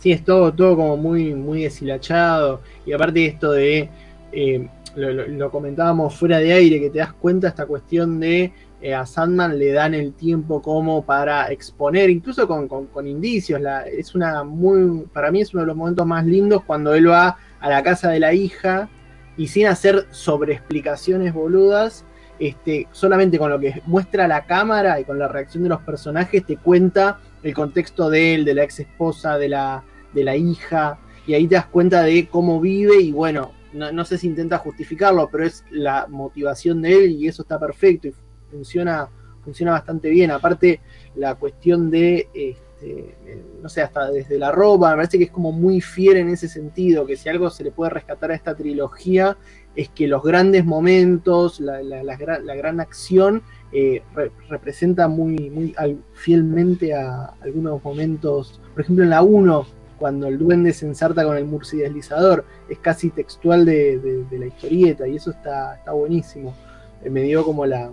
sí, 0.00 0.12
es 0.12 0.24
todo, 0.24 0.52
todo 0.52 0.76
como 0.76 0.96
muy, 0.96 1.34
muy 1.34 1.62
deshilachado. 1.62 2.62
Y 2.86 2.92
aparte 2.92 3.26
esto 3.26 3.52
de, 3.52 3.90
eh, 4.32 4.68
lo 4.96 5.50
comentábamos 5.50 6.14
fuera 6.14 6.38
de 6.38 6.52
aire, 6.52 6.80
que 6.80 6.90
te 6.90 6.98
das 6.98 7.12
cuenta 7.12 7.48
esta 7.48 7.66
cuestión 7.66 8.18
de 8.20 8.52
eh, 8.80 8.94
a 8.94 9.04
Sandman 9.06 9.58
le 9.58 9.72
dan 9.72 9.92
el 9.94 10.12
tiempo 10.12 10.62
como 10.62 11.04
para 11.04 11.50
exponer, 11.50 12.10
incluso 12.10 12.46
con, 12.46 13.06
indicios. 13.06 13.60
es 13.92 14.14
una 14.14 14.44
muy, 14.44 15.04
para 15.12 15.32
mí 15.32 15.40
es 15.40 15.52
uno 15.52 15.62
de 15.62 15.66
los 15.66 15.76
momentos 15.76 16.06
más 16.06 16.24
lindos 16.24 16.62
cuando 16.64 16.94
él 16.94 17.10
va 17.10 17.36
a 17.58 17.68
la 17.68 17.82
casa 17.82 18.10
de 18.10 18.20
la 18.20 18.32
hija 18.32 18.88
y 19.36 19.48
sin 19.48 19.66
hacer 19.66 20.06
sobreexplicaciones 20.10 21.34
boludas, 21.34 22.04
este, 22.38 22.86
solamente 22.92 23.36
con 23.36 23.50
lo 23.50 23.58
que 23.58 23.82
muestra 23.86 24.28
la 24.28 24.46
cámara 24.46 25.00
y 25.00 25.04
con 25.04 25.18
la 25.18 25.26
reacción 25.26 25.64
de 25.64 25.70
los 25.70 25.80
personajes 25.80 26.46
te 26.46 26.56
cuenta 26.56 27.18
el 27.42 27.54
contexto 27.54 28.08
de 28.10 28.34
él, 28.34 28.44
de 28.44 28.54
la 28.54 28.62
ex 28.62 28.78
esposa, 28.78 29.38
de 29.38 29.48
la, 29.48 29.82
hija, 30.36 30.98
y 31.26 31.34
ahí 31.34 31.48
te 31.48 31.56
das 31.56 31.66
cuenta 31.66 32.02
de 32.02 32.28
cómo 32.28 32.60
vive 32.60 33.00
y 33.00 33.10
bueno, 33.10 33.52
no, 33.72 33.90
no 33.90 34.04
sé 34.04 34.18
si 34.18 34.28
intenta 34.28 34.58
justificarlo, 34.58 35.28
pero 35.32 35.44
es 35.44 35.64
la 35.70 36.06
motivación 36.08 36.80
de 36.80 37.04
él 37.04 37.10
y 37.12 37.26
eso 37.26 37.42
está 37.42 37.58
perfecto 37.58 38.08
funciona, 38.50 39.08
funciona 39.42 39.72
bastante 39.72 40.10
bien. 40.10 40.30
Aparte, 40.30 40.80
la 41.14 41.34
cuestión 41.34 41.90
de, 41.90 42.28
este, 42.34 43.16
no 43.62 43.68
sé, 43.68 43.82
hasta 43.82 44.10
desde 44.10 44.38
la 44.38 44.52
ropa, 44.52 44.90
me 44.90 44.96
parece 44.96 45.18
que 45.18 45.24
es 45.24 45.30
como 45.30 45.52
muy 45.52 45.80
fiel 45.80 46.18
en 46.18 46.28
ese 46.28 46.48
sentido, 46.48 47.06
que 47.06 47.16
si 47.16 47.28
algo 47.28 47.50
se 47.50 47.64
le 47.64 47.70
puede 47.70 47.90
rescatar 47.90 48.30
a 48.30 48.34
esta 48.34 48.54
trilogía 48.54 49.36
es 49.74 49.88
que 49.90 50.08
los 50.08 50.22
grandes 50.22 50.64
momentos, 50.64 51.60
la, 51.60 52.16
gran 52.56 52.80
acción, 52.80 53.42
eh, 53.70 54.02
representa 54.48 55.06
muy, 55.06 55.50
muy 55.50 55.74
fielmente 56.14 56.94
a 56.94 57.34
algunos 57.40 57.82
momentos, 57.84 58.60
por 58.72 58.82
ejemplo 58.82 59.04
en 59.04 59.10
la 59.10 59.22
1, 59.22 59.66
cuando 59.98 60.28
el 60.28 60.38
duende 60.38 60.72
se 60.72 60.86
ensarta 60.86 61.24
con 61.24 61.36
el 61.36 61.44
murci 61.44 61.78
deslizador, 61.78 62.44
es 62.68 62.78
casi 62.78 63.10
textual 63.10 63.64
de, 63.64 64.26
la 64.30 64.46
historieta 64.46 65.06
y 65.06 65.16
eso 65.16 65.30
está, 65.30 65.76
está 65.76 65.92
buenísimo. 65.92 66.54
Eh, 67.04 67.10
me 67.10 67.22
dio 67.22 67.44
como 67.44 67.66
la, 67.66 67.90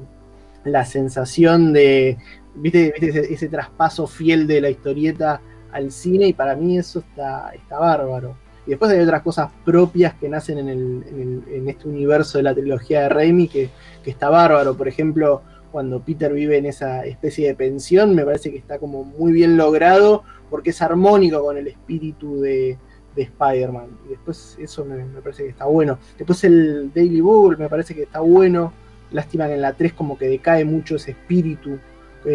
la 0.65 0.83
sensación 0.83 1.71
de, 1.71 2.17
¿viste, 2.55 2.93
ese, 3.33 3.47
traspaso 3.47 4.07
fiel 4.07 4.47
de 4.47 4.61
la 4.61 4.69
historieta 4.69 5.41
al 5.71 5.91
cine 5.91 6.27
y 6.27 6.33
para 6.33 6.55
mí 6.55 6.77
eso 6.77 6.99
está, 6.99 7.51
está 7.53 7.79
bárbaro. 7.79 8.35
Y 8.65 8.71
después 8.71 8.91
hay 8.91 8.99
otras 8.99 9.21
cosas 9.21 9.51
propias 9.63 10.15
que 10.15 10.27
nacen 10.27 10.57
en, 10.57 10.69
el, 10.69 11.43
en, 11.53 11.69
este 11.69 11.87
universo 11.87 12.39
de 12.39 12.43
la 12.43 12.55
trilogía 12.55 13.01
de 13.01 13.09
Raimi 13.09 13.47
que, 13.47 13.69
está 14.05 14.29
bárbaro. 14.29 14.75
Por 14.75 14.87
ejemplo, 14.87 15.43
cuando 15.71 15.99
Peter 15.99 16.33
vive 16.33 16.57
en 16.57 16.65
esa 16.65 17.05
especie 17.05 17.47
de 17.47 17.55
pensión, 17.55 18.15
me 18.15 18.25
parece 18.25 18.51
que 18.51 18.57
está 18.57 18.79
como 18.79 19.03
muy 19.03 19.31
bien 19.33 19.57
logrado 19.57 20.23
porque 20.49 20.71
es 20.71 20.81
armónico 20.81 21.43
con 21.43 21.57
el 21.57 21.67
espíritu 21.67 22.39
de, 22.41 22.77
de 23.15 23.21
Spider-Man. 23.23 23.97
Y 24.07 24.09
después 24.09 24.57
eso 24.59 24.83
me, 24.83 25.03
me, 25.05 25.21
parece 25.21 25.43
que 25.43 25.49
está 25.49 25.65
bueno. 25.65 25.99
Después 26.17 26.43
el 26.43 26.91
Daily 26.93 27.21
Bugle 27.21 27.57
me 27.57 27.69
parece 27.69 27.93
que 27.93 28.03
está 28.03 28.21
bueno. 28.21 28.73
Lástima 29.11 29.47
que 29.47 29.53
en 29.53 29.61
la 29.61 29.73
3 29.73 29.93
como 29.93 30.17
que 30.17 30.27
decae 30.27 30.65
mucho 30.65 30.95
ese 30.95 31.11
espíritu. 31.11 31.79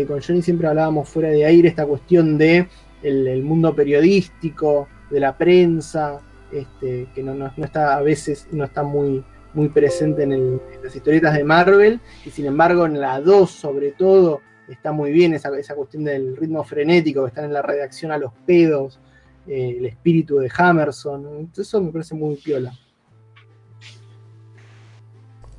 con 0.07 0.21
Johnny 0.21 0.43
siempre 0.43 0.69
hablábamos 0.69 1.09
fuera 1.09 1.31
de 1.31 1.45
aire 1.45 1.69
esta 1.69 1.87
cuestión 1.87 2.39
de 2.39 2.69
el, 3.03 3.43
mundo 3.43 3.75
periodístico, 3.75 4.89
de 5.11 5.21
la 5.21 5.37
prensa, 5.37 6.21
este, 6.53 7.09
que 7.15 7.23
no, 7.23 7.47
está 7.57 7.97
a 7.97 8.03
veces 8.03 8.47
no 8.53 8.65
está 8.65 8.83
muy, 8.83 9.25
muy 9.55 9.69
presente 9.69 10.23
en, 10.23 10.61
las 10.83 10.95
historietas 10.95 11.35
de 11.35 11.45
Marvel, 11.45 12.01
y 12.25 12.31
sin 12.31 12.47
embargo 12.47 12.87
en 12.87 13.01
la 13.01 13.21
2 13.21 13.51
sobre 13.51 13.93
todo 13.93 14.41
está 14.69 14.93
muy 14.93 15.11
bien 15.11 15.35
esa, 15.35 15.57
esa 15.59 15.75
cuestión 15.75 16.05
del 16.05 16.37
ritmo 16.37 16.63
frenético, 16.63 17.23
que 17.23 17.29
están 17.29 17.47
en 17.47 17.53
la 17.53 17.63
redacción 17.63 18.13
a 18.13 18.19
los 18.19 18.33
pedos, 18.47 19.01
eh, 19.47 19.77
el 19.79 19.87
espíritu 19.87 20.39
de 20.39 20.51
Hammerson. 20.57 21.51
Eso 21.57 21.81
me 21.81 21.91
parece 21.91 22.15
muy 22.15 22.37
piola. 22.37 22.73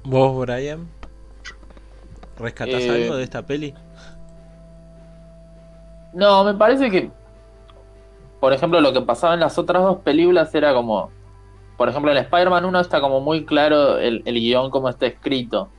¿Vos, 0.03 0.45
Brian? 0.45 0.87
¿Rescatás 2.41 2.81
Eh, 2.81 3.03
algo 3.03 3.15
de 3.17 3.23
esta 3.23 3.45
peli? 3.45 3.73
No, 6.13 6.43
me 6.43 6.53
parece 6.53 6.91
que, 6.91 7.09
por 8.39 8.53
ejemplo, 8.53 8.81
lo 8.81 8.91
que 8.91 9.01
pasaba 9.01 9.33
en 9.33 9.39
las 9.39 9.57
otras 9.57 9.81
dos 9.83 9.99
películas 9.99 10.53
era 10.53 10.73
como, 10.73 11.09
por 11.77 11.87
ejemplo, 11.87 12.11
en 12.11 12.17
Spider-Man 12.17 12.65
1 12.65 12.79
está 12.79 12.99
como 12.99 13.21
muy 13.21 13.45
claro 13.45 13.97
el, 13.97 14.21
el 14.25 14.35
guion 14.35 14.69
como 14.69 14.89
está 14.89 15.05
escrito. 15.05 15.69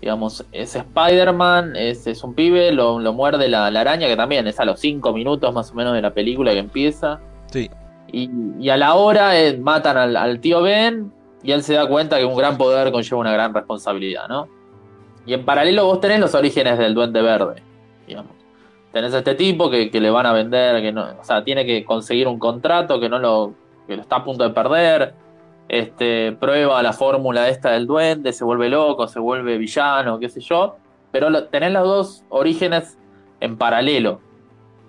Digamos, 0.00 0.44
es 0.52 0.76
Spider-Man, 0.76 1.74
es, 1.76 2.06
es 2.06 2.22
un 2.22 2.34
pibe, 2.34 2.70
lo, 2.72 3.00
lo 3.00 3.12
muerde 3.12 3.48
la, 3.48 3.70
la 3.70 3.80
araña, 3.80 4.06
que 4.06 4.16
también 4.16 4.46
es 4.46 4.60
a 4.60 4.64
los 4.64 4.78
5 4.80 5.12
minutos 5.12 5.52
más 5.52 5.70
o 5.72 5.74
menos 5.74 5.92
de 5.94 6.02
la 6.02 6.14
película 6.14 6.52
que 6.52 6.58
empieza. 6.58 7.20
Sí. 7.46 7.68
Y, 8.12 8.30
y 8.58 8.70
a 8.70 8.76
la 8.76 8.94
hora 8.94 9.38
eh, 9.38 9.58
matan 9.58 9.96
al, 9.96 10.16
al 10.16 10.40
tío 10.40 10.62
Ben 10.62 11.12
y 11.42 11.52
él 11.52 11.62
se 11.62 11.74
da 11.74 11.86
cuenta 11.88 12.18
que 12.18 12.24
un 12.24 12.36
gran 12.36 12.56
poder 12.56 12.90
conlleva 12.90 13.20
una 13.20 13.32
gran 13.32 13.52
responsabilidad, 13.52 14.28
¿no? 14.28 14.48
Y 15.28 15.34
en 15.34 15.44
paralelo 15.44 15.84
vos 15.84 16.00
tenés 16.00 16.20
los 16.20 16.34
orígenes 16.34 16.78
del 16.78 16.94
Duende 16.94 17.20
Verde, 17.20 17.62
digamos. 18.06 18.32
Tenés 18.92 19.12
a 19.12 19.18
este 19.18 19.34
tipo 19.34 19.68
que, 19.68 19.90
le 19.92 20.08
van 20.08 20.24
a 20.24 20.32
vender, 20.32 20.80
que 20.80 20.90
no, 20.90 21.06
o 21.20 21.22
sea, 21.22 21.44
tiene 21.44 21.66
que 21.66 21.84
conseguir 21.84 22.26
un 22.26 22.38
contrato 22.38 22.98
que 22.98 23.10
no 23.10 23.18
lo, 23.18 23.52
que 23.86 23.92
está 23.92 24.16
a 24.16 24.24
punto 24.24 24.42
de 24.42 24.54
perder. 24.54 25.12
Este, 25.68 26.32
prueba 26.32 26.82
la 26.82 26.94
fórmula 26.94 27.46
esta 27.50 27.72
del 27.72 27.86
duende, 27.86 28.32
se 28.32 28.42
vuelve 28.42 28.70
loco, 28.70 29.06
se 29.06 29.20
vuelve 29.20 29.58
villano, 29.58 30.18
qué 30.18 30.30
sé 30.30 30.40
yo. 30.40 30.76
Pero 31.12 31.44
tenés 31.48 31.72
los 31.72 31.84
dos 31.84 32.24
orígenes 32.30 32.96
en 33.40 33.58
paralelo. 33.58 34.22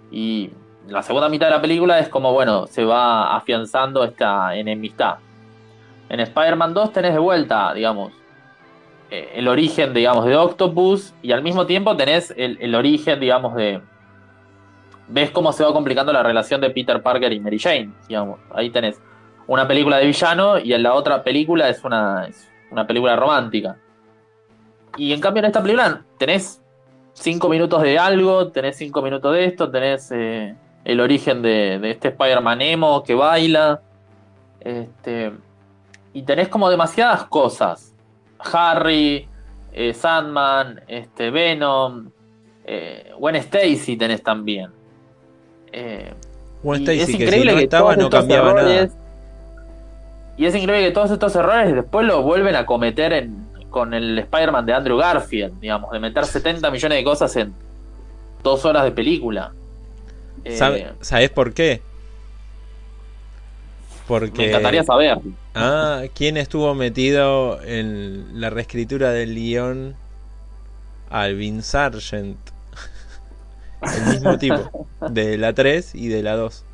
Y 0.10 0.52
la 0.88 1.04
segunda 1.04 1.28
mitad 1.28 1.48
de 1.48 1.56
la 1.56 1.62
película 1.62 2.00
es 2.00 2.08
como, 2.08 2.32
bueno, 2.32 2.66
se 2.66 2.86
va 2.86 3.36
afianzando 3.36 4.06
esta 4.06 4.56
enemistad. 4.56 5.18
En 6.08 6.22
Spider-Man 6.22 6.74
2 6.74 6.94
tenés 6.94 7.12
de 7.12 7.20
vuelta, 7.20 7.74
digamos, 7.74 8.14
el 9.10 9.48
origen, 9.48 9.94
digamos, 9.94 10.26
de 10.26 10.36
Octopus 10.36 11.14
y 11.22 11.32
al 11.32 11.42
mismo 11.42 11.66
tiempo 11.66 11.96
tenés 11.96 12.34
el, 12.38 12.58
el 12.62 12.76
origen, 12.76 13.20
digamos, 13.20 13.56
de... 13.56 13.82
Ves 15.08 15.32
cómo 15.32 15.52
se 15.52 15.64
va 15.64 15.74
complicando 15.74 16.14
la 16.14 16.22
relación 16.22 16.62
de 16.62 16.70
Peter 16.70 17.02
Parker 17.02 17.34
y 17.34 17.40
Mary 17.40 17.58
Jane, 17.58 17.92
digamos. 18.08 18.40
Ahí 18.54 18.70
tenés 18.70 19.02
una 19.48 19.68
película 19.68 19.98
de 19.98 20.06
villano 20.06 20.60
y 20.60 20.74
en 20.74 20.84
la 20.84 20.94
otra 20.94 21.24
película 21.24 21.68
es 21.70 21.84
una, 21.84 22.28
es 22.28 22.48
una 22.70 22.86
película 22.86 23.16
romántica. 23.16 23.78
Y 24.96 25.12
en 25.12 25.20
cambio 25.20 25.40
en 25.40 25.46
esta 25.46 25.64
película 25.64 26.04
tenés 26.20 26.62
cinco 27.14 27.50
minutos 27.50 27.82
de 27.82 27.98
algo, 27.98 28.50
tenés 28.50 28.78
cinco 28.78 29.02
minutos 29.02 29.34
de 29.34 29.46
esto, 29.46 29.72
tenés 29.72 30.12
eh, 30.12 30.56
el 30.84 31.00
origen 31.00 31.42
de, 31.42 31.80
de 31.80 31.90
este 31.90 32.10
Spider-Man 32.10 32.62
emo 32.62 33.04
que 33.04 33.16
baila. 33.16 33.82
Este, 34.60 35.32
y 36.14 36.22
tenés 36.22 36.50
como 36.50 36.70
demasiadas 36.70 37.24
cosas. 37.26 37.89
Harry, 38.40 39.28
eh, 39.74 39.94
Sandman, 39.94 40.82
este, 40.88 41.30
Venom, 41.32 42.10
eh, 42.66 43.12
Gwen 43.18 43.36
Stacy 43.38 43.98
tenés 43.98 44.24
también. 44.24 44.70
Eh, 45.72 46.14
Gwen 46.64 46.82
y 46.82 46.84
Stacy, 46.86 47.00
es 47.02 47.06
que 47.08 47.12
si 47.18 47.24
increíble 47.24 47.52
no 47.54 47.58
que 47.58 47.64
estaba 47.66 47.84
todos 47.94 47.98
no 47.98 48.04
estos 48.06 48.20
cambiaba 48.22 48.50
errores- 48.52 48.90
nada. 48.92 49.00
Y 50.38 50.46
es 50.46 50.56
increíble 50.56 50.88
que 50.88 50.92
todos 50.94 51.12
estos 51.12 51.36
errores 51.36 51.74
después 51.76 52.06
lo 52.06 52.22
vuelven 52.24 52.56
a 52.56 52.66
cometer 52.66 53.12
en, 53.14 53.46
con 53.70 53.94
el 53.94 54.18
Spider-Man 54.20 54.66
de 54.66 54.74
Andrew 54.74 54.98
Garfield, 54.98 55.60
digamos, 55.60 55.92
de 55.92 56.00
meter 56.00 56.26
70 56.26 56.72
millones 56.72 56.98
de 56.98 57.04
cosas 57.04 57.36
en 57.36 57.54
dos 58.42 58.64
horas 58.64 58.86
de 58.86 58.92
película. 58.92 59.52
Eh, 60.46 60.56
¿Sabe- 60.56 60.88
¿Sabés 61.02 61.30
por 61.30 61.54
qué? 61.54 61.82
Porque... 64.10 64.42
me 64.42 64.48
encantaría 64.50 64.84
saber. 64.84 65.20
Ah, 65.54 66.02
¿quién 66.16 66.36
estuvo 66.36 66.74
metido 66.74 67.62
en 67.62 68.42
la 68.42 68.50
reescritura 68.50 69.12
del 69.12 69.36
guion? 69.36 69.96
Alvin 71.12 71.62
Sargent. 71.62 72.38
El 73.84 74.14
mismo 74.14 74.38
tipo. 74.40 74.88
De 75.12 75.38
la 75.38 75.54
3 75.54 75.94
y 75.94 76.08
de 76.08 76.24
la 76.24 76.36
2. 76.36 76.66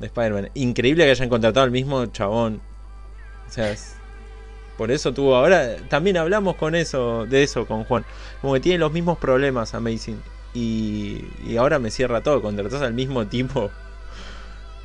De 0.00 0.06
Spider-Man. 0.06 0.50
Increíble 0.54 1.04
que 1.04 1.12
hayan 1.12 1.28
contratado 1.28 1.62
al 1.62 1.70
mismo 1.70 2.04
chabón. 2.06 2.60
O 3.48 3.52
sea, 3.52 3.70
es- 3.70 3.94
por 4.76 4.90
eso 4.90 5.14
tuvo 5.14 5.36
ahora. 5.36 5.76
También 5.88 6.16
hablamos 6.16 6.56
con 6.56 6.74
eso, 6.74 7.26
de 7.26 7.44
eso 7.44 7.64
con 7.64 7.84
Juan. 7.84 8.04
Como 8.40 8.54
que 8.54 8.60
tiene 8.60 8.78
los 8.78 8.90
mismos 8.92 9.18
problemas 9.18 9.72
Amazing. 9.74 10.20
Y, 10.52 11.26
y 11.46 11.56
ahora 11.58 11.78
me 11.78 11.92
cierra 11.92 12.22
todo. 12.22 12.42
Contratás 12.42 12.82
al 12.82 12.92
mismo 12.92 13.24
tipo 13.28 13.70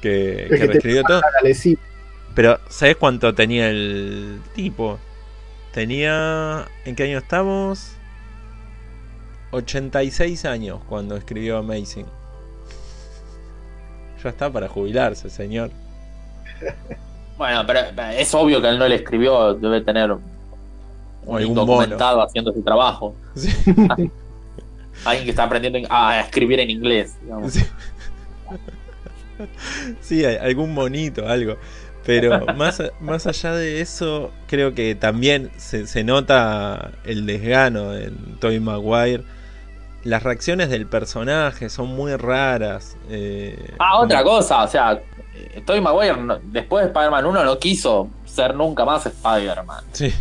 que, 0.01 0.43
Es 0.43 0.49
que 0.49 0.49
que 0.49 0.59
te 0.59 0.67
reescribió 0.67 1.03
todo. 1.03 1.21
Dale, 1.41 1.53
sí. 1.53 1.77
Pero, 2.35 2.59
¿sabes 2.69 2.95
cuánto 2.97 3.33
tenía 3.33 3.69
el 3.69 4.39
tipo? 4.55 4.99
Tenía. 5.73 6.67
¿En 6.85 6.95
qué 6.95 7.03
año 7.03 7.17
estamos? 7.17 7.93
86 9.51 10.45
años 10.45 10.79
cuando 10.87 11.15
escribió 11.15 11.57
Amazing. 11.57 12.05
Ya 14.23 14.29
está 14.29 14.51
para 14.51 14.67
jubilarse, 14.67 15.29
señor. 15.29 15.71
Bueno, 17.37 17.63
pero 17.67 17.81
es 18.17 18.33
obvio 18.33 18.59
que 18.59 18.67
él 18.67 18.79
no 18.79 18.87
le 18.87 18.95
escribió, 18.95 19.53
debe 19.53 19.81
tener 19.81 20.11
un 20.11 20.23
algún 21.37 21.53
documentado 21.53 22.21
haciendo 22.23 22.51
su 22.51 22.63
trabajo. 22.63 23.15
Sí, 23.35 23.51
Alguien 25.05 25.25
que 25.25 25.29
está 25.29 25.43
aprendiendo 25.43 25.87
a 25.91 26.21
escribir 26.21 26.59
en 26.59 26.71
inglés. 26.71 27.15
digamos. 27.21 27.53
sí. 27.53 27.63
Sí, 30.01 30.23
hay 30.25 30.37
algún 30.37 30.73
monito, 30.73 31.27
algo. 31.27 31.57
Pero 32.05 32.45
más, 32.55 32.81
más 32.99 33.27
allá 33.27 33.53
de 33.53 33.81
eso, 33.81 34.31
creo 34.47 34.73
que 34.73 34.95
también 34.95 35.51
se, 35.57 35.87
se 35.87 36.03
nota 36.03 36.91
el 37.03 37.25
desgano 37.25 37.93
en 37.95 38.37
Tobey 38.39 38.59
Maguire. 38.59 39.23
Las 40.03 40.23
reacciones 40.23 40.69
del 40.69 40.85
personaje 40.87 41.69
son 41.69 41.87
muy 41.89 42.15
raras. 42.15 42.95
eh, 43.09 43.73
Ah, 43.79 43.99
otra 43.99 44.23
como- 44.23 44.37
cosa, 44.37 44.63
o 44.63 44.67
sea, 44.67 44.99
Tobey 45.65 45.81
Maguire 45.81 46.15
no- 46.17 46.39
después 46.43 46.83
de 46.83 46.87
Spider-Man 46.91 47.25
1 47.25 47.43
no 47.43 47.59
quiso 47.59 48.09
ser 48.25 48.55
nunca 48.55 48.85
más 48.85 49.05
Spider-Man. 49.05 49.83
Sí, 49.91 50.13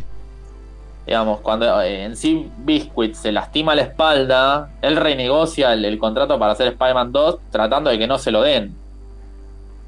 Digamos, 1.07 1.39
cuando 1.39 1.81
eh, 1.83 2.03
en 2.03 2.17
sí 2.17 2.51
Biscuit 2.59 3.15
se 3.15 3.31
lastima 3.31 3.77
la 3.77 3.83
espalda, 3.83 4.71
él 4.83 4.97
renegocia 4.97 5.73
el, 5.73 5.85
el 5.85 5.99
contrato 6.01 6.37
para 6.37 6.51
hacer 6.51 6.67
Spider-Man 6.67 7.13
2 7.13 7.39
tratando 7.53 7.91
de 7.91 7.99
que 7.99 8.09
no 8.09 8.19
se 8.19 8.33
lo 8.33 8.43
den. 8.43 8.75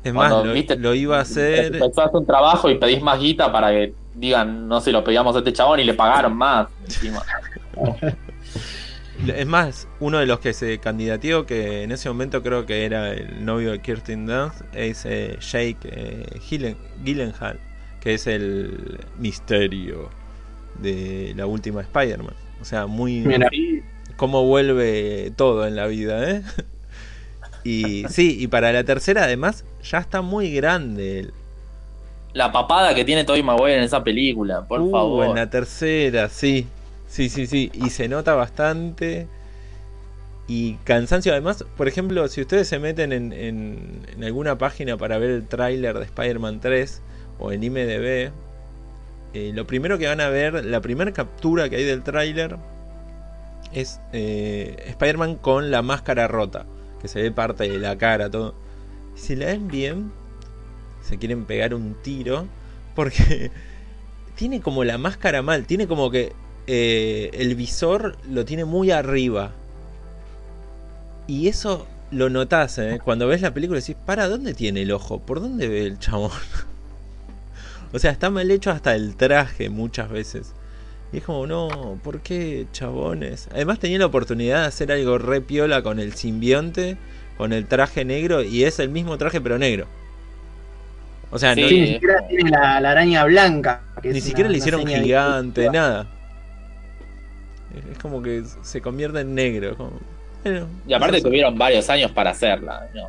Es 0.08 0.14
más, 0.14 0.32
Cuando, 0.32 0.48
lo, 0.48 0.54
viste, 0.54 0.76
lo 0.76 0.94
iba 0.94 1.18
a 1.18 1.22
hacer. 1.22 1.74
Empezó 1.74 2.02
a 2.02 2.04
hacer 2.06 2.16
un 2.16 2.26
trabajo 2.26 2.70
y 2.70 2.76
pedís 2.76 3.02
más 3.02 3.20
guita 3.20 3.52
para 3.52 3.70
que 3.70 3.94
digan, 4.14 4.68
no 4.68 4.80
se 4.80 4.92
lo 4.92 5.04
pedíamos 5.04 5.34
a 5.36 5.38
este 5.38 5.52
chabón 5.52 5.80
y 5.80 5.84
le 5.84 5.94
pagaron 5.94 6.36
más. 6.36 6.68
encima. 6.84 7.22
Es 9.26 9.46
más, 9.46 9.88
uno 9.98 10.18
de 10.18 10.26
los 10.26 10.38
que 10.38 10.52
se 10.52 10.78
candidateó, 10.78 11.44
que 11.44 11.82
en 11.82 11.90
ese 11.90 12.08
momento 12.08 12.40
creo 12.40 12.66
que 12.66 12.84
era 12.84 13.10
el 13.10 13.44
novio 13.44 13.72
de 13.72 13.80
Kirsten 13.80 14.26
Dunst, 14.26 14.60
es 14.72 15.04
eh, 15.06 15.36
Jake 15.40 15.78
eh, 15.82 16.76
Gyllenhaal, 17.04 17.58
que 18.00 18.14
es 18.14 18.28
el 18.28 19.00
misterio 19.18 20.08
de 20.80 21.32
la 21.36 21.46
última 21.46 21.80
Spider-Man. 21.80 22.34
O 22.60 22.64
sea, 22.64 22.86
muy. 22.86 23.20
Mira. 23.20 23.50
cómo 24.16 24.44
vuelve 24.44 25.32
todo 25.34 25.66
en 25.66 25.74
la 25.74 25.88
vida, 25.88 26.30
¿eh? 26.30 26.42
Y 27.64 28.06
sí, 28.08 28.36
y 28.40 28.48
para 28.48 28.72
la 28.72 28.84
tercera, 28.84 29.24
además, 29.24 29.64
ya 29.82 29.98
está 29.98 30.22
muy 30.22 30.52
grande 30.52 31.20
él. 31.20 31.34
La 32.32 32.52
papada 32.52 32.94
que 32.94 33.04
tiene 33.04 33.24
Tobey 33.24 33.42
Maguire 33.42 33.76
en 33.76 33.82
esa 33.82 34.02
película, 34.02 34.66
por 34.66 34.80
Uh, 34.80 34.90
favor. 34.90 35.26
En 35.26 35.34
la 35.34 35.50
tercera, 35.50 36.28
sí. 36.28 36.72
Sí, 37.06 37.28
sí, 37.28 37.46
sí. 37.46 37.70
Y 37.74 37.90
se 37.90 38.08
nota 38.08 38.34
bastante. 38.34 39.30
Y 40.46 40.76
cansancio, 40.84 41.32
además, 41.32 41.64
por 41.76 41.88
ejemplo, 41.88 42.26
si 42.28 42.40
ustedes 42.40 42.68
se 42.68 42.78
meten 42.78 43.12
en, 43.12 43.32
en- 43.32 44.06
en 44.08 44.24
alguna 44.24 44.56
página 44.58 44.96
para 44.96 45.18
ver 45.18 45.30
el 45.30 45.48
tráiler 45.48 45.98
de 45.98 46.04
Spider-Man 46.06 46.60
3 46.60 47.02
o 47.38 47.52
en 47.52 47.62
IMDB, 47.62 48.32
eh, 49.32 49.52
lo 49.54 49.66
primero 49.66 49.98
que 49.98 50.08
van 50.08 50.20
a 50.20 50.28
ver, 50.30 50.64
la 50.64 50.80
primera 50.82 51.12
captura 51.12 51.68
que 51.70 51.76
hay 51.76 51.84
del 51.84 52.02
tráiler 52.04 52.58
es 53.70 54.00
eh, 54.12 54.76
Spider-Man 54.86 55.36
con 55.36 55.70
la 55.70 55.82
máscara 55.82 56.28
rota, 56.28 56.68
que 57.00 57.08
se 57.08 57.22
ve 57.22 57.30
parte 57.30 57.68
de 57.68 57.78
la 57.78 57.96
cara, 57.98 58.30
todo. 58.30 58.54
Si 59.14 59.36
la 59.36 59.46
ven 59.46 59.68
bien, 59.68 60.12
se 61.02 61.18
quieren 61.18 61.44
pegar 61.44 61.74
un 61.74 61.94
tiro, 62.02 62.46
porque 62.94 63.50
tiene 64.36 64.60
como 64.60 64.84
la 64.84 64.98
máscara 64.98 65.42
mal, 65.42 65.66
tiene 65.66 65.86
como 65.86 66.10
que 66.10 66.32
eh, 66.66 67.30
el 67.32 67.54
visor 67.54 68.16
lo 68.28 68.44
tiene 68.44 68.64
muy 68.64 68.90
arriba. 68.90 69.52
Y 71.26 71.48
eso 71.48 71.86
lo 72.10 72.30
notas, 72.30 72.78
¿eh? 72.78 73.00
cuando 73.04 73.26
ves 73.26 73.42
la 73.42 73.52
película 73.52 73.80
decís, 73.80 73.96
¿para 74.06 74.28
dónde 74.28 74.54
tiene 74.54 74.82
el 74.82 74.92
ojo? 74.92 75.18
¿Por 75.18 75.40
dónde 75.40 75.68
ve 75.68 75.86
el 75.86 75.98
chabón? 75.98 76.30
o 77.92 77.98
sea, 77.98 78.10
está 78.10 78.30
mal 78.30 78.50
hecho 78.50 78.70
hasta 78.70 78.94
el 78.94 79.16
traje 79.16 79.68
muchas 79.68 80.10
veces. 80.10 80.54
Y 81.12 81.18
es 81.18 81.24
como, 81.24 81.46
no, 81.46 81.98
¿por 82.04 82.20
qué 82.20 82.66
chabones? 82.72 83.48
Además 83.52 83.78
tenía 83.78 83.98
la 83.98 84.06
oportunidad 84.06 84.60
de 84.62 84.66
hacer 84.66 84.92
algo 84.92 85.16
re 85.18 85.40
piola 85.40 85.82
con 85.82 86.00
el 86.00 86.12
simbionte, 86.14 86.96
con 87.38 87.52
el 87.52 87.66
traje 87.66 88.04
negro, 88.04 88.42
y 88.42 88.64
es 88.64 88.78
el 88.78 88.90
mismo 88.90 89.16
traje 89.16 89.40
pero 89.40 89.58
negro. 89.58 89.86
O 91.30 91.38
sea, 91.38 91.54
Sí, 91.54 91.60
no- 91.62 91.68
ni 91.70 91.86
siquiera 91.94 92.26
tiene 92.28 92.50
la, 92.50 92.80
la 92.80 92.90
araña 92.90 93.24
blanca. 93.24 93.82
que 94.02 94.10
ni 94.12 94.20
siquiera 94.20 94.48
una- 94.48 94.52
le 94.52 94.58
hicieron 94.58 94.86
gigante, 94.86 95.70
nada. 95.70 96.06
Es 97.92 97.98
como 97.98 98.22
que 98.22 98.42
se 98.62 98.80
convierte 98.80 99.20
en 99.20 99.34
negro. 99.34 99.76
como- 99.76 100.00
bueno, 100.44 100.66
Y 100.86 100.92
aparte 100.92 101.20
tuvieron 101.20 101.56
varios 101.58 101.88
años 101.90 102.10
para 102.12 102.30
hacerla. 102.30 102.88
¿no? 102.94 103.02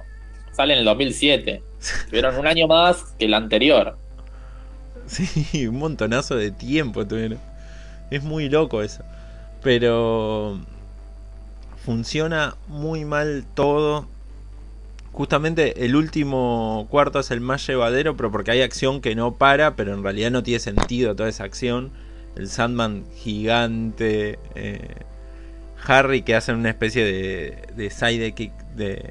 Sale 0.53 0.73
en 0.73 0.79
el 0.79 0.85
2007. 0.85 1.61
Tuvieron 2.09 2.37
un 2.37 2.47
año 2.47 2.67
más 2.67 3.03
que 3.17 3.25
el 3.25 3.33
anterior. 3.33 3.97
Sí, 5.07 5.65
un 5.67 5.77
montonazo 5.79 6.35
de 6.35 6.51
tiempo 6.51 7.03
tuvieron. 7.07 7.39
Es 8.11 8.23
muy 8.23 8.49
loco 8.49 8.81
eso. 8.81 9.03
Pero 9.61 10.59
funciona 11.83 12.55
muy 12.67 13.05
mal 13.05 13.45
todo. 13.53 14.07
Justamente 15.11 15.85
el 15.85 15.95
último 15.95 16.87
cuarto 16.89 17.19
es 17.19 17.31
el 17.31 17.41
más 17.41 17.65
llevadero, 17.67 18.15
pero 18.15 18.31
porque 18.31 18.51
hay 18.51 18.61
acción 18.61 19.01
que 19.01 19.15
no 19.15 19.35
para, 19.35 19.75
pero 19.75 19.93
en 19.93 20.03
realidad 20.03 20.31
no 20.31 20.43
tiene 20.43 20.59
sentido 20.59 21.15
toda 21.15 21.29
esa 21.29 21.43
acción. 21.43 21.91
El 22.35 22.47
Sandman 22.47 23.05
gigante, 23.15 24.39
eh, 24.55 24.95
Harry 25.85 26.21
que 26.21 26.35
hacen 26.35 26.55
una 26.55 26.69
especie 26.69 27.03
de, 27.03 27.57
de 27.75 27.89
sidekick 27.89 28.53
de, 28.75 29.03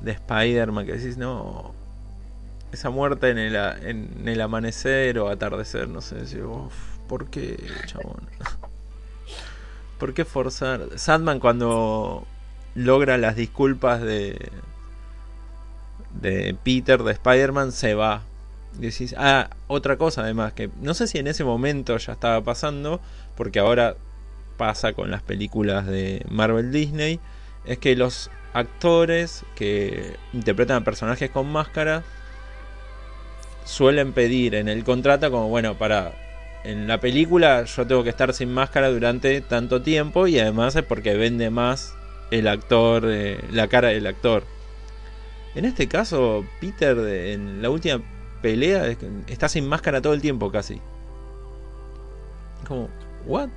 de 0.00 0.10
Spider-Man, 0.12 0.84
que 0.84 0.94
decís, 0.94 1.16
no, 1.16 1.72
esa 2.72 2.90
muerte 2.90 3.30
en 3.30 3.38
el, 3.38 3.54
en 3.54 4.28
el 4.28 4.40
amanecer 4.40 5.18
o 5.18 5.28
atardecer, 5.28 5.88
no 5.88 6.00
sé, 6.00 6.16
decís, 6.16 6.38
"Uf, 6.44 6.95
¿por 7.08 7.28
qué, 7.30 7.56
chabón? 7.86 8.28
¿Por 9.98 10.14
qué 10.14 10.24
forzar? 10.24 10.88
Sandman 10.96 11.40
cuando 11.40 12.26
logra 12.74 13.16
las 13.16 13.36
disculpas 13.36 14.02
de 14.02 14.50
de 16.20 16.56
Peter, 16.62 17.02
de 17.02 17.12
Spider-Man, 17.12 17.72
se 17.72 17.94
va. 17.94 18.22
Ah, 19.16 19.50
otra 19.68 19.96
cosa 19.96 20.22
además, 20.22 20.52
que 20.52 20.68
no 20.82 20.92
sé 20.92 21.06
si 21.06 21.18
en 21.18 21.28
ese 21.28 21.44
momento 21.44 21.96
ya 21.96 22.12
estaba 22.12 22.42
pasando, 22.42 23.00
porque 23.36 23.58
ahora 23.58 23.96
pasa 24.58 24.92
con 24.92 25.10
las 25.10 25.22
películas 25.22 25.86
de 25.86 26.24
Marvel 26.28 26.72
Disney, 26.72 27.20
es 27.64 27.78
que 27.78 27.96
los 27.96 28.30
actores 28.52 29.44
que 29.54 30.16
interpretan 30.32 30.82
a 30.82 30.84
personajes 30.84 31.30
con 31.30 31.50
máscara 31.50 32.02
suelen 33.64 34.12
pedir 34.12 34.54
en 34.54 34.68
el 34.68 34.84
contrato 34.84 35.30
como, 35.30 35.48
bueno, 35.48 35.74
para 35.74 36.12
en 36.70 36.86
la 36.88 37.00
película 37.00 37.64
yo 37.64 37.86
tengo 37.86 38.02
que 38.04 38.10
estar 38.10 38.32
sin 38.34 38.52
máscara 38.52 38.88
durante 38.90 39.40
tanto 39.40 39.82
tiempo 39.82 40.26
y 40.26 40.38
además 40.38 40.76
es 40.76 40.82
porque 40.82 41.14
vende 41.16 41.50
más 41.50 41.94
el 42.30 42.48
actor, 42.48 43.04
eh, 43.08 43.40
la 43.52 43.68
cara 43.68 43.88
del 43.88 44.06
actor. 44.06 44.44
En 45.54 45.64
este 45.64 45.88
caso, 45.88 46.44
Peter 46.60 46.96
de- 46.96 47.32
en 47.32 47.62
la 47.62 47.70
última 47.70 48.00
pelea 48.42 48.86
está 49.26 49.48
sin 49.48 49.66
máscara 49.68 50.00
todo 50.02 50.12
el 50.12 50.20
tiempo 50.20 50.50
casi. 50.50 50.80
Como, 52.66 52.88
¿what? 53.26 53.48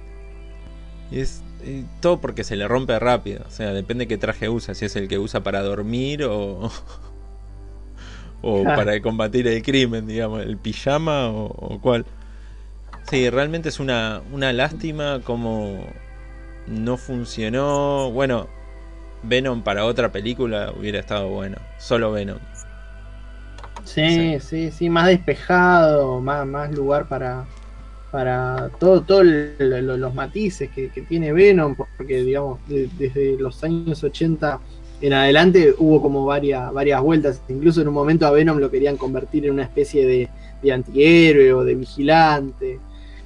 Y 1.11 1.19
es 1.19 1.43
y 1.65 1.83
todo 1.99 2.21
porque 2.21 2.43
se 2.45 2.55
le 2.55 2.67
rompe 2.67 2.97
rápido. 2.99 3.43
O 3.47 3.51
sea, 3.51 3.73
depende 3.73 4.07
qué 4.07 4.17
traje 4.17 4.47
usa. 4.47 4.73
Si 4.75 4.85
es 4.85 4.95
el 4.95 5.07
que 5.09 5.19
usa 5.19 5.43
para 5.43 5.61
dormir 5.61 6.23
o. 6.23 6.71
o 8.41 8.63
para 8.63 9.01
combatir 9.01 9.47
el 9.47 9.61
crimen, 9.61 10.07
digamos. 10.07 10.41
El 10.41 10.57
pijama 10.57 11.29
o, 11.29 11.45
o 11.47 11.81
cuál. 11.81 12.05
Sí, 13.09 13.29
realmente 13.29 13.69
es 13.69 13.79
una, 13.79 14.21
una 14.31 14.53
lástima 14.53 15.21
como 15.23 16.03
no 16.67 16.97
funcionó. 16.97 18.11
Bueno, 18.11 18.49
Venom 19.23 19.63
para 19.63 19.85
otra 19.85 20.11
película 20.11 20.73
hubiera 20.77 20.99
estado 20.99 21.29
bueno. 21.29 21.57
Solo 21.77 22.11
Venom. 22.11 22.39
Sí, 23.83 24.39
sí, 24.39 24.71
sí, 24.71 24.89
más 24.89 25.07
despejado, 25.07 26.21
más, 26.21 26.45
más 26.45 26.71
lugar 26.71 27.07
para, 27.07 27.49
para 28.11 28.69
todo, 28.79 29.03
todo 29.05 29.23
lo- 29.23 29.97
los 29.97 30.13
matices 30.13 30.69
que, 30.71 30.91
que 30.91 31.01
tiene 31.03 31.33
Venom, 31.33 31.75
porque 31.75 32.23
digamos, 32.23 32.59
de- 32.67 32.89
desde 32.97 33.37
los 33.37 33.63
años 33.63 34.03
80 34.03 34.61
en 35.01 35.13
adelante 35.13 35.73
hubo 35.77 36.01
como 36.01 36.25
varias, 36.25 36.71
varias 36.73 37.01
vueltas, 37.01 37.41
incluso 37.47 37.81
en 37.81 37.87
un 37.87 37.93
momento 37.93 38.27
a 38.27 38.31
Venom 38.31 38.57
lo 38.59 38.69
querían 38.71 38.97
convertir 38.97 39.45
en 39.45 39.53
una 39.53 39.63
especie 39.63 40.05
de, 40.05 40.31
de 40.61 40.71
antihéroe 40.73 41.53
o 41.53 41.63
de 41.63 41.75
vigilante. 41.75 42.81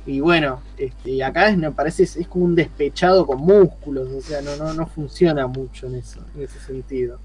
Y 0.06 0.20
bueno, 0.20 0.62
este, 0.78 1.24
acá 1.24 1.50
es, 1.50 1.58
me 1.58 1.72
parece 1.72 2.04
es, 2.04 2.18
es 2.18 2.28
como 2.28 2.46
un 2.46 2.56
despechado 2.56 3.26
con 3.26 3.40
músculos, 3.40 4.10
o 4.12 4.22
sea, 4.22 4.42
no, 4.42 4.56
no, 4.58 4.74
no 4.74 4.88
funciona 4.88 5.48
mucho 5.48 5.88
en 5.88 5.96
eso, 5.96 6.20
en 6.36 6.42
ese 6.44 6.60
sentido. 6.60 7.20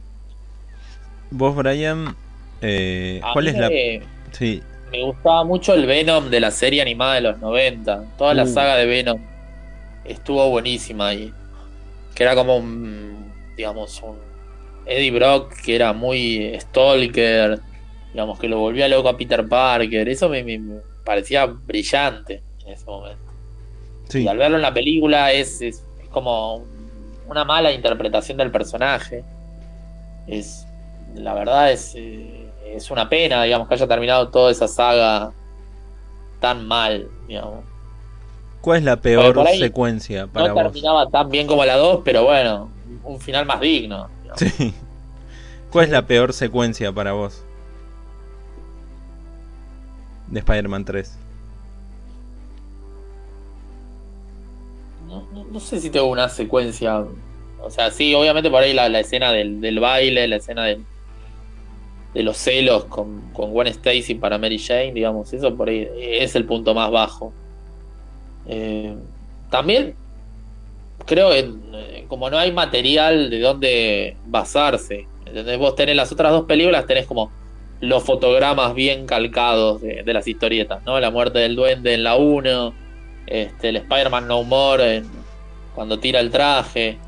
Vos, 1.31 1.55
Brian, 1.57 2.17
eh, 2.61 3.21
A 3.23 3.33
¿cuál 3.33 3.49
es 3.49 3.57
la. 3.59 3.69
me- 3.69 4.03
Sí, 4.33 4.63
Me 4.93 5.03
gustaba 5.03 5.45
mucho 5.45 5.75
el 5.75 5.87
Venom 5.87 6.31
de 6.31 6.41
la 6.41 6.51
serie 6.51 6.81
animada 6.83 7.15
de 7.17 7.21
los 7.23 7.39
90. 7.41 8.05
Toda 8.17 8.35
la 8.35 8.45
Uh. 8.45 8.47
saga 8.47 8.77
de 8.77 8.87
Venom 8.87 9.21
estuvo 10.05 10.49
buenísima 10.51 11.09
ahí. 11.09 11.33
Que 12.15 12.23
era 12.25 12.35
como 12.35 12.57
un, 12.59 13.33
digamos, 13.57 14.03
un 14.03 14.17
Eddie 14.87 15.11
Brock 15.13 15.55
que 15.65 15.77
era 15.77 15.93
muy 15.93 16.59
stalker, 16.61 17.61
digamos, 18.13 18.39
que 18.39 18.49
lo 18.49 18.59
volvía 18.61 18.89
loco 18.89 19.09
a 19.09 19.17
Peter 19.17 19.47
Parker. 19.49 20.09
Eso 20.09 20.29
me, 20.29 20.43
me- 20.45 20.59
me 20.59 20.81
parecía 21.05 21.47
brillante 21.47 22.43
en 22.69 22.75
ese 22.75 22.85
momento. 22.85 23.23
sí. 24.09 24.23
Y 24.23 24.29
al 24.29 24.37
verlo 24.39 24.57
en 24.57 24.63
la 24.63 24.75
película 24.75 25.33
es, 25.33 25.61
es, 25.63 25.83
es 26.03 26.09
como 26.11 26.65
una 27.29 27.45
mala 27.45 27.73
interpretación 27.73 28.39
del 28.39 28.51
personaje. 28.51 29.25
Es, 30.27 30.67
la 31.15 31.35
verdad 31.35 31.73
es, 31.73 31.95
eh, 31.97 32.47
es 32.67 32.91
una 32.91 33.09
pena, 33.09 33.43
digamos, 33.43 33.69
que 33.69 33.75
haya 33.75 33.87
terminado 33.87 34.29
toda 34.29 34.51
esa 34.51 34.69
saga 34.69 35.33
tan 36.41 36.67
mal, 36.67 37.09
digamos. 37.27 37.65
¿Cuál 38.61 38.79
es 38.79 38.85
la 38.85 38.97
peor 38.97 39.47
secuencia 39.59 40.27
para 40.27 40.49
no 40.49 40.55
vos? 40.55 40.63
terminaba 40.65 41.09
tan 41.09 41.31
bien 41.31 41.47
como 41.47 41.65
la 41.65 41.77
2, 41.77 42.03
pero 42.05 42.25
bueno, 42.25 42.69
un 43.05 43.21
final 43.21 43.47
más 43.47 43.61
digno. 43.61 44.09
digamos. 44.23 44.41
Sí. 44.41 44.75
¿Cuál 45.71 45.87
es 45.87 45.91
la 45.91 46.07
peor 46.07 46.33
secuencia 46.33 46.93
para 46.93 47.13
vos? 47.13 47.43
De 50.27 50.41
Spider-Man 50.41 50.85
3. 50.85 51.28
No, 55.09 55.45
no- 55.51 55.61
sé 55.61 55.81
si 55.81 55.91
tengo 55.91 56.07
una 56.07 56.29
secuencia. 56.29 57.07
O 57.61 57.71
sea, 57.71 57.91
sí, 57.91 58.15
obviamente 58.15 58.51
por 58.51 58.63
ahí 58.63 58.73
la, 58.73 58.89
la 58.89 59.01
escena 59.01 59.33
del, 59.33 59.61
del 59.61 59.81
baile, 59.81 60.29
la 60.29 60.37
escena 60.37 60.65
del, 60.65 60.87
de 62.13 62.23
los 62.23 62.37
celos 62.39 62.85
con, 62.87 63.31
con 63.33 63.51
Gwen 63.53 63.69
Stacy 63.69 64.15
para 64.15 64.39
Mary 64.39 64.59
Jane, 64.59 64.93
digamos, 64.93 65.33
eso 65.33 65.57
por 65.57 65.69
ahí 65.69 65.87
es 65.97 66.35
el 66.37 66.47
punto 66.47 66.75
más 66.75 66.91
bajo. 66.91 67.37
Eh, 68.45 68.97
también 69.51 69.95
creo 71.07 71.31
que 71.31 71.39
eh, 71.73 72.05
como 72.09 72.31
no 72.31 72.39
hay 72.39 72.53
material 72.53 73.31
de 73.31 73.41
dónde 73.41 74.17
basarse, 74.27 75.11
¿entendés? 75.25 75.59
Vos 75.59 75.75
tenés 75.75 75.97
las 75.97 76.13
otras 76.13 76.33
dos 76.33 76.45
películas, 76.47 76.87
tenés 76.87 77.07
como 77.07 77.33
los 77.81 78.03
fotogramas 78.05 78.75
bien 78.75 79.07
calcados 79.07 79.81
de, 79.81 80.03
de 80.03 80.13
las 80.13 80.27
historietas, 80.27 80.83
¿no? 80.85 80.99
La 81.01 81.11
muerte 81.11 81.39
del 81.39 81.55
duende 81.57 81.95
en 81.95 82.05
la 82.05 82.17
1, 82.17 82.77
este, 83.31 83.69
el 83.71 83.77
Spider-Man 83.77 84.27
No 84.27 84.43
More 84.43 84.97
en- 84.97 85.11
cuando 85.75 85.99
tira 86.01 86.21
el 86.21 86.31
traje. 86.31 86.99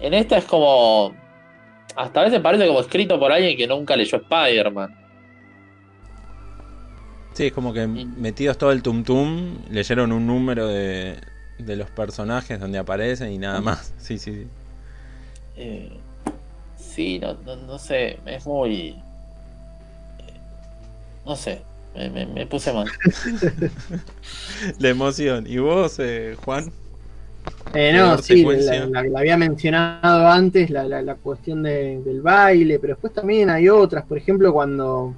En 0.00 0.12
esta 0.14 0.36
es 0.38 0.44
como. 0.44 1.14
Hasta 1.96 2.20
a 2.20 2.24
veces 2.24 2.40
parece 2.40 2.66
como 2.66 2.80
escrito 2.80 3.18
por 3.18 3.30
alguien 3.32 3.56
que 3.56 3.66
nunca 3.66 3.96
leyó 3.96 4.18
Spider-Man. 4.18 4.94
Sí, 7.34 7.46
es 7.46 7.52
como 7.52 7.72
que 7.72 7.86
metidos 7.86 8.58
todo 8.58 8.70
el 8.72 8.82
tum 8.82 9.02
tum, 9.04 9.58
leyeron 9.70 10.12
un 10.12 10.26
número 10.26 10.68
de, 10.68 11.18
de 11.58 11.76
los 11.76 11.90
personajes 11.90 12.60
donde 12.60 12.78
aparecen 12.78 13.32
y 13.32 13.38
nada 13.38 13.60
más. 13.60 13.92
Sí, 13.98 14.18
sí, 14.18 14.32
sí. 14.34 14.46
Eh, 15.56 15.90
sí, 16.76 17.18
no, 17.20 17.34
no, 17.44 17.56
no 17.56 17.78
sé, 17.78 18.18
es 18.26 18.46
muy. 18.46 18.90
eh, 20.18 20.34
No 21.24 21.34
sé, 21.36 21.62
me, 21.94 22.10
me- 22.10 22.26
me 22.26 22.46
puse 22.46 22.72
mal. 22.72 22.86
La 24.78 24.88
emoción. 24.88 25.46
¿Y 25.46 25.58
vos, 25.58 25.96
eh, 25.98 26.36
Juan? 26.44 26.72
Eh, 27.74 27.92
no, 27.94 28.16
sí, 28.18 28.42
la, 28.44 28.86
la- 28.86 29.02
la 29.04 29.18
había 29.18 29.36
mencionado 29.36 30.26
antes, 30.28 30.70
la, 30.70 30.84
la- 30.88 31.02
la 31.02 31.14
cuestión 31.16 31.62
de- 31.62 32.00
del 32.02 32.20
baile, 32.22 32.78
pero 32.78 32.94
después 32.94 33.12
también 33.12 33.50
hay 33.50 33.68
otras, 33.68 34.04
por 34.04 34.16
ejemplo, 34.16 34.52
cuando 34.52 35.14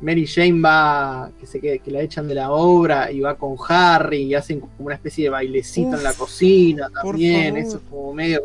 Mary 0.00 0.26
Jane 0.26 0.60
va, 0.60 1.30
que 1.40 1.46
se 1.46 1.60
que, 1.60 1.78
que 1.78 1.90
la 1.90 2.00
echan 2.02 2.28
de 2.28 2.34
la 2.34 2.50
obra 2.50 3.10
y 3.10 3.20
va 3.20 3.36
con 3.36 3.56
Harry 3.68 4.22
y 4.22 4.34
hacen 4.34 4.60
como 4.60 4.72
una 4.78 4.94
especie 4.94 5.24
de 5.24 5.30
bailecito 5.30 5.96
en 5.96 6.02
la 6.02 6.12
cocina 6.12 6.90
también, 6.90 7.56
eso 7.56 7.76
es 7.78 7.82
como 7.90 8.12
medio 8.12 8.42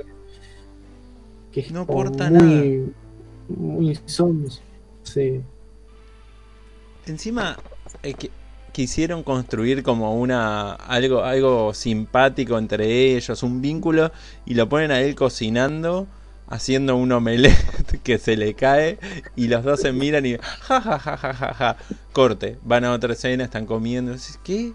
que, 1.52 1.66
No 1.72 1.82
aporta 1.82 2.30
muy, 2.30 2.94
muy 3.50 4.00
sonso. 4.06 4.62
Sí. 5.04 5.42
Encima 7.10 7.58
eh, 8.04 8.14
que- 8.14 8.32
quisieron 8.72 9.24
construir 9.24 9.82
como 9.84 10.16
una 10.20 10.74
algo 10.74 11.24
algo 11.24 11.74
simpático 11.74 12.58
entre 12.58 13.16
ellos, 13.16 13.42
un 13.44 13.62
vínculo 13.62 14.12
y 14.46 14.54
lo 14.54 14.70
ponen 14.70 14.92
a 14.92 15.02
él 15.02 15.16
cocinando, 15.16 16.08
haciendo 16.48 16.96
un 16.96 17.12
omelette 17.12 18.02
que 18.04 18.20
se 18.20 18.38
le 18.38 18.54
cae 18.54 19.00
y 19.36 19.48
los 19.48 19.64
dos 19.64 19.82
se 19.82 19.92
miran 19.92 20.26
y 20.26 20.38
ja 20.38 20.82
ja 20.82 21.00
ja 21.00 21.18
ja 21.18 21.34
ja 21.34 21.54
ja 21.54 21.78
corte 22.14 22.58
van 22.64 22.86
a 22.86 22.92
otra 22.94 23.14
escena 23.14 23.44
están 23.46 23.66
comiendo 23.66 24.16
¿qué? 24.44 24.72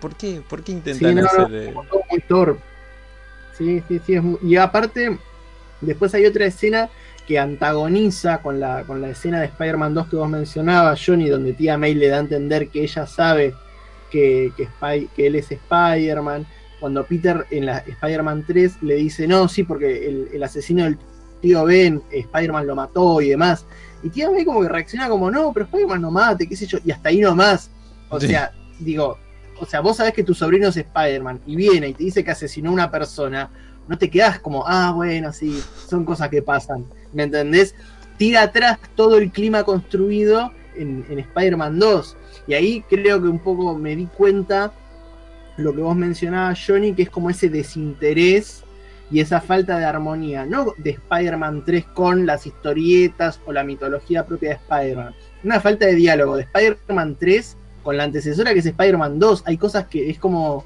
¿por 0.00 0.14
qué? 0.16 0.42
¿por 0.48 0.62
qué 0.64 0.72
intentan 0.72 1.18
hacer 1.18 1.54
eh? 1.54 1.74
muy 2.10 2.20
torpe 2.22 2.60
sí 3.56 3.82
sí 3.88 4.00
sí 4.06 4.14
y 4.42 4.56
aparte 4.56 5.18
después 5.80 6.14
hay 6.14 6.26
otra 6.26 6.46
escena 6.46 6.88
que 7.26 7.38
antagoniza 7.38 8.40
con 8.40 8.60
la, 8.60 8.84
con 8.84 9.02
la 9.02 9.10
escena 9.10 9.40
de 9.40 9.46
Spider-Man 9.46 9.94
2 9.94 10.08
que 10.08 10.16
vos 10.16 10.28
mencionabas, 10.28 11.02
Johnny, 11.04 11.28
donde 11.28 11.52
tía 11.52 11.76
May 11.76 11.94
le 11.94 12.08
da 12.08 12.18
a 12.18 12.20
entender 12.20 12.68
que 12.68 12.82
ella 12.82 13.06
sabe 13.06 13.54
que, 14.10 14.52
que, 14.56 14.68
que 15.14 15.26
él 15.26 15.34
es 15.34 15.50
Spider-Man. 15.50 16.46
Cuando 16.78 17.04
Peter 17.04 17.44
en 17.50 17.66
la 17.66 17.78
Spider-Man 17.78 18.44
3 18.46 18.82
le 18.82 18.94
dice, 18.94 19.26
no, 19.26 19.48
sí, 19.48 19.64
porque 19.64 20.06
el, 20.06 20.28
el 20.32 20.42
asesino 20.42 20.84
del 20.84 20.98
tío 21.40 21.64
Ben, 21.64 22.00
Spider-Man 22.12 22.66
lo 22.66 22.76
mató 22.76 23.20
y 23.20 23.30
demás. 23.30 23.66
Y 24.04 24.10
tía 24.10 24.30
May 24.30 24.44
como 24.44 24.62
que 24.62 24.68
reacciona 24.68 25.08
como, 25.08 25.28
no, 25.28 25.52
pero 25.52 25.64
Spider-Man 25.64 26.02
no 26.02 26.12
mate, 26.12 26.48
qué 26.48 26.54
sé 26.54 26.66
yo, 26.66 26.78
y 26.84 26.92
hasta 26.92 27.08
ahí 27.08 27.20
nomás. 27.20 27.70
O 28.08 28.20
sea, 28.20 28.52
digo, 28.78 29.18
o 29.58 29.66
sea, 29.66 29.80
vos 29.80 29.96
sabés 29.96 30.12
que 30.12 30.22
tu 30.22 30.32
sobrino 30.32 30.68
es 30.68 30.76
Spider-Man 30.76 31.40
y 31.44 31.56
viene 31.56 31.88
y 31.88 31.94
te 31.94 32.04
dice 32.04 32.22
que 32.22 32.30
asesinó 32.30 32.70
a 32.70 32.74
una 32.74 32.90
persona 32.90 33.50
no 33.88 33.98
te 33.98 34.10
quedas 34.10 34.40
como, 34.40 34.64
ah, 34.66 34.92
bueno, 34.94 35.32
sí, 35.32 35.62
son 35.88 36.04
cosas 36.04 36.28
que 36.28 36.42
pasan, 36.42 36.84
¿me 37.12 37.24
entendés? 37.24 37.74
Tira 38.16 38.42
atrás 38.42 38.78
todo 38.94 39.18
el 39.18 39.30
clima 39.30 39.64
construido 39.64 40.52
en, 40.74 41.04
Spider-Man 41.18 41.78
2. 41.78 42.16
Y 42.48 42.54
ahí 42.54 42.84
creo 42.88 43.20
que 43.20 43.28
un 43.28 43.38
poco 43.38 43.74
me 43.76 43.96
di 43.96 44.06
cuenta 44.06 44.72
lo 45.56 45.74
que 45.74 45.80
vos 45.80 45.96
mencionabas, 45.96 46.62
Johnny, 46.64 46.94
que 46.94 47.02
es 47.02 47.10
como 47.10 47.30
ese 47.30 47.48
desinterés 47.48 48.62
y 49.10 49.20
esa 49.20 49.40
falta 49.40 49.78
de 49.78 49.84
armonía, 49.84 50.44
no 50.44 50.74
de 50.78 50.90
Spider-Man 50.90 51.64
3 51.64 51.84
con 51.94 52.26
las 52.26 52.46
historietas 52.46 53.40
o 53.46 53.52
la 53.52 53.62
mitología 53.62 54.26
propia 54.26 54.50
de 54.50 54.54
Spider-Man, 54.56 55.14
una 55.44 55.60
falta 55.60 55.86
de 55.86 55.94
diálogo 55.94 56.36
de 56.36 56.42
Spider-Man 56.42 57.16
3 57.18 57.56
con 57.82 57.96
la 57.96 58.04
antecesora 58.04 58.52
que 58.52 58.58
es 58.58 58.66
Spider-Man 58.66 59.18
2. 59.18 59.44
Hay 59.46 59.56
cosas 59.58 59.86
que 59.86 60.10
es 60.10 60.18
como 60.18 60.64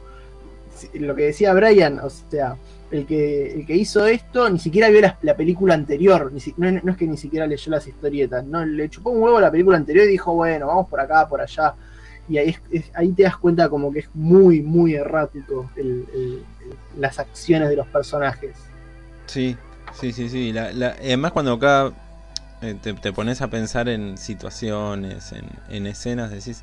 lo 0.94 1.14
que 1.14 1.24
decía 1.24 1.52
Brian, 1.52 1.98
o 2.00 2.08
sea, 2.08 2.56
el 2.90 3.06
que, 3.06 3.52
el 3.52 3.66
que 3.66 3.76
hizo 3.76 4.06
esto 4.06 4.48
ni 4.50 4.58
siquiera 4.58 4.88
vio 4.88 5.00
la, 5.00 5.36
película 5.36 5.74
anterior, 5.74 6.32
no, 6.56 6.90
es 6.90 6.96
que 6.96 7.06
ni 7.06 7.16
siquiera 7.16 7.46
leyó 7.46 7.70
las 7.70 7.86
historietas, 7.86 8.44
no, 8.44 8.64
le 8.64 8.88
chupó 8.88 9.10
un 9.10 9.22
huevo 9.22 9.38
a 9.38 9.40
la 9.40 9.50
película 9.50 9.76
anterior 9.76 10.06
y 10.06 10.10
dijo, 10.10 10.34
bueno, 10.34 10.66
vamos 10.66 10.88
por 10.88 11.00
acá, 11.00 11.28
por 11.28 11.40
allá. 11.40 11.74
Y 12.28 12.38
ahí, 12.38 12.56
ahí 12.94 13.12
te 13.12 13.24
das 13.24 13.36
cuenta 13.36 13.68
como 13.68 13.92
que 13.92 14.00
es 14.00 14.08
muy, 14.14 14.60
muy 14.60 14.94
errático 14.94 15.68
las 16.96 17.18
acciones 17.18 17.68
de 17.68 17.76
los 17.76 17.86
personajes. 17.88 18.56
Sí, 19.26 19.56
sí, 19.92 20.12
sí, 20.12 20.28
sí. 20.28 20.54
además 20.56 21.32
cuando 21.32 21.54
acá 21.54 21.92
eh, 22.62 22.76
te, 22.80 23.12
pones 23.12 23.40
a 23.40 23.48
pensar 23.48 23.88
en 23.88 24.16
situaciones, 24.16 25.32
en, 25.32 25.46
en 25.68 25.86
escenas, 25.86 26.30
decís, 26.30 26.62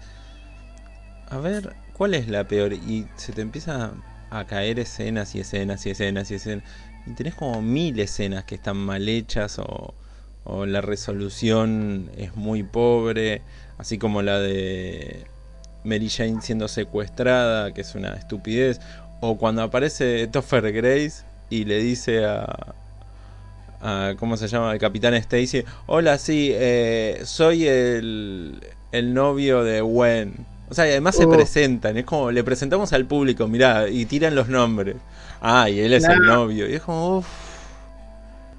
a 1.30 1.38
ver, 1.38 1.76
¿cuál 1.94 2.14
es 2.14 2.28
la 2.28 2.46
peor? 2.46 2.74
Y 2.74 3.08
se 3.16 3.34
te 3.34 3.42
empieza 3.42 3.92
a 4.30 4.46
caer 4.46 4.80
escenas 4.80 5.36
y 5.36 5.40
escenas 5.40 5.86
y 5.86 5.92
escenas 5.92 6.32
y 6.32 6.36
escenas. 6.36 6.64
Y 7.06 7.12
tenés 7.12 7.36
como 7.36 7.62
mil 7.62 8.00
escenas 8.00 8.44
que 8.44 8.56
están 8.56 8.78
mal 8.78 9.08
hechas 9.08 9.60
o, 9.60 9.94
o 10.44 10.66
la 10.66 10.82
resolución 10.82 12.10
es 12.18 12.36
muy 12.36 12.64
pobre, 12.64 13.42
así 13.78 13.98
como 13.98 14.22
la 14.22 14.40
de 14.40 15.26
Mary 15.84 16.10
Jane 16.10 16.42
siendo 16.42 16.68
secuestrada, 16.68 17.74
que 17.74 17.82
es 17.82 17.96
una 17.96 18.14
estupidez, 18.14 18.80
o 19.22 19.38
cuando 19.38 19.62
aparece 19.64 20.28
Topher 20.28 20.72
Grace 20.72 21.24
y 21.50 21.66
le 21.66 21.80
dice 21.80 22.26
a, 22.26 22.76
a 23.82 24.16
¿cómo 24.18 24.38
se 24.38 24.48
llama? 24.48 24.74
El 24.74 24.80
capitán 24.80 25.14
Stacy, 25.14 25.64
hola, 25.86 26.18
sí, 26.18 26.52
eh, 26.54 27.22
soy 27.24 27.68
el, 27.68 28.60
el 28.92 29.14
novio 29.14 29.64
de 29.64 29.82
Gwen 29.82 30.46
o 30.70 30.74
sea, 30.74 30.86
además 30.86 31.16
se 31.16 31.26
oh. 31.26 31.30
presentan, 31.30 31.98
es 31.98 32.06
como 32.06 32.32
le 32.32 32.44
presentamos 32.44 32.92
al 32.94 33.06
público, 33.06 33.48
mirá, 33.48 33.90
y 33.90 34.06
tiran 34.06 34.36
los 34.36 34.50
nombres. 34.50 34.98
Ah, 35.42 35.70
y 35.70 35.80
él 35.80 35.94
es 35.94 36.04
el 36.06 36.20
novio. 36.20 36.68
Y 36.68 36.74
es 36.74 36.82
como, 36.82 37.18
uff. 37.20 37.28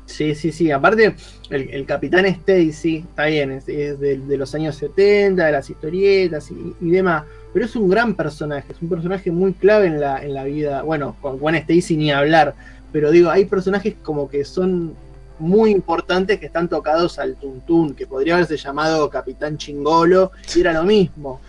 Sí, 0.06 0.34
sí, 0.34 0.52
sí. 0.52 0.70
Aparte, 0.70 1.14
el, 1.50 1.84
capitán 1.84 2.24
Stacy, 2.24 3.04
está 3.08 3.26
bien, 3.26 3.52
es, 3.52 3.66
de, 3.66 4.36
los 4.38 4.54
años 4.54 4.74
70, 4.76 5.44
de 5.44 5.52
las 5.52 5.68
historietas 5.68 6.50
y, 6.50 6.90
demás. 6.90 7.24
Pero 7.52 7.66
es 7.66 7.76
un 7.76 7.88
gran 7.90 8.14
personaje, 8.14 8.72
es 8.72 8.80
un 8.80 8.88
personaje 8.88 9.30
muy 9.30 9.52
clave 9.52 9.86
en 9.86 10.00
la, 10.00 10.22
en 10.22 10.32
la 10.32 10.44
vida. 10.44 10.82
Bueno, 10.82 11.14
con 11.20 11.38
Juan 11.38 11.56
Stacy 11.56 11.96
ni 11.96 12.10
hablar. 12.10 12.54
Pero 12.90 13.10
digo, 13.10 13.30
hay 13.30 13.44
personajes 13.44 13.96
como 14.02 14.30
que 14.30 14.46
son 14.46 14.94
muy 15.38 15.70
importantes 15.70 16.40
que 16.40 16.46
están 16.46 16.68
tocados 16.68 17.18
al 17.18 17.36
tuntún, 17.36 17.94
que 17.94 18.06
podría 18.06 18.34
haberse 18.34 18.56
llamado 18.56 19.10
Capitán 19.10 19.58
Chingolo, 19.58 20.32
y 20.56 20.60
era 20.60 20.72
lo 20.72 20.84
mismo. 20.84 21.40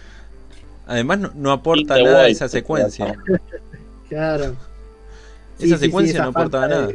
Además 0.90 1.20
no, 1.36 1.52
aporta 1.52 2.02
nada 2.02 2.24
a 2.24 2.28
esa 2.30 2.50
secuencia. 2.50 3.16
claro. 4.10 4.56
Esa 5.60 5.78
secuencia 5.78 6.24
no 6.24 6.30
aporta 6.30 6.68
nada. 6.68 6.90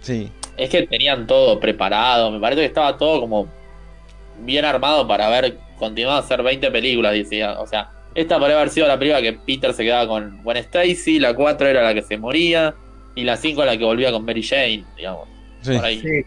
Sí. 0.00 0.32
Es 0.56 0.70
que 0.70 0.86
tenían 0.86 1.26
todo 1.26 1.60
preparado, 1.60 2.30
me 2.30 2.40
parece 2.40 2.62
que 2.62 2.66
estaba 2.66 2.96
todo 2.96 3.20
como 3.20 3.48
bien 4.40 4.64
armado 4.64 5.06
para 5.06 5.26
haber 5.26 5.58
continuado 5.78 6.16
a 6.16 6.20
hacer 6.20 6.42
20 6.42 6.70
películas, 6.70 7.12
decía. 7.12 7.60
O 7.60 7.66
sea, 7.66 7.90
esta 8.14 8.38
podría 8.38 8.56
haber 8.56 8.70
sido 8.70 8.88
la 8.88 8.98
película 8.98 9.20
que 9.20 9.34
Peter 9.34 9.74
se 9.74 9.84
quedaba 9.84 10.08
con 10.08 10.42
Gwen 10.42 10.56
Stacy, 10.56 11.18
la 11.18 11.34
4 11.34 11.68
era 11.68 11.82
la 11.82 11.92
que 11.92 12.02
se 12.02 12.16
moría, 12.16 12.74
y 13.14 13.24
la 13.24 13.36
5 13.36 13.62
la 13.66 13.76
que 13.76 13.84
volvía 13.84 14.10
con 14.10 14.24
Mary 14.24 14.42
Jane, 14.42 14.84
digamos. 14.96 15.28
Por 15.64 15.84
ahí. 15.84 16.24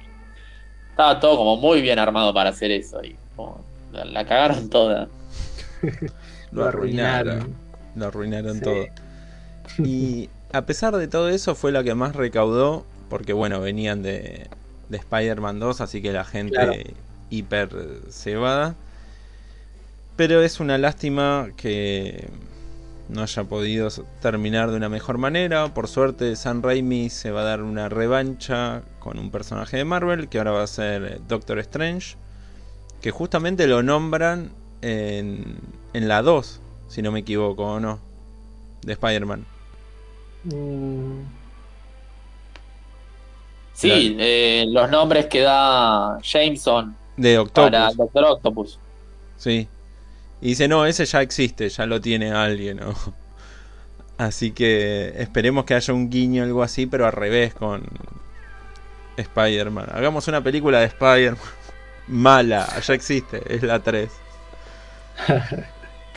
Estaba 0.92 1.20
todo 1.20 1.36
como 1.36 1.58
muy 1.58 1.82
bien 1.82 1.98
armado 1.98 2.32
para 2.32 2.52
hacer 2.52 2.70
eso. 2.70 3.04
Y 3.04 3.16
la, 4.04 4.26
cagaron 4.26 4.70
toda. 4.70 5.08
lo 6.52 6.66
arruinaron. 6.66 7.56
Lo 7.96 8.08
arruinaron 8.08 8.60
todo. 8.60 8.86
Y 9.80 10.30
a 10.52 10.66
pesar 10.66 10.96
de 10.96 11.08
todo 11.08 11.30
eso, 11.30 11.56
fue 11.56 11.72
la 11.72 11.84
que 11.84 11.96
más 11.96 12.16
recaudó. 12.16 12.86
Porque 13.10 13.34
bueno, 13.34 13.62
venían 13.62 14.02
de, 14.02 14.48
de 14.90 14.98
Spider-Man 14.98 15.60
2, 15.60 15.82
así 15.82 16.02
que 16.02 16.12
la 16.12 16.26
gente 16.26 16.94
hiper 17.30 17.70
cebada. 18.10 18.76
Pero 20.16 20.42
es 20.42 20.60
una 20.60 20.78
lástima 20.78 21.50
que 21.58 22.30
no 23.10 23.22
haya 23.22 23.44
podido 23.44 23.90
terminar 24.22 24.72
de 24.72 24.78
una 24.78 24.90
mejor 24.90 25.18
manera. 25.18 25.74
Por 25.74 25.88
suerte, 25.88 26.36
San 26.36 26.64
Raimi 26.64 27.10
se 27.10 27.32
va 27.32 27.42
a 27.42 27.46
dar 27.46 27.62
una 27.62 27.90
revancha 27.90 28.82
con 29.00 29.20
un 29.20 29.30
personaje 29.30 29.78
de 29.78 29.86
Marvel, 29.86 30.30
que 30.30 30.38
ahora 30.40 30.52
va 30.52 30.64
a 30.64 30.68
ser 30.68 31.22
Doctor 31.28 31.60
Strange 31.60 32.18
que 33.02 33.12
justamente 33.12 33.68
lo 33.68 33.84
nombran 33.84 34.52
en, 34.82 35.58
en 35.94 36.08
la 36.08 36.22
2, 36.22 36.60
si 36.88 37.02
no 37.02 37.12
me 37.12 37.20
equivoco, 37.20 37.64
¿o 37.66 37.80
no? 37.80 38.00
De 38.82 38.94
Spider-Man. 38.94 39.46
Mm. 40.44 41.22
Sí, 43.74 44.16
eh, 44.20 44.66
los 44.70 44.90
nombres 44.90 45.26
que 45.26 45.42
da 45.42 46.18
Jameson 46.22 46.96
de 47.18 47.38
Octopus. 47.40 47.72
para 47.72 47.92
Doctor 47.92 48.24
Octopus. 48.24 48.80
Sí. 49.38 49.68
Y 50.42 50.50
dice, 50.50 50.68
no, 50.68 50.86
ese 50.86 51.06
ya 51.06 51.22
existe, 51.22 51.68
ya 51.70 51.86
lo 51.86 52.00
tiene 52.00 52.32
alguien. 52.32 52.80
Así 54.18 54.52
que 54.52 55.14
esperemos 55.18 55.66
que 55.66 55.74
haya 55.74 55.94
un 55.94 56.10
guiño 56.10 56.44
algo 56.44 56.64
así, 56.64 56.86
pero 56.86 57.06
al 57.06 57.12
revés 57.12 57.54
con 57.54 57.84
Spider-Man. 59.18 59.88
Hagamos 59.92 60.30
una 60.30 60.42
película 60.42 60.80
de 60.80 60.86
Spider-Man 60.86 61.65
mala, 62.07 62.68
ya 62.82 62.94
existe, 62.94 63.41
es 63.48 63.64
la 63.64 63.80
3. 63.80 64.10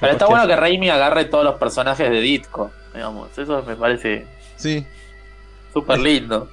Pero 0.01 0.13
está 0.13 0.27
bueno 0.27 0.47
que 0.47 0.57
Raimi 0.57 0.91
agarre 0.91 1.25
todos 1.25 1.45
los 1.45 1.57
personajes 1.57 2.11
de 2.11 2.21
Ditko, 2.21 2.71
digamos, 2.95 3.37
eso 3.37 3.63
me 3.67 3.77
parece 3.77 4.27
sí. 4.57 4.87
súper 5.73 5.99
lindo. 5.99 6.49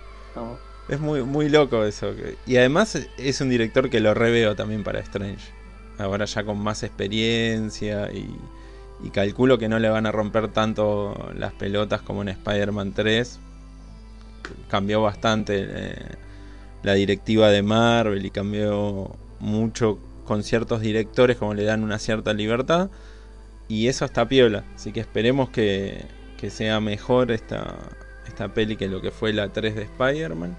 Es 0.88 0.99
muy, 0.99 1.24
muy 1.24 1.49
loco 1.49 1.84
eso. 1.84 2.14
Y 2.45 2.57
además 2.57 2.95
es 3.18 3.41
un 3.41 3.49
director 3.49 3.90
que 3.90 3.99
lo 3.99 4.14
reveo 4.14 4.56
también 4.56 4.84
para 4.84 4.99
Strange. 4.99 5.52
Ahora 5.98 6.26
ya 6.26 6.44
con 6.44 6.60
más 6.60 6.84
experiencia 6.84 8.12
y, 8.12 8.30
y 9.03 9.10
calculo 9.10 9.57
que 9.57 9.68
no 9.68 9.80
le 9.80 9.90
van 9.90 10.06
a 10.06 10.12
romper 10.12 10.49
tanto 10.49 11.32
las 11.36 11.53
pelotas 11.53 12.02
como 12.02 12.22
en 12.22 12.30
Spider-Man 12.30 12.94
3. 12.94 13.40
Cambió 14.70 15.02
bastante 15.02 15.66
eh, 15.68 15.95
la 16.84 16.94
directiva 16.94 17.49
de 17.49 17.64
Marvel 17.64 18.26
y 18.26 18.30
cambió 18.30 19.16
mucho 19.40 19.99
con 20.26 20.44
ciertos 20.44 20.82
directores 20.82 21.38
como 21.38 21.53
le 21.53 21.64
dan 21.64 21.84
una 21.84 21.99
cierta 21.99 22.34
libertad 22.34 22.90
y 23.68 23.88
eso 23.88 24.06
está 24.06 24.28
piola. 24.28 24.64
Así 24.76 24.91
que 24.91 24.99
esperemos 24.99 25.49
que, 25.49 26.06
que 26.38 26.49
sea 26.49 26.80
mejor 26.80 27.32
esta, 27.32 27.76
esta 28.28 28.49
peli 28.49 28.76
que 28.76 28.88
lo 28.88 29.02
que 29.02 29.12
fue 29.12 29.34
la 29.34 29.49
3 29.49 29.76
de 29.76 29.84
Spider-Man. 29.84 30.56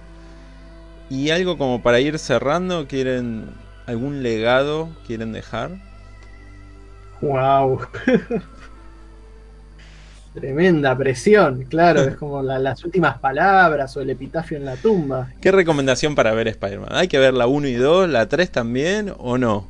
Y 1.10 1.30
algo 1.30 1.56
como 1.56 1.82
para 1.82 2.00
ir 2.00 2.18
cerrando 2.18 2.88
quieren 2.88 3.50
algún 3.86 4.22
legado 4.22 4.88
quieren 5.06 5.32
dejar 5.32 5.70
wow 7.20 7.80
Tremenda 10.40 10.94
presión, 10.96 11.64
claro, 11.64 12.02
es 12.02 12.14
como 12.16 12.42
la- 12.42 12.58
las 12.58 12.84
últimas 12.84 13.18
palabras 13.18 13.96
o 13.96 14.02
el 14.02 14.10
epitafio 14.10 14.58
en 14.58 14.66
la 14.66 14.76
tumba. 14.76 15.30
¿Qué 15.40 15.50
recomendación 15.50 16.14
para 16.14 16.32
ver 16.34 16.46
Spider-Man? 16.48 16.90
¿Hay 16.92 17.08
que 17.08 17.18
ver 17.18 17.32
la 17.32 17.46
1 17.46 17.66
y 17.68 17.72
2, 17.74 18.06
la 18.10 18.28
3 18.28 18.50
también 18.52 19.12
o 19.16 19.38
no? 19.38 19.66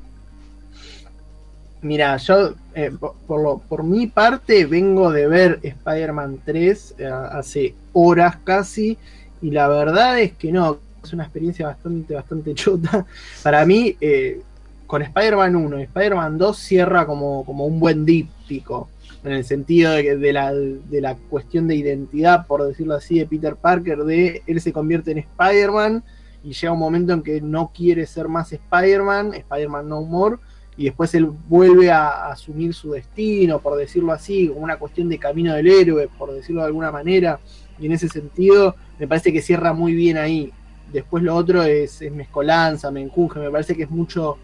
Mira, 1.82 2.16
yo 2.16 2.54
eh, 2.74 2.90
por, 2.98 3.14
por 3.28 3.40
lo- 3.42 3.58
por 3.58 3.84
mi 3.84 4.08
parte 4.08 4.66
vengo 4.66 5.12
de 5.12 5.28
ver 5.28 5.60
Spider-Man 5.62 6.40
3 6.44 6.94
eh, 6.98 7.06
hace 7.06 7.74
horas 7.92 8.36
casi 8.42 8.98
y 9.40 9.52
la 9.52 9.68
verdad 9.68 10.18
es 10.18 10.32
que 10.32 10.50
no, 10.50 10.78
es 11.04 11.12
una 11.12 11.22
experiencia 11.24 11.66
bastante, 11.68 12.14
bastante 12.14 12.54
chota. 12.54 13.06
Para 13.44 13.64
mí, 13.64 13.94
eh, 14.00 14.40
con 14.88 15.02
Spider-Man 15.02 15.54
1 15.54 15.78
y 15.78 15.82
Spider-Man 15.82 16.38
2 16.38 16.58
cierra 16.58 17.06
como, 17.06 17.44
como 17.44 17.66
un 17.66 17.78
buen 17.78 18.04
díptico, 18.04 18.88
en 19.26 19.32
el 19.32 19.44
sentido 19.44 19.92
de, 19.92 20.16
de, 20.16 20.32
la, 20.32 20.54
de 20.54 21.00
la 21.00 21.16
cuestión 21.16 21.66
de 21.66 21.74
identidad, 21.74 22.46
por 22.46 22.64
decirlo 22.64 22.94
así, 22.94 23.18
de 23.18 23.26
Peter 23.26 23.56
Parker, 23.56 24.04
de 24.04 24.42
él 24.46 24.60
se 24.60 24.72
convierte 24.72 25.10
en 25.10 25.18
Spider-Man 25.18 26.04
y 26.44 26.52
llega 26.52 26.72
un 26.72 26.78
momento 26.78 27.12
en 27.12 27.22
que 27.22 27.40
no 27.40 27.72
quiere 27.74 28.06
ser 28.06 28.28
más 28.28 28.52
Spider-Man, 28.52 29.34
Spider-Man 29.34 29.88
no 29.88 30.02
more, 30.02 30.36
y 30.76 30.84
después 30.84 31.12
él 31.14 31.26
vuelve 31.48 31.90
a, 31.90 32.30
asumir 32.30 32.72
su 32.72 32.92
destino, 32.92 33.58
por 33.58 33.76
decirlo 33.76 34.12
así, 34.12 34.48
como 34.48 34.60
una 34.60 34.78
cuestión 34.78 35.08
de 35.08 35.18
camino 35.18 35.54
del 35.54 35.66
héroe, 35.66 36.08
por 36.16 36.32
decirlo 36.32 36.60
de 36.60 36.68
alguna 36.68 36.92
manera, 36.92 37.40
y 37.80 37.86
en 37.86 37.92
ese 37.92 38.08
sentido 38.08 38.76
me 38.98 39.08
parece 39.08 39.32
que 39.32 39.42
cierra 39.42 39.72
muy 39.72 39.92
bien 39.94 40.18
ahí. 40.18 40.52
Después 40.92 41.24
lo 41.24 41.34
otro 41.34 41.64
es, 41.64 42.00
mezcolanza, 42.12 42.92
menjunje, 42.92 43.40
me 43.40 43.50
parece 43.50 43.74
que 43.74 43.82
es 43.82 43.90
mucho... 43.90 44.38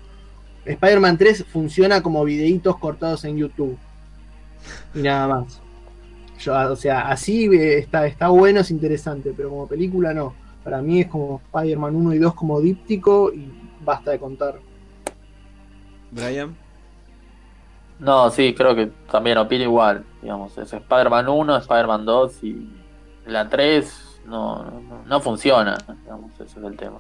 Spider-Man 0.65 1.19
3 1.19 1.45
funciona 1.45 2.03
como 2.03 2.25
videitos 2.25 2.79
cortados 2.79 3.25
en 3.25 3.37
YouTube. 3.37 3.77
Y 4.95 5.03
nada 5.03 5.29
más. 5.29 5.61
Yo, 6.39 6.55
o 6.55 6.77
sea, 6.77 7.09
así 7.09 7.47
eh, 7.47 7.79
está, 7.79 8.07
está 8.07 8.29
bueno, 8.29 8.61
es 8.61 8.71
interesante, 8.71 9.33
pero 9.37 9.51
como 9.51 9.67
película 9.69 10.13
no. 10.13 10.35
Para 10.65 10.81
mí 10.81 11.01
es 11.01 11.07
como 11.09 11.41
Spider-Man 11.47 11.95
1 11.95 12.15
y 12.15 12.19
2 12.19 12.35
como 12.35 12.61
díptico 12.61 13.33
y 13.33 13.51
basta 13.85 14.13
de 14.13 14.19
contar. 14.19 14.59
Brian. 16.11 16.57
No, 17.99 18.31
sí, 18.31 18.55
creo 18.55 18.75
que 18.75 18.91
también 19.11 19.39
opino 19.39 19.65
igual. 19.65 20.05
Digamos, 20.21 20.57
es 20.59 20.73
Spider-Man 20.73 21.29
1, 21.29 21.57
Spider-Man 21.59 22.05
2 22.05 22.45
y 22.45 22.69
la 23.27 23.49
3 23.49 24.21
no, 24.27 24.65
no, 24.65 25.05
no 25.07 25.21
funciona. 25.21 25.77
Digamos, 26.03 26.33
ese 26.35 26.59
es 26.59 26.65
el 26.65 26.77
tema. 26.77 26.99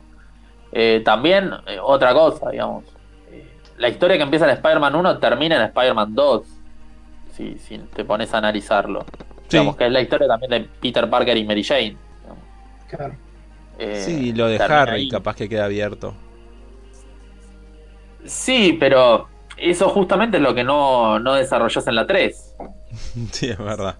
Eh, 0.70 1.02
también, 1.05 1.51
eh, 1.66 1.78
otra 1.82 2.14
cosa, 2.14 2.51
digamos. 2.51 2.84
eh, 3.30 3.47
la 3.78 3.89
historia 3.89 4.16
que 4.16 4.22
empieza 4.22 4.47
en 4.47 4.52
Spider-Man 4.52 4.94
1 4.94 5.18
termina 5.18 5.56
en 5.56 5.62
Spider-Man 5.62 6.14
2. 6.14 6.43
Si, 7.32 7.59
si 7.59 7.78
te 7.94 8.04
pones 8.04 8.32
a 8.34 8.38
analizarlo. 8.38 9.04
Sí. 9.48 9.59
Digamos 9.59 9.76
que 9.76 9.86
es 9.86 9.92
la 9.92 10.00
historia 10.00 10.28
también 10.28 10.50
de 10.50 10.60
Peter 10.80 11.09
Parker 11.10 11.36
y 11.36 11.44
Mary 11.44 11.64
Jane. 11.64 11.98
digamos. 12.20 12.44
Claro. 12.86 13.18
Eh, 13.78 13.94
Sí, 13.94 14.32
lo 14.32 14.48
de 14.48 14.60
Harry 14.66 14.92
ahí. 14.92 15.09
capaz 15.09 15.36
que 15.36 15.48
queda 15.48 15.64
abierto. 15.66 16.22
Sí, 18.24 18.76
pero 18.78 19.28
eso 19.56 19.88
justamente 19.88 20.36
es 20.36 20.42
lo 20.42 20.54
que 20.54 20.64
no, 20.64 21.18
no 21.18 21.34
desarrollas 21.34 21.86
en 21.86 21.94
la 21.96 22.06
3. 22.06 22.56
Sí, 23.32 23.48
es 23.50 23.59
verdad. 23.59 23.96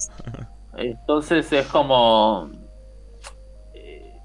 Entonces 0.74 1.52
es 1.52 1.66
como. 1.68 2.50
eh, 3.74 4.20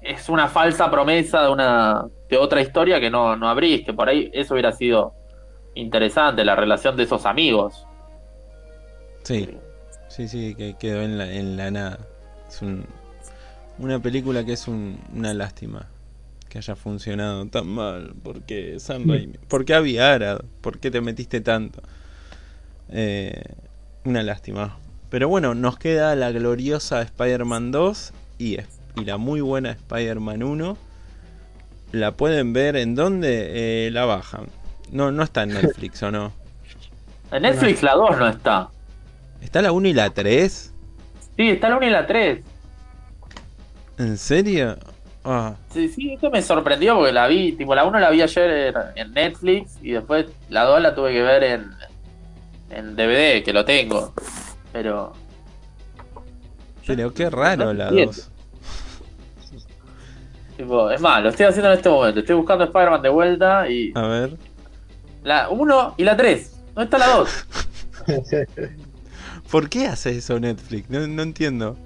Es 0.00 0.28
una 0.28 0.48
falsa 0.48 0.90
promesa 0.90 1.42
de 1.42 1.50
una 1.50 2.04
de 2.28 2.38
otra 2.38 2.60
historia 2.60 3.00
que 3.00 3.10
no, 3.10 3.36
no 3.36 3.48
abrís, 3.48 3.84
que 3.84 3.92
por 3.94 4.08
ahí 4.08 4.30
eso 4.32 4.54
hubiera 4.54 4.72
sido 4.72 5.14
interesante, 5.74 6.44
la 6.44 6.56
relación 6.56 6.96
de 6.96 7.04
esos 7.04 7.26
amigos. 7.26 7.86
Sí, 9.26 9.48
sí, 10.08 10.28
sí, 10.28 10.54
que 10.54 10.74
quedó 10.78 11.02
en 11.02 11.18
la, 11.18 11.32
en 11.32 11.56
la 11.56 11.70
nada. 11.70 11.98
Es 12.48 12.62
un- 12.62 12.84
una 13.78 13.98
película 14.00 14.44
que 14.44 14.52
es 14.54 14.68
un- 14.68 14.98
una 15.14 15.34
lástima 15.34 15.86
que 16.48 16.58
haya 16.58 16.76
funcionado 16.76 17.44
tan 17.46 17.66
mal. 17.66 18.14
porque 18.22 18.78
Sam 18.78 19.08
Raimi? 19.08 19.38
¿Por 19.48 19.64
qué 19.64 19.74
Aviara? 19.74 20.38
¿Por 20.60 20.78
qué 20.78 20.90
te 20.90 21.00
metiste 21.00 21.40
tanto? 21.40 21.82
Eh, 22.88 23.42
una 24.04 24.22
lástima. 24.22 24.78
Pero 25.10 25.28
bueno, 25.28 25.54
nos 25.54 25.78
queda 25.78 26.14
la 26.14 26.30
gloriosa 26.30 27.02
Spider-Man 27.02 27.72
2 27.72 28.12
y, 28.38 28.58
y 28.96 29.04
la 29.04 29.16
muy 29.16 29.40
buena 29.40 29.70
Spider-Man 29.72 30.42
1. 30.42 30.78
La 31.92 32.12
pueden 32.12 32.52
ver 32.52 32.76
en 32.76 32.94
donde 32.94 33.88
la 33.92 34.04
bajan. 34.04 34.46
No, 34.92 35.10
no 35.12 35.22
está 35.22 35.42
en 35.44 35.50
Netflix 35.54 36.02
o 36.02 36.10
no. 36.10 36.32
En 37.32 37.42
Netflix 37.42 37.82
la 37.82 37.94
2 37.94 38.16
no 38.18 38.28
está. 38.28 38.68
¿Está 39.40 39.62
la 39.62 39.72
1 39.72 39.88
y 39.88 39.92
la 39.92 40.10
3? 40.10 40.72
Sí, 41.36 41.48
está 41.50 41.68
la 41.68 41.76
1 41.76 41.86
y 41.86 41.90
la 41.90 42.06
3. 42.06 42.44
¿En 43.98 44.18
serio? 44.18 44.76
Ah, 45.24 45.54
Sí, 45.72 45.88
sí, 45.88 46.12
esto 46.14 46.30
me 46.30 46.40
sorprendió 46.42 46.94
porque 46.96 47.12
la 47.12 47.26
vi, 47.26 47.52
tipo 47.52 47.74
la 47.74 47.84
1 47.84 47.98
la 47.98 48.10
vi 48.10 48.22
ayer 48.22 48.50
en, 48.50 48.74
en 48.94 49.12
Netflix 49.12 49.76
y 49.82 49.92
después 49.92 50.26
la 50.48 50.64
2 50.64 50.80
la 50.82 50.94
tuve 50.94 51.12
que 51.12 51.22
ver 51.22 51.42
en, 51.44 51.70
en 52.70 52.94
DVD, 52.96 53.42
que 53.44 53.52
lo 53.52 53.64
tengo. 53.64 54.12
Pero... 54.72 55.12
pero 56.86 57.12
qué 57.12 57.28
raro 57.30 57.72
la 57.72 57.88
entiendo. 57.88 58.12
2. 58.12 58.30
Tipo, 60.56 60.90
es 60.90 61.00
más, 61.00 61.22
lo 61.22 61.28
estoy 61.28 61.46
haciendo 61.46 61.70
en 61.70 61.76
este 61.76 61.88
momento. 61.90 62.20
Estoy 62.20 62.36
buscando 62.36 62.64
Spider-Man 62.64 63.02
de 63.02 63.08
vuelta 63.10 63.68
y 63.68 63.92
A 63.94 64.06
ver. 64.06 64.36
la 65.22 65.48
1 65.50 65.94
y 65.98 66.04
la 66.04 66.16
3. 66.16 66.56
¿Dónde 66.74 66.84
está 66.84 66.98
la 66.98 67.06
2? 67.16 67.46
¿Por 69.56 69.70
qué 69.70 69.86
hace 69.86 70.18
eso 70.18 70.38
Netflix? 70.38 70.90
No, 70.90 71.06
no 71.06 71.22
entiendo. 71.22 71.78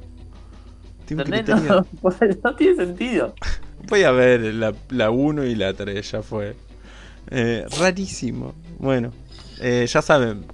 No, 1.08 1.86
pues, 2.02 2.16
no 2.42 2.56
tiene 2.56 2.74
sentido. 2.74 3.32
Voy 3.86 4.02
a 4.02 4.10
ver 4.10 4.40
la, 4.40 4.74
la 4.88 5.10
1 5.10 5.44
y 5.44 5.54
la 5.54 5.72
3, 5.72 6.10
ya 6.10 6.20
fue. 6.20 6.56
Eh, 7.30 7.64
rarísimo. 7.78 8.54
Bueno, 8.80 9.12
eh, 9.60 9.86
ya 9.88 10.02
saben. 10.02 10.46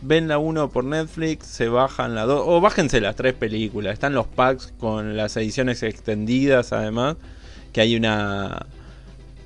Ven 0.00 0.28
la 0.28 0.38
1 0.38 0.70
por 0.70 0.84
Netflix, 0.84 1.44
se 1.46 1.68
bajan 1.68 2.14
la 2.14 2.24
2. 2.24 2.42
O 2.46 2.62
bájense 2.62 3.02
las 3.02 3.16
tres 3.16 3.34
películas. 3.34 3.92
Están 3.92 4.14
los 4.14 4.26
packs 4.26 4.72
con 4.78 5.14
las 5.14 5.36
ediciones 5.36 5.82
extendidas, 5.82 6.72
además. 6.72 7.16
Que 7.74 7.82
hay 7.82 7.96
una 7.96 8.64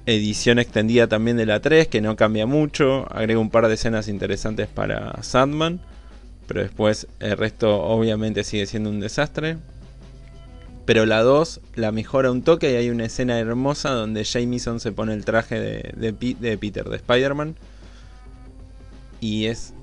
edición 0.06 0.60
extendida 0.60 1.08
también 1.08 1.36
de 1.38 1.46
la 1.46 1.58
3 1.58 1.88
que 1.88 2.00
no 2.00 2.14
cambia 2.14 2.46
mucho. 2.46 3.12
Agrega 3.12 3.40
un 3.40 3.50
par 3.50 3.66
de 3.66 3.74
escenas 3.74 4.06
interesantes 4.06 4.68
para 4.68 5.20
Sandman. 5.24 5.80
Pero 6.46 6.62
después 6.62 7.06
el 7.20 7.36
resto 7.36 7.82
obviamente 7.82 8.44
sigue 8.44 8.66
siendo 8.66 8.90
un 8.90 9.00
desastre. 9.00 9.56
Pero 10.84 11.04
la 11.04 11.22
2 11.22 11.60
la 11.74 11.90
mejora 11.90 12.30
un 12.30 12.42
toque 12.42 12.70
y 12.72 12.76
hay 12.76 12.90
una 12.90 13.06
escena 13.06 13.38
hermosa 13.40 13.90
donde 13.90 14.22
Jameson 14.22 14.78
se 14.78 14.92
pone 14.92 15.14
el 15.14 15.24
traje 15.24 15.58
de, 15.58 15.92
de, 15.96 16.12
Pi- 16.12 16.34
de 16.38 16.56
Peter, 16.58 16.84
de 16.88 16.96
Spider-Man. 16.96 17.56
Y 19.20 19.46
es 19.46 19.74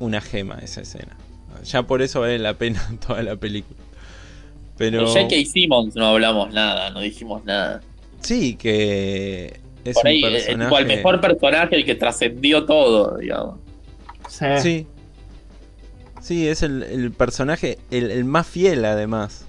una 0.00 0.20
gema 0.20 0.58
esa 0.62 0.80
escena. 0.80 1.16
Ya 1.64 1.82
por 1.82 2.00
eso 2.02 2.20
vale 2.20 2.38
la 2.38 2.54
pena 2.54 2.80
toda 3.06 3.22
la 3.22 3.36
película. 3.36 3.78
Pero 4.78 5.00
De 5.00 5.06
J.K. 5.22 5.34
Simmons 5.50 5.94
no 5.94 6.06
hablamos 6.06 6.52
nada, 6.52 6.90
no 6.90 7.00
dijimos 7.00 7.44
nada. 7.44 7.82
sí, 8.20 8.56
que 8.56 9.60
es 9.84 9.94
Por 9.94 10.06
ahí, 10.06 10.22
un 10.24 10.30
eh, 10.30 10.32
personaje... 10.32 10.64
tipo, 10.70 10.78
el 10.78 10.86
mejor 10.86 11.20
personaje, 11.20 11.76
el 11.76 11.84
que 11.84 11.94
trascendió 11.94 12.64
todo, 12.64 13.18
digamos. 13.18 13.58
Sí. 14.28 14.46
Sí. 14.60 14.86
Sí, 16.22 16.48
es 16.48 16.62
el, 16.62 16.82
el 16.84 17.12
personaje, 17.12 17.78
el, 17.90 18.10
el 18.10 18.24
más 18.24 18.46
fiel 18.46 18.84
además. 18.86 19.44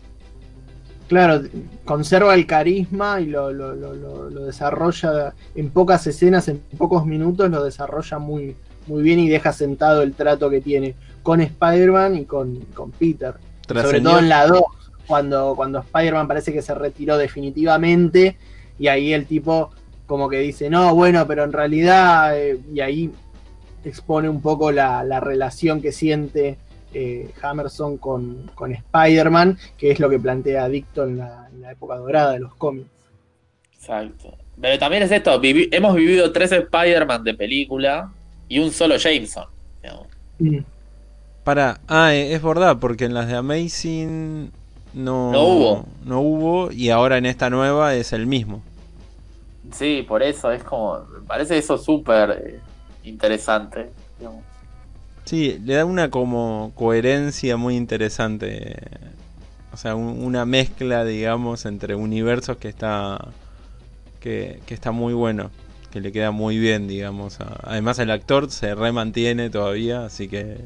Claro, 1.08 1.42
conserva 1.86 2.34
el 2.34 2.48
carisma 2.48 3.22
y 3.22 3.28
lo, 3.28 3.52
lo- 3.52 3.76
lo- 3.76 4.30
desarrolla 4.46 5.36
en 5.54 5.70
pocas 5.70 6.08
escenas, 6.08 6.48
en 6.48 6.60
pocos 6.78 7.06
minutos, 7.06 7.50
lo 7.52 7.64
desarrolla 7.64 8.18
muy, 8.20 8.56
muy 8.88 9.04
bien 9.04 9.20
y 9.20 9.30
deja 9.30 9.54
sentado 9.54 10.02
el 10.02 10.14
trato 10.16 10.50
que 10.50 10.62
tiene 10.62 10.96
con 11.22 11.42
Spider-Man 11.42 12.16
y 12.16 12.26
con, 12.26 12.56
con 12.74 12.92
Peter. 12.92 13.36
Sobre 13.76 14.02
todo 14.02 14.20
en 14.20 14.30
la 14.30 14.48
2, 14.48 14.64
cuando, 15.06 15.54
cuando 15.56 15.80
Spider-Man 15.80 16.28
parece 16.28 16.52
que 16.54 16.62
se 16.62 16.74
retiró 16.74 17.18
definitivamente 17.18 18.38
y 18.80 18.88
ahí 18.88 19.14
el 19.14 19.26
tipo 19.28 19.72
como 20.08 20.30
que 20.30 20.40
dice, 20.40 20.70
no, 20.70 20.96
bueno, 20.96 21.28
pero 21.28 21.44
en 21.44 21.54
realidad, 21.54 22.38
eh, 22.38 22.60
y 22.74 22.80
ahí 22.82 23.12
expone 23.86 24.30
un 24.30 24.42
poco 24.42 24.72
la, 24.72 25.04
la 25.04 25.20
relación 25.20 25.82
que 25.82 25.92
siente 25.92 26.58
eh, 26.94 27.32
Hammerson 27.42 27.98
con, 27.98 28.52
con 28.56 28.72
Spider-Man, 28.72 29.58
que 29.78 29.92
es 29.92 30.00
lo 30.00 30.10
que 30.10 30.20
plantea 30.20 30.70
Dicto 30.70 31.04
en 31.04 31.18
la, 31.18 31.48
en 31.52 31.62
la 31.62 31.72
época 31.72 31.96
dorada 31.98 32.34
de 32.34 32.40
los 32.40 32.54
cómics. 32.56 32.88
Exacto. 33.76 34.36
Pero 34.62 34.78
también 34.80 35.04
es 35.04 35.12
esto, 35.12 35.42
vivi- 35.42 35.70
hemos 35.72 35.96
vivido 35.96 36.32
tres 36.32 36.52
Spider-Man 36.52 37.24
de 37.24 37.34
película 37.34 38.12
y 38.48 38.60
un 38.60 38.72
solo 38.72 38.96
Jameson. 38.98 39.46
Mm. 40.40 40.60
Para, 41.44 41.80
ah, 41.88 42.14
eh, 42.14 42.34
es 42.34 42.42
verdad, 42.42 42.78
porque 42.80 43.06
en 43.06 43.14
las 43.14 43.28
de 43.28 43.36
Amazing 43.36 44.52
no, 44.94 45.32
No 45.32 45.44
hubo. 45.44 45.86
no 46.06 46.22
hubo 46.22 46.72
y 46.72 46.90
ahora 46.90 47.18
en 47.18 47.26
esta 47.26 47.50
nueva 47.50 47.96
es 47.96 48.14
el 48.14 48.26
mismo. 48.28 48.62
Sí, 49.72 50.06
por 50.08 50.22
eso 50.24 50.52
es 50.52 50.64
como, 50.64 51.00
me 51.14 51.26
parece 51.28 51.58
eso 51.58 51.78
súper 51.78 52.30
eh, 52.46 52.60
interesante. 53.04 53.92
digamos. 54.20 54.44
Sí, 55.26 55.60
le 55.64 55.76
da 55.76 55.86
una 55.86 56.10
como 56.10 56.72
coherencia 56.76 57.56
muy 57.58 57.76
interesante. 57.76 58.76
O 59.72 59.78
sea, 59.78 59.96
un- 59.96 60.24
una 60.24 60.46
mezcla, 60.46 61.04
digamos, 61.06 61.66
entre 61.66 61.96
universos 61.96 62.58
que 62.58 62.70
está 62.70 63.20
que, 64.20 64.62
que 64.66 64.74
está 64.74 64.92
muy 64.92 65.14
bueno, 65.14 65.52
que 65.92 66.02
le 66.02 66.12
queda 66.12 66.32
muy 66.32 66.58
bien, 66.58 66.88
digamos. 66.88 67.40
además 67.64 68.00
el 68.00 68.12
actor 68.12 68.50
se 68.52 68.76
remantiene 68.76 69.50
todavía, 69.50 70.06
así 70.06 70.28
que 70.30 70.58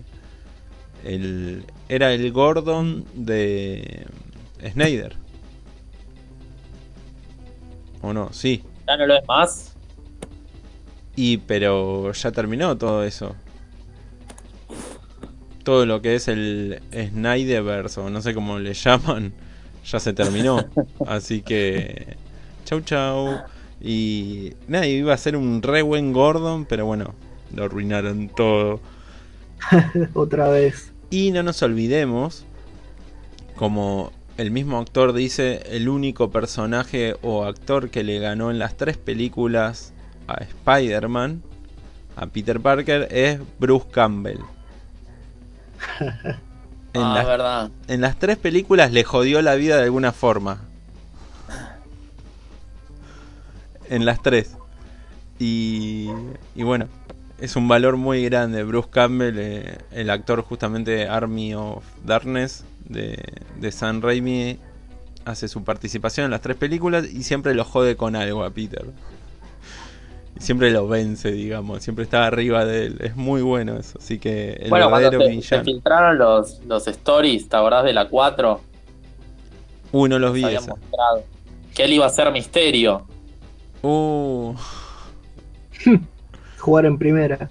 el, 1.04 1.66
era 1.90 2.14
el 2.14 2.32
Gordon 2.32 3.06
de 3.14 4.06
Snyder. 4.72 5.16
¿O 8.02 8.14
no? 8.14 8.32
Sí. 8.32 8.64
Ya 8.88 8.98
no 8.98 9.06
lo 9.06 9.16
es 9.16 9.28
más. 9.28 9.67
Y 11.18 11.38
pero 11.40 12.14
ya 12.14 12.32
terminó 12.32 12.78
todo 12.78 13.04
eso. 13.04 13.36
Todo 15.64 15.88
lo 15.88 16.00
que 16.02 16.14
es 16.14 16.28
el 16.28 16.80
Snyderverse 16.94 18.00
o 18.00 18.10
no 18.12 18.22
sé 18.22 18.36
cómo 18.36 18.60
le 18.60 18.74
llaman, 18.76 19.34
ya 19.84 20.00
se 20.00 20.14
terminó. 20.14 20.64
Así 21.08 21.42
que 21.42 22.16
chau 22.66 22.82
chau. 22.82 23.40
Y 23.82 24.54
nada, 24.68 24.86
iba 24.86 25.12
a 25.12 25.18
ser 25.18 25.36
un 25.36 25.64
re 25.64 25.82
buen 25.82 26.14
Gordon, 26.14 26.66
pero 26.66 26.86
bueno, 26.86 27.16
lo 27.54 27.64
arruinaron 27.64 28.30
todo. 28.30 28.80
Otra 30.14 30.50
vez. 30.50 30.94
Y 31.10 31.32
no 31.32 31.42
nos 31.42 31.64
olvidemos, 31.64 32.46
como 33.56 34.12
el 34.38 34.52
mismo 34.52 34.78
actor 34.78 35.14
dice, 35.14 35.64
el 35.72 35.90
único 35.90 36.30
personaje 36.30 37.16
o 37.24 37.44
actor 37.44 37.90
que 37.90 38.04
le 38.04 38.20
ganó 38.20 38.52
en 38.52 38.60
las 38.60 38.78
tres 38.78 38.98
películas 38.98 39.94
a 40.28 40.44
Spider-Man, 40.44 41.42
a 42.16 42.28
Peter 42.28 42.60
Parker, 42.60 43.08
es 43.12 43.40
Bruce 43.60 43.88
Campbell. 43.92 44.40
En, 46.94 47.04
ah, 47.04 47.14
las, 47.14 47.28
verdad. 47.28 47.72
en 47.90 48.02
las 48.02 48.18
tres 48.18 48.38
películas 48.38 48.92
le 48.92 49.04
jodió 49.04 49.42
la 49.44 49.54
vida 49.54 49.78
de 49.78 49.84
alguna 49.84 50.14
forma. 50.14 50.62
En 53.88 54.04
las 54.04 54.24
tres. 54.24 54.56
Y, 55.38 56.10
y 56.56 56.64
bueno, 56.64 56.88
es 57.40 57.56
un 57.56 57.68
valor 57.68 57.98
muy 57.98 58.24
grande. 58.24 58.64
Bruce 58.64 58.90
Campbell, 58.90 59.36
eh, 59.38 59.78
el 59.92 60.10
actor 60.10 60.42
justamente 60.42 61.08
Army 61.08 61.54
of 61.54 61.84
Darkness 62.04 62.64
de, 62.86 63.24
de 63.60 63.72
San 63.72 64.02
Raimi, 64.02 64.58
hace 65.26 65.48
su 65.48 65.64
participación 65.64 66.26
en 66.26 66.32
las 66.32 66.42
tres 66.42 66.58
películas 66.58 67.06
y 67.06 67.24
siempre 67.24 67.54
lo 67.54 67.64
jode 67.64 67.96
con 67.96 68.16
algo 68.16 68.44
a 68.44 68.50
Peter. 68.50 68.86
Siempre 70.40 70.72
lo 70.72 70.88
vence, 70.88 71.32
digamos, 71.32 71.84
siempre 71.84 72.04
está 72.04 72.26
arriba 72.26 72.66
de 72.66 72.86
él. 72.88 72.98
Es 73.02 73.16
muy 73.16 73.42
bueno 73.42 73.78
eso. 73.78 73.98
Así 74.00 74.20
que 74.20 74.54
el 74.54 74.70
bueno, 74.70 74.90
cuando 74.90 75.12
se, 75.42 75.64
filtraron 75.64 76.18
los, 76.18 76.60
los 76.66 76.88
stories, 76.88 77.48
¿te 77.50 77.56
acordás 77.58 77.84
de 77.86 77.94
la 77.94 78.08
4? 78.08 78.62
Uy, 79.92 80.10
no 80.10 80.20
los 80.20 80.34
vi 80.34 80.44
esa. 80.46 80.72
mostrado. 80.72 81.24
Que 81.76 81.84
él 81.84 81.94
iba 81.94 82.06
a 82.06 82.10
ser 82.10 82.32
misterio. 82.32 83.06
Uh, 83.82 84.54
Jugar 86.60 86.86
en 86.86 86.98
primera. 86.98 87.50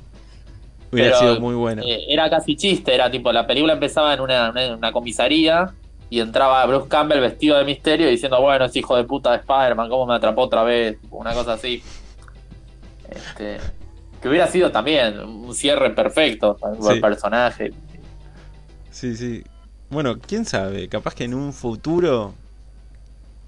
hubiera 0.92 1.10
Pero, 1.18 1.18
sido 1.20 1.40
muy 1.40 1.54
buena. 1.54 1.82
Eh, 1.82 2.06
era 2.08 2.28
casi 2.28 2.56
chiste, 2.56 2.94
era 2.94 3.10
tipo, 3.10 3.32
la 3.32 3.46
película 3.46 3.72
empezaba 3.72 4.12
en 4.14 4.20
una, 4.20 4.50
una- 4.50 4.76
una 4.76 4.92
comisaría 4.92 5.72
y 6.10 6.20
entraba 6.20 6.64
Bruce 6.66 6.88
Campbell 6.88 7.20
vestido 7.20 7.56
de 7.58 7.64
misterio 7.64 8.08
diciendo, 8.08 8.40
bueno, 8.40 8.64
es 8.66 8.76
hijo 8.76 8.96
de 8.96 9.04
puta 9.04 9.30
de 9.32 9.38
Spider-Man, 9.38 9.88
¿cómo 9.88 10.06
me 10.06 10.14
atrapó 10.14 10.42
otra 10.42 10.62
vez? 10.62 10.98
Una 11.10 11.32
cosa 11.32 11.54
así. 11.54 11.82
Este, 13.16 13.58
que 14.20 14.28
hubiera 14.28 14.46
sido 14.48 14.70
también 14.70 15.18
un 15.20 15.54
cierre 15.54 15.90
perfecto 15.90 16.56
para 16.56 16.74
Sí. 16.76 16.88
el 16.90 17.00
personaje. 17.00 17.72
Sí, 18.90 19.16
sí. 19.16 19.44
Bueno, 19.90 20.18
quién 20.18 20.44
sabe, 20.44 20.88
capaz 20.88 21.14
que 21.14 21.24
en 21.24 21.34
un 21.34 21.52
futuro... 21.52 22.34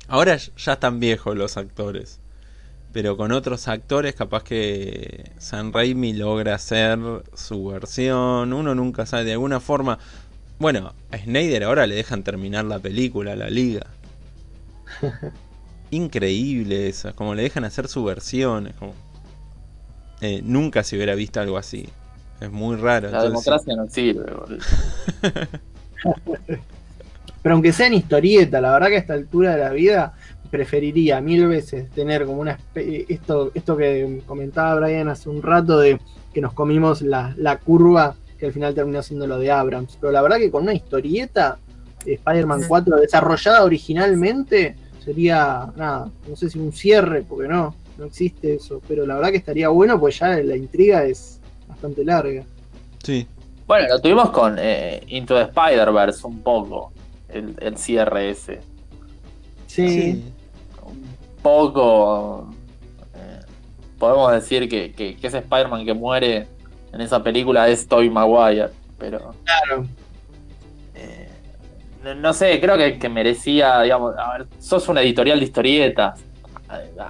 Ahora 0.09 0.37
ya 0.37 0.73
están 0.73 1.01
viejos 1.01 1.37
los 1.37 1.57
actores. 1.57 2.21
Pero 2.93 3.17
con 3.17 3.33
otros 3.33 3.69
actores 3.69 4.15
capaz 4.15 4.43
que 4.45 5.31
San 5.39 5.73
Raimi 5.73 6.15
logra 6.15 6.55
hacer 6.55 6.99
su 7.35 7.67
versión. 7.67 8.53
Uno 8.53 8.75
nunca 8.75 9.05
sabe, 9.07 9.25
de 9.25 9.33
alguna 9.33 9.61
forma... 9.61 9.99
Bueno, 10.59 10.93
a 11.13 11.19
Snyder 11.19 11.65
ahora 11.65 11.87
le 11.87 11.95
dejan 11.95 12.23
terminar 12.23 12.65
la 12.65 12.79
película, 12.79 13.37
la 13.37 13.51
liga. 13.51 13.87
Increíble 15.91 16.89
eso, 16.89 17.15
como 17.15 17.35
le 17.35 17.43
dejan 17.43 17.65
hacer 17.65 17.89
su 17.89 18.05
versión. 18.05 18.67
es 18.69 18.75
como- 18.75 18.95
Eh, 20.21 20.43
nunca 20.45 20.83
se 20.83 20.97
hubiera 20.97 21.15
visto 21.15 21.41
algo 21.41 21.57
así. 21.57 21.89
Es 22.41 22.51
muy 22.51 22.77
raro. 22.77 23.11
La 23.11 23.25
entonces, 23.25 23.45
democracia 23.45 23.77
no 23.77 23.89
sirve, 23.89 24.33
boludo. 24.33 24.65
Pero 27.43 27.55
aunque 27.55 27.73
sea 27.73 27.87
en 27.87 27.95
historieta, 27.95 28.61
la 28.61 28.73
verdad 28.73 28.89
que 28.89 28.97
a 28.97 28.99
esta 28.99 29.15
altura 29.15 29.57
de 29.57 29.65
la 29.65 29.71
vida 29.71 30.15
preferiría 30.51 31.21
mil 31.21 31.47
veces 31.47 31.91
tener 31.91 32.25
como 32.25 32.41
una 32.41 32.59
esto, 32.75 33.51
esto 33.55 33.77
que 33.77 34.23
comentaba 34.27 34.81
Brian 34.81 35.09
hace 35.09 35.29
un 35.29 35.43
rato 35.43 35.79
de 35.79 36.01
que 36.33 36.41
nos 36.41 36.53
comimos 36.53 37.03
la, 37.03 37.35
la 37.37 37.59
curva 37.59 38.17
que 38.39 38.47
al 38.47 38.53
final 38.53 38.75
terminó 38.75 39.03
siendo 39.03 39.27
lo 39.27 39.39
de 39.39 39.51
Abrams. 39.51 39.99
Pero 40.01 40.13
la 40.13 40.23
verdad 40.23 40.39
que 40.39 40.51
con 40.51 40.63
una 40.63 40.75
historieta 40.75 41.59
de 42.05 42.15
Spider-Man 42.15 42.63
4 42.67 42.97
desarrollada 42.97 43.65
originalmente 43.65 44.77
sería 45.05 45.73
nada, 45.77 46.11
no 46.29 46.37
sé 46.37 46.49
si 46.49 46.59
un 46.59 46.73
cierre, 46.73 47.25
porque 47.29 47.49
no, 47.49 47.75
no 47.99 48.07
existe 48.07 48.55
eso, 48.57 48.83
pero 48.89 49.07
la 49.07 49.17
verdad 49.17 49.31
que 49.31 49.39
estaría 49.39 49.69
bueno 49.71 50.01
pues 50.01 50.19
ya 50.21 50.39
la 50.39 50.57
intriga 50.57 51.05
es 51.05 51.43
bastante 51.67 52.05
larga. 52.05 52.49
Sí, 53.05 53.29
Bueno, 53.67 53.89
lo 53.89 54.01
tuvimos 54.01 54.31
con 54.31 54.57
eh, 54.59 55.03
Into 55.09 55.35
the 55.37 55.43
Spider-Verse 55.43 56.27
un 56.27 56.43
poco, 56.43 56.95
el, 57.29 57.57
el 57.61 57.77
cierre 57.79 58.31
ese. 58.31 58.67
Sí, 59.67 59.89
sí. 59.89 60.25
Un 60.83 61.19
poco. 61.43 62.57
eh, 63.15 63.41
podemos 63.99 64.33
decir 64.33 64.69
que, 64.69 64.95
que, 64.95 65.17
que 65.17 65.27
ese 65.29 65.39
Spider-Man 65.39 65.85
que 65.87 65.95
muere 65.95 66.53
en 66.93 67.01
esa 67.03 67.23
película 67.23 67.69
es 67.69 67.89
Tobey 67.89 68.11
Maguire, 68.11 68.71
pero. 68.99 69.37
claro. 69.45 69.89
eh, 70.95 71.29
no, 72.03 72.15
no 72.15 72.33
sé, 72.33 72.61
creo 72.61 72.77
que, 72.77 72.99
que 72.99 73.09
merecía, 73.09 73.83
digamos, 73.83 74.15
a 74.19 74.39
ver, 74.39 74.49
sos 74.59 74.89
una 74.89 75.03
editorial 75.03 75.39
de 75.41 75.45
historietas. 75.47 76.28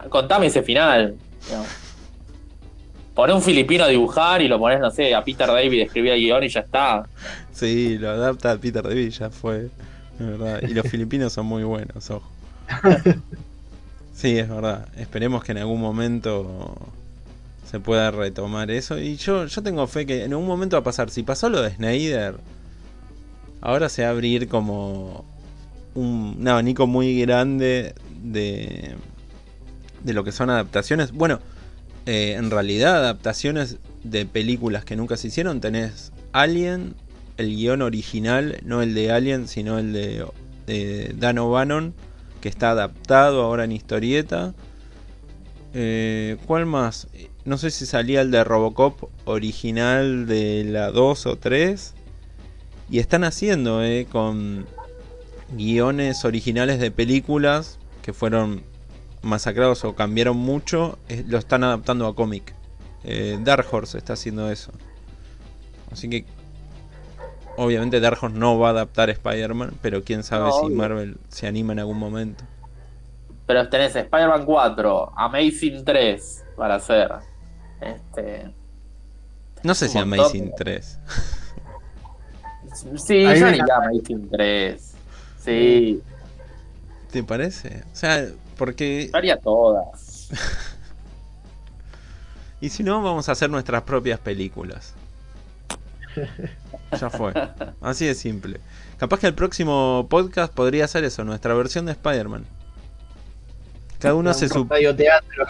Contame 0.09 0.47
ese 0.47 0.63
final. 0.63 1.17
digamos. 1.47 1.69
Poné 3.15 3.33
un 3.33 3.43
filipino 3.43 3.83
a 3.83 3.89
dibujar 3.89 4.43
y 4.43 4.49
lo 4.49 4.61
pones, 4.61 4.79
no 4.79 4.93
sé, 4.93 5.13
a 5.13 5.25
Peter 5.25 5.49
David 5.49 5.81
a 5.81 5.85
escribir 5.85 6.13
el 6.13 6.21
guion 6.21 6.45
y 6.45 6.49
ya 6.49 6.61
está. 6.61 7.05
Sí, 7.51 7.99
lo 7.99 8.11
adapta 8.11 8.53
a 8.53 8.59
Peter 8.59 8.83
David, 8.83 9.11
ya 9.11 9.31
fue. 9.31 9.71
Es 10.21 10.27
verdad. 10.27 10.63
Y 10.63 10.73
los 10.73 10.87
filipinos 10.87 11.33
son 11.33 11.47
muy 11.47 11.65
buenos, 11.65 12.11
ojo. 12.11 12.29
Sí, 14.15 14.37
es 14.37 14.49
verdad. 14.49 14.89
Esperemos 14.97 15.45
que 15.45 15.53
en 15.53 15.59
algún 15.59 15.81
momento 15.81 16.77
se 17.71 17.79
pueda 17.79 18.11
retomar 18.11 18.69
eso. 18.69 18.99
Y 18.99 19.15
yo, 19.15 19.47
yo 19.47 19.63
tengo 19.63 19.87
fe 19.87 20.07
que 20.07 20.25
en 20.25 20.33
algún 20.33 20.49
momento 20.49 20.75
va 20.75 20.81
a 20.81 20.85
pasar. 20.85 21.11
Si 21.11 21.23
pasó 21.23 21.49
lo 21.49 21.63
de 21.63 21.71
Snyder, 21.71 22.35
ahora 23.61 23.89
se 23.89 24.03
va 24.03 24.09
a 24.09 24.11
abrir 24.11 24.49
como 24.49 25.25
un, 25.95 26.37
un 26.41 26.49
abanico 26.49 26.89
muy 26.89 27.21
grande 27.21 27.95
de, 28.21 28.97
de 30.03 30.13
lo 30.13 30.25
que 30.25 30.33
son 30.33 30.51
adaptaciones. 30.51 31.13
Bueno, 31.13 31.41
eh, 32.07 32.35
en 32.39 32.51
realidad 32.51 32.97
adaptaciones 32.97 33.79
de 34.03 34.27
películas 34.27 34.85
que 34.85 34.97
nunca 34.97 35.17
se 35.17 35.29
hicieron. 35.29 35.61
Tenés 35.61 36.13
Alien, 36.33 36.95
el 37.37 37.55
guion 37.55 37.83
original, 37.83 38.59
no 38.65 38.83
el 38.83 38.95
de 38.95 39.13
Alien, 39.13 39.49
sino 39.49 39.79
el 39.79 39.93
de, 39.93 40.27
de 40.67 41.15
Dan 41.17 41.39
O'Bannon, 41.39 41.95
que 42.41 42.49
está 42.49 42.71
adaptado 42.71 43.43
ahora 43.43 43.65
en 43.65 43.73
historieta. 43.73 44.55
Eh, 45.75 46.39
¿Cuál 46.47 46.67
más? 46.67 47.09
No 47.45 47.59
sé 47.59 47.71
si 47.71 47.87
salía 47.87 48.21
el 48.23 48.31
de 48.31 48.43
Robocop 48.45 49.11
original 49.25 50.27
de 50.27 50.65
la 50.65 50.91
2 50.91 51.27
o 51.27 51.37
3. 51.37 51.95
Y 52.91 53.01
están 53.01 53.25
haciendo 53.25 53.85
eh, 53.85 54.07
con 54.11 54.67
guiones 55.57 56.25
originales 56.25 56.79
de 56.81 56.91
películas 56.91 57.79
que 58.03 58.13
fueron 58.13 58.63
masacrados 59.23 59.85
o 59.85 59.95
cambiaron 59.95 60.37
mucho. 60.37 60.99
eh, 61.09 61.25
lo 61.27 61.39
están 61.39 61.65
adaptando 61.65 62.07
a 62.07 62.15
cómic. 62.15 62.55
Eh, 63.05 63.39
Dark 63.43 63.67
Horse 63.71 63.99
está 63.99 64.15
haciendo 64.15 64.51
eso. 64.51 64.73
Así 65.91 66.09
que 66.11 66.25
obviamente 67.57 68.01
Dark 68.01 68.19
Horse 68.23 68.37
no 68.39 68.59
va 68.59 68.69
a 68.69 68.71
adaptar 68.71 69.11
Spider-Man, 69.11 69.75
pero 69.81 70.03
quién 70.05 70.23
sabe 70.23 70.45
No, 70.47 70.53
si 70.53 70.67
obvio. 70.67 70.77
Marvel 70.77 71.19
se 71.29 71.47
anima 71.47 71.73
en 71.73 71.79
algún 71.81 71.99
momento. 71.99 72.45
Pero 73.47 73.69
tenés 73.69 73.97
Spider-Man 73.97 74.45
4, 74.45 75.13
Amazing 75.17 75.85
3 75.85 76.45
para 76.57 76.75
hacer. 76.75 77.11
Este. 77.81 78.51
No 79.63 79.75
sé 79.75 79.89
si 79.89 79.99
montón. 79.99 80.21
Amazing 80.21 80.53
3. 80.57 80.99
Sí, 82.97 83.25
A 83.25 83.35
yo 83.35 83.47
diría 83.49 83.77
Amazing 83.77 84.29
3. 84.31 84.95
Sí, 85.39 86.03
¿Te 87.11 87.23
parece? 87.25 87.83
O 87.93 87.97
sea, 87.97 88.27
porque... 88.59 89.09
yo 89.11 89.17
haría 89.17 89.39
todas. 89.39 90.29
Y 92.61 92.71
si 92.71 92.83
no, 92.83 93.01
vamos 93.03 93.29
a 93.29 93.33
hacer 93.33 93.51
nuestras 93.51 93.83
propias 93.83 94.21
películas. 94.21 94.95
Ya 96.99 97.11
fue. 97.11 97.35
Así 97.83 98.07
de 98.07 98.15
simple. 98.15 98.61
Capaz 98.97 99.21
que 99.21 99.27
el 99.27 99.35
próximo 99.35 100.07
podcast 100.09 100.53
podría 100.53 100.89
ser 100.89 101.05
eso, 101.05 101.23
nuestra 101.23 101.53
versión 101.53 101.85
de 101.85 101.93
Spider-Man. 101.93 102.47
Cada 103.99 104.15
uno 104.15 104.31
hace 104.31 104.49
su, 104.49 104.65
teatro. 104.67 105.47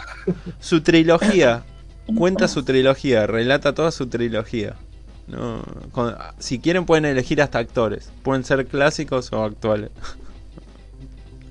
su 0.58 0.80
trilogía. 0.80 1.62
Cuenta 2.16 2.48
su 2.48 2.64
trilogía, 2.64 3.26
relata 3.28 3.72
toda 3.72 3.92
su 3.92 4.08
trilogía. 4.08 4.74
No, 5.28 5.62
con- 5.92 6.16
si 6.38 6.58
quieren 6.58 6.86
pueden 6.86 7.04
elegir 7.04 7.40
hasta 7.40 7.60
actores. 7.60 8.10
Pueden 8.24 8.42
ser 8.44 8.66
clásicos 8.66 9.32
o 9.32 9.44
actuales. 9.44 9.90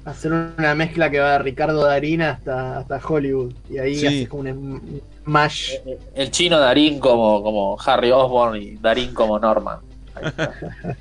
Hacer 0.08 0.32
una 0.32 0.74
mezcla 0.74 1.10
que 1.12 1.20
va 1.20 1.34
de 1.34 1.40
Ricardo 1.40 1.84
Darín 1.84 2.22
hasta, 2.22 2.78
hasta 2.80 2.98
Hollywood. 3.06 3.54
Y 3.70 3.78
ahí 3.78 3.96
Sí. 3.96 4.08
haces 4.08 4.30
como 4.30 4.42
un 4.44 4.50
un 4.52 5.02
mash. 5.26 5.74
El 6.16 6.32
chino 6.32 6.58
Darín 6.60 7.00
como, 7.00 7.44
como 7.44 7.78
Harry 7.86 8.12
Osborn 8.12 8.62
y 8.62 8.76
Darín 8.78 9.14
como 9.14 9.38
Norman. 9.40 9.80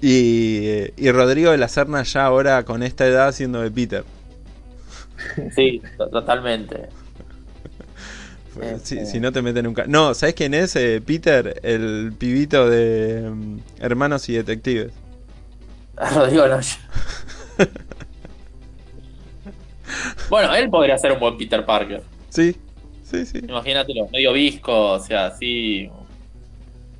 Y, 0.00 0.66
eh, 0.66 0.92
y 0.96 1.12
Rodrigo 1.12 1.52
de 1.52 1.58
la 1.58 1.68
Serna 1.68 2.02
ya 2.02 2.26
ahora 2.26 2.64
con 2.64 2.82
esta 2.82 3.06
edad 3.06 3.28
haciendo 3.28 3.60
de 3.60 3.70
Peter. 3.70 4.02
Sí, 5.54 5.80
to- 5.96 6.08
totalmente. 6.08 6.88
Si, 8.82 8.96
Este. 8.98 9.06
si 9.06 9.20
no 9.20 9.30
te 9.30 9.42
meten 9.42 9.64
nunca. 9.64 9.84
No, 9.86 10.12
¿sabes 10.14 10.34
quién 10.34 10.54
es? 10.54 10.74
Eh, 10.74 11.00
Peter, 11.06 11.60
el 11.62 12.12
pibito 12.18 12.68
de 12.68 13.30
mm, 13.30 13.58
Hermanos 13.78 14.28
y 14.28 14.32
Detectives. 14.32 14.92
Rodrigo 16.14 16.48
Noya. 16.48 16.78
Bueno, 20.28 20.54
él 20.54 20.68
podría 20.70 20.98
ser 20.98 21.12
un 21.12 21.20
buen 21.20 21.36
Peter 21.36 21.64
Parker. 21.64 22.02
Sí, 22.30 22.56
sí, 23.04 23.26
sí. 23.26 23.38
Imagínatelo, 23.38 24.08
medio 24.08 24.32
visco, 24.32 24.92
o 24.92 24.98
sea, 24.98 25.26
así. 25.26 25.90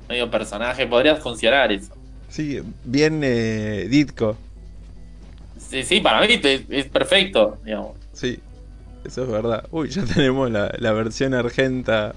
Medio 0.07 0.31
personaje, 0.31 0.87
podría 0.87 1.15
funcionar 1.17 1.71
eso. 1.71 1.93
Sí, 2.29 2.59
bien 2.83 3.21
eh, 3.23 3.87
Ditko. 3.89 4.37
Sí, 5.57 5.83
sí, 5.83 5.99
para 5.99 6.21
mí 6.25 6.39
es, 6.41 6.61
es 6.69 6.85
perfecto, 6.85 7.57
digamos. 7.65 7.93
Sí, 8.13 8.39
eso 9.05 9.23
es 9.23 9.29
verdad. 9.29 9.65
Uy, 9.71 9.89
ya 9.89 10.03
tenemos 10.05 10.49
la, 10.49 10.73
la 10.77 10.91
versión 10.93 11.33
argenta. 11.33 12.15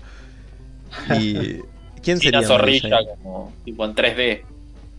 Y. 1.19 1.59
¿Quién 2.03 2.19
sería? 2.19 2.39
una 2.39 2.49
zorrilla 2.49 2.99
como 3.23 3.53
tipo 3.65 3.85
en 3.85 3.95
3D. 3.95 4.43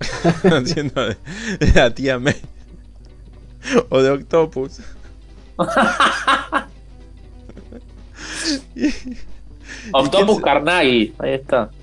Haciendo 0.43 1.07
de, 1.07 1.17
de 1.59 1.73
la 1.73 1.93
tía 1.93 2.19
May. 2.19 2.35
O 3.89 4.01
de 4.01 4.09
Octopus. 4.11 4.81
Octopus 9.93 10.37
se- 10.37 10.41
Carnagi, 10.41 11.13
ahí 11.19 11.33
está. 11.33 11.69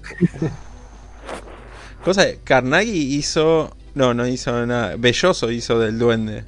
Cosa 2.05 2.25
de, 2.27 2.39
Carnagi 2.45 3.17
hizo. 3.17 3.75
No, 3.95 4.15
no 4.15 4.27
hizo 4.27 4.65
nada. 4.67 4.95
Belloso 4.97 5.51
hizo 5.51 5.79
del 5.81 5.99
duende. 5.99 6.45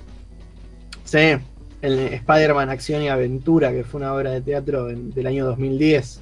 Sí, 1.04 1.36
el 1.82 1.98
Spider-Man 2.14 2.70
Acción 2.70 3.02
y 3.02 3.08
Aventura, 3.08 3.72
que 3.72 3.82
fue 3.82 4.00
una 4.00 4.14
obra 4.14 4.30
de 4.30 4.40
teatro 4.40 4.88
en- 4.90 5.10
del 5.10 5.26
año 5.26 5.46
2010. 5.46 6.20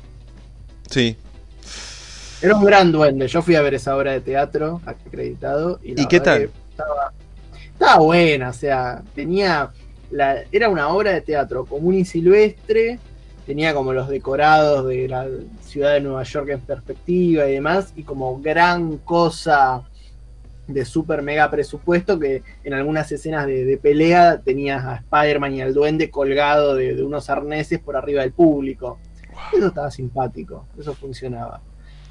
Sí. 0.90 1.16
Era 2.40 2.56
un 2.56 2.64
gran 2.64 2.90
duende. 2.92 3.28
Yo 3.28 3.42
fui 3.42 3.56
a 3.56 3.62
ver 3.62 3.74
esa 3.74 3.96
obra 3.96 4.12
de 4.12 4.20
teatro 4.20 4.80
acreditado. 4.86 5.80
¿Y, 5.82 5.94
la 5.94 6.02
¿Y 6.02 6.06
qué 6.06 6.20
tal? 6.20 6.50
estaba 7.72 7.98
buena, 7.98 8.50
o 8.50 8.54
sea, 8.54 9.02
tenía. 9.14 9.70
La, 10.10 10.42
era 10.52 10.68
una 10.68 10.88
obra 10.88 11.12
de 11.12 11.20
teatro 11.20 11.64
común 11.64 11.94
y 11.94 12.04
silvestre. 12.04 12.98
Tenía 13.46 13.74
como 13.74 13.92
los 13.92 14.08
decorados 14.08 14.86
de 14.86 15.08
la 15.08 15.26
ciudad 15.62 15.94
de 15.94 16.00
Nueva 16.00 16.22
York 16.22 16.48
en 16.50 16.60
perspectiva 16.60 17.48
y 17.48 17.54
demás. 17.54 17.92
Y 17.96 18.02
como 18.02 18.40
gran 18.40 18.98
cosa 18.98 19.82
de 20.66 20.84
super 20.84 21.22
mega 21.22 21.50
presupuesto 21.50 22.18
que 22.18 22.42
en 22.62 22.74
algunas 22.74 23.10
escenas 23.10 23.46
de, 23.46 23.64
de 23.64 23.78
pelea 23.78 24.38
tenías 24.42 24.84
a 24.84 24.96
Spider-Man 24.96 25.54
y 25.54 25.60
al 25.62 25.72
duende 25.72 26.10
colgado 26.10 26.74
de, 26.74 26.94
de 26.94 27.02
unos 27.02 27.30
arneses 27.30 27.78
por 27.78 27.96
arriba 27.96 28.20
del 28.20 28.32
público. 28.32 28.98
Eso 29.56 29.68
estaba 29.68 29.90
simpático, 29.90 30.66
eso 30.78 30.92
funcionaba. 30.94 31.62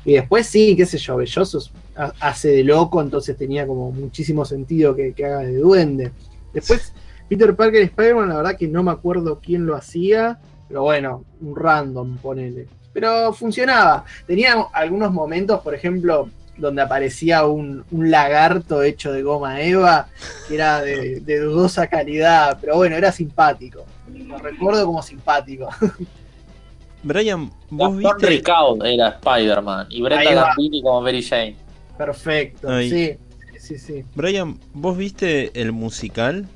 Y 0.05 0.13
después 0.13 0.47
sí, 0.47 0.75
qué 0.75 0.85
sé 0.85 0.97
yo, 0.97 1.17
Belloso 1.17 1.59
ha- 1.95 2.13
hace 2.19 2.47
de 2.49 2.63
loco, 2.63 2.99
entonces 3.01 3.35
tenía 3.37 3.67
como 3.67 3.91
muchísimo 3.91 4.43
sentido 4.45 4.95
que, 4.95 5.13
que 5.13 5.25
haga 5.25 5.39
de 5.39 5.57
duende. 5.57 6.11
Después, 6.53 6.93
Peter 7.29 7.55
Parker 7.55 7.81
y 7.81 7.85
Spider-Man, 7.85 8.29
la 8.29 8.37
verdad 8.37 8.57
que 8.57 8.67
no 8.67 8.83
me 8.83 8.91
acuerdo 8.91 9.39
quién 9.43 9.65
lo 9.65 9.75
hacía, 9.75 10.39
pero 10.67 10.83
bueno, 10.83 11.23
un 11.41 11.55
random, 11.55 12.17
ponele. 12.17 12.67
Pero 12.93 13.31
funcionaba. 13.33 14.05
Tenía 14.25 14.55
algunos 14.73 15.11
momentos, 15.11 15.61
por 15.61 15.75
ejemplo, 15.75 16.29
donde 16.57 16.81
aparecía 16.81 17.45
un, 17.45 17.83
un 17.91 18.09
lagarto 18.09 18.81
hecho 18.81 19.11
de 19.11 19.21
goma 19.21 19.61
eva, 19.61 20.07
que 20.47 20.55
era 20.55 20.81
de, 20.81 21.19
de 21.19 21.39
dudosa 21.39 21.87
calidad, 21.87 22.57
pero 22.59 22.75
bueno, 22.77 22.95
era 22.95 23.11
simpático. 23.11 23.85
Lo 24.11 24.37
recuerdo 24.39 24.85
como 24.85 25.01
simpático. 25.01 25.69
Brian, 27.03 27.49
vos 27.69 27.95
Gastón 27.95 27.97
viste. 27.97 28.27
Ricaud 28.27 28.85
era 28.85 29.09
Spider-Man 29.09 29.87
y 29.89 30.01
Brenda. 30.01 30.47
Gambini 30.47 30.81
como 30.81 31.01
Mary 31.01 31.21
Jane. 31.23 31.55
Perfecto, 31.97 32.69
Ahí. 32.69 32.89
sí, 32.89 33.17
sí, 33.59 33.77
sí. 33.77 34.03
Brian, 34.15 34.59
¿vos 34.73 34.97
viste 34.97 35.51
el 35.59 35.71
musical? 35.71 36.47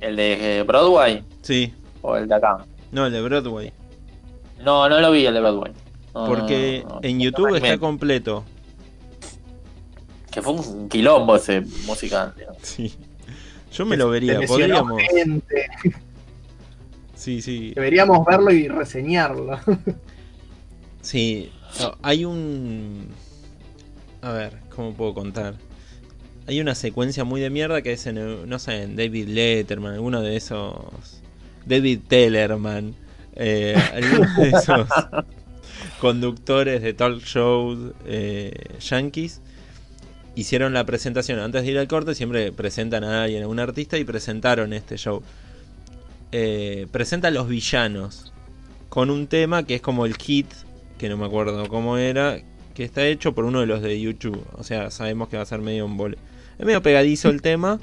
¿El 0.00 0.16
de 0.16 0.58
eh, 0.58 0.62
Broadway 0.62 1.24
Sí. 1.42 1.72
o 2.02 2.16
el 2.16 2.28
de 2.28 2.34
acá? 2.34 2.64
No, 2.92 3.06
el 3.06 3.12
de 3.12 3.20
Broadway. 3.22 3.72
No, 4.62 4.88
no 4.88 5.00
lo 5.00 5.10
vi 5.10 5.26
el 5.26 5.34
de 5.34 5.40
Broadway. 5.40 5.72
No, 6.14 6.26
Porque 6.26 6.82
no, 6.84 6.88
no, 6.88 6.94
no. 6.96 7.00
en 7.02 7.20
YouTube 7.20 7.54
está 7.56 7.78
completo. 7.78 8.44
Que 10.30 10.42
fue 10.42 10.52
un 10.54 10.88
quilombo 10.88 11.36
ese 11.36 11.62
musical. 11.86 12.34
Sí. 12.62 12.94
Yo 13.72 13.84
me 13.86 13.96
lo 13.96 14.08
vería. 14.10 14.40
Podríamos. 14.46 15.00
gente. 15.02 15.66
Sí, 17.14 17.40
sí. 17.42 17.72
Deberíamos 17.74 18.24
verlo 18.26 18.50
y 18.50 18.68
reseñarlo. 18.68 19.58
Sí. 21.02 21.52
No, 21.80 21.94
hay 22.02 22.24
un. 22.24 23.08
A 24.22 24.32
ver, 24.32 24.58
¿cómo 24.74 24.92
puedo 24.94 25.14
contar? 25.14 25.54
Hay 26.48 26.60
una 26.60 26.74
secuencia 26.74 27.24
muy 27.24 27.40
de 27.40 27.50
mierda 27.50 27.82
que 27.82 27.92
es 27.92 28.06
en, 28.06 28.48
no 28.48 28.58
sé, 28.58 28.82
en 28.82 28.96
David 28.96 29.28
Letterman, 29.28 29.94
alguno 29.94 30.22
de 30.22 30.36
esos. 30.36 31.22
David 31.66 32.00
Tellerman. 32.08 32.94
Eh, 33.34 33.74
alguno 33.94 34.26
de 34.42 34.48
esos 34.48 34.88
conductores 36.00 36.82
de 36.82 36.94
talk 36.94 37.20
shows 37.22 37.92
eh, 38.06 38.52
yankees 38.80 39.42
hicieron 40.34 40.72
la 40.72 40.84
presentación 40.86 41.38
antes 41.40 41.62
de 41.64 41.70
ir 41.70 41.78
al 41.78 41.88
corte 41.88 42.14
siempre 42.14 42.52
presentan 42.52 43.04
a 43.04 43.24
alguien 43.24 43.42
a 43.42 43.48
un 43.48 43.58
artista 43.60 43.98
y 43.98 44.04
presentaron 44.04 44.72
este 44.72 44.96
show 44.96 45.22
Eh, 46.32 46.86
presenta 46.90 47.28
a 47.28 47.30
los 47.30 47.48
villanos 47.48 48.32
con 48.88 49.10
un 49.10 49.26
tema 49.28 49.64
que 49.64 49.76
es 49.76 49.82
como 49.82 50.06
el 50.06 50.16
hit 50.16 50.46
que 50.98 51.08
no 51.08 51.16
me 51.16 51.26
acuerdo 51.26 51.68
cómo 51.68 51.98
era 51.98 52.40
que 52.74 52.84
está 52.84 53.06
hecho 53.06 53.34
por 53.34 53.44
uno 53.44 53.60
de 53.60 53.66
los 53.66 53.80
de 53.80 54.00
YouTube 54.00 54.44
o 54.54 54.64
sea 54.64 54.90
sabemos 54.90 55.28
que 55.28 55.36
va 55.36 55.42
a 55.44 55.46
ser 55.46 55.60
medio 55.60 55.86
un 55.86 55.96
vole 55.96 56.18
es 56.58 56.64
medio 56.66 56.82
pegadizo 56.82 57.28
el 57.28 57.42
tema 57.42 57.78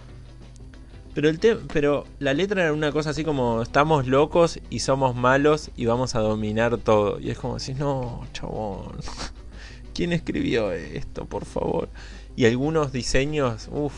pero 1.14 1.30
el 1.30 1.38
te- 1.40 1.58
pero 1.72 2.06
la 2.20 2.34
letra 2.34 2.64
era 2.64 2.74
una 2.74 2.91
cosa 2.91 3.12
así 3.12 3.24
como 3.24 3.62
estamos 3.62 4.08
locos 4.08 4.60
y 4.72 4.80
somos 4.80 5.16
malos 5.16 5.70
y 5.76 5.86
vamos 5.86 6.16
a 6.16 6.20
dominar 6.22 6.78
todo. 6.80 7.20
Y 7.20 7.30
es 7.30 7.38
como 7.38 7.54
decir, 7.54 7.76
no, 7.78 8.26
chabón. 8.34 8.95
¿Quién 9.94 10.12
escribió 10.12 10.72
esto, 10.72 11.26
por 11.26 11.45
favor? 11.45 11.88
Y 12.36 12.45
algunos 12.48 12.91
diseños, 12.91 13.70
uff. 13.72 13.94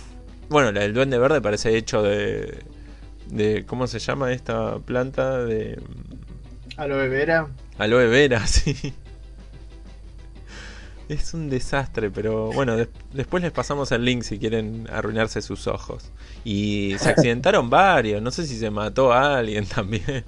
Bueno, 0.49 0.73
la 0.73 0.81
del 0.81 0.93
duende 0.93 1.17
verde 1.17 1.39
parece 1.39 1.77
hecho 1.77 2.03
de 2.03 2.65
de 3.27 3.63
¿cómo 3.65 3.87
se 3.87 3.99
llama 3.99 4.33
esta 4.33 4.77
planta? 4.79 5.37
De 5.45 5.79
A 6.75 6.85
lo 6.85 6.97
Vera. 6.97 7.47
aloe 7.77 8.07
vera, 8.07 8.45
sí. 8.45 8.93
Es 11.07 11.35
un 11.35 11.49
desastre, 11.49 12.09
pero 12.09 12.51
bueno, 12.51 12.75
des- 12.75 12.89
después 13.13 13.43
les 13.43 13.51
pasamos 13.51 13.91
el 13.91 14.03
link 14.03 14.23
si 14.23 14.39
quieren 14.39 14.87
arruinarse 14.91 15.41
sus 15.41 15.67
ojos. 15.67 16.11
Y 16.43 16.95
se 16.97 17.09
accidentaron 17.09 17.69
varios, 17.69 18.21
no 18.23 18.31
sé 18.31 18.47
si 18.47 18.57
se 18.57 18.71
mató 18.71 19.13
a 19.13 19.37
alguien 19.37 19.65
también. 19.75 20.25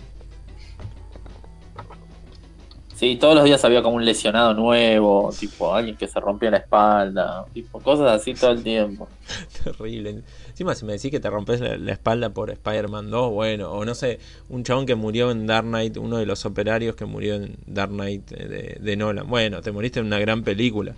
Sí, 2.96 3.16
todos 3.16 3.36
los 3.36 3.44
días 3.44 3.64
había 3.64 3.84
como 3.84 3.96
un 3.98 4.06
lesionado 4.06 4.56
nuevo, 4.56 5.32
tipo 5.40 5.74
alguien 5.74 5.96
que 5.96 6.08
se 6.08 6.20
rompió 6.20 6.50
la 6.50 6.58
espalda, 6.58 7.46
tipo 7.54 7.80
cosas 7.80 8.12
así 8.20 8.34
todo 8.34 8.52
el 8.52 8.64
tiempo. 8.64 9.08
Terrible. 9.64 10.24
Encima, 10.58 10.74
si 10.74 10.86
me 10.86 10.94
decís 10.94 11.12
que 11.12 11.20
te 11.20 11.30
rompes 11.30 11.62
la, 11.62 11.78
la 11.78 11.92
espalda 11.92 12.32
por 12.32 12.50
Spider-Man 12.50 13.12
2, 13.12 13.32
bueno, 13.32 13.72
o 13.72 13.86
no 13.86 13.94
sé, 13.94 14.18
un 14.50 14.64
chabón 14.64 14.88
que 14.88 14.96
murió 14.96 15.30
en 15.30 15.46
Dark 15.46 15.68
Knight, 15.68 15.98
uno 15.98 16.18
de 16.18 16.26
los 16.26 16.48
operarios 16.48 16.96
que 16.96 17.06
murió 17.06 17.36
en 17.36 17.58
Dark 17.68 17.92
Knight 17.92 18.32
eh, 18.32 18.48
de, 18.48 18.78
de 18.82 18.98
Nolan. 18.98 19.30
Bueno, 19.30 19.62
te 19.62 19.72
moriste 19.72 20.00
en 20.00 20.08
una 20.08 20.18
gran 20.18 20.42
película. 20.42 20.96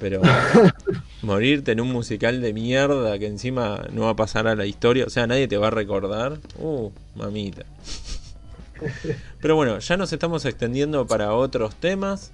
Pero 0.00 0.20
morirte 1.22 1.70
en 1.70 1.80
un 1.80 1.92
musical 1.92 2.40
de 2.40 2.52
mierda 2.52 3.20
que 3.20 3.28
encima 3.28 3.86
no 3.92 4.02
va 4.02 4.10
a 4.10 4.16
pasar 4.16 4.48
a 4.48 4.56
la 4.56 4.66
historia, 4.66 5.04
o 5.04 5.10
sea, 5.10 5.28
nadie 5.28 5.46
te 5.46 5.58
va 5.58 5.68
a 5.68 5.70
recordar. 5.70 6.40
Uh, 6.58 6.90
mamita. 7.14 7.62
Pero 9.40 9.54
bueno, 9.54 9.78
ya 9.78 9.96
nos 9.96 10.12
estamos 10.12 10.44
extendiendo 10.44 11.06
para 11.06 11.34
otros 11.34 11.76
temas. 11.76 12.32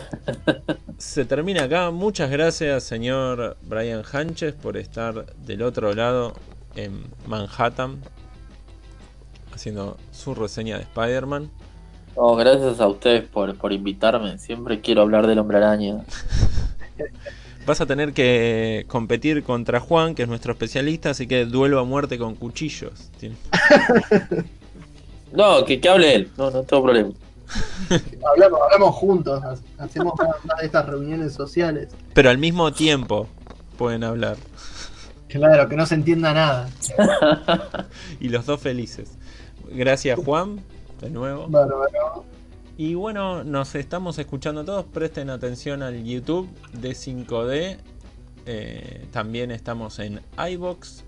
Se 0.98 1.24
termina 1.24 1.64
acá. 1.64 1.90
Muchas 1.90 2.30
gracias, 2.30 2.84
señor 2.84 3.56
Brian 3.62 4.02
Hanches, 4.10 4.54
por 4.54 4.76
estar 4.76 5.34
del 5.36 5.62
otro 5.62 5.94
lado 5.94 6.34
en 6.76 7.04
Manhattan 7.26 8.00
haciendo 9.54 9.96
su 10.10 10.34
reseña 10.34 10.76
de 10.76 10.82
Spider-Man. 10.84 11.50
Oh, 12.14 12.36
gracias 12.36 12.80
a 12.80 12.88
ustedes 12.88 13.24
por, 13.24 13.56
por 13.56 13.72
invitarme. 13.72 14.38
Siempre 14.38 14.80
quiero 14.80 15.02
hablar 15.02 15.26
del 15.26 15.38
hombre 15.38 15.58
araña. 15.58 16.04
Vas 17.66 17.80
a 17.80 17.86
tener 17.86 18.12
que 18.12 18.84
competir 18.88 19.44
contra 19.44 19.78
Juan, 19.78 20.14
que 20.14 20.22
es 20.22 20.28
nuestro 20.28 20.52
especialista, 20.52 21.10
así 21.10 21.28
que 21.28 21.44
duelo 21.44 21.78
a 21.78 21.84
muerte 21.84 22.18
con 22.18 22.34
cuchillos. 22.34 23.10
no, 25.32 25.64
que, 25.64 25.80
que 25.80 25.88
hable 25.88 26.14
él. 26.14 26.30
No, 26.36 26.50
no 26.50 26.64
tengo 26.64 26.82
problema. 26.82 27.10
hablamos, 28.30 28.60
hablamos 28.62 28.94
juntos, 28.94 29.42
hacemos 29.78 30.14
más 30.44 30.58
de 30.58 30.66
estas 30.66 30.86
reuniones 30.86 31.32
sociales. 31.32 31.88
Pero 32.14 32.30
al 32.30 32.38
mismo 32.38 32.72
tiempo 32.72 33.28
pueden 33.76 34.04
hablar. 34.04 34.36
Claro, 35.28 35.68
que 35.68 35.76
no 35.76 35.86
se 35.86 35.94
entienda 35.94 36.34
nada. 36.34 36.68
y 38.20 38.28
los 38.28 38.46
dos 38.46 38.60
felices. 38.60 39.16
Gracias 39.70 40.18
Juan, 40.22 40.62
de 41.00 41.10
nuevo. 41.10 41.48
Y 42.76 42.94
bueno, 42.94 43.44
nos 43.44 43.74
estamos 43.74 44.18
escuchando 44.18 44.64
todos. 44.64 44.84
Presten 44.86 45.30
atención 45.30 45.82
al 45.82 46.02
YouTube 46.04 46.48
de 46.72 46.90
5D. 46.90 47.78
Eh, 48.44 49.06
también 49.12 49.50
estamos 49.50 49.98
en 50.00 50.20
iBox, 50.36 51.04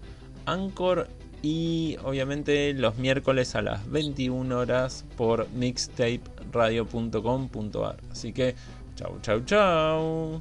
Anchor 0.47 1.09
y 1.45 1.97
obviamente 2.03 2.73
los 2.73 2.97
miércoles 2.97 3.55
a 3.55 3.61
las 3.61 3.91
21 3.91 4.59
horas 4.59 5.05
por 5.15 5.47
mixtaperadio.com.ar. 5.51 7.97
Así 8.11 8.33
que 8.33 8.55
chau 8.97 9.19
chau 9.21 9.41
chau. 9.45 10.41